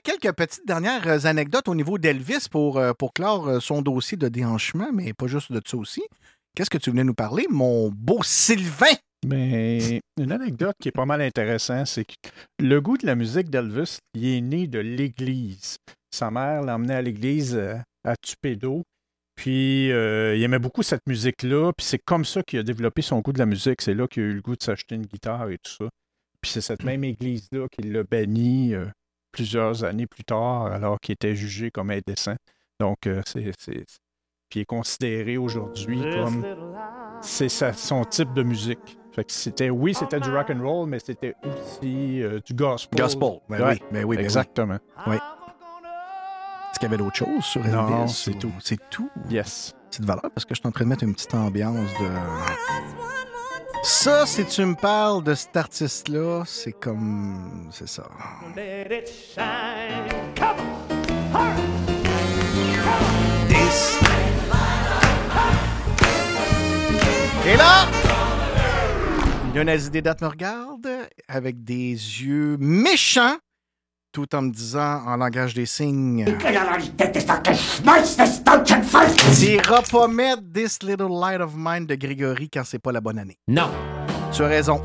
quelques 0.03 0.31
petites 0.33 0.67
dernières 0.67 1.07
euh, 1.07 1.25
anecdotes 1.25 1.67
au 1.67 1.75
niveau 1.75 1.97
d'Elvis 1.97 2.47
pour, 2.51 2.77
euh, 2.77 2.93
pour 2.93 3.13
clore 3.13 3.47
euh, 3.47 3.59
son 3.59 3.81
dossier 3.81 4.17
de 4.17 4.27
déhanchement, 4.27 4.91
mais 4.93 5.13
pas 5.13 5.27
juste 5.27 5.51
de 5.51 5.61
ça 5.65 5.77
aussi. 5.77 6.03
Qu'est-ce 6.55 6.69
que 6.69 6.77
tu 6.77 6.91
venais 6.91 7.03
nous 7.03 7.13
parler, 7.15 7.47
mon 7.49 7.89
beau 7.89 8.21
Sylvain? 8.23 8.95
Mais 9.25 10.01
une 10.19 10.31
anecdote 10.31 10.75
qui 10.79 10.89
est 10.89 10.93
pas 10.93 11.05
mal 11.05 11.21
intéressante, 11.21 11.87
c'est 11.87 12.03
que 12.03 12.13
le 12.59 12.81
goût 12.81 12.97
de 12.97 13.05
la 13.05 13.15
musique 13.15 13.49
d'Elvis, 13.49 13.97
il 14.13 14.27
est 14.27 14.41
né 14.41 14.67
de 14.67 14.79
l'église. 14.79 15.77
Sa 16.11 16.29
mère 16.29 16.61
l'emmenait 16.61 16.95
à 16.95 17.01
l'église 17.01 17.57
à 18.03 18.15
Tupédo. 18.17 18.83
Puis 19.35 19.91
euh, 19.91 20.35
il 20.35 20.43
aimait 20.43 20.59
beaucoup 20.59 20.83
cette 20.83 21.07
musique-là. 21.07 21.71
Puis 21.77 21.85
c'est 21.85 21.99
comme 22.03 22.25
ça 22.25 22.43
qu'il 22.43 22.59
a 22.59 22.63
développé 22.63 23.01
son 23.01 23.19
goût 23.19 23.33
de 23.33 23.39
la 23.39 23.45
musique. 23.45 23.81
C'est 23.81 23.93
là 23.93 24.07
qu'il 24.07 24.23
a 24.23 24.25
eu 24.27 24.33
le 24.33 24.41
goût 24.41 24.55
de 24.55 24.63
s'acheter 24.63 24.95
une 24.95 25.05
guitare 25.05 25.49
et 25.49 25.57
tout 25.57 25.71
ça. 25.71 25.89
Puis 26.41 26.51
c'est 26.51 26.61
cette 26.61 26.83
même 26.83 27.03
église-là 27.03 27.67
qui 27.71 27.83
l'a 27.83 28.03
banni 28.03 28.73
euh, 28.75 28.85
plusieurs 29.33 29.83
années 29.83 30.07
plus 30.07 30.23
tard, 30.23 30.67
alors 30.67 30.97
qu'il 31.01 31.11
était 31.13 31.35
jugé 31.35 31.69
comme 31.71 31.89
indécent. 31.89 32.35
Donc, 32.79 33.05
euh, 33.07 33.21
c'est. 33.25 33.51
c'est- 33.59 33.85
puis 34.49 34.59
est 34.61 34.65
considéré 34.65 35.35
aujourd'hui 35.37 35.99
comme 36.13 36.45
c'est 37.21 37.49
sa- 37.49 37.73
son 37.73 38.05
type 38.05 38.33
de 38.33 38.43
musique. 38.43 38.99
Fait 39.11 39.23
que 39.23 39.31
c'était, 39.31 39.69
oui, 39.71 39.93
c'était 39.95 40.19
du 40.19 40.29
rock 40.29 40.51
and 40.51 40.61
roll, 40.63 40.87
mais 40.87 40.99
c'était 40.99 41.33
aussi 41.43 42.21
euh, 42.21 42.39
du 42.45 42.53
gospel. 42.53 42.99
Gospel, 42.99 43.39
ben 43.49 43.59
Ouais, 43.61 43.71
oui, 43.73 43.79
ben 43.91 44.03
oui, 44.05 44.15
ben 44.15 44.19
oui. 44.21 44.23
exactement. 44.23 44.77
Oui. 45.07 45.15
Est-ce 45.15 46.79
qu'il 46.79 46.83
y 46.89 46.93
avait 46.93 46.97
d'autres 47.03 47.15
choses 47.15 47.43
sur 47.43 47.61
Elvis? 47.65 47.75
Non, 47.75 48.07
c'est 48.07 48.35
ou- 48.35 48.39
tout. 48.39 48.51
C'est 48.59 48.89
tout? 48.91 49.09
Yes. 49.29 49.73
C'est 49.89 50.01
de 50.01 50.07
valeur 50.07 50.29
parce 50.33 50.45
que 50.45 50.53
je 50.55 50.59
suis 50.59 50.67
en 50.67 50.71
train 50.71 50.83
de 50.85 50.89
mettre 50.89 51.03
une 51.03 51.13
petite 51.13 51.33
ambiance 51.35 51.89
de. 51.99 52.07
Ça, 53.83 54.25
si 54.25 54.45
tu 54.45 54.63
me 54.63 54.75
parles 54.75 55.23
de 55.23 55.33
cet 55.33 55.57
artiste-là, 55.57 56.43
c'est 56.45 56.71
comme. 56.71 57.69
C'est 57.69 57.87
ça. 57.87 58.03
This. 63.49 63.99
Et 67.45 67.57
là, 67.57 67.87
Lionel 69.53 69.79
Zidédat 69.79 70.15
me 70.21 70.27
regarde 70.27 70.87
avec 71.27 71.65
des 71.65 71.91
yeux 71.91 72.55
méchants, 72.57 73.35
tout 74.13 74.33
en 74.35 74.43
me 74.43 74.51
disant 74.51 75.01
en 75.07 75.17
langage 75.17 75.53
des 75.55 75.65
signes. 75.65 76.23
T'iras 79.33 79.81
pas 79.91 80.07
mettre 80.07 80.43
This 80.53 80.77
Little 80.83 81.09
Light 81.19 81.41
of 81.41 81.51
Mine 81.57 81.87
de 81.87 81.95
Grégory 81.95 82.47
quand 82.49 82.61
c'est 82.63 82.77
pas 82.79 82.91
la 82.91 83.01
bonne 83.01 83.17
année. 83.17 83.37
Non. 83.47 83.69
Tu 84.31 84.43
as 84.43 84.47
raison. 84.47 84.81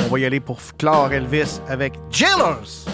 On 0.00 0.08
va 0.08 0.18
y 0.18 0.24
aller 0.24 0.40
pour 0.40 0.58
clore 0.78 1.12
Elvis 1.12 1.60
avec 1.68 1.94
Jailers. 2.10 2.86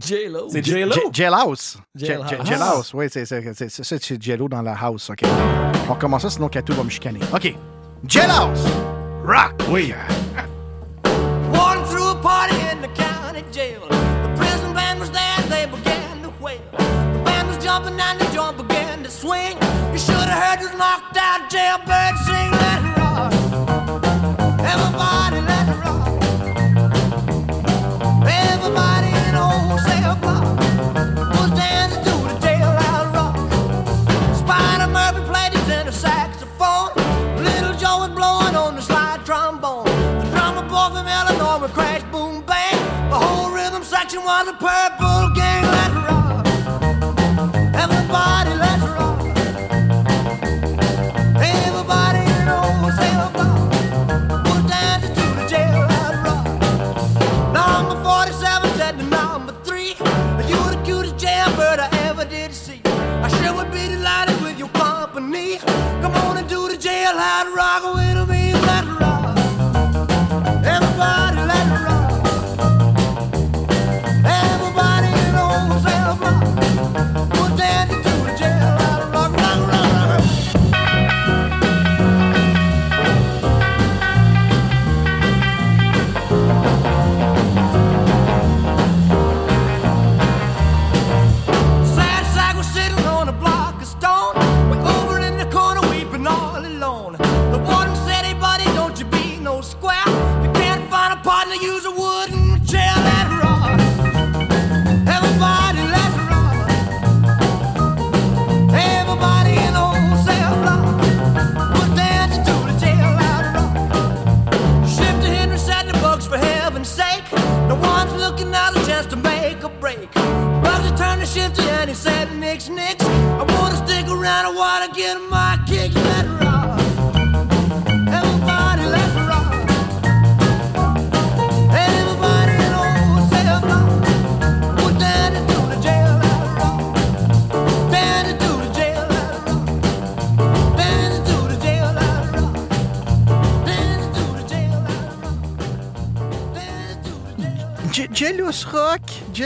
J-Lo? 0.00 0.48
C'est 0.52 0.64
J-Lo? 0.64 0.94
Jailhouse. 1.12 1.78
Jailhouse. 1.96 2.92
Oui, 2.94 3.06
c'est 3.10 3.24
c'est- 3.26 3.42
c'est- 3.54 3.68
c'est- 3.70 3.82
c'est- 3.84 4.02
c'est 4.04 4.22
Jello 4.22 4.48
dans 4.48 4.62
la 4.62 4.74
house, 4.80 5.10
OK. 5.10 5.22
On 5.88 5.94
recommence 5.94 6.22
ça, 6.22 6.30
sinon 6.30 6.48
Katou 6.48 6.74
va 6.74 6.84
me 6.84 6.90
chicaner. 6.90 7.20
OK. 7.34 7.54
Jailhouse. 8.06 8.64
Rock. 9.26 9.54
Oui. 9.70 9.92
Jumping 17.70 18.00
and 18.00 18.20
the 18.20 18.24
joint 18.34 18.56
began 18.56 19.00
to 19.04 19.10
swing. 19.10 19.56
You 19.92 19.98
should 19.98 20.28
have 20.32 20.42
heard 20.42 20.58
this 20.58 20.76
knocked 20.76 21.16
out 21.16 21.48
jailbird 21.48 22.16
sing. 22.26 22.99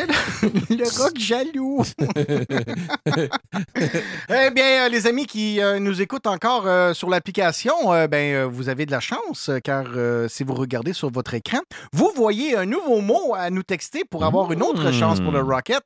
Jel- 0.06 0.52
le 0.78 1.02
rock 1.02 1.18
jaloux. 1.18 1.82
eh 4.28 4.50
bien, 4.50 4.84
euh, 4.84 4.88
les 4.88 5.06
amis 5.06 5.26
qui 5.26 5.60
euh, 5.60 5.78
nous 5.78 6.00
écoutent 6.02 6.26
encore 6.26 6.66
euh, 6.66 6.94
sur 6.94 7.08
l'application, 7.10 7.74
ben, 8.08 8.44
vous 8.46 8.68
avez 8.68 8.86
de 8.86 8.90
la 8.90 9.00
chance, 9.00 9.50
car 9.62 9.86
si 10.28 10.44
vous 10.44 10.54
regardez 10.54 10.92
sur 10.92 11.10
votre 11.10 11.34
écran, 11.34 11.58
voyez 12.24 12.56
un 12.56 12.64
nouveau 12.64 13.02
mot 13.02 13.34
à 13.36 13.50
nous 13.50 13.62
texter 13.62 14.02
pour 14.08 14.24
avoir 14.24 14.50
une 14.50 14.62
autre 14.62 14.90
chance 14.92 15.20
pour 15.20 15.30
le 15.30 15.42
Rocket. 15.42 15.84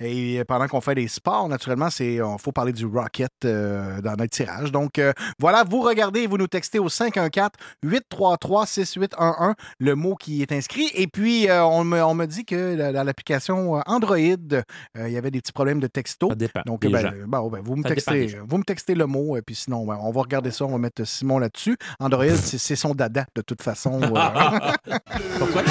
Et 0.00 0.42
pendant 0.48 0.66
qu'on 0.66 0.80
fait 0.80 0.96
des 0.96 1.06
sports, 1.06 1.48
naturellement, 1.48 1.90
c'est 1.90 2.20
on 2.20 2.38
faut 2.38 2.50
parler 2.50 2.72
du 2.72 2.86
Rocket 2.86 3.30
euh, 3.44 4.00
dans 4.02 4.16
notre 4.16 4.30
tirage. 4.30 4.72
Donc, 4.72 4.98
euh, 4.98 5.12
voilà, 5.38 5.62
vous 5.62 5.80
regardez 5.82 6.22
et 6.22 6.26
vous 6.26 6.38
nous 6.38 6.48
textez 6.48 6.80
au 6.80 6.88
514-833-6811 6.88 9.54
le 9.78 9.94
mot 9.94 10.16
qui 10.16 10.42
est 10.42 10.50
inscrit. 10.50 10.90
Et 10.94 11.06
puis, 11.06 11.48
euh, 11.48 11.64
on, 11.64 11.84
me, 11.84 12.02
on 12.02 12.14
me 12.14 12.26
dit 12.26 12.44
que 12.44 12.90
dans 12.92 13.06
l'application 13.06 13.80
Android, 13.86 14.18
il 14.18 14.64
y 14.96 15.16
avait 15.16 15.30
des 15.30 15.40
petits 15.40 15.52
problèmes 15.52 15.78
de 15.78 15.86
texto. 15.86 16.32
Donc, 16.66 16.80
des 16.80 16.88
ben, 16.88 17.00
gens. 17.00 17.12
euh, 17.12 17.26
bon, 17.28 17.48
ben, 17.48 17.60
vous, 17.62 17.76
me 17.76 17.82
Ça 17.82 17.90
dépend 17.90 18.12
textez, 18.12 18.38
vous 18.44 18.58
me 18.58 18.64
textez 18.64 18.94
le 18.96 19.06
mot, 19.06 19.36
et 19.36 19.42
puis 19.42 19.54
sinon, 19.54 19.86
ben, 19.86 19.98
on 20.02 20.10
va 20.10 20.22
regarder 20.22 20.50
ça, 20.50 20.64
on 20.64 20.72
va 20.72 20.78
mettre 20.78 21.04
Simon 21.04 21.38
là-dessus. 21.38 21.76
Android, 22.00 22.24
c'est 22.34 22.74
son 22.76 22.92
dada, 22.94 23.26
de 23.36 23.42
toute 23.42 23.62
façon. 23.62 24.00
Pourquoi 25.38 25.62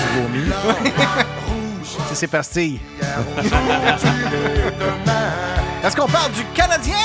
c'est 2.10 2.16
ses 2.16 2.28
pastilles. 2.28 2.80
Est-ce 5.84 5.96
qu'on 5.96 6.08
parle 6.08 6.32
du 6.32 6.44
Canadien? 6.54 6.96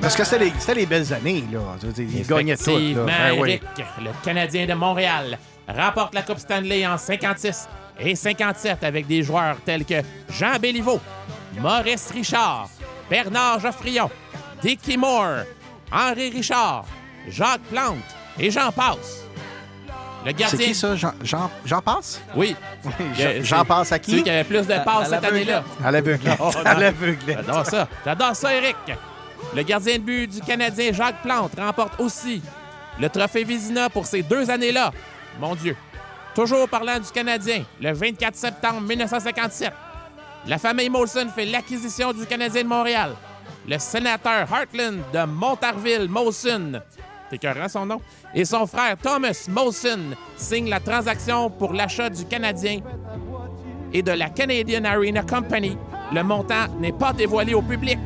Parce 0.00 0.16
que 0.16 0.24
c'était 0.24 0.74
les, 0.74 0.86
belles 0.86 1.14
années, 1.14 1.44
là. 1.52 1.60
Ils 1.96 2.26
gagnaient 2.26 2.56
tout. 2.56 2.70
là. 2.70 3.04
Ben 3.04 3.38
oui. 3.38 3.50
Eric, 3.50 3.62
le 4.00 4.10
Canadien 4.24 4.66
de 4.66 4.74
Montréal, 4.74 5.38
remporte 5.68 6.14
la 6.14 6.22
Coupe 6.22 6.38
Stanley 6.38 6.84
en 6.84 6.98
56 6.98 7.68
et 8.00 8.16
57 8.16 8.82
avec 8.82 9.06
des 9.06 9.22
joueurs 9.22 9.56
tels 9.64 9.84
que 9.84 10.02
Jean 10.28 10.58
Béliveau, 10.60 11.00
Maurice 11.60 12.10
Richard, 12.12 12.68
Bernard 13.08 13.60
Geoffrion, 13.60 14.10
Dickie 14.60 14.96
Moore, 14.96 15.44
Henri 15.92 16.30
Richard, 16.30 16.84
Jacques 17.28 17.62
Plante 17.70 17.98
et 18.38 18.50
j'en 18.50 18.72
passe. 18.72 19.24
Le 20.24 20.30
C'est 20.30 20.34
gardien... 20.34 20.66
qui 20.66 20.74
ça? 20.74 20.94
Jean, 20.94 21.12
Jean, 21.22 21.50
Jean 21.64 21.80
Passe? 21.80 22.22
Oui. 22.36 22.54
C'est 23.16 23.64
Passe 23.66 23.90
à 23.92 23.98
qui? 23.98 24.12
Celui 24.12 24.22
qui 24.22 24.30
avait 24.30 24.44
plus 24.44 24.66
de 24.66 24.84
passes 24.84 25.10
cette 25.10 25.24
année-là. 25.24 25.64
À 25.84 25.90
l'aveuglette. 25.90 26.38
À 26.64 26.74
l'aveuglette. 26.74 27.38
J'adore 27.44 27.66
ça. 27.66 27.88
J'adore 28.04 28.36
ça, 28.36 28.54
Eric. 28.54 28.76
Le 29.54 29.62
gardien 29.64 29.98
de 29.98 30.02
but 30.02 30.28
du 30.28 30.40
Canadien, 30.40 30.92
Jacques 30.92 31.22
Plante, 31.22 31.52
remporte 31.58 31.98
aussi 31.98 32.40
le 33.00 33.08
trophée 33.08 33.42
Vizina 33.42 33.90
pour 33.90 34.06
ces 34.06 34.22
deux 34.22 34.48
années-là. 34.48 34.92
Mon 35.40 35.56
Dieu. 35.56 35.76
Toujours 36.34 36.68
parlant 36.68 36.98
du 36.98 37.10
Canadien, 37.10 37.64
le 37.80 37.92
24 37.92 38.34
septembre 38.36 38.80
1957, 38.82 39.72
la 40.46 40.58
famille 40.58 40.88
Molson 40.88 41.28
fait 41.34 41.44
l'acquisition 41.46 42.12
du 42.12 42.24
Canadien 42.26 42.62
de 42.62 42.68
Montréal. 42.68 43.14
Le 43.68 43.78
sénateur 43.78 44.48
Heartland 44.52 45.02
de 45.12 45.24
Montarville 45.24 46.08
Molson, 46.08 46.80
c'est 47.30 47.68
son 47.68 47.86
nom, 47.86 48.00
et 48.34 48.44
son 48.44 48.66
frère 48.66 48.96
Thomas 48.98 49.46
Molson 49.48 50.16
signent 50.36 50.68
la 50.68 50.80
transaction 50.80 51.48
pour 51.48 51.72
l'achat 51.72 52.10
du 52.10 52.24
Canadien 52.26 52.80
et 53.92 54.02
de 54.02 54.12
la 54.12 54.30
Canadian 54.30 54.84
Arena 54.84 55.22
Company. 55.22 55.76
Le 56.12 56.22
montant 56.22 56.68
n'est 56.78 56.92
pas 56.92 57.12
dévoilé 57.12 57.54
au 57.54 57.62
public. 57.62 57.98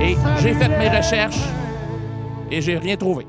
Et 0.00 0.16
j'ai 0.40 0.54
fait 0.54 0.68
mes 0.68 0.88
recherches 0.88 1.44
et 2.50 2.62
j'ai 2.62 2.78
rien 2.78 2.96
trouvé. 2.96 3.26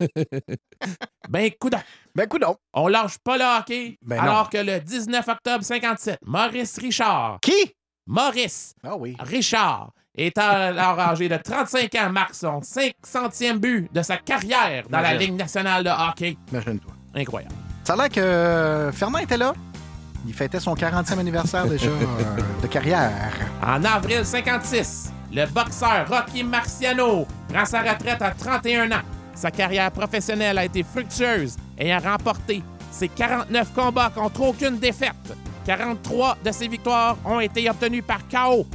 ben, 1.28 1.50
coudon. 1.60 1.78
Ben, 2.14 2.26
coudon. 2.26 2.56
On 2.72 2.88
lâche 2.88 3.18
pas 3.18 3.36
le 3.36 3.44
hockey. 3.44 3.98
Ben 4.02 4.18
alors 4.18 4.48
que 4.48 4.58
le 4.58 4.80
19 4.80 5.28
octobre 5.28 5.62
57, 5.62 6.18
Maurice 6.24 6.78
Richard. 6.78 7.38
Qui? 7.42 7.74
Maurice 8.08 8.74
Ah 8.82 8.96
oui. 8.96 9.14
Richard 9.20 9.90
est 10.16 10.36
alors 10.38 10.98
âgé 10.98 11.28
de 11.28 11.36
35 11.36 11.94
ans, 11.94 12.10
marque 12.10 12.34
son 12.34 12.60
500e 12.60 13.58
but 13.58 13.92
de 13.92 14.00
sa 14.02 14.16
carrière 14.16 14.84
dans 14.88 15.00
la. 15.00 15.12
Ligue 15.14 15.34
nationale 15.36 15.84
de 15.84 15.90
hockey. 15.90 16.36
Imagine-toi. 16.50 16.92
Incroyable. 17.14 17.54
Ça 17.84 17.92
a 17.92 17.96
l'air 17.96 18.08
que 18.08 18.90
Fernand 18.96 19.18
était 19.18 19.36
là. 19.36 19.52
Il 20.26 20.32
fêtait 20.32 20.58
son 20.58 20.74
40e 20.74 21.18
anniversaire 21.18 21.66
déjà 21.66 21.86
euh, 21.90 22.62
de 22.62 22.66
carrière. 22.66 23.32
En 23.62 23.84
avril 23.84 24.24
56, 24.24 25.12
le 25.32 25.46
boxeur 25.46 26.08
Rocky 26.08 26.42
Marciano 26.42 27.26
prend 27.52 27.64
sa 27.66 27.82
retraite 27.82 28.22
à 28.22 28.30
31 28.30 28.90
ans. 28.92 29.02
Sa 29.34 29.50
carrière 29.50 29.90
professionnelle 29.92 30.56
a 30.58 30.64
été 30.64 30.82
fructueuse, 30.82 31.56
ayant 31.78 32.00
remporté 32.00 32.62
ses 32.90 33.08
49 33.08 33.72
combats 33.74 34.10
contre 34.14 34.40
aucune 34.42 34.78
défaite. 34.78 35.14
43 35.68 36.38
de 36.42 36.50
ses 36.50 36.66
victoires 36.66 37.18
ont 37.26 37.40
été 37.40 37.68
obtenues 37.68 38.02
par 38.02 38.26
KO. 38.26 38.66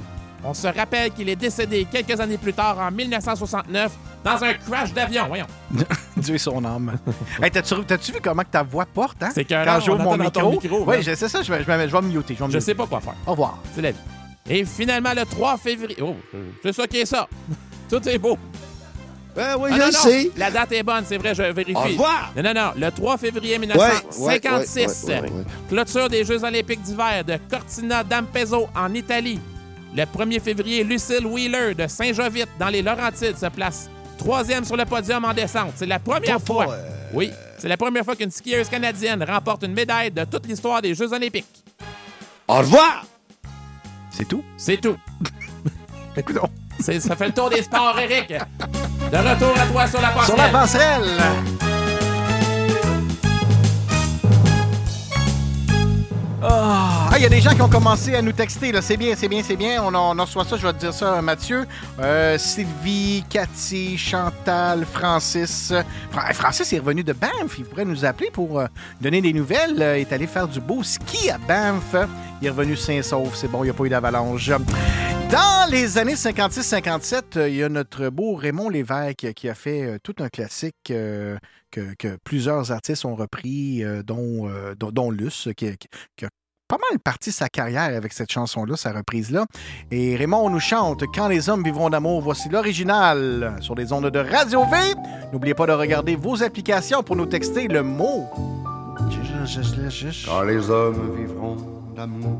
On 0.43 0.53
se 0.53 0.67
rappelle 0.67 1.09
qu'il 1.09 1.27
est 1.27 1.35
décédé 1.35 1.87
quelques 1.91 2.19
années 2.19 2.37
plus 2.37 2.53
tard, 2.53 2.77
en 2.77 2.91
1969, 2.91 3.91
dans 4.23 4.43
un 4.43 4.53
crash 4.53 4.93
d'avion. 4.93 5.25
Voyons. 5.27 5.47
Dieu 6.17 6.35
et 6.35 6.37
son 6.37 6.63
âme. 6.63 6.99
hey, 7.41 7.49
t'as-tu, 7.49 8.11
vu 8.11 8.19
comment 8.21 8.43
que 8.43 8.49
ta 8.49 8.61
voix 8.61 8.85
porte, 8.85 9.23
hein? 9.23 9.29
C'est 9.33 9.41
écœurant, 9.41 9.65
Quand 9.65 9.79
j'ouvre 9.79 10.01
on 10.01 10.17
mon 10.17 10.23
micro. 10.23 10.51
micro, 10.51 10.83
oui, 10.85 11.01
je 11.01 11.15
sais 11.15 11.27
ça, 11.27 11.41
je 11.41 11.51
vais, 11.51 11.63
je 11.63 11.65
vais, 11.65 11.89
je 11.89 11.91
vais 11.91 12.01
me 12.01 12.09
muter. 12.09 12.35
Je, 12.37 12.43
me 12.43 12.51
Je 12.51 12.59
sais 12.59 12.75
pas 12.75 12.85
quoi 12.85 13.01
faire. 13.01 13.15
Au 13.25 13.31
revoir. 13.31 13.57
C'est 13.73 13.81
la 13.81 13.89
vie. 13.89 13.97
Et 14.47 14.63
finalement, 14.63 15.13
le 15.15 15.25
3 15.25 15.57
février. 15.57 15.97
Oh, 15.99 16.15
c'est 16.61 16.73
ça 16.73 16.85
qui 16.85 16.99
est 16.99 17.07
ça. 17.07 17.27
Tout 17.89 18.07
est 18.07 18.19
beau. 18.19 18.37
Ben 19.35 19.55
oui, 19.57 19.69
Ah, 19.73 19.75
je 19.75 19.79
non, 19.79 19.85
le 19.87 19.91
non, 19.93 19.99
sais. 19.99 20.31
La 20.37 20.51
date 20.51 20.71
est 20.73 20.83
bonne, 20.83 21.03
c'est 21.07 21.17
vrai, 21.17 21.33
je 21.33 21.41
vérifie. 21.43 21.75
Au 21.75 21.79
revoir. 21.81 22.31
Non, 22.35 22.43
non, 22.43 22.53
non. 22.53 22.71
Le 22.75 22.91
3 22.91 23.17
février 23.17 23.53
ouais, 23.53 23.59
1956, 23.59 25.03
ouais, 25.07 25.13
ouais, 25.13 25.21
ouais. 25.21 25.29
clôture 25.69 26.09
des 26.09 26.23
Jeux 26.23 26.43
olympiques 26.43 26.81
d'hiver 26.83 27.23
de 27.25 27.37
Cortina 27.49 28.03
d'Ampezzo 28.03 28.67
en 28.75 28.93
Italie. 28.93 29.39
Le 29.95 30.03
1er 30.03 30.39
février, 30.39 30.83
Lucille 30.83 31.25
Wheeler 31.25 31.73
de 31.75 31.87
Saint-Jovite 31.87 32.49
dans 32.59 32.69
les 32.69 32.81
Laurentides 32.81 33.37
se 33.37 33.45
place 33.47 33.89
troisième 34.17 34.63
sur 34.65 34.75
le 34.77 34.85
podium 34.85 35.23
en 35.25 35.33
descente. 35.33 35.73
C'est 35.75 35.85
la 35.85 35.99
première 35.99 36.39
Pas 36.39 36.45
fois. 36.45 36.71
euh, 36.71 36.89
Oui, 37.13 37.31
c'est 37.57 37.67
la 37.67 37.77
première 37.77 38.03
fois 38.03 38.15
qu'une 38.15 38.31
skieuse 38.31 38.69
canadienne 38.69 39.23
remporte 39.23 39.63
une 39.63 39.73
médaille 39.73 40.11
de 40.11 40.23
toute 40.25 40.47
l'histoire 40.47 40.81
des 40.81 40.93
Jeux 40.95 41.11
olympiques. 41.13 41.63
Au 42.47 42.55
revoir. 42.57 43.05
C'est 44.11 44.27
tout? 44.27 44.43
C'est 44.57 44.77
tout. 44.79 44.95
Écoute, 46.17 46.37
C'est- 46.79 46.99
Ça 46.99 47.15
fait 47.15 47.27
le 47.27 47.33
tour 47.33 47.49
des 47.49 47.61
sports, 47.63 47.97
Eric. 47.99 48.33
De 49.13 49.17
retour 49.19 49.53
à 49.61 49.65
toi 49.67 49.85
sur 49.87 50.01
la 50.01 50.09
passerelle. 50.09 50.25
Sur 50.25 50.37
la 50.37 50.49
passerelle. 50.49 51.21
Ah, 56.45 57.13
il 57.17 57.21
y 57.23 57.25
a 57.25 57.29
des 57.29 57.39
gens 57.39 57.51
qui 57.51 57.61
ont 57.61 57.69
commencé 57.69 58.15
à 58.15 58.21
nous 58.21 58.33
texter. 58.33 58.73
C'est 58.81 58.97
bien, 58.97 59.13
c'est 59.15 59.29
bien, 59.29 59.41
c'est 59.43 59.55
bien. 59.55 59.81
On, 59.83 59.93
en- 59.93 60.15
on 60.15 60.19
en 60.19 60.25
reçoit 60.25 60.43
ça, 60.43 60.57
je 60.57 60.65
vais 60.67 60.73
te 60.73 60.79
dire 60.79 60.93
ça, 60.93 61.21
Mathieu. 61.21 61.65
Euh, 61.99 62.37
Sylvie, 62.37 63.23
Cathy, 63.29 63.97
Chantal, 63.97 64.85
Francis. 64.91 65.71
Fra- 66.11 66.33
Francis 66.33 66.73
est 66.73 66.79
revenu 66.79 67.03
de 67.03 67.13
Banff. 67.13 67.57
Il 67.59 67.63
pourrait 67.65 67.85
nous 67.85 68.03
appeler 68.03 68.29
pour 68.31 68.59
euh, 68.59 68.65
donner 68.99 69.21
des 69.21 69.31
nouvelles. 69.31 69.81
Euh, 69.81 69.97
Il 69.97 70.01
est 70.01 70.11
allé 70.13 70.27
faire 70.27 70.47
du 70.47 70.59
beau 70.59 70.83
ski 70.83 71.29
à 71.29 71.37
Banff. 71.37 71.95
Il 72.41 72.47
est 72.47 72.51
revenu 72.51 72.75
sain 72.75 72.93
et 72.93 73.03
sauf. 73.03 73.35
C'est 73.35 73.47
bon, 73.49 73.59
il 73.63 73.65
n'y 73.65 73.69
a 73.69 73.73
pas 73.73 73.83
eu 73.85 73.89
d'avalanche. 73.89 74.51
Dans 75.33 75.67
les 75.67 75.97
années 75.97 76.13
56-57, 76.13 77.23
euh, 77.37 77.49
il 77.49 77.55
y 77.55 77.63
a 77.63 77.69
notre 77.69 78.09
beau 78.09 78.35
Raymond 78.35 78.69
Lévesque 78.69 79.33
qui 79.33 79.49
a 79.49 79.55
fait 79.55 79.81
euh, 79.81 79.97
tout 79.97 80.13
un 80.19 80.29
classique 80.29 80.91
euh, 80.91 81.39
que, 81.71 82.17
plusieurs 82.23 82.71
artistes 82.71 83.03
ont 83.03 83.15
repris, 83.15 83.83
dont, 84.05 84.47
dont, 84.77 85.09
Luce, 85.09 85.49
qui 85.57 85.65
a 85.69 86.29
pas 86.67 86.77
mal 86.77 86.99
parti 86.99 87.31
sa 87.31 87.49
carrière 87.49 87.97
avec 87.97 88.13
cette 88.13 88.31
chanson-là, 88.31 88.77
sa 88.77 88.91
reprise-là. 88.93 89.47
Et 89.89 90.15
Raymond 90.15 90.51
nous 90.51 90.59
chante 90.59 91.03
Quand 91.15 91.29
les 91.29 91.49
hommes 91.49 91.63
vivront 91.63 91.89
d'amour. 91.89 92.21
Voici 92.21 92.47
l'original 92.49 93.55
sur 93.59 93.73
les 93.73 93.91
ondes 93.91 94.11
de 94.11 94.19
Radio 94.19 94.63
V. 94.65 94.77
N'oubliez 95.31 95.55
pas 95.55 95.65
de 95.65 95.71
regarder 95.71 96.15
vos 96.15 96.43
applications 96.43 97.01
pour 97.01 97.15
nous 97.15 97.25
texter 97.25 97.67
le 97.67 97.81
mot. 97.81 98.29
Quand 100.27 100.43
les 100.43 100.69
hommes 100.69 101.15
vivront 101.17 101.57
d'amour, 101.95 102.39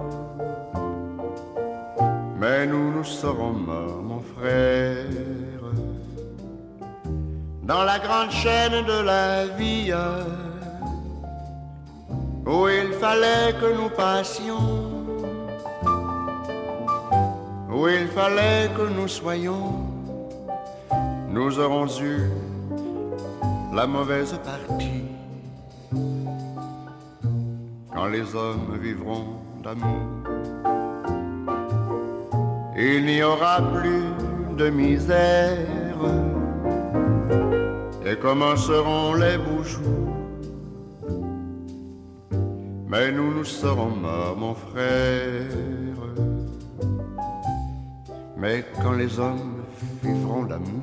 Mais 2.41 2.65
nous, 2.65 2.91
nous 2.91 3.03
serons 3.03 3.53
morts, 3.53 4.01
mon 4.01 4.19
frère. 4.19 5.05
Dans 7.61 7.83
la 7.83 7.99
grande 7.99 8.31
chaîne 8.31 8.83
de 8.83 8.99
la 9.03 9.45
vie, 9.45 9.93
où 12.47 12.67
il 12.67 12.93
fallait 12.93 13.53
que 13.61 13.69
nous 13.79 13.89
passions, 13.89 14.89
où 17.71 17.87
il 17.87 18.07
fallait 18.07 18.71
que 18.75 18.89
nous 18.89 19.07
soyons, 19.07 19.73
nous 21.29 21.59
aurons 21.59 21.85
eu 22.01 22.21
la 23.71 23.85
mauvaise 23.85 24.35
partie. 24.43 25.03
Quand 27.93 28.07
les 28.07 28.35
hommes 28.35 28.79
vivront 28.81 29.27
d'amour, 29.63 30.21
il 32.77 33.05
n'y 33.05 33.21
aura 33.21 33.61
plus 33.61 34.03
de 34.57 34.69
misère 34.69 35.57
et 38.05 38.15
commenceront 38.17 39.13
les 39.15 39.37
beaux 39.37 39.63
jours. 39.63 40.11
Mais 42.87 43.11
nous, 43.11 43.33
nous 43.33 43.45
serons 43.45 43.89
morts, 43.89 44.35
mon 44.37 44.53
frère. 44.53 45.45
Mais 48.37 48.65
quand 48.81 48.93
les 48.93 49.19
hommes 49.19 49.63
vivront 50.03 50.43
d'amour, 50.43 50.81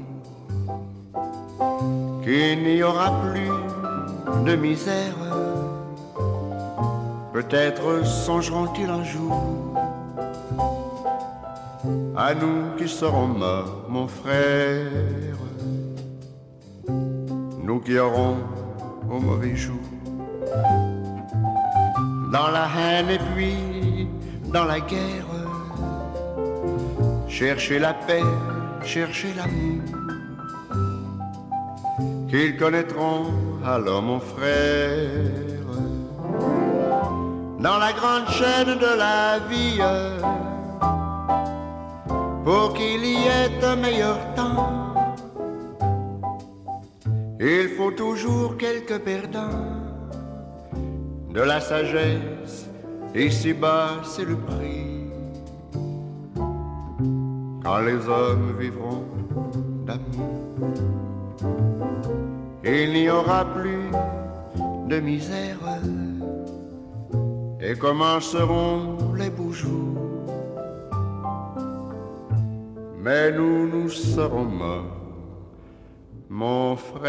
qu'il 2.23 2.63
n'y 2.63 2.83
aura 2.83 3.11
plus 3.23 3.51
de 4.45 4.57
misère, 4.57 5.17
peut-être 7.33 8.07
songeront-ils 8.07 8.89
un 8.89 9.05
jour 9.05 9.35
à 12.19 12.35
nous 12.35 12.75
qui 12.77 12.89
serons 12.89 13.29
morts, 13.29 13.85
mon 13.89 14.09
frère, 14.09 15.39
nous 17.63 17.79
qui 17.79 17.97
aurons 17.97 18.39
au 19.09 19.21
mauvais 19.21 19.55
jour, 19.55 19.79
dans 22.33 22.51
la 22.51 22.67
haine 22.77 23.11
et 23.11 23.21
puis 23.37 24.09
dans 24.53 24.65
la 24.65 24.81
guerre, 24.81 25.27
chercher 27.29 27.79
la 27.79 27.95
paix, 27.95 28.25
chercher 28.83 29.29
l'amour, 29.37 29.85
qu'ils 32.29 32.57
connaîtront 32.57 33.27
alors, 33.65 34.03
mon 34.03 34.19
frère, 34.19 35.67
dans 37.61 37.79
la 37.79 37.93
grande 37.93 38.29
chaîne 38.29 38.77
de 38.77 38.99
la 38.99 39.39
vie 39.49 39.81
pour 42.45 42.73
qu'il 42.75 43.05
y 43.05 43.27
ait 43.27 43.65
un 43.65 43.77
meilleur 43.77 44.19
temps. 44.35 44.95
Il 47.41 47.69
faut 47.77 47.93
toujours 47.93 48.57
quelques 48.57 48.99
perdants 49.01 49.79
de 51.33 51.41
la 51.41 51.61
sagesse, 51.61 52.69
ici-bas 53.15 54.01
c'est 54.03 54.25
le 54.25 54.37
prix. 54.37 55.07
Quand 57.63 57.79
les 57.79 58.09
hommes 58.09 58.57
vivront 58.59 59.05
d'amour, 59.87 60.75
il 62.65 62.93
n'y 62.93 63.09
aura 63.09 63.45
plus 63.45 63.91
de 64.89 65.01
misère 65.01 65.59
et 67.61 67.75
commenceront 67.77 68.97
les 69.17 69.31
beaux 69.31 69.53
jours. 69.53 70.08
Mais 73.01 73.31
nous, 73.31 73.69
nous 73.69 73.91
serons 73.91 74.45
morts, 74.45 74.97
mon 76.29 76.77
frère. 76.77 77.09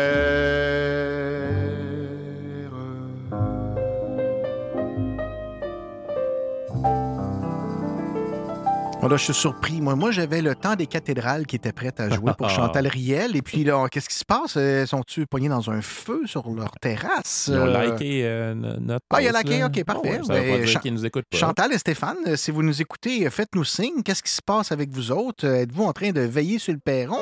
Bon, 9.02 9.08
là, 9.08 9.16
je 9.16 9.24
suis 9.24 9.34
surpris. 9.34 9.80
Moi, 9.80 9.96
moi 9.96 10.12
j'avais 10.12 10.42
le 10.42 10.56
temps 10.56 10.76
des 10.76 10.86
cathédrales 10.86 11.46
qui 11.46 11.56
étaient 11.56 11.72
prêtes 11.72 12.02
à 12.02 12.10
jouer 12.10 12.34
pour 12.38 12.50
Chantal 12.50 12.86
Riel. 12.86 13.36
Et 13.38 13.42
puis, 13.42 13.64
là, 13.64 13.88
qu'est-ce 13.90 14.10
qui 14.10 14.16
se 14.16 14.26
passe? 14.26 14.56
Euh, 14.58 14.86
Sont-ils 14.86 15.26
pognés 15.26 15.48
dans 15.48 15.70
un 15.72 15.82
feu 15.82 16.24
sur 16.26 16.50
leur 16.52 16.72
terrasse? 16.82 17.50
Ils 17.50 17.58
ont 17.58 17.66
Euh, 17.68 17.92
liké 17.92 18.22
euh, 18.26 18.54
no- 18.54 18.78
notre 18.82 19.06
Ah, 19.12 19.22
il 19.22 19.30
a 19.30 19.40
liké, 19.40 19.60
là. 19.60 19.68
OK, 19.68 19.84
parfait. 19.86 20.02
Oh, 20.04 20.08
ouais, 20.10 20.24
ça 20.28 20.34
veut 20.34 20.40
pas 20.42 20.46
Ben, 20.48 20.60
dire 20.60 20.68
Chan- 20.68 20.80
qu'ils 20.82 20.94
nous 20.94 21.06
écoutent 21.06 21.26
pas. 21.32 21.38
Chantal 21.38 21.72
et 21.72 21.78
Stéphane, 21.78 22.36
si 22.36 22.52
vous 22.52 22.62
nous 22.62 22.82
écoutez, 22.82 23.30
faites-nous 23.30 23.64
signe. 23.64 24.04
Qu'est-ce 24.04 24.22
qui 24.22 24.32
se 24.34 24.42
passe 24.42 24.74
avec 24.74 24.90
vous 24.92 25.12
autres? 25.14 25.46
Êtes-vous 25.46 25.86
en 25.86 25.94
train 25.94 26.12
de 26.12 26.20
veiller 26.22 26.60
sur 26.60 26.74
le 26.74 26.80
perron? 26.80 27.18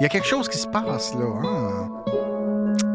Il 0.00 0.04
y 0.04 0.06
a 0.06 0.08
quelque 0.08 0.28
chose 0.28 0.48
qui 0.48 0.58
se 0.58 0.68
passe, 0.68 1.12
là. 1.14 1.24
hein? 1.42 1.90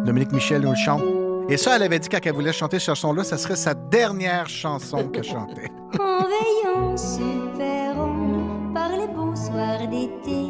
Dominique 0.05 0.31
Michel 0.31 0.61
nous 0.61 0.69
le 0.69 0.75
chante. 0.77 1.03
Et 1.49 1.57
ça, 1.57 1.75
elle 1.75 1.83
avait 1.83 1.99
dit 1.99 2.07
quand 2.09 2.19
elle 2.23 2.31
voulait 2.33 2.53
chanter 2.53 2.79
ce 2.79 2.85
chanson-là, 2.85 3.23
ça 3.25 3.37
serait 3.37 3.55
sa 3.57 3.73
dernière 3.73 4.47
chanson 4.47 5.09
qu'elle 5.09 5.23
chantait. 5.25 5.69
En 5.97 6.23
veillant 6.23 6.97
super 6.97 7.54
par 8.87 8.97
les 8.97 9.07
beaux 9.07 9.35
soirs 9.35 9.87
d'été, 9.89 10.41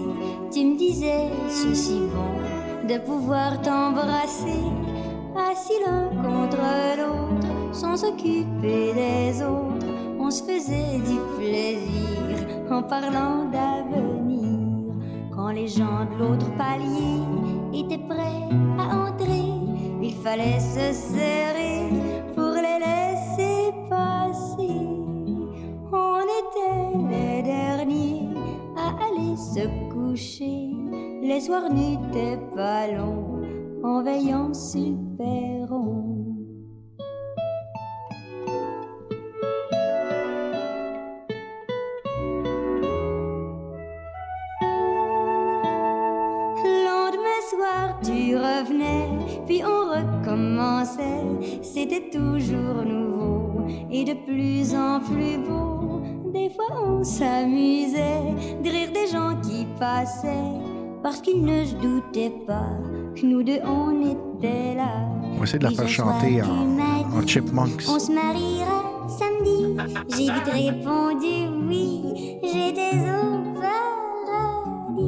tu 0.52 0.66
me 0.66 0.78
disais 0.78 1.30
c'est 1.48 1.76
si 1.76 2.00
bon 2.14 2.88
de 2.88 2.98
pouvoir 3.00 3.62
t'embrasser, 3.62 4.66
assis 5.50 5.80
l'un 5.86 6.10
contre 6.22 6.66
l'autre, 7.00 7.48
sans 7.72 7.96
s'occuper 7.96 8.94
des 8.94 9.42
autres. 9.42 9.88
On 10.20 10.30
se 10.30 10.44
faisait 10.44 10.98
du 11.10 11.18
plaisir 11.38 12.18
en 12.70 12.84
parlant 12.84 13.46
d'avenir. 13.54 14.94
Quand 15.34 15.50
les 15.50 15.68
gens 15.68 16.06
de 16.12 16.16
l'autre 16.20 16.50
palier 16.58 17.22
étaient 17.74 18.06
prêts 18.06 18.44
à 18.80 18.86
entrer, 19.08 19.50
il 20.02 20.16
fallait 20.24 20.60
se 20.60 20.94
serrer 20.94 22.15
se 29.56 29.68
coucher. 29.90 30.70
Les 31.22 31.40
soirs 31.40 31.70
n'étaient 31.70 32.40
pas 32.54 32.88
longs 32.88 33.42
en 33.84 34.04
veillant 34.04 34.52
rond. 35.70 36.36
Lendemain 46.88 47.42
soir, 47.50 48.00
tu 48.04 48.36
revenais, 48.36 49.08
puis 49.46 49.62
on 49.64 49.90
recommençait. 49.96 51.62
C'était 51.62 52.10
toujours 52.10 52.84
nouveau 52.84 53.68
et 53.90 54.04
de 54.04 54.16
plus 54.26 54.76
en 54.76 55.00
plus 55.00 55.38
beau. 55.38 55.75
Fois, 56.56 56.68
on 56.86 57.04
s'amusait 57.04 58.34
de 58.64 58.70
rire 58.70 58.92
des 58.94 59.08
gens 59.12 59.36
qui 59.42 59.68
passaient, 59.78 60.30
parce 61.04 61.20
qu'ils 61.20 61.44
ne 61.44 61.66
se 61.66 61.76
doutaient 61.76 62.34
pas 62.48 62.70
que 63.16 63.26
nous 63.26 63.44
deux, 63.44 63.60
on 63.66 64.02
était 64.02 64.76
là. 64.76 64.92
On 65.34 65.38
va 65.38 65.44
essayer 65.44 65.60
de 65.60 65.64
la 65.66 65.72
faire 65.72 65.88
chanter 65.88 66.42
en, 66.42 67.18
en 67.18 67.28
Chipmunks. 67.28 67.84
On 67.90 68.00
se 68.00 68.12
mariera 68.12 68.84
samedi. 69.10 69.76
J'ai 70.10 70.32
vite 70.32 70.50
répondu 70.52 71.50
oui. 71.68 72.38
J'étais 72.44 73.00
au 73.02 73.60
paradis. 73.60 75.02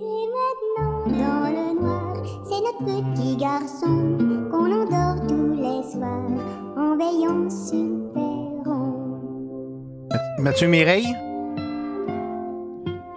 Et 0.00 0.26
maintenant, 0.36 1.06
dans 1.06 1.48
le 1.50 1.80
noir, 1.80 2.16
c'est 2.44 2.62
notre 2.62 2.84
petit 2.84 3.36
garçon 3.36 4.18
qu'on 4.50 4.72
endort 4.72 5.26
tous 5.28 5.54
les 5.54 5.82
soirs 5.88 6.30
en 6.76 6.96
veillant 6.96 7.48
super. 7.48 8.35
Mathieu 10.38 10.68
Mireille? 10.68 11.14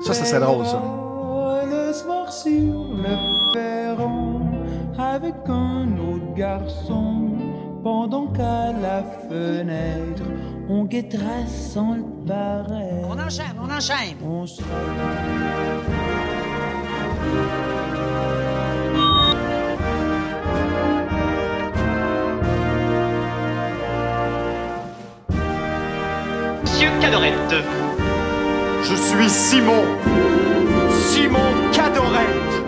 Ça, 0.02 0.14
ça 0.14 0.26
serait 0.26 0.40
drôle, 0.40 0.66
ça. 0.66 0.82
Le 1.70 1.94
soir 1.94 2.32
sur 2.32 2.52
le 2.52 3.54
perron 3.54 4.42
avec 4.98 5.36
un 5.48 5.88
autre 5.98 6.34
garçon 6.36 7.30
pendant 7.84 8.28
qu'à 8.28 8.72
la 8.72 9.04
fenêtre 9.30 10.24
on 10.70 10.86
guettera 10.86 11.48
sans 11.48 11.96
le 11.96 12.04
paraître. 12.28 13.08
On 13.10 13.20
enchaîne, 13.20 13.56
on 13.60 13.70
enchaîne. 13.72 14.18
On 14.24 14.46
se 14.46 14.62
Monsieur 26.80 26.98
Cadorette. 27.02 27.56
Je 28.84 28.96
suis 28.96 29.30
Simon. 29.30 29.84
Simon 30.90 31.52
Cadorette. 31.74 32.59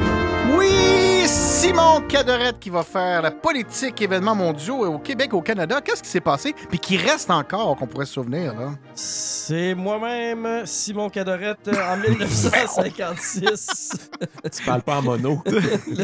Simon 1.61 2.01
Cadorette 2.09 2.57
qui 2.57 2.71
va 2.71 2.81
faire 2.81 3.21
la 3.21 3.29
politique 3.29 4.01
événements 4.01 4.33
mondiaux 4.33 4.83
au 4.83 4.97
Québec, 4.97 5.31
au 5.35 5.43
Canada. 5.43 5.79
Qu'est-ce 5.79 6.01
qui 6.01 6.09
s'est 6.09 6.19
passé? 6.19 6.55
Puis 6.69 6.79
qui 6.79 6.97
reste 6.97 7.29
encore, 7.29 7.75
qu'on 7.75 7.85
pourrait 7.85 8.07
se 8.07 8.13
souvenir, 8.13 8.55
là. 8.55 8.71
C'est 8.95 9.75
moi-même, 9.75 10.65
Simon 10.65 11.07
Cadorette, 11.11 11.69
en 11.69 11.97
1956. 12.09 13.91
tu 14.51 14.63
parles 14.63 14.81
pas 14.81 14.95
en 14.97 15.01
mono. 15.03 15.43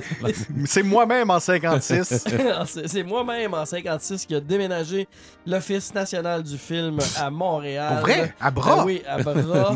C'est 0.67 0.84
moi-même 0.84 1.31
en 1.31 1.39
56. 1.39 2.03
C'est 2.67 2.88
c'est 2.88 3.03
moi-même 3.03 3.55
en 3.55 3.65
56 3.65 4.27
qui 4.27 4.35
a 4.35 4.39
déménagé 4.39 5.07
l'Office 5.47 5.91
national 5.91 6.43
du 6.43 6.59
film 6.59 6.99
à 7.19 7.31
Montréal. 7.31 7.95
Pour 7.95 8.01
vrai? 8.01 8.35
À 8.39 8.51
Bras? 8.51 8.75
Ah 8.81 8.84
oui, 8.85 9.01
à 9.07 9.17
Bras. 9.23 9.73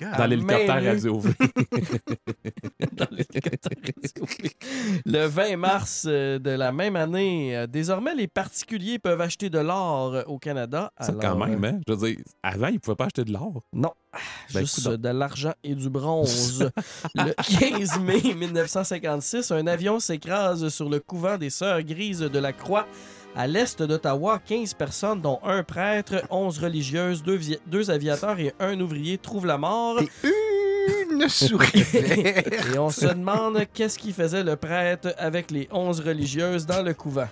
God. 0.00 0.16
Dans 0.16 0.26
l'hélicoptère. 0.26 0.82
Radio 0.84 1.18
V. 1.18 1.30
Dans 2.92 3.06
l'hélicoptère 3.10 3.78
Radio 3.84 4.26
V. 4.26 4.50
Le 5.06 5.26
20 5.26 5.56
mars 5.56 6.04
euh, 6.08 6.38
de 6.38 6.50
la 6.50 6.72
même 6.72 6.96
année, 6.96 7.56
euh, 7.56 7.66
désormais, 7.66 8.14
les 8.14 8.28
particuliers 8.28 8.98
peuvent 8.98 9.20
acheter 9.20 9.50
de 9.50 9.58
l'or 9.58 10.14
euh, 10.14 10.22
au 10.26 10.38
Canada. 10.38 10.92
Ça, 11.00 11.12
quand 11.20 11.36
même, 11.36 11.64
hein? 11.64 11.80
Je 11.86 11.92
veux 11.92 12.08
dire, 12.14 12.24
avant, 12.42 12.68
ils 12.68 12.80
pouvaient 12.80 12.96
pas 12.96 13.06
acheter 13.06 13.24
de 13.24 13.32
l'or. 13.32 13.62
Non. 13.72 13.92
Ben, 14.52 14.60
Juste 14.60 14.82
coudonc. 14.84 14.96
de 14.98 15.08
l'argent 15.08 15.52
et 15.64 15.74
du 15.74 15.88
bronze. 15.88 16.70
le 17.14 17.32
15 17.58 18.00
mai 18.00 18.20
1956, 18.34 19.50
un 19.52 19.66
avion 19.66 20.00
s'écrase 20.00 20.68
sur 20.68 20.88
le 20.90 21.00
couvent 21.00 21.38
des 21.38 21.50
Sœurs 21.50 21.82
Grises 21.82 22.20
de 22.20 22.38
la 22.38 22.52
Croix 22.52 22.86
à 23.36 23.46
l'est 23.46 23.82
d'Ottawa. 23.82 24.40
15 24.44 24.74
personnes, 24.74 25.20
dont 25.20 25.38
un 25.44 25.62
prêtre, 25.62 26.22
11 26.30 26.58
religieuses, 26.58 27.22
deux, 27.22 27.36
vi- 27.36 27.58
deux 27.66 27.90
aviateurs 27.90 28.38
et 28.38 28.52
un 28.60 28.78
ouvrier 28.80 29.18
trouvent 29.18 29.46
la 29.46 29.58
mort. 29.58 30.00
Une 31.10 31.28
souris 31.28 31.82
verte. 31.92 32.74
Et 32.74 32.78
on 32.78 32.90
se 32.90 33.06
demande 33.06 33.64
qu'est-ce 33.72 33.98
qui 33.98 34.12
faisait 34.12 34.42
le 34.42 34.56
prêtre 34.56 35.14
avec 35.18 35.50
les 35.50 35.68
11 35.70 36.00
religieuses 36.00 36.66
dans 36.66 36.82
le 36.82 36.94
couvent. 36.94 37.28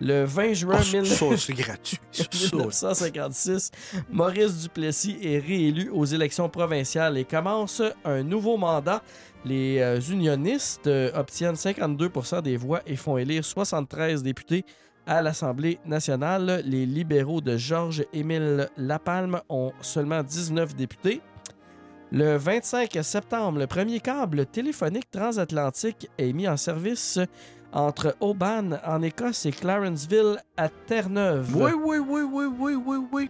Le 0.00 0.24
20 0.24 0.52
juin 0.52 0.76
Oh, 0.78 0.82
ça, 0.82 0.98
19- 0.98 1.04
ça, 1.30 1.36
c'est 1.38 1.52
gratuit. 1.54 1.98
Ça, 2.12 2.24
ça. 2.30 2.46
1956, 2.46 3.70
Maurice 4.10 4.58
Duplessis 4.62 5.16
est 5.22 5.38
réélu 5.38 5.88
aux 5.90 6.04
élections 6.04 6.48
provinciales 6.50 7.16
et 7.16 7.24
commence 7.24 7.80
un 8.04 8.22
nouveau 8.22 8.58
mandat. 8.58 9.02
Les 9.46 9.78
euh, 9.78 9.98
unionistes 10.00 10.86
euh, 10.86 11.10
obtiennent 11.14 11.54
52% 11.54 12.42
des 12.42 12.56
voix 12.58 12.82
et 12.86 12.96
font 12.96 13.16
élire 13.16 13.44
73 13.44 14.22
députés 14.22 14.64
à 15.06 15.22
l'Assemblée 15.22 15.78
nationale. 15.86 16.62
Les 16.64 16.86
libéraux 16.86 17.40
de 17.40 17.56
Georges-Émile 17.56 18.68
Lapalme 18.76 19.40
ont 19.48 19.72
seulement 19.80 20.22
19 20.22 20.74
députés. 20.74 21.20
Le 22.12 22.36
25 22.36 22.98
septembre, 23.02 23.58
le 23.58 23.66
premier 23.66 24.00
câble 24.00 24.46
téléphonique 24.46 25.10
transatlantique 25.10 26.08
est 26.18 26.32
mis 26.32 26.46
en 26.46 26.56
service 26.56 27.18
entre 27.72 28.16
Oban 28.20 28.78
en 28.86 29.02
Écosse 29.02 29.46
et 29.46 29.50
Clarenceville 29.50 30.38
à 30.56 30.68
Terre-Neuve. 30.68 31.54
Oui, 31.56 31.72
oui, 31.72 31.98
oui, 31.98 32.22
oui, 32.22 32.44
oui, 32.58 32.74
oui, 32.74 32.96
oui. 33.12 33.28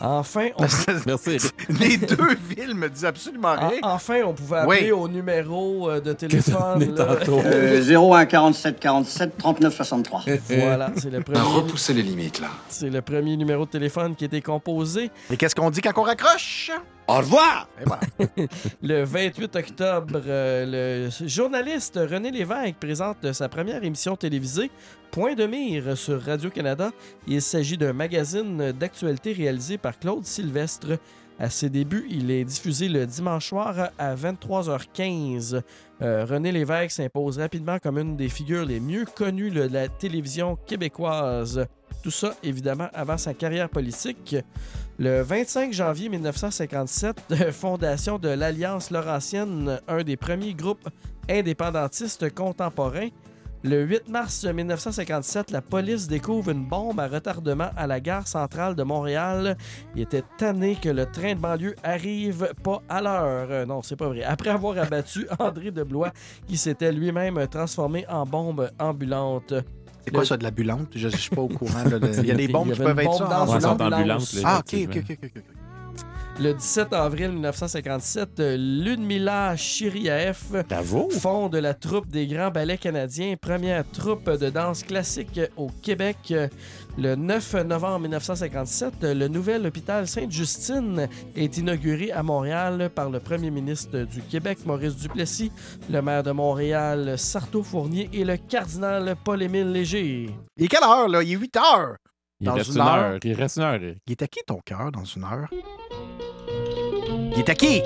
Enfin, 0.00 0.48
on 0.58 0.64
Merci. 1.06 1.38
Les 1.70 1.96
deux 1.96 2.34
villes 2.48 2.74
me 2.74 2.88
disent 2.90 3.04
absolument 3.06 3.48
En- 3.58 3.68
rien. 3.68 3.78
enfin, 3.82 4.20
on 4.26 4.34
pouvait 4.34 4.58
appeler 4.58 4.92
Oui. 4.92 4.92
au 4.92 5.08
numéro 5.08 5.88
euh, 5.88 6.00
de 6.00 6.12
téléphone. 6.12 6.94
Euh, 6.98 7.82
01 8.12 8.26
47 8.26 8.78
47 8.78 9.38
39 9.38 9.74
63. 9.74 10.24
Voilà, 10.50 10.90
c'est 10.96 11.10
le 11.10 11.18
On 11.18 11.20
a 11.20 11.24
premier. 11.24 11.40
repoussé 11.40 11.94
les 11.94 12.02
limites, 12.02 12.40
là. 12.40 12.48
C'est 12.68 12.90
le 12.90 13.00
premier 13.00 13.36
numéro 13.36 13.64
de 13.64 13.70
téléphone 13.70 14.14
qui 14.14 14.24
a 14.24 14.26
été 14.26 14.42
composé. 14.42 15.10
Et 15.30 15.36
qu'est-ce 15.38 15.54
qu'on 15.54 15.70
dit 15.70 15.80
quand 15.80 15.92
on 15.96 16.02
raccroche? 16.02 16.70
Au 17.08 17.18
revoir! 17.18 17.68
Voilà. 17.84 18.00
Le 18.82 19.04
28 19.04 19.54
octobre, 19.54 20.20
euh, 20.26 21.08
le 21.08 21.28
journaliste 21.28 22.00
René 22.02 22.32
Lévesque 22.32 22.76
présente 22.80 23.32
sa 23.32 23.48
première 23.48 23.84
émission 23.84 24.16
télévisée, 24.16 24.72
Point 25.12 25.34
de 25.34 25.46
mire, 25.46 25.96
sur 25.96 26.20
Radio-Canada. 26.20 26.90
Il 27.28 27.40
s'agit 27.40 27.78
d'un 27.78 27.92
magazine 27.92 28.72
d'actualité 28.72 29.32
réalisé 29.32 29.78
par 29.78 29.96
Claude 30.00 30.24
Sylvestre. 30.24 30.98
À 31.38 31.48
ses 31.48 31.70
débuts, 31.70 32.06
il 32.10 32.30
est 32.32 32.44
diffusé 32.44 32.88
le 32.88 33.06
dimanche 33.06 33.50
soir 33.50 33.90
à 33.98 34.16
23h15. 34.16 35.60
Euh, 36.02 36.24
René 36.24 36.50
Lévesque 36.50 36.90
s'impose 36.90 37.38
rapidement 37.38 37.78
comme 37.78 37.98
une 37.98 38.16
des 38.16 38.28
figures 38.28 38.64
les 38.64 38.80
mieux 38.80 39.04
connues 39.04 39.50
de 39.52 39.62
la 39.62 39.86
télévision 39.86 40.56
québécoise. 40.66 41.66
Tout 42.02 42.10
ça, 42.10 42.34
évidemment, 42.42 42.88
avant 42.92 43.16
sa 43.16 43.32
carrière 43.32 43.68
politique. 43.68 44.36
Le 44.98 45.20
25 45.20 45.74
janvier 45.74 46.08
1957, 46.08 47.24
euh, 47.30 47.52
fondation 47.52 48.18
de 48.18 48.30
l'Alliance 48.30 48.90
Laurentienne, 48.90 49.78
un 49.88 50.02
des 50.02 50.16
premiers 50.16 50.54
groupes 50.54 50.88
indépendantistes 51.28 52.32
contemporains. 52.34 53.10
Le 53.62 53.84
8 53.84 54.08
mars 54.08 54.46
1957, 54.46 55.50
la 55.50 55.60
police 55.60 56.08
découvre 56.08 56.50
une 56.50 56.64
bombe 56.64 56.98
à 56.98 57.08
retardement 57.08 57.68
à 57.76 57.86
la 57.86 58.00
gare 58.00 58.26
centrale 58.26 58.74
de 58.74 58.84
Montréal. 58.84 59.58
Il 59.94 60.00
était 60.00 60.24
tanné 60.38 60.76
que 60.76 60.88
le 60.88 61.04
train 61.04 61.34
de 61.34 61.40
banlieue 61.40 61.74
arrive 61.82 62.54
pas 62.62 62.80
à 62.88 63.02
l'heure. 63.02 63.48
Euh, 63.50 63.66
non, 63.66 63.82
c'est 63.82 63.96
pas 63.96 64.08
vrai. 64.08 64.22
Après 64.22 64.48
avoir 64.48 64.78
abattu 64.78 65.26
André 65.38 65.72
Deblois, 65.72 66.12
qui 66.46 66.56
s'était 66.56 66.92
lui-même 66.92 67.46
transformé 67.48 68.06
en 68.08 68.24
bombe 68.24 68.70
ambulante. 68.78 69.52
C'est 70.06 70.10
quoi 70.12 70.20
Le- 70.20 70.26
ça 70.26 70.36
de 70.36 70.44
l'ambulante? 70.44 70.88
Je, 70.94 71.08
je 71.08 71.16
suis 71.16 71.30
pas 71.34 71.42
au 71.42 71.48
courant. 71.48 71.82
là, 71.84 71.98
de- 71.98 72.20
Il 72.20 72.26
y 72.26 72.30
a 72.30 72.34
des 72.34 72.48
bombes 72.48 72.72
qui 72.72 72.78
peuvent 72.78 72.98
être 72.98 73.04
bombe 73.10 73.18
ça. 73.18 73.24
dans 73.26 73.58
une 73.58 73.66
ambulance. 73.82 74.34
là, 74.34 74.40
Ah, 74.44 74.58
ok, 74.60 74.64
ok, 74.66 74.74
effectivement. 74.74 75.02
ok, 75.10 75.18
ok. 75.24 75.30
ok. 75.36 75.42
Le 76.38 76.52
17 76.52 76.92
avril 76.92 77.30
1957, 77.32 78.40
euh, 78.40 78.56
Ludmila 78.58 79.56
Chiriaev 79.56 80.64
Bravo! 80.68 81.08
fonde 81.10 81.54
la 81.56 81.72
troupe 81.72 82.08
des 82.08 82.26
Grands 82.26 82.50
Ballets 82.50 82.76
canadiens, 82.76 83.36
première 83.40 83.90
troupe 83.90 84.28
de 84.30 84.50
danse 84.50 84.82
classique 84.82 85.40
au 85.56 85.68
Québec. 85.80 86.34
Le 86.98 87.14
9 87.14 87.54
novembre 87.66 88.00
1957, 88.00 88.94
euh, 89.04 89.14
le 89.14 89.28
nouvel 89.28 89.66
hôpital 89.66 90.06
Sainte-Justine 90.08 91.08
est 91.36 91.58
inauguré 91.58 92.10
à 92.10 92.22
Montréal 92.22 92.90
par 92.94 93.10
le 93.10 93.20
premier 93.20 93.50
ministre 93.50 93.98
du 94.10 94.22
Québec, 94.22 94.58
Maurice 94.64 94.96
Duplessis, 94.96 95.52
le 95.90 96.00
maire 96.00 96.22
de 96.22 96.30
Montréal, 96.32 97.18
Sarto 97.18 97.62
Fournier 97.62 98.08
et 98.14 98.24
le 98.24 98.38
cardinal 98.38 99.14
Paul-Émile 99.22 99.72
Léger. 99.72 100.30
Il 100.56 100.64
est 100.64 100.68
quelle 100.68 100.84
heure, 100.84 101.06
là? 101.08 101.22
Il 101.22 101.32
est 101.32 101.36
8 101.36 101.56
heures. 101.58 101.96
Il 102.40 102.46
Dans 102.46 102.54
reste 102.54 102.68
une 102.70 102.76
une 102.76 102.80
heure. 102.80 102.88
heure. 102.94 103.18
Il 103.22 103.32
reste 103.34 103.56
une 103.58 103.62
heure. 103.62 103.80
Il 104.06 104.12
est 104.12 104.22
à 104.22 104.26
qui 104.26 104.40
ton 104.46 104.60
cœur 104.64 104.90
dans 104.90 105.04
une 105.04 105.24
heure? 105.24 105.48
Il 107.34 107.38
est 107.40 107.48
à 107.50 107.54
qui? 107.54 107.82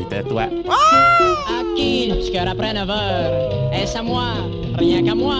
Il 0.00 0.06
était 0.06 0.16
à 0.16 0.22
toi. 0.22 0.42
À 0.44 1.76
qui 1.76 2.08
le 2.08 2.14
petit 2.16 2.32
cœur 2.32 2.48
après 2.48 2.72
9 2.72 2.88
heures? 2.88 3.72
Est-ce 3.74 3.98
à 3.98 4.02
moi? 4.02 4.32
Rien 4.78 5.02
qu'à 5.04 5.14
moi. 5.14 5.36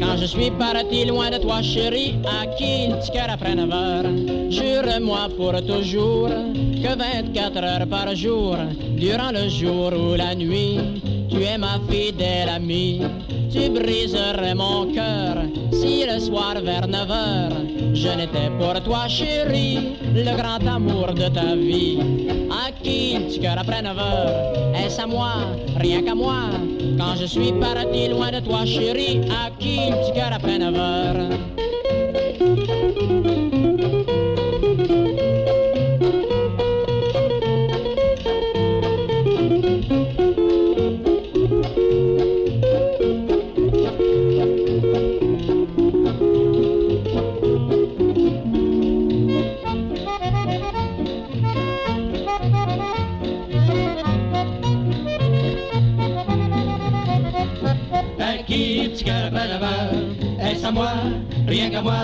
Quand 0.00 0.16
je 0.18 0.26
suis 0.26 0.50
parti 0.50 1.04
loin 1.04 1.30
de 1.30 1.38
toi, 1.38 1.62
chérie, 1.62 2.16
à 2.24 2.46
qui 2.46 2.88
le 2.88 3.12
cœur 3.12 3.30
après 3.30 3.54
9 3.54 3.70
heures? 3.72 4.10
Jure-moi 4.50 5.28
pour 5.36 5.52
toujours 5.64 6.28
que 6.28 6.96
24 6.96 7.56
heures 7.64 7.86
par 7.88 8.14
jour, 8.14 8.56
durant 8.96 9.32
le 9.32 9.48
jour 9.48 9.92
ou 9.92 10.14
la 10.14 10.34
nuit, 10.34 10.78
tu 11.30 11.42
es 11.42 11.58
ma 11.58 11.80
fidèle 11.88 12.48
amie. 12.48 13.00
Tu 13.50 13.70
briserais 13.70 14.54
mon 14.54 14.92
cœur 14.92 15.36
si 15.72 16.04
le 16.04 16.18
soir 16.20 16.54
vers 16.62 16.86
9 16.86 17.10
heures, 17.10 17.56
je 17.94 18.08
n'étais 18.08 18.50
pour 18.58 18.82
toi, 18.82 19.08
chérie, 19.08 19.96
le 20.14 20.36
grand 20.36 20.66
amour 20.66 21.14
de 21.14 21.28
ta 21.28 21.54
vie. 21.54 21.98
À 22.50 22.70
qui 22.82 23.14
le 23.14 23.40
cœur 23.40 23.58
après 23.58 23.82
9 23.82 23.98
heures? 23.98 24.74
Est-ce 24.74 25.00
à 25.00 25.06
moi? 25.06 25.32
Rien 25.78 26.02
qu'à 26.02 26.14
moi. 26.14 26.50
Quand 26.98 27.14
je 27.20 27.26
suis 27.26 27.52
parti 27.52 28.08
loin 28.08 28.30
de 28.30 28.40
toi, 28.40 28.64
chérie, 28.64 29.20
à 29.30 29.50
qui 29.58 29.75
le 29.76 29.96
petit 30.00 30.12
cœur 30.12 30.32
après 30.32 30.58
9 30.58 30.74
heures? 30.76 31.30
À 32.40 33.15
Est-ce 60.56 60.64
à 60.64 60.72
moi? 60.72 60.88
Rien 61.46 61.68
qu'à 61.68 61.82
moi. 61.82 61.98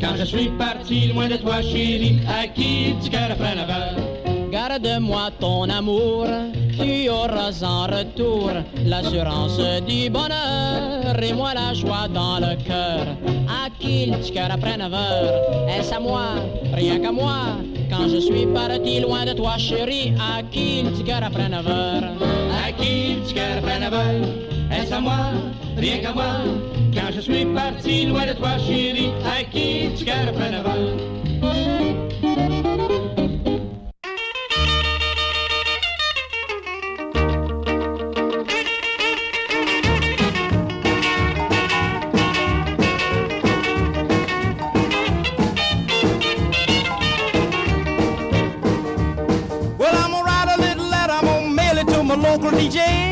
Quand 0.00 0.16
je 0.16 0.24
suis 0.24 0.48
parti 0.48 1.08
loin 1.08 1.28
de 1.28 1.36
toi, 1.36 1.60
chérie, 1.60 2.20
à 2.26 2.46
qui 2.46 2.94
petit 2.98 3.10
cœur 3.10 3.28
après 3.30 3.54
9 3.54 3.68
heures? 3.68 4.50
Garde-moi 4.50 5.28
ton 5.38 5.68
amour, 5.68 6.26
tu 6.70 7.10
auras 7.10 7.62
en 7.62 7.84
retour 7.84 8.50
l'assurance 8.86 9.60
du 9.86 10.08
bonheur 10.08 11.22
et 11.22 11.32
moi 11.34 11.52
la 11.52 11.74
joie 11.74 12.08
dans 12.08 12.38
le 12.38 12.56
cœur. 12.64 13.04
À 13.46 13.68
qui 13.78 14.06
le 14.06 14.32
cœur 14.32 14.50
après 14.50 14.78
9 14.78 14.94
heures? 14.94 15.68
Est-ce 15.68 15.92
à 15.94 16.00
moi? 16.00 16.28
Rien 16.72 16.98
qu'à 16.98 17.12
moi. 17.12 17.58
Quand 17.90 18.08
je 18.08 18.16
suis 18.16 18.46
parti 18.46 19.00
loin 19.00 19.26
de 19.26 19.34
toi, 19.34 19.58
chérie, 19.58 20.14
à 20.18 20.42
qui 20.42 20.82
le 20.82 21.04
cœur 21.04 21.22
après 21.22 21.46
9 21.46 21.68
heures? 21.68 22.04
À 22.66 22.72
qui 22.72 23.16
le 23.16 23.34
cœur 23.34 23.58
après 23.58 23.78
9 23.80 23.92
heures? 23.92 24.51
Est-ce 24.74 24.94
à 24.94 25.00
moi? 25.00 25.16
Rien 25.76 25.98
qu'à 25.98 26.12
moi. 26.12 26.24
Quand 26.94 27.12
je 27.14 27.20
suis 27.20 27.44
parti 27.44 28.06
loin 28.06 28.26
de 28.26 28.32
toi, 28.32 28.56
chérie, 28.58 29.10
à 29.24 29.44
qui 29.44 29.84
le 29.84 29.90
petit 29.90 30.04
cœur 30.04 30.28
après 30.28 30.50
9 30.50 30.66
heures? 30.66 30.96
Well, 49.78 49.94
I'm 49.94 50.10
gonna 50.10 50.24
write 50.24 50.48
a 50.48 50.60
little 50.60 50.88
letter, 50.88 51.12
I'm 51.12 51.24
gonna 51.24 51.48
mail 51.48 51.78
it 51.78 51.88
to 51.88 52.02
my 52.02 52.14
local 52.14 52.50
DJ. 52.50 53.11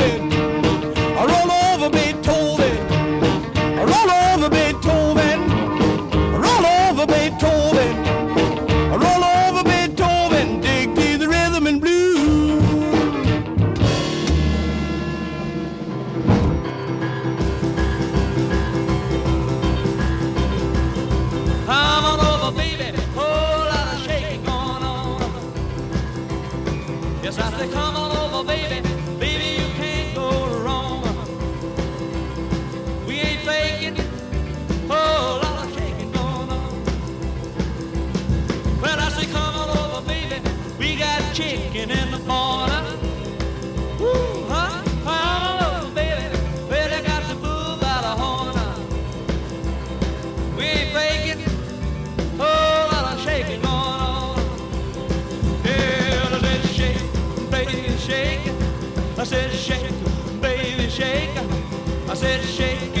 said 59.31 59.53
shake, 59.53 60.41
baby, 60.41 60.89
shake. 60.89 61.29
I 62.09 62.13
said 62.15 62.41
shake 62.43 63.00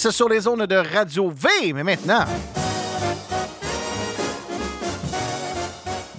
10 0.00 0.10
sur 0.10 0.30
les 0.30 0.40
zones 0.40 0.64
de 0.64 0.76
Radio 0.76 1.30
V. 1.30 1.74
Mais 1.74 1.84
maintenant, 1.84 2.24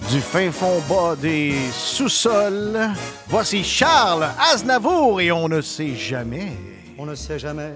du 0.08 0.20
fin 0.20 0.52
fond 0.52 0.80
bas 0.88 1.16
des 1.16 1.54
sous-sols, 1.72 2.78
voici 3.26 3.64
Charles 3.64 4.28
Aznavour 4.52 5.20
et 5.20 5.32
on 5.32 5.48
ne 5.48 5.60
sait 5.60 5.96
jamais. 5.96 6.52
On 6.96 7.06
ne 7.06 7.16
sait 7.16 7.40
jamais 7.40 7.72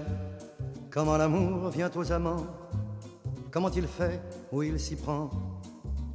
comment 0.89 1.17
l'amour 1.17 1.69
vient 1.69 1.91
aux 1.93 2.11
amants, 2.13 2.47
comment 3.51 3.71
il 3.71 3.87
fait, 3.87 4.21
où 4.53 4.63
il 4.63 4.79
s'y 4.79 4.95
prend, 4.95 5.29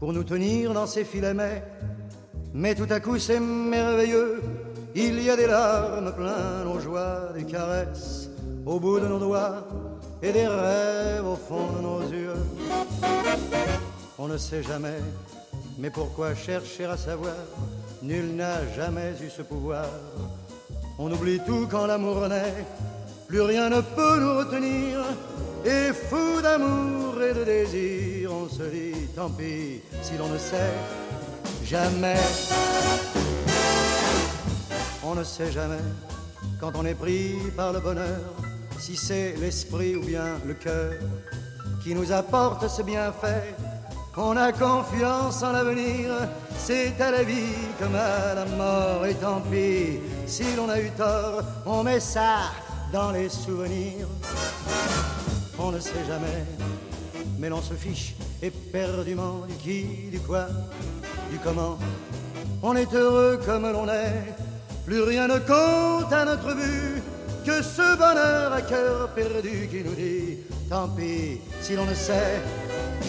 pour 0.01 0.15
nous 0.15 0.25
tenir 0.25 0.73
dans 0.73 0.87
ses 0.87 1.05
filets, 1.05 1.35
mais, 1.35 1.63
mais 2.55 2.75
tout 2.75 2.89
à 2.89 2.99
coup 2.99 3.19
c'est 3.19 3.41
merveilleux, 3.41 4.41
il 4.95 5.23
y 5.23 5.29
a 5.29 5.37
des 5.37 5.47
larmes 5.47 6.15
pleines 6.15 6.67
aux 6.75 6.81
joies, 6.81 7.33
des 7.35 7.45
caresses 7.45 8.22
au 8.65 8.79
bout 8.79 9.01
de 9.01 9.07
nos 9.07 9.19
doigts 9.19 9.67
et 10.23 10.33
des 10.33 10.47
rêves 10.47 11.27
au 11.27 11.37
fond 11.37 11.73
de 11.77 11.81
nos 11.81 12.03
yeux. 12.03 12.35
On 14.19 14.29
ne 14.29 14.37
sait 14.37 14.63
jamais, 14.63 15.01
mais 15.79 15.91
pourquoi 15.91 16.35
chercher 16.35 16.85
à 16.85 16.97
savoir? 16.97 17.35
Nul 18.03 18.37
n'a 18.37 18.67
jamais 18.77 19.13
eu 19.23 19.31
ce 19.31 19.43
pouvoir. 19.43 19.87
On 20.99 21.11
oublie 21.11 21.41
tout 21.47 21.67
quand 21.71 21.87
l'amour 21.87 22.29
naît, 22.29 22.65
plus 23.27 23.41
rien 23.41 23.69
ne 23.71 23.81
peut 23.81 24.19
nous 24.21 24.39
retenir. 24.39 25.01
Et 25.65 25.93
fou 25.93 26.41
d'amour 26.43 27.23
et 27.23 27.35
de 27.35 27.45
désir, 27.45 28.33
on 28.33 28.49
se 28.49 28.65
dit 28.65 29.07
tant 29.15 29.31
pis 29.31 29.81
si 30.03 30.17
l'on 30.19 30.29
ne 30.29 30.39
sait 30.39 30.75
jamais. 31.65 32.17
On 35.05 35.15
ne 35.15 35.25
sait 35.25 35.53
jamais 35.53 35.83
quand 36.61 36.73
on 36.77 36.85
est 36.85 36.95
pris 36.95 37.35
par 37.57 37.73
le 37.73 37.81
bonheur, 37.81 38.21
si 38.83 38.97
c'est 38.97 39.37
l'esprit 39.41 39.95
ou 39.95 40.01
bien 40.01 40.41
le 40.45 40.55
cœur 40.55 40.95
qui 41.85 41.95
nous 41.95 42.11
apporte 42.11 42.69
ce 42.69 42.83
bienfait. 42.83 43.55
On 44.17 44.37
a 44.37 44.51
confiance 44.51 45.41
en 45.45 45.53
l'avenir, 45.53 46.11
c'est 46.59 47.01
à 47.01 47.13
la 47.13 47.23
vie 47.23 47.55
comme 47.79 47.95
à 47.95 48.35
la 48.35 48.45
mort. 48.45 49.07
Et 49.07 49.15
tant 49.15 49.41
pis, 49.41 50.01
si 50.27 50.43
l'on 50.57 50.69
a 50.69 50.81
eu 50.81 50.91
tort, 50.99 51.43
on 51.65 51.85
met 51.85 52.01
ça 52.01 52.51
dans 52.93 53.13
les 53.13 53.29
souvenirs. 53.29 54.09
On 55.61 55.71
ne 55.71 55.79
sait 55.79 56.05
jamais, 56.09 56.45
mais 57.39 57.51
l'on 57.51 57.63
se 57.63 57.75
fiche 57.75 58.17
éperdument 58.43 59.47
du 59.49 59.55
qui, 59.55 59.85
du 60.11 60.19
quoi, 60.19 60.49
du 61.31 61.39
comment. 61.39 61.79
On 62.65 62.75
est 62.75 62.93
heureux 62.93 63.39
comme 63.47 63.71
l'on 63.71 63.89
est, 63.89 64.35
plus 64.85 65.03
rien 65.03 65.29
ne 65.29 65.39
compte 65.39 66.13
à 66.13 66.25
notre 66.25 66.53
vue 66.57 67.01
que 67.45 67.63
ce 67.63 67.97
bonheur 67.97 68.53
à 68.53 68.63
cœur 68.63 69.09
perdu 69.11 69.69
qui 69.71 69.83
nous 69.85 69.95
dit 69.95 70.39
tant 70.69 70.89
pis 70.89 71.41
si 71.61 71.75
l'on 71.77 71.85
ne 71.85 71.95
sait 71.95 72.41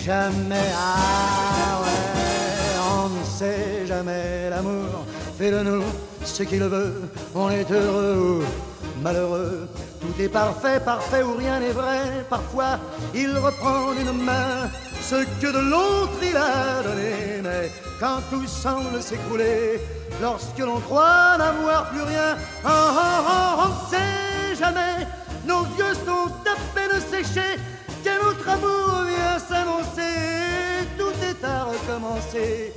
jamais. 0.03 0.69
Ah 0.75 1.81
ouais, 1.81 2.79
on 2.95 3.09
ne 3.09 3.23
sait 3.23 3.85
jamais 3.85 4.49
l'amour 4.49 5.05
fait 5.37 5.51
de 5.51 5.61
nous 5.63 5.83
ce 6.23 6.43
qu'il 6.43 6.63
veut. 6.63 7.01
On 7.35 7.49
est 7.49 7.69
heureux 7.71 8.41
ou 8.41 9.01
malheureux. 9.01 9.67
Tout 10.03 10.21
est 10.21 10.27
parfait, 10.27 10.81
parfait 10.81 11.23
ou 11.23 11.33
rien 11.35 11.61
n'est 11.61 11.71
vrai. 11.71 12.25
Parfois, 12.29 12.77
il 13.15 13.37
reprend 13.37 13.93
d'une 13.93 14.11
main 14.21 14.69
ce 15.01 15.23
que 15.39 15.47
de 15.47 15.59
l'autre 15.71 16.19
il 16.21 16.35
a 16.35 16.83
donné. 16.83 17.41
Mais 17.41 17.71
quand 18.01 18.19
tout 18.29 18.45
semble 18.45 19.01
s'écrouler, 19.01 19.79
lorsque 20.21 20.59
l'on 20.59 20.81
croit 20.81 21.37
n'avoir 21.37 21.89
plus 21.89 22.01
rien, 22.01 22.35
oh, 22.65 22.69
oh, 22.69 23.27
oh, 23.29 23.63
on 23.63 23.69
ne 23.69 23.89
sait 23.89 24.59
jamais. 24.59 25.07
Nos 25.45 25.63
yeux 25.77 25.93
sont 26.05 26.29
à 26.51 26.55
peine 26.75 26.99
séchés, 27.09 27.57
quel 28.03 28.19
autre 28.19 28.47
amour 28.49 29.05
vient 29.07 29.39
s'annoncer? 29.39 30.85
Tout 30.97 31.13
est 31.23 31.45
à 31.45 31.63
recommencer. 31.63 32.73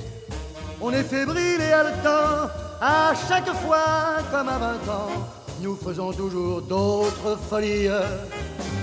On 0.80 0.92
est 0.92 1.02
fébrile 1.02 1.60
et 1.60 1.72
haletant, 1.72 2.50
à 2.80 3.12
chaque 3.28 3.52
fois 3.64 4.18
comme 4.30 4.48
à 4.48 4.58
20 4.58 4.92
ans. 4.92 5.45
Nous 5.62 5.74
faisons 5.74 6.12
toujours 6.12 6.60
d'autres 6.62 7.38
folies 7.48 7.88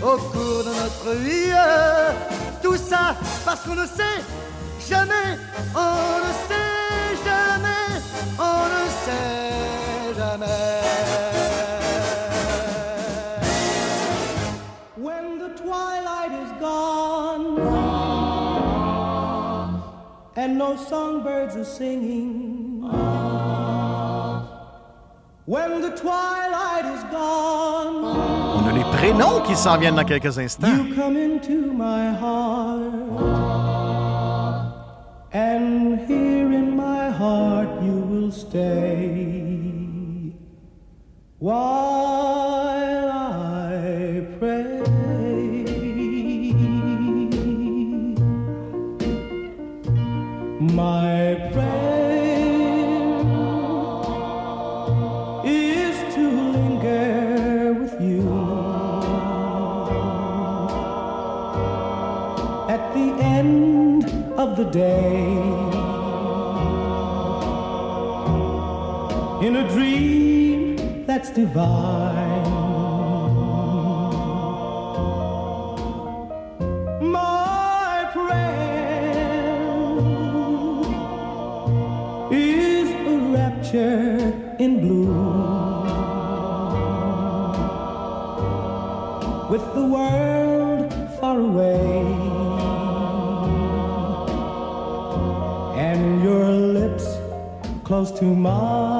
au 0.01 0.17
cours 0.17 0.63
de 0.63 0.69
notre 0.69 1.15
vie. 1.19 1.53
Tout 2.61 2.77
ça 2.77 3.15
parce 3.45 3.61
qu'on 3.61 3.75
ne 3.75 3.85
sait 3.85 4.21
jamais, 4.89 5.37
on 5.75 6.19
ne 6.25 6.33
sait 6.47 7.15
jamais, 7.23 8.01
on 8.39 8.65
ne 8.73 8.89
sait 9.05 10.15
jamais. 10.17 10.81
When 14.97 15.37
the 15.37 15.49
twilight 15.55 16.31
is 16.31 16.51
gone 16.59 17.59
and 20.35 20.57
no 20.57 20.75
songbirds 20.75 21.55
are 21.55 21.65
singing. 21.65 22.83
When 25.45 25.81
the 25.81 25.89
twilight 25.89 26.85
is 26.85 27.03
gone, 27.11 28.05
On 28.05 28.65
a 28.65 28.71
les 28.71 28.85
prénoms 28.97 29.41
qui 29.41 29.55
s'en 29.57 29.77
viennent 29.77 29.95
dans 29.95 30.05
quelques 30.05 30.37
instants. 30.39 30.67
you 30.69 30.95
come 30.95 31.17
into 31.17 31.73
my 31.73 32.11
heart, 32.13 32.93
and 35.33 35.99
here 36.07 36.49
in 36.53 36.77
my 36.77 37.09
heart 37.09 37.67
you 37.83 37.91
will 38.09 38.31
stay 38.31 40.31
while 41.39 43.09
I 43.11 44.21
pray. 44.39 44.79
My 50.59 51.32
the 64.63 64.69
day 64.71 65.23
in 69.45 69.55
a 69.57 69.67
dream 69.73 71.05
that's 71.05 71.31
divine. 71.31 72.43
My 77.11 78.09
prayer 78.13 78.53
is 82.31 82.89
a 83.13 83.15
rapture 83.35 84.33
in 84.59 84.79
blue 84.79 85.02
close 98.03 98.19
to 98.19 98.25
mine. 98.25 98.92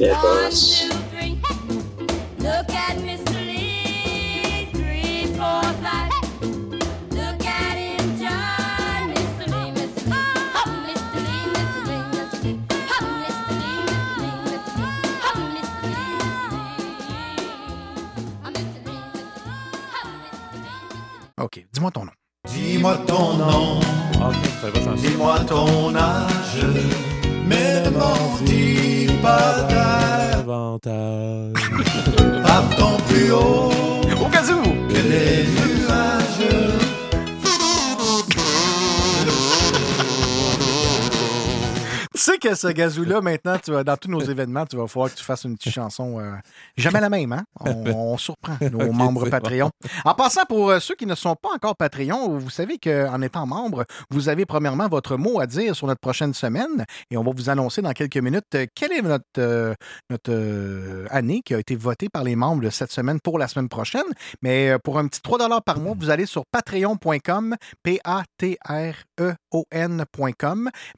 Le 0.00 0.10
boss. 0.10 0.37
Ce 42.58 42.68
gazou-là, 42.68 43.20
maintenant, 43.20 43.56
tu 43.62 43.70
vas, 43.70 43.84
dans 43.84 43.96
tous 43.96 44.10
nos 44.10 44.20
événements, 44.20 44.66
tu 44.66 44.76
vas 44.76 44.86
falloir 44.88 45.10
que 45.10 45.16
tu 45.16 45.24
fasses 45.24 45.44
une 45.44 45.56
petite 45.56 45.72
chanson. 45.72 46.18
euh, 46.18 46.32
jamais 46.76 47.00
la 47.00 47.08
même, 47.08 47.32
hein? 47.32 47.44
On, 47.60 47.86
on 47.86 48.18
surprend 48.18 48.56
nos 48.60 48.92
membres 48.92 49.28
Patreon. 49.28 49.70
En 50.04 50.14
passant, 50.14 50.42
pour 50.48 50.70
euh, 50.70 50.80
ceux 50.80 50.94
qui 50.96 51.06
ne 51.06 51.14
sont 51.14 51.36
pas 51.36 51.50
encore 51.54 51.76
Patreon, 51.76 52.36
vous 52.38 52.50
savez 52.50 52.78
qu'en 52.78 53.22
étant 53.22 53.46
membre, 53.46 53.84
vous 54.10 54.28
avez 54.28 54.44
premièrement 54.46 54.88
votre 54.88 55.16
mot 55.16 55.40
à 55.40 55.46
dire 55.46 55.76
sur 55.76 55.86
notre 55.86 56.00
prochaine 56.00 56.34
semaine 56.34 56.84
et 57.10 57.16
on 57.16 57.22
va 57.22 57.30
vous 57.34 57.50
annoncer 57.50 57.82
dans 57.82 57.92
quelques 57.92 58.16
minutes 58.16 58.44
euh, 58.54 58.66
quelle 58.74 58.92
est 58.92 59.02
notre, 59.02 59.24
euh, 59.38 59.74
notre 60.10 60.30
euh, 60.32 61.06
année 61.10 61.42
qui 61.44 61.54
a 61.54 61.58
été 61.58 61.76
votée 61.76 62.08
par 62.08 62.24
les 62.24 62.36
membres 62.36 62.62
de 62.62 62.70
cette 62.70 62.92
semaine 62.92 63.20
pour 63.20 63.38
la 63.38 63.48
semaine 63.48 63.68
prochaine. 63.68 64.04
Mais 64.42 64.76
pour 64.84 64.98
un 64.98 65.06
petit 65.06 65.20
3 65.22 65.38
par 65.60 65.78
mois, 65.78 65.94
vous 65.98 66.10
allez 66.10 66.26
sur 66.26 66.44
patreon.com, 66.50 67.56
P-A-T-R-E-O-N.com, 67.82 68.30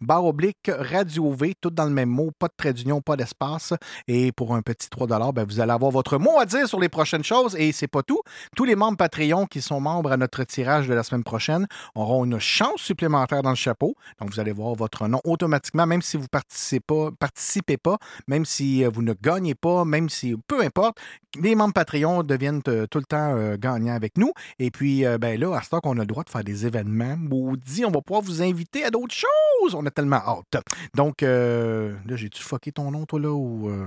barre 0.01 0.25
oblique 0.25 0.71
Radio 0.79 1.33
V, 1.33 1.50
tout 1.61 1.71
dans 1.71 1.85
le 1.85 1.91
même 1.91 2.09
mot, 2.09 2.31
pas 2.39 2.49
de 2.49 2.55
trait 2.57 2.73
d'union, 2.73 3.01
pas 3.01 3.17
d'espace. 3.17 3.75
Et 4.09 4.33
pour 4.33 4.55
un 4.55 4.63
petit 4.63 4.89
3 4.89 5.07
ben, 5.33 5.45
vous 5.45 5.61
allez 5.61 5.73
avoir 5.73 5.91
votre 5.91 6.19
mot 6.19 6.39
à 6.39 6.47
dire 6.47 6.69
sur 6.69 6.81
les 6.81 6.89
prochaines 6.89 7.25
choses. 7.25 7.57
Et 7.57 7.73
c'est 7.73 7.89
pas 7.89 8.03
tout. 8.03 8.21
Tous 8.57 8.65
les 8.65 8.77
membres 8.77 8.97
Patreon 8.97 9.47
qui 9.47 9.63
sont 9.63 9.81
membres 9.81 10.13
à 10.13 10.17
notre 10.17 10.45
tirage 10.45 10.89
de 10.89 10.95
la 10.95 11.03
semaine 11.03 11.25
prochaine 11.25 11.67
auront 11.95 12.25
une 12.25 12.39
chance 12.39 12.81
supplémentaire 12.81 13.43
dans 13.43 13.51
le 13.51 13.57
chapeau. 13.57 13.95
Donc, 14.21 14.31
vous 14.31 14.41
allez 14.41 14.53
voir 14.53 14.75
votre 14.75 15.09
nom 15.09 15.21
automatiquement, 15.25 15.87
même 15.87 16.03
si 16.03 16.17
vous 16.17 16.29
participez 16.29 16.81
pas, 16.81 17.11
participez 17.19 17.77
pas 17.77 17.99
même 18.27 18.45
si 18.45 18.85
euh, 18.85 18.91
vous 18.93 19.03
ne 19.03 19.15
gagnez 19.15 19.55
pas, 19.55 19.85
même 19.85 20.09
si, 20.09 20.35
peu 20.47 20.63
importe, 20.63 20.99
les 21.41 21.55
membres 21.55 21.75
Patreon 21.75 22.23
deviennent 22.23 22.63
euh, 22.69 22.87
tout 22.87 22.99
le 22.99 23.05
temps 23.05 23.37
euh, 23.37 23.57
gagnants 23.57 23.95
avec 23.95 24.17
nous. 24.19 24.33
Et 24.59 24.71
puis, 24.71 25.05
ben 25.21 25.39
là, 25.39 25.57
à 25.57 25.63
ce 25.63 25.71
temps 25.71 25.81
qu'on 25.81 25.97
a 25.99 26.01
le 26.01 26.07
droit 26.07 26.25
de 26.25 26.31
faire 26.31 26.45
des 26.45 26.67
événements, 26.67 27.17
maudit, 27.17 27.85
on 27.85 27.91
va 27.91 28.01
pouvoir 28.01 28.23
vous 28.23 28.43
inviter 28.43 28.85
à 28.85 28.91
d'autres 28.91 29.15
choses. 29.15 29.75
On 29.75 29.85
a 29.87 29.91
tellement 29.91 30.17
hâte. 30.17 30.63
Donc, 30.95 31.23
euh, 31.41 31.95
là, 32.07 32.17
j'ai-tu 32.17 32.43
fucké 32.43 32.73
ton 32.73 32.91
nom, 32.91 33.05
toi, 33.07 33.21
là, 33.21 33.31
ou... 33.33 33.69
euh? 33.69 33.87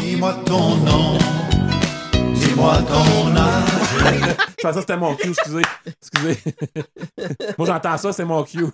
Dis-moi 0.00 0.34
ton 0.44 0.76
nom, 0.76 1.18
dis-moi 2.34 2.78
ton 2.82 3.36
âge. 3.36 4.36
Je 4.58 4.62
pensais 4.62 4.74
que 4.74 4.80
c'était 4.80 4.96
mon 4.96 5.14
cue, 5.14 5.28
excusez. 5.30 5.62
Excusez. 5.86 6.38
Moi, 7.56 7.66
j'entends 7.66 7.96
ça, 7.96 8.12
c'est 8.12 8.24
mon 8.24 8.42
cue. 8.42 8.66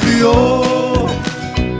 Plus 0.00 0.24
haut, 0.24 1.06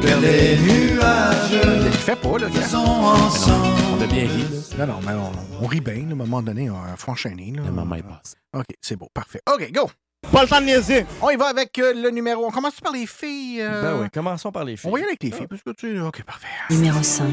vers 0.01 0.21
les 0.21 0.57
nuages. 0.59 1.53
Il 1.87 1.93
fait 1.93 2.17
pas, 2.17 2.39
là. 2.39 2.49
gars. 2.49 2.63
Sont 2.63 2.79
ensemble. 2.79 3.67
On 3.99 4.03
a 4.03 4.07
bien 4.07 4.23
ri, 4.23 4.45
là. 4.79 4.87
Non, 4.87 4.95
non, 4.95 5.01
mais 5.07 5.13
on, 5.13 5.65
on 5.65 5.67
rit 5.67 5.81
bien. 5.81 5.95
là. 5.95 6.01
À 6.09 6.13
un 6.13 6.15
moment 6.15 6.43
donné, 6.43 6.65
il 6.65 6.73
faut 6.97 7.11
enchaîner. 7.13 7.53
Là. 7.55 7.63
Le 7.67 7.73
moment 7.73 7.95
est 7.97 8.03
passé. 8.03 8.37
OK, 8.55 8.65
c'est 8.81 8.97
beau. 8.97 9.09
Parfait. 9.13 9.41
OK, 9.53 9.71
go! 9.73 9.91
Pas 10.33 10.43
le 10.45 10.49
temps 10.49 10.61
de 10.61 10.67
niaiser. 10.67 11.05
On 11.21 11.29
y 11.29 11.37
va 11.37 11.49
avec 11.49 11.79
euh, 11.79 11.93
le 11.93 12.09
numéro. 12.11 12.47
On 12.47 12.51
commence 12.51 12.81
par 12.81 12.93
les 12.93 13.07
filles. 13.07 13.61
euh? 13.61 13.83
Ben 13.83 14.01
oui, 14.03 14.07
commençons 14.13 14.51
par 14.51 14.65
les 14.65 14.79
filles. 14.79 14.89
On 14.89 14.93
va 14.95 14.99
y 14.99 15.03
aller 15.03 15.11
avec 15.11 15.23
les 15.23 15.31
filles, 15.31 15.47
parce 15.47 15.63
que 15.63 15.71
tu 15.73 15.95
sais, 15.95 16.01
OK, 16.01 16.23
parfait. 16.25 16.47
Numéro 16.71 17.03
5. 17.03 17.27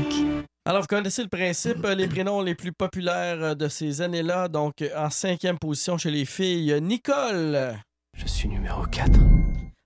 Alors, 0.65 0.81
vous 0.81 0.87
connaissez 0.87 1.23
le 1.23 1.29
principe, 1.29 1.83
euh, 1.85 1.95
les 1.95 2.07
prénoms 2.07 2.41
les 2.41 2.55
plus 2.55 2.73
populaires 2.73 3.41
euh, 3.41 3.55
de 3.55 3.69
ces 3.69 4.01
années-là. 4.01 4.49
Donc, 4.49 4.81
euh, 4.81 4.89
en 4.97 5.09
cinquième 5.09 5.57
position 5.57 5.97
chez 5.97 6.11
les 6.11 6.25
filles, 6.25 6.73
euh, 6.73 6.79
Nicole. 6.81 7.73
Je 8.17 8.27
suis 8.27 8.49
numéro 8.49 8.83
4. 8.85 9.11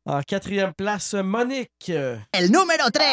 En 0.07 0.22
quatrième 0.23 0.73
place, 0.76 1.14
Monique. 1.14 1.69
Euh, 1.90 2.18
El 2.31 2.48
número 2.48 2.90
3. 2.91 3.06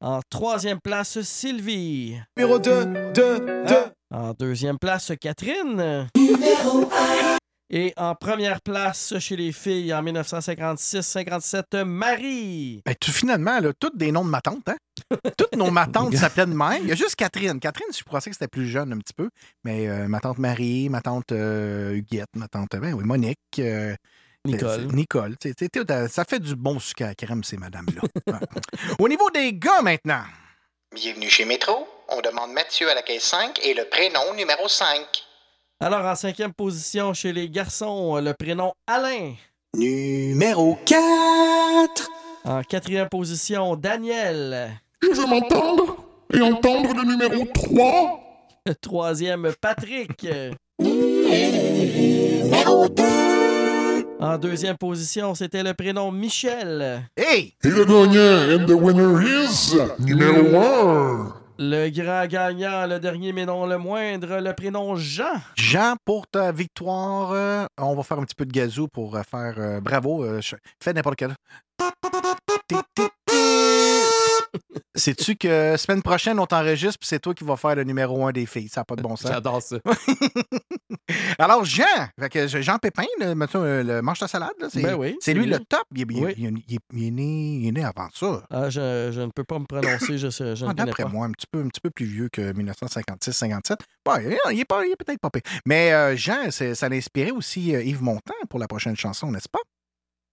En 0.00 0.20
troisième 0.30 0.78
place, 0.80 1.20
Sylvie. 1.22 2.16
Numéro 2.36 2.60
2, 2.60 2.84
2, 3.14 3.38
2. 3.40 3.74
En 4.14 4.32
deuxième 4.32 4.78
place, 4.78 5.10
Catherine. 5.20 6.06
Et 7.70 7.92
en 7.96 8.14
première 8.14 8.60
place 8.60 9.18
chez 9.18 9.36
les 9.36 9.50
filles 9.52 9.92
en 9.94 10.02
1956-57, 10.02 11.84
Marie. 11.84 12.82
Ben, 12.84 12.94
tu, 13.00 13.10
finalement, 13.10 13.58
là, 13.58 13.72
toutes 13.78 13.96
des 13.96 14.12
noms 14.12 14.24
de 14.24 14.30
ma 14.30 14.40
tante, 14.40 14.68
hein? 14.68 14.76
Toutes 15.36 15.56
nos 15.56 15.70
matantes 15.70 16.14
s'appelaient 16.16 16.46
de 16.46 16.52
même. 16.54 16.82
Il 16.82 16.88
y 16.88 16.92
a 16.92 16.94
juste 16.94 17.16
Catherine. 17.16 17.58
Catherine, 17.58 17.88
je 17.96 18.02
pensais 18.04 18.30
que 18.30 18.36
c'était 18.36 18.48
plus 18.48 18.68
jeune 18.68 18.92
un 18.92 18.98
petit 18.98 19.12
peu. 19.14 19.28
Mais 19.64 19.88
euh, 19.88 20.06
ma 20.08 20.20
tante 20.20 20.38
Marie, 20.38 20.88
ma 20.88 21.00
tante 21.00 21.32
euh, 21.32 21.92
Huguette, 21.94 22.28
ma 22.36 22.46
tante 22.48 22.70
ben, 22.76 22.92
oui, 22.94 23.02
Monique. 23.04 23.38
euh, 23.58 23.94
Nicole. 24.44 24.86
c'est- 24.88 24.94
Nicole. 24.94 25.36
tout, 25.38 26.08
Ça 26.08 26.24
fait 26.24 26.38
du 26.40 26.54
bon 26.54 26.78
sucre 26.78 27.04
à 27.06 27.14
crème, 27.14 27.42
ces 27.42 27.56
madames-là. 27.56 28.02
Ouais. 28.32 28.94
Au 28.98 29.08
niveau 29.08 29.30
des 29.30 29.52
gars, 29.54 29.80
maintenant. 29.82 30.22
Bienvenue 30.94 31.28
chez 31.30 31.44
Métro. 31.44 31.88
On 32.08 32.20
demande 32.20 32.52
Mathieu 32.52 32.88
à 32.90 32.94
la 32.94 33.02
caisse 33.02 33.24
5 33.24 33.58
et 33.64 33.74
le 33.74 33.84
prénom 33.88 34.34
numéro 34.36 34.68
5. 34.68 35.23
Alors, 35.84 36.06
en 36.06 36.14
cinquième 36.14 36.54
position 36.54 37.12
chez 37.12 37.34
les 37.34 37.50
garçons, 37.50 38.16
le 38.16 38.32
prénom 38.32 38.72
Alain. 38.86 39.34
Numéro 39.76 40.78
4. 40.86 42.10
En 42.46 42.62
quatrième 42.62 43.10
position, 43.10 43.76
Daniel. 43.76 44.80
Je 45.02 45.08
veux 45.08 45.26
m'entendre 45.26 45.98
et 46.32 46.40
entendre 46.40 46.94
le 46.94 47.02
numéro 47.02 47.44
3. 47.52 48.48
Troisième, 48.80 49.52
Patrick. 49.60 50.26
Numéro 50.78 52.88
2. 52.88 53.02
En 54.20 54.38
deuxième 54.38 54.78
position, 54.78 55.34
c'était 55.34 55.62
le 55.62 55.74
prénom 55.74 56.10
Michel. 56.10 57.02
Hey! 57.14 57.52
Et 57.62 57.68
le 57.68 57.84
gagnant 57.84 58.54
and 58.54 58.64
the 58.66 58.72
winner 58.72 59.22
is 59.22 59.76
numéro 59.98 60.56
1. 60.56 61.43
Le 61.58 61.88
grand 61.90 62.26
gagnant, 62.26 62.86
le 62.86 62.98
dernier 62.98 63.32
mais 63.32 63.46
non 63.46 63.66
le 63.66 63.78
moindre, 63.78 64.40
le 64.40 64.52
prénom 64.54 64.96
Jean. 64.96 65.40
Jean, 65.56 65.94
pour 66.04 66.26
ta 66.26 66.50
victoire, 66.50 67.30
euh, 67.32 67.66
on 67.78 67.94
va 67.94 68.02
faire 68.02 68.18
un 68.18 68.24
petit 68.24 68.34
peu 68.34 68.44
de 68.44 68.52
gazou 68.52 68.88
pour 68.88 69.14
euh, 69.14 69.22
faire 69.22 69.54
euh, 69.58 69.80
bravo. 69.80 70.26
fais 70.80 70.92
n'importe 70.92 71.16
quel. 71.16 71.34
Sais-tu 74.96 75.34
que 75.36 75.76
semaine 75.76 76.02
prochaine, 76.02 76.38
on 76.38 76.46
t'enregistre, 76.46 76.98
puis 77.00 77.08
c'est 77.08 77.18
toi 77.18 77.34
qui 77.34 77.42
vas 77.44 77.56
faire 77.56 77.74
le 77.74 77.84
numéro 77.84 78.24
un 78.26 78.32
des 78.32 78.46
filles. 78.46 78.68
Ça 78.68 78.80
n'a 78.80 78.84
pas 78.84 78.94
de 78.96 79.02
bon 79.02 79.16
sens. 79.16 79.30
J'adore 79.30 79.60
ça. 79.60 79.76
Alors, 81.38 81.64
Jean, 81.64 81.84
fait 82.18 82.28
que 82.28 82.46
Jean 82.46 82.78
Pépin, 82.78 83.04
le, 83.20 83.34
euh, 83.56 83.82
le 83.82 84.02
mange 84.02 84.18
ta 84.20 84.28
salade, 84.28 84.52
c'est 84.70 84.82
Ben 84.82 84.94
oui, 84.94 85.16
lui, 85.26 85.34
lui. 85.34 85.46
le 85.46 85.58
top. 85.58 85.82
Il, 85.94 86.00
il- 86.10 86.24
Oui. 86.24 86.34
il- 86.38 86.62
il- 86.68 86.78
il 86.92 87.06
est 87.06 87.10
né, 87.10 87.56
il 87.56 87.68
est 87.68 87.72
né 87.72 87.84
avant 87.84 88.08
ça. 88.14 88.42
Ah, 88.50 88.70
je, 88.70 89.10
je 89.12 89.20
ne 89.20 89.30
peux 89.34 89.44
pas 89.44 89.58
me 89.58 89.64
prononcer, 89.66 90.16
je, 90.18 90.30
sais- 90.30 90.54
je 90.56 90.64
Ah, 90.64 90.72
D'après 90.74 91.04
moi, 91.06 91.26
un 91.26 91.32
petit, 91.32 91.46
peu, 91.50 91.60
un 91.60 91.68
petit 91.68 91.80
peu 91.80 91.90
plus 91.90 92.06
vieux 92.06 92.28
que 92.32 92.52
1956-57. 92.52 93.78
Bon, 94.04 94.12
il 94.50 94.60
est- 94.60 94.64
peut-être 94.96 95.18
pas 95.20 95.30
pire. 95.30 95.42
Mais 95.66 95.92
euh, 95.92 96.16
Jean, 96.16 96.50
ça 96.50 96.88
l'a 96.88 96.96
inspiré 96.96 97.30
aussi 97.32 97.74
euh, 97.74 97.82
Yves 97.82 98.02
Montand 98.02 98.34
pour 98.48 98.58
la 98.60 98.68
prochaine 98.68 98.96
chanson, 98.96 99.30
n'est-ce 99.30 99.48
pas? 99.48 99.60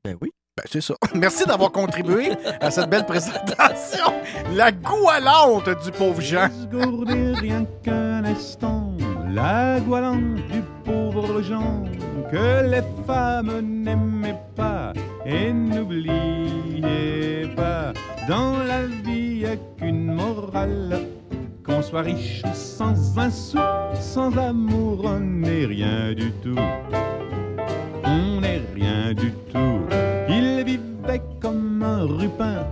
Ben 0.03 0.17
oui. 0.21 0.29
Ben, 0.61 0.69
c'est 0.71 0.81
ça. 0.81 0.95
Merci 1.15 1.45
d'avoir 1.45 1.71
contribué 1.71 2.31
à 2.59 2.69
cette 2.69 2.89
belle 2.89 3.05
présentation. 3.05 4.13
La 4.53 4.71
goualante 4.71 5.69
du 5.83 5.91
pauvre 5.91 6.21
Jean. 6.21 6.49
Rien 6.71 7.65
qu'un 7.83 8.23
instant 8.25 8.91
la 9.33 9.79
goualante 9.79 10.35
du 10.51 10.61
pauvre 10.83 11.41
Jean 11.41 11.85
que 12.31 12.69
les 12.69 12.83
femmes 13.07 13.61
n'aimaient 13.61 14.41
pas 14.55 14.91
et 15.25 15.53
n'oubliez 15.53 17.47
pas 17.55 17.93
dans 18.27 18.57
la 18.57 18.85
vie 18.85 19.39
y 19.39 19.45
a 19.45 19.55
qu'une 19.77 20.13
morale 20.15 21.07
qu'on 21.65 21.81
soit 21.81 22.01
riche 22.01 22.43
sans 22.53 23.17
un 23.17 23.29
sou 23.29 23.57
sans 23.99 24.37
amour 24.37 25.05
on 25.05 25.19
n'est 25.19 25.65
rien 25.65 26.13
du 26.13 26.31
tout 26.43 26.59
on 28.03 28.41
n'est 28.41 28.61
rien 28.75 29.13
du 29.13 29.31
tout 29.53 29.80
comme 31.39 31.83
un 31.83 32.05
rupin 32.05 32.65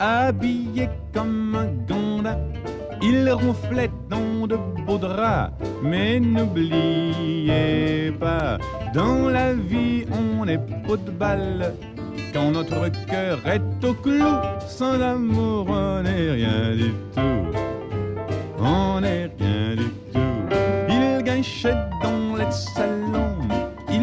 habillé 0.00 0.88
comme 1.12 1.54
un 1.54 1.68
gandin 1.86 2.38
il 3.04 3.30
ronflait 3.30 3.90
dans 4.08 4.46
de 4.46 4.56
beaux 4.86 4.98
draps. 4.98 5.52
Mais 5.82 6.18
n'oubliez 6.20 8.12
pas, 8.12 8.58
dans 8.94 9.28
la 9.28 9.52
vie, 9.52 10.06
on 10.10 10.44
n'est 10.44 10.58
pas 10.58 10.96
de 10.96 11.10
balle. 11.10 11.74
Quand 12.32 12.50
notre 12.50 12.88
cœur 13.06 13.38
est 13.46 13.84
au 13.84 13.94
clou, 13.94 14.34
sans 14.66 15.00
amour, 15.00 15.66
on 15.68 16.02
n'est 16.02 16.30
rien 16.30 16.74
du 16.74 16.90
tout. 17.14 17.58
On 18.58 19.00
n'est 19.00 19.30
rien 19.38 19.76
du 19.76 19.88
tout. 20.12 20.18
Il 20.88 21.22
gâchait 21.22 21.76
dans 22.02 22.36
les 22.36 22.50
salons, 22.50 23.36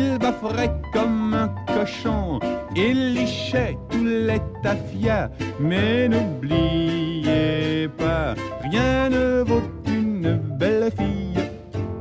il 0.01 0.17
bafferait 0.17 0.71
comme 0.93 1.33
un 1.33 1.49
cochon, 1.73 2.39
il 2.75 3.13
lichait 3.13 3.77
tous 3.89 4.05
les 4.05 4.41
tafias. 4.63 5.29
Mais 5.59 6.07
n'oubliez 6.07 7.87
pas, 7.97 8.33
rien 8.63 9.09
ne 9.09 9.43
vaut 9.43 9.67
une 9.87 10.39
belle 10.59 10.91
fille 10.97 11.43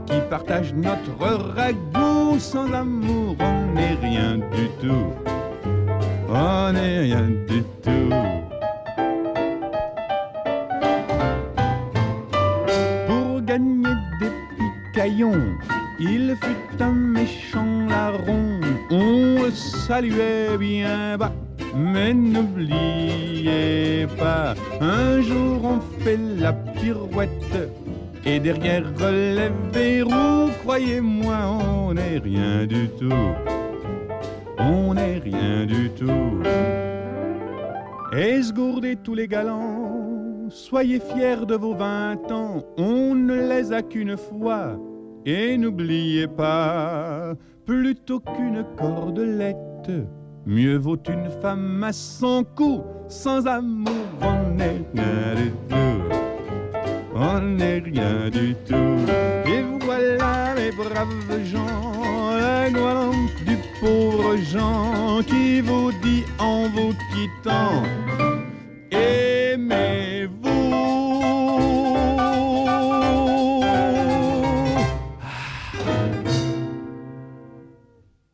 qui 0.07 0.19
partage 0.29 0.73
notre 0.75 1.15
ragoût. 1.55 2.39
Sans 2.39 2.73
amour, 2.73 3.37
on 3.41 3.75
n'est 3.75 3.99
rien 4.01 4.39
du 4.57 4.67
tout. 4.81 5.09
On 6.29 6.73
n'est 6.73 7.01
rien 7.01 7.29
du 7.49 7.62
tout. 7.85 8.15
Pour 13.07 13.43
gagner 13.43 13.95
des 14.20 14.33
picaillons, 14.57 15.49
il 16.01 16.35
fut 16.41 16.83
un 16.83 16.93
méchant 16.93 17.87
larron. 17.87 18.61
On 18.91 19.45
le 19.45 19.51
saluait 19.51 20.57
bien 20.59 21.19
bas. 21.19 21.33
Mais 21.77 22.12
n'oubliez 22.12 24.07
pas, 24.19 24.55
un 24.81 25.20
jour 25.20 25.65
on 25.65 25.81
fait 26.03 26.19
la 26.39 26.53
pirouette. 26.53 27.70
Et 28.25 28.41
derrière 28.41 28.85
les 28.99 29.51
verrous, 29.73 30.51
croyez-moi, 30.62 31.37
on 31.47 31.95
n'est 31.95 32.19
rien 32.19 32.67
du 32.67 32.89
tout. 32.99 33.12
On 34.59 34.95
n'est 34.95 35.19
rien 35.19 35.65
du 35.65 35.91
tout. 35.91 36.43
Esgourdez 38.12 38.97
tous 38.97 39.15
les 39.15 39.29
galants, 39.29 40.49
soyez 40.49 40.99
fiers 40.99 41.47
de 41.47 41.55
vos 41.55 41.75
vingt 41.75 42.31
ans, 42.33 42.65
on 42.77 43.15
ne 43.15 43.49
les 43.49 43.73
a 43.73 43.83
qu'une 43.83 44.17
fois. 44.17 44.77
Et 45.26 45.58
n'oubliez 45.58 46.26
pas, 46.26 47.34
plutôt 47.66 48.20
qu'une 48.20 48.65
cordelette, 48.78 49.92
mieux 50.47 50.78
vaut 50.78 51.02
une 51.08 51.31
femme 51.42 51.84
à 51.84 51.92
son 51.92 52.44
cou, 52.57 52.82
sans 53.08 53.47
amour 53.47 53.90
on 54.23 54.55
n'est 54.55 54.82
rien 54.94 55.34
du 55.36 55.50
tout. 55.68 56.02
On 57.15 57.40
n'est 57.40 57.81
rien 57.81 58.31
du 58.31 58.55
tout. 58.66 58.97
Et 59.47 59.62
voilà 59.84 60.55
mes 60.55 60.70
braves 60.73 61.44
gens, 61.44 62.32
la 62.39 62.70
noilante 62.70 63.44
du 63.47 63.57
pauvre 63.81 64.36
Jean 64.36 65.23
qui 65.26 65.60
vous 65.60 65.92
dit 66.02 66.24
en 66.39 66.68
vous 66.68 66.94
quittant, 67.12 67.82
aimez-vous. 68.90 70.40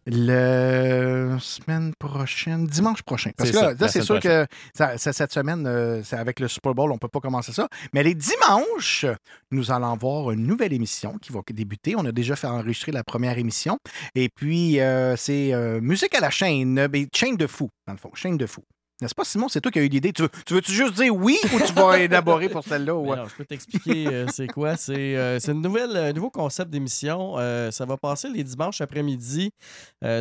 Le 0.06 1.36
semaine 1.40 1.92
prochaine, 1.98 2.66
dimanche 2.66 3.02
prochain. 3.02 3.30
Parce 3.36 3.50
que 3.50 3.56
là, 3.72 3.88
c'est 3.88 3.98
sûr 4.02 4.14
que 4.20 4.46
ça- 4.74 4.98
ça- 4.98 5.12
cette 5.12 5.32
semaine, 5.32 5.66
euh, 5.66 6.02
avec 6.12 6.38
le 6.40 6.48
Super 6.48 6.74
Bowl, 6.74 6.90
on 6.90 6.94
ne 6.94 6.98
peut 6.98 7.08
pas 7.08 7.20
commencer 7.20 7.52
ça. 7.52 7.68
Mais 7.92 8.02
les 8.02 8.14
dimanches, 8.14 9.04
nous 9.50 9.70
allons 9.72 9.92
avoir 9.92 10.30
une 10.30 10.46
nouvelle 10.46 10.72
émission 10.72 11.18
qui 11.18 11.32
va 11.32 11.40
débuter. 11.52 11.94
On 11.96 12.04
a 12.04 12.12
déjà 12.12 12.36
fait 12.36 12.46
enregistrer 12.46 12.92
la 12.92 13.02
première 13.04 13.36
émission. 13.38 13.78
Et 14.14 14.28
puis, 14.28 14.80
euh, 14.80 15.16
c'est 15.16 15.52
euh, 15.52 15.80
musique 15.80 16.14
à 16.14 16.20
la 16.20 16.30
chaîne, 16.30 16.86
ben, 16.86 17.06
chaîne 17.14 17.36
de 17.36 17.46
fou, 17.46 17.68
dans 17.86 17.92
le 17.92 17.98
fond, 17.98 18.10
chaîne 18.14 18.36
de 18.36 18.46
fou. 18.46 18.62
N'est-ce 19.02 19.14
pas, 19.14 19.24
Simon? 19.24 19.48
C'est 19.48 19.60
toi 19.60 19.70
qui 19.70 19.78
as 19.78 19.82
eu 19.82 19.88
l'idée. 19.88 20.12
Tu, 20.12 20.22
veux- 20.22 20.30
tu 20.46 20.54
veux-tu 20.54 20.72
juste 20.72 20.94
dire 20.94 21.14
oui 21.14 21.36
ou 21.52 21.60
tu 21.60 21.72
vas 21.74 21.98
élaborer 21.98 22.48
pour 22.48 22.64
celle-là? 22.64 22.94
non, 22.94 23.28
je 23.28 23.34
peux 23.34 23.44
t'expliquer 23.44 24.06
euh, 24.06 24.26
c'est 24.32 24.46
quoi. 24.46 24.76
C'est 24.78 25.16
euh, 25.16 25.38
c'est 25.38 25.52
une 25.52 25.60
nouvelle, 25.60 25.94
un 25.96 26.12
nouveau 26.14 26.30
concept 26.30 26.70
d'émission. 26.70 27.34
Euh, 27.36 27.70
ça 27.70 27.84
va 27.84 27.98
passer 27.98 28.28
les 28.30 28.42
dimanches 28.42 28.80
après-midi. 28.80 29.50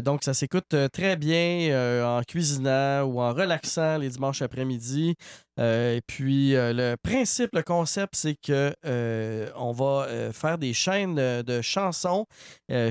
Donc, 0.04 0.24
ça 0.24 0.34
s'écoute 0.34 0.76
très 0.92 1.16
bien 1.16 2.04
en 2.06 2.22
cuisinant 2.24 3.04
ou 3.04 3.22
en 3.22 3.34
relaxant 3.34 3.98
les 3.98 4.10
dimanches 4.10 4.42
après-midi. 4.42 5.16
Euh, 5.60 5.96
et 5.96 6.02
puis, 6.02 6.56
euh, 6.56 6.74
le 6.74 6.96
principe, 6.98 7.52
le 7.54 7.64
concept, 7.64 8.16
c'est 8.16 8.36
que 8.36 8.76
euh, 8.86 9.50
on 9.56 9.72
va 9.72 10.08
faire 10.34 10.58
des 10.58 10.74
chaînes 10.74 11.16
de 11.16 11.62
chansons. 11.62 12.28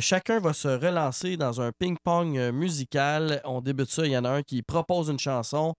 Chacun 0.01 0.41
va 0.41 0.53
se 0.53 0.69
relancer 0.69 1.37
dans 1.37 1.61
un 1.61 1.73
ping-pong 1.73 2.53
musical. 2.53 3.41
On 3.45 3.61
débute 3.61 3.91
ça. 3.91 4.07
Il 4.07 4.13
y 4.13 4.17
en 4.17 4.25
a 4.25 4.31
un 4.31 4.43
qui 4.43 4.63
propose 4.63 5.09
une 5.09 5.19
chanson. 5.19 5.75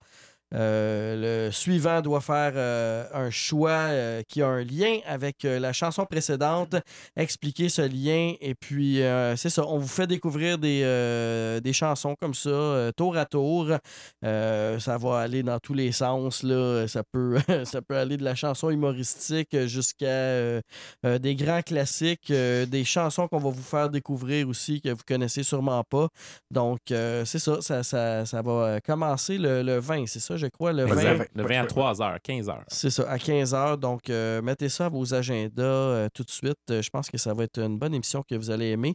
Euh, 0.54 1.46
le 1.46 1.52
suivant 1.52 2.00
doit 2.02 2.20
faire 2.20 2.52
euh, 2.54 3.04
un 3.12 3.30
choix 3.30 3.70
euh, 3.70 4.22
qui 4.28 4.42
a 4.42 4.48
un 4.48 4.62
lien 4.62 5.00
avec 5.04 5.42
la 5.42 5.72
chanson 5.72 6.06
précédente, 6.06 6.76
expliquer 7.16 7.68
ce 7.68 7.82
lien, 7.82 8.34
et 8.40 8.54
puis 8.54 9.00
c'est 9.36 9.50
ça, 9.50 9.66
on 9.66 9.78
vous 9.78 9.88
fait 9.88 10.06
découvrir 10.06 10.58
des, 10.58 11.72
chansons 11.72 12.14
comme 12.14 12.34
ça, 12.34 12.90
tour 12.96 13.16
à 13.16 13.26
tour. 13.26 13.70
Ça 14.22 14.98
va 14.98 15.18
aller 15.18 15.42
dans 15.42 15.58
tous 15.58 15.74
les 15.74 15.92
sens. 15.92 16.44
Ça, 16.86 17.02
peut, 17.02 17.96
aller 17.96 18.16
de 18.16 18.24
la 18.24 18.34
chanson 18.34 18.70
humoristique 18.70 19.66
jusqu'à 19.66 20.60
des 21.02 21.34
grands 21.34 21.62
classiques, 21.62 22.32
des 22.32 22.84
chansons 22.84 23.28
qu'on 23.28 23.38
va 23.38 23.50
vous 23.50 23.62
faire 23.62 23.90
découvrir 23.90 24.48
aussi 24.48 24.80
que 24.80 24.90
vous 24.90 25.04
connaissez 25.06 25.42
sûrement 25.42 25.82
pas. 25.84 26.08
Donc, 26.50 26.80
c'est 26.88 27.38
ça, 27.38 27.60
ça, 27.60 27.82
ça, 27.82 28.26
ça 28.26 28.42
va 28.42 28.80
commencer 28.80 29.38
le, 29.38 29.62
le 29.62 29.78
20, 29.78 30.06
c'est 30.06 30.20
ça, 30.20 30.35
je 30.36 30.46
crois, 30.46 30.72
le 30.72 30.84
20. 30.84 31.24
Le 31.34 31.42
20 31.44 31.60
à 31.60 31.64
3h, 31.66 32.18
15h. 32.20 32.54
C'est 32.68 32.90
ça, 32.90 33.08
à 33.10 33.16
15h. 33.16 33.76
Donc, 33.78 34.08
euh, 34.10 34.40
mettez 34.42 34.68
ça 34.68 34.86
à 34.86 34.88
vos 34.88 35.14
agendas 35.14 35.62
euh, 35.62 36.08
tout 36.14 36.22
de 36.24 36.30
suite. 36.30 36.56
Euh, 36.70 36.82
je 36.82 36.90
pense 36.90 37.10
que 37.10 37.18
ça 37.18 37.34
va 37.34 37.44
être 37.44 37.58
une 37.58 37.78
bonne 37.78 37.94
émission 37.94 38.22
que 38.28 38.34
vous 38.34 38.50
allez 38.50 38.70
aimer. 38.70 38.94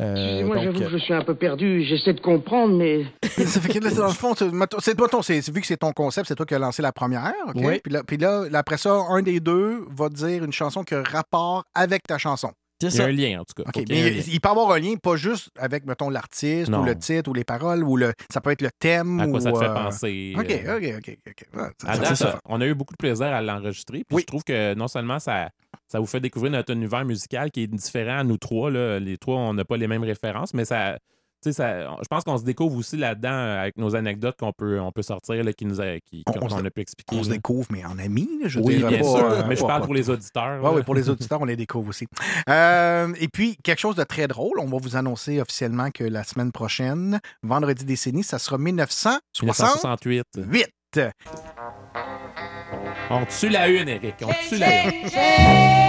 Euh, 0.00 0.12
Excusez-moi, 0.14 0.56
donc, 0.56 0.64
j'avoue 0.64 0.78
que 0.80 0.98
je 0.98 1.04
suis 1.04 1.14
un 1.14 1.22
peu 1.22 1.36
perdu. 1.36 1.84
J'essaie 1.84 2.14
de 2.14 2.20
comprendre, 2.20 2.76
mais. 2.76 3.04
Ça 3.46 3.60
fait 3.60 3.72
que 3.74 3.78
là, 3.78 3.90
dans 3.92 4.06
le 4.06 4.12
fond, 4.12 4.34
c'est, 4.34 4.50
mettons, 4.52 4.80
c'est- 5.22 5.50
vu 5.52 5.60
que 5.60 5.66
c'est 5.68 5.76
ton 5.76 5.92
concept, 5.92 6.26
c'est 6.26 6.34
toi 6.34 6.44
qui 6.46 6.54
as 6.54 6.58
lancé 6.58 6.82
la 6.82 6.90
première. 6.90 7.32
OK? 7.46 7.54
Oui. 7.56 7.78
Puis, 7.82 7.92
là, 7.92 8.02
puis 8.04 8.16
là, 8.16 8.48
là, 8.50 8.58
après 8.58 8.76
ça, 8.76 8.92
un 9.08 9.22
des 9.22 9.38
deux 9.38 9.84
va 9.90 10.08
te 10.08 10.14
dire 10.14 10.42
une 10.42 10.52
chanson 10.52 10.82
qui 10.82 10.94
a 10.94 11.02
rapport 11.04 11.62
avec 11.76 12.02
ta 12.02 12.18
chanson. 12.18 12.50
C'est 12.80 12.88
Il 12.88 12.96
y 12.96 13.00
a 13.00 13.04
un 13.04 13.12
lien, 13.12 13.40
en 13.40 13.44
tout 13.44 13.62
cas. 13.62 13.68
OK, 13.68 13.76
y 13.88 13.92
mais 13.92 14.18
il 14.26 14.40
peut 14.40 14.48
avoir 14.48 14.70
un 14.72 14.78
lien, 14.78 14.94
pas 14.96 15.16
juste 15.16 15.48
avec, 15.58 15.86
mettons, 15.86 16.10
l'artiste 16.10 16.68
Non. 16.70 16.82
ou 16.82 16.84
le 16.84 16.98
titre 16.98 17.30
ou 17.30 17.34
les 17.34 17.44
paroles, 17.44 17.82
ou 17.84 17.96
le, 17.96 18.12
ça 18.32 18.40
peut 18.40 18.50
être 18.50 18.62
le 18.62 18.70
thème. 18.78 19.20
À 19.20 19.26
quoi 19.26 19.38
ou, 19.38 19.40
ça 19.40 19.52
te 19.52 19.58
fait 19.58 19.64
euh, 19.64 19.74
penser, 19.74 20.34
OK, 20.36 20.50
euh, 20.50 20.76
OK, 20.76 20.94
OK. 20.98 21.18
ok. 21.28 21.46
Ouais, 21.54 21.68
ça- 21.80 21.88
À 21.88 21.94
ça- 21.94 22.02
date, 22.02 22.14
ça- 22.16 22.28
euh, 22.34 22.38
on 22.46 22.60
a 22.60 22.66
eu 22.66 22.74
beaucoup 22.74 22.92
de 22.94 22.98
plaisir 22.98 23.26
à 23.26 23.40
l'enregistrer. 23.40 24.02
Puis 24.08 24.18
je 24.20 24.26
trouve 24.26 24.44
que 24.44 24.74
non 24.74 24.88
seulement 24.88 25.18
ça, 25.20 25.50
ça 25.88 26.00
vous 26.00 26.06
fait 26.06 26.20
découvrir 26.20 26.52
notre 26.52 26.72
univers 26.72 27.04
musical 27.04 27.50
qui 27.50 27.62
est 27.62 27.66
différent 27.68 28.18
à 28.18 28.24
nous 28.24 28.36
trois. 28.38 28.70
Là. 28.70 28.98
Les 28.98 29.16
trois, 29.18 29.36
on 29.36 29.54
n'a 29.54 29.64
pas 29.64 29.76
les 29.76 29.86
mêmes 29.88 30.04
références, 30.04 30.52
mais 30.54 30.64
ça. 30.64 30.98
Tu 31.44 31.52
sais, 31.52 31.52
Ça, 31.52 31.96
je 32.02 32.08
pense 32.08 32.24
qu'on 32.24 32.38
se 32.38 32.44
découvre 32.44 32.76
aussi 32.76 32.96
là-dedans 32.96 33.28
euh, 33.30 33.60
avec 33.60 33.76
nos 33.76 33.94
anecdotes 33.94 34.36
qu'on 34.38 34.52
peut, 34.52 34.80
on 34.80 34.90
peut 34.92 35.02
sortir, 35.02 35.44
là, 35.44 35.52
qui 35.52 35.66
nous 35.66 35.80
a, 35.80 36.00
qui, 36.00 36.24
On- 36.26 36.46
a 36.64 36.70
pu 36.70 36.80
expliquer. 36.80 37.16
On 37.16 37.22
se 37.22 37.30
découvre, 37.30 37.66
mais 37.70 37.84
en 37.84 37.98
amis, 37.98 38.28
là, 38.42 38.48
je 38.48 38.58
Oui, 38.60 38.76
dirais 38.76 38.88
bien 38.90 38.98
pas, 39.00 39.04
sûr. 39.04 39.30
euh, 39.30 39.42
mais 39.48 39.56
je 39.56 39.64
parle 39.64 39.84
pour 39.84 39.94
les 39.94 40.08
auditeurs. 40.10 40.62
Oui, 40.64 40.70
oui, 40.76 40.82
pour 40.82 40.94
les 40.94 41.08
auditeurs, 41.10 41.40
on 41.40 41.44
les 41.44 41.56
découvre 41.56 41.88
aussi. 41.90 42.06
Euh, 42.48 43.12
et 43.20 43.28
puis, 43.28 43.56
quelque 43.62 43.78
chose 43.80 43.96
de 43.96 44.04
très 44.04 44.26
drôle, 44.26 44.58
on 44.58 44.66
va 44.66 44.78
vous 44.78 44.96
annoncer 44.96 45.40
officiellement 45.40 45.90
que 45.90 46.04
la 46.04 46.24
semaine 46.24 46.50
prochaine, 46.52 47.20
vendredi 47.42 47.84
décennie, 47.84 48.24
ça 48.24 48.38
sera 48.38 48.58
1968. 48.58 50.36
1968. 50.38 51.00
On 53.10 53.24
tue 53.26 53.48
la 53.50 53.68
une, 53.68 53.88
Eric. 53.88 54.14
On 54.22 54.32
tue 54.48 54.56
la 54.58 54.84
une. 54.86 55.83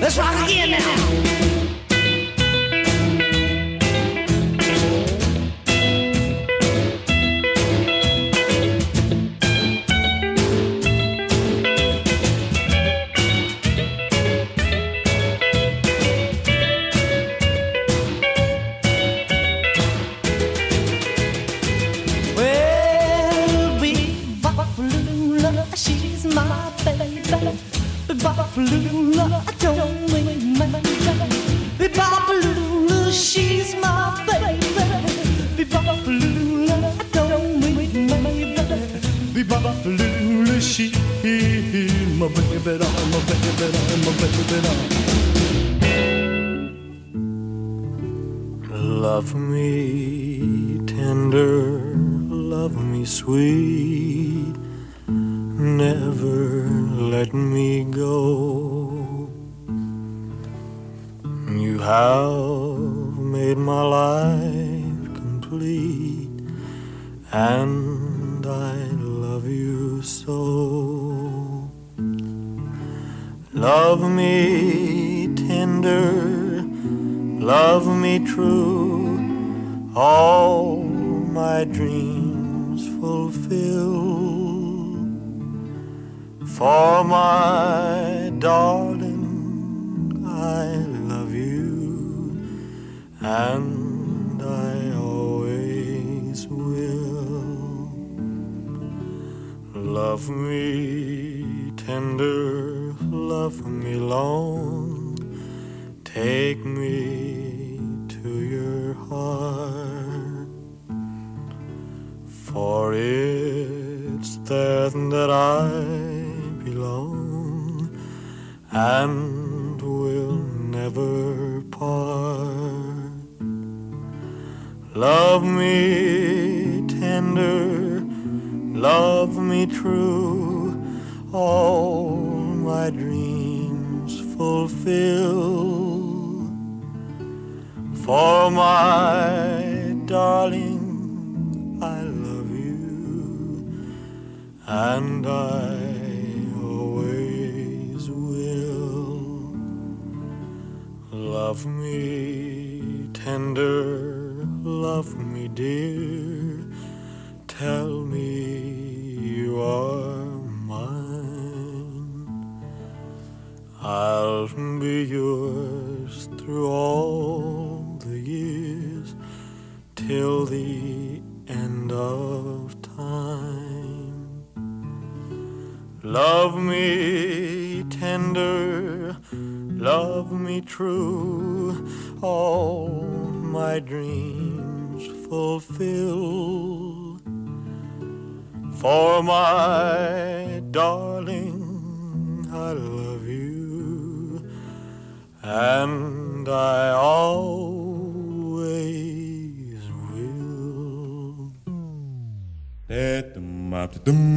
Let's 0.00 0.16
rock 0.16 0.48
again 0.48 0.70
now. 0.70 1.65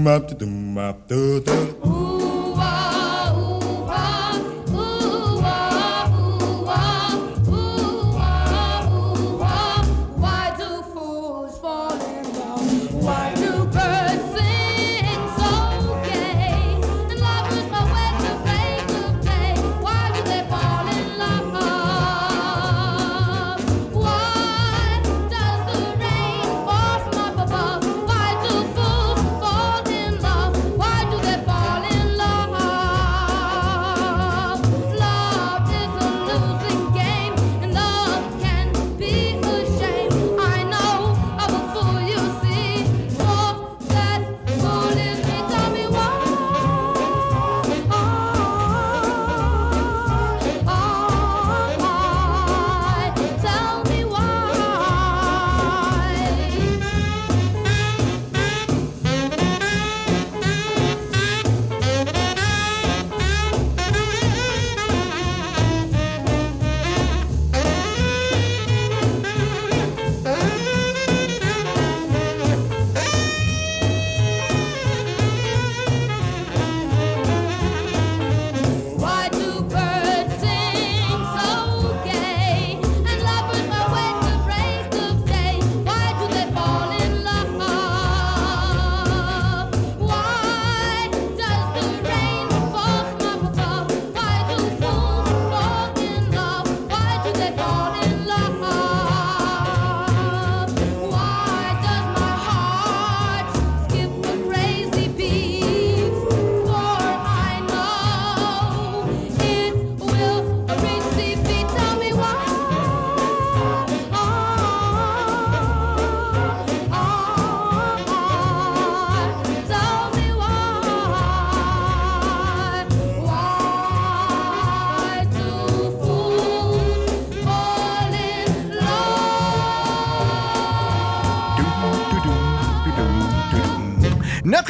bop, 0.10 0.38
doo 0.40 0.48
bop, 0.74 1.08
doo 1.08 1.40
doo. 1.46 1.79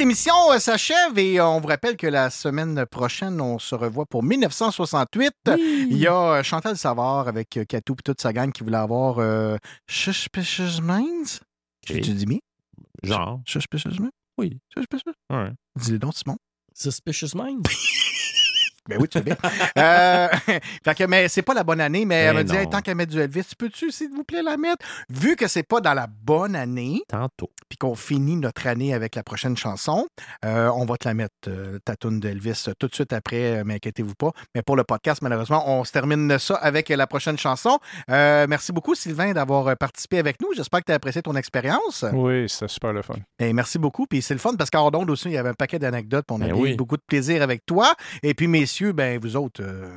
Émission 0.10 0.52
euh, 0.52 0.58
s'achève 0.58 1.20
et 1.20 1.40
euh, 1.40 1.46
on 1.46 1.60
vous 1.60 1.68
rappelle 1.68 1.96
que 1.96 2.08
la 2.08 2.32
semaine 2.32 2.84
prochaine, 2.88 3.40
on 3.40 3.60
se 3.60 3.76
revoit 3.76 4.08
pour 4.08 4.24
1968. 4.24 5.32
Il 5.56 5.98
y 5.98 6.08
a 6.08 6.40
euh, 6.40 6.42
Chantal 6.42 6.76
Savard 6.78 7.28
avec 7.28 7.60
Katou 7.68 7.94
et 7.94 8.02
toute 8.04 8.20
sa 8.20 8.34
gang 8.34 8.52
qui 8.52 8.64
voulait 8.64 8.78
avoir 8.78 9.20
euh, 9.20 9.58
Suspicious 9.88 10.82
Minds? 10.82 11.42
Tu 11.86 12.00
dis 12.02 12.26
bien? 12.26 12.40
Genre. 13.04 13.40
Suspicious 13.46 14.00
Minds? 14.00 14.10
Oui. 14.40 14.58
Suspicious? 14.76 15.14
Ouais. 15.30 15.52
Dis-le 15.76 16.00
donc, 16.00 16.16
Simon. 16.16 16.38
Suspicious 16.74 17.36
Minds? 17.36 17.70
Ben 18.90 18.98
oui, 19.00 19.08
tu 19.08 19.18
fais 19.20 19.24
bien. 19.24 19.36
Euh, 19.78 20.28
fait 20.84 20.96
que, 20.96 21.04
mais 21.06 21.28
c'est 21.30 21.42
pas 21.42 21.54
la 21.54 21.64
bonne 21.64 21.80
année, 21.80 22.04
mais 22.06 22.16
elle 22.16 22.34
m'a 22.34 22.44
Ben 22.44 22.48
dit, 22.52 22.56
Hey, 22.56 22.70
tant 22.70 22.82
qu'à 22.82 22.96
mettre 22.96 23.12
du 23.12 23.20
Elvis, 23.20 23.52
peux-tu, 23.58 23.92
s'il 23.92 24.10
vous 24.10 24.24
plaît, 24.24 24.42
la 24.44 24.58
mettre? 24.58 24.86
Vu 25.10 25.36
que 25.36 25.48
c'est 25.48 25.64
pas 25.64 25.80
dans 25.80 25.94
la 25.94 26.08
bonne 26.08 26.56
année, 26.56 27.02
Tantôt. 27.08 27.50
puis 27.70 27.78
qu'on 27.78 27.96
finit 27.96 28.36
notre 28.36 28.68
année 28.68 28.94
avec 28.94 29.16
la 29.16 29.24
prochaine 29.24 29.56
chanson, 29.56 30.08
euh, 30.44 30.70
on 30.76 30.86
va 30.86 30.98
te 30.98 31.08
la 31.08 31.14
mettre, 31.14 31.34
euh, 31.48 31.80
ta 31.86 31.96
toune 31.96 32.20
d'Elvis, 32.20 32.66
euh, 32.68 32.74
tout 32.78 32.88
de 32.88 32.96
suite 32.96 33.14
après, 33.14 33.60
euh, 33.60 33.64
mais 33.66 33.76
inquiétez-vous 33.76 34.16
pas. 34.16 34.32
Mais 34.56 34.62
pour 34.64 34.76
le 34.76 34.84
podcast, 34.84 35.22
malheureusement, 35.22 35.64
on 35.70 35.84
se 35.84 35.92
termine 35.92 36.38
ça 36.40 36.56
avec 36.56 36.90
la 36.90 37.08
prochaine 37.08 37.38
chanson. 37.38 37.80
Merci 38.10 38.72
beaucoup, 38.72 38.96
Sylvain, 38.96 39.32
d'avoir 39.34 39.78
participé 39.78 40.18
avec 40.18 40.42
nous. 40.42 40.50
J'espère 40.56 40.80
que 40.82 40.86
tu 40.86 40.92
as 40.92 40.96
apprécié 40.96 41.22
ton 41.22 41.36
expérience. 41.36 42.04
Oui, 42.14 42.50
c'était 42.50 42.68
super 42.68 42.94
le 42.94 43.02
fun. 43.02 43.16
Et 43.40 43.54
merci 43.54 43.78
beaucoup. 43.78 44.06
Puis 44.08 44.22
c'est 44.22 44.34
le 44.34 44.40
fun 44.40 44.56
parce 44.58 44.70
qu'en 44.70 44.90
ondes 44.94 45.10
aussi, 45.10 45.28
il 45.30 45.34
y 45.34 45.38
avait 45.38 45.50
un 45.50 45.54
paquet 45.54 45.80
d'anecdotes. 45.80 46.26
On 46.32 46.42
a 46.42 46.46
Ben 46.48 46.56
eu 46.56 46.60
oui. 46.62 46.74
beaucoup 46.76 46.98
de 46.98 47.04
plaisir 47.06 47.42
avec 47.42 47.66
toi. 47.66 47.94
Et 48.24 48.34
puis, 48.34 48.48
messieurs, 48.48 48.79
ben 48.94 49.20
vous 49.22 49.36
autres, 49.36 49.62
euh, 49.64 49.96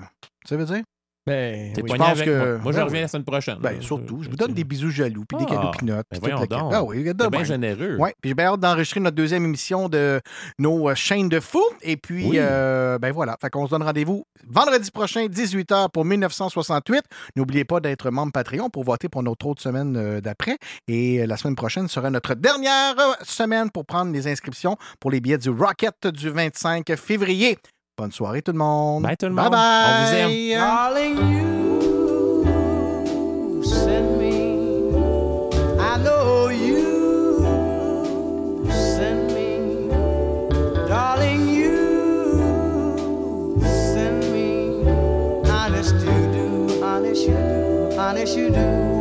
ça 0.49 0.57
veut 0.57 0.65
dire? 0.65 0.83
Ben, 1.25 1.73
T'es 1.73 1.83
oui, 1.83 1.89
poigné 1.89 2.03
je 2.05 2.09
pense 2.11 2.19
avec 2.21 2.25
que- 2.27 2.37
moi. 2.55 2.59
Moi, 2.65 2.73
je 2.73 2.77
Ben 2.79 2.83
reviens 2.83 2.97
oui. 2.99 3.03
la 3.03 3.07
semaine 3.09 3.25
prochaine. 3.25 3.59
Ben, 3.61 3.81
surtout, 3.81 4.25
je 4.25 4.29
vous 4.29 4.35
donne 4.35 4.55
des 4.55 4.65
bisous 4.65 4.91
jaloux, 4.91 5.23
puis 5.29 5.39
des 5.39 5.45
Ah, 5.51 5.55
cadeaux 5.55 5.71
pinottes. 5.71 6.07
ben 6.11 6.19
voyons 6.21 6.41
la 6.41 6.47
donc. 6.47 6.73
Ah 6.75 6.83
oui, 6.83 7.05
bien 7.05 7.15
même. 7.31 7.45
généreux. 7.45 7.97
Oui, 8.01 8.11
puis 8.21 8.31
j'ai 8.31 8.35
bien 8.35 8.47
hâte 8.47 8.59
d'enregistrer 8.59 8.99
notre 8.99 9.15
deuxième 9.15 9.45
émission 9.45 9.89
de 9.89 10.21
nos 10.59 10.89
euh, 10.91 10.97
chaînes 10.97 11.29
de 11.29 11.39
fou. 11.39 11.63
Et 11.83 11.97
puis, 11.97 12.27
Oui. 12.31 12.39
euh, 12.41 12.99
ben 12.99 13.13
voilà, 13.13 13.37
fait 13.41 13.51
qu'on 13.51 13.67
se 13.67 13.71
donne 13.71 13.85
rendez-vous 13.85 14.25
vendredi 14.49 14.91
prochain, 14.91 15.27
18h 15.29 15.91
pour 15.93 16.05
1968. 16.05 17.05
N'oubliez 17.37 17.65
pas 17.65 17.79
d'être 17.79 18.11
membre 18.11 18.33
Patreon 18.33 18.69
pour 18.69 18.83
voter 18.83 19.09
pour 19.09 19.23
notre 19.23 19.47
autre 19.47 19.63
semaine 19.63 19.97
euh, 19.97 20.21
d'après. 20.21 20.57
Et 20.89 21.21
euh, 21.21 21.27
la 21.29 21.37
semaine 21.37 21.55
prochaine 21.55 21.87
sera 21.87 22.11
notre 22.11 22.35
dernière 22.35 22.99
euh, 22.99 23.13
semaine 23.23 23.71
pour 23.71 23.87
prendre 23.87 24.11
les 24.13 24.27
inscriptions 24.27 24.77
pour 24.99 25.13
les 25.13 25.21
billets 25.21 25.39
du 25.39 25.51
Rocket 25.51 26.05
du 26.09 26.31
25 26.31 26.97
février. 26.97 27.59
Bonne 27.97 28.11
soirée 28.13 28.41
tout 28.43 28.53
le 28.53 28.59
monde. 28.59 29.03
Bye 29.03 29.17
tout 29.19 29.27
le 29.27 29.35
Bye 29.35 29.45
monde. 29.45 29.53
bye. 29.53 29.85
On 29.87 30.07
vous 30.07 30.15
aime. 30.17 30.59
Darling, 30.59 31.17
you 31.33 32.43
send 33.65 34.19
me. 34.19 34.95
I 35.79 35.99
know 36.03 36.49
you 36.49 37.45
send 38.71 39.33
me. 39.35 39.91
Darling, 40.89 41.49
you 41.49 41.77
send 43.93 44.25
me. 44.33 44.85
Honest 45.51 45.95
you 45.95 46.33
do, 46.33 46.83
honest 46.83 47.27
you 47.29 47.35
do, 47.35 47.99
honest 47.99 48.37
you 48.39 48.49
do. 48.51 48.92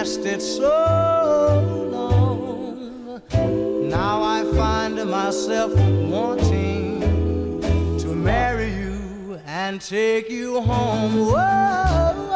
Lasted 0.00 0.40
so 0.40 1.60
long. 1.92 3.20
Now 3.90 4.22
I 4.22 4.44
find 4.56 4.96
myself 5.10 5.74
wanting 6.08 7.60
to 7.98 8.06
marry 8.06 8.72
you 8.72 9.38
and 9.44 9.78
take 9.78 10.30
you 10.30 10.62
home. 10.62 11.26
Whoa, 11.26 12.29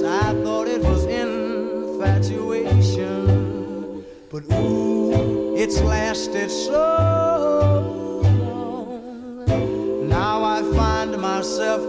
first, 0.00 0.04
I 0.04 0.32
thought 0.42 0.66
it 0.68 0.82
was 0.82 1.04
infatuation, 1.04 4.04
but 4.30 4.42
ooh, 4.52 5.56
it's 5.56 5.80
lasted 5.80 6.50
so 6.50 7.82
long. 9.46 10.08
Now 10.08 10.44
I 10.44 10.62
find 10.74 11.16
myself 11.20 11.82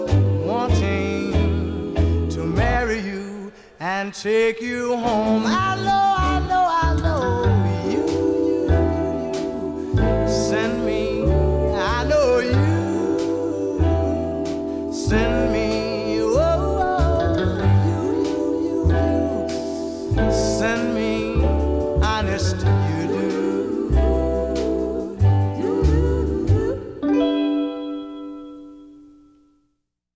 wanting 0.46 2.30
to 2.30 2.44
marry 2.44 3.00
you 3.00 3.52
and 3.80 4.14
take 4.14 4.62
you 4.62 4.96
home. 4.98 5.44
I 5.46 5.76
know, 5.76 6.16
I 6.18 6.40
know, 6.50 6.68
I 6.84 6.96
know 7.02 7.46
you, 7.90 8.06
you, 8.46 8.68
you 9.96 10.28
send 10.28 10.86
me. 10.86 11.24
I 11.76 12.04
know 12.08 12.40
you 12.40 12.54
send 14.94 15.51
me. 15.51 15.51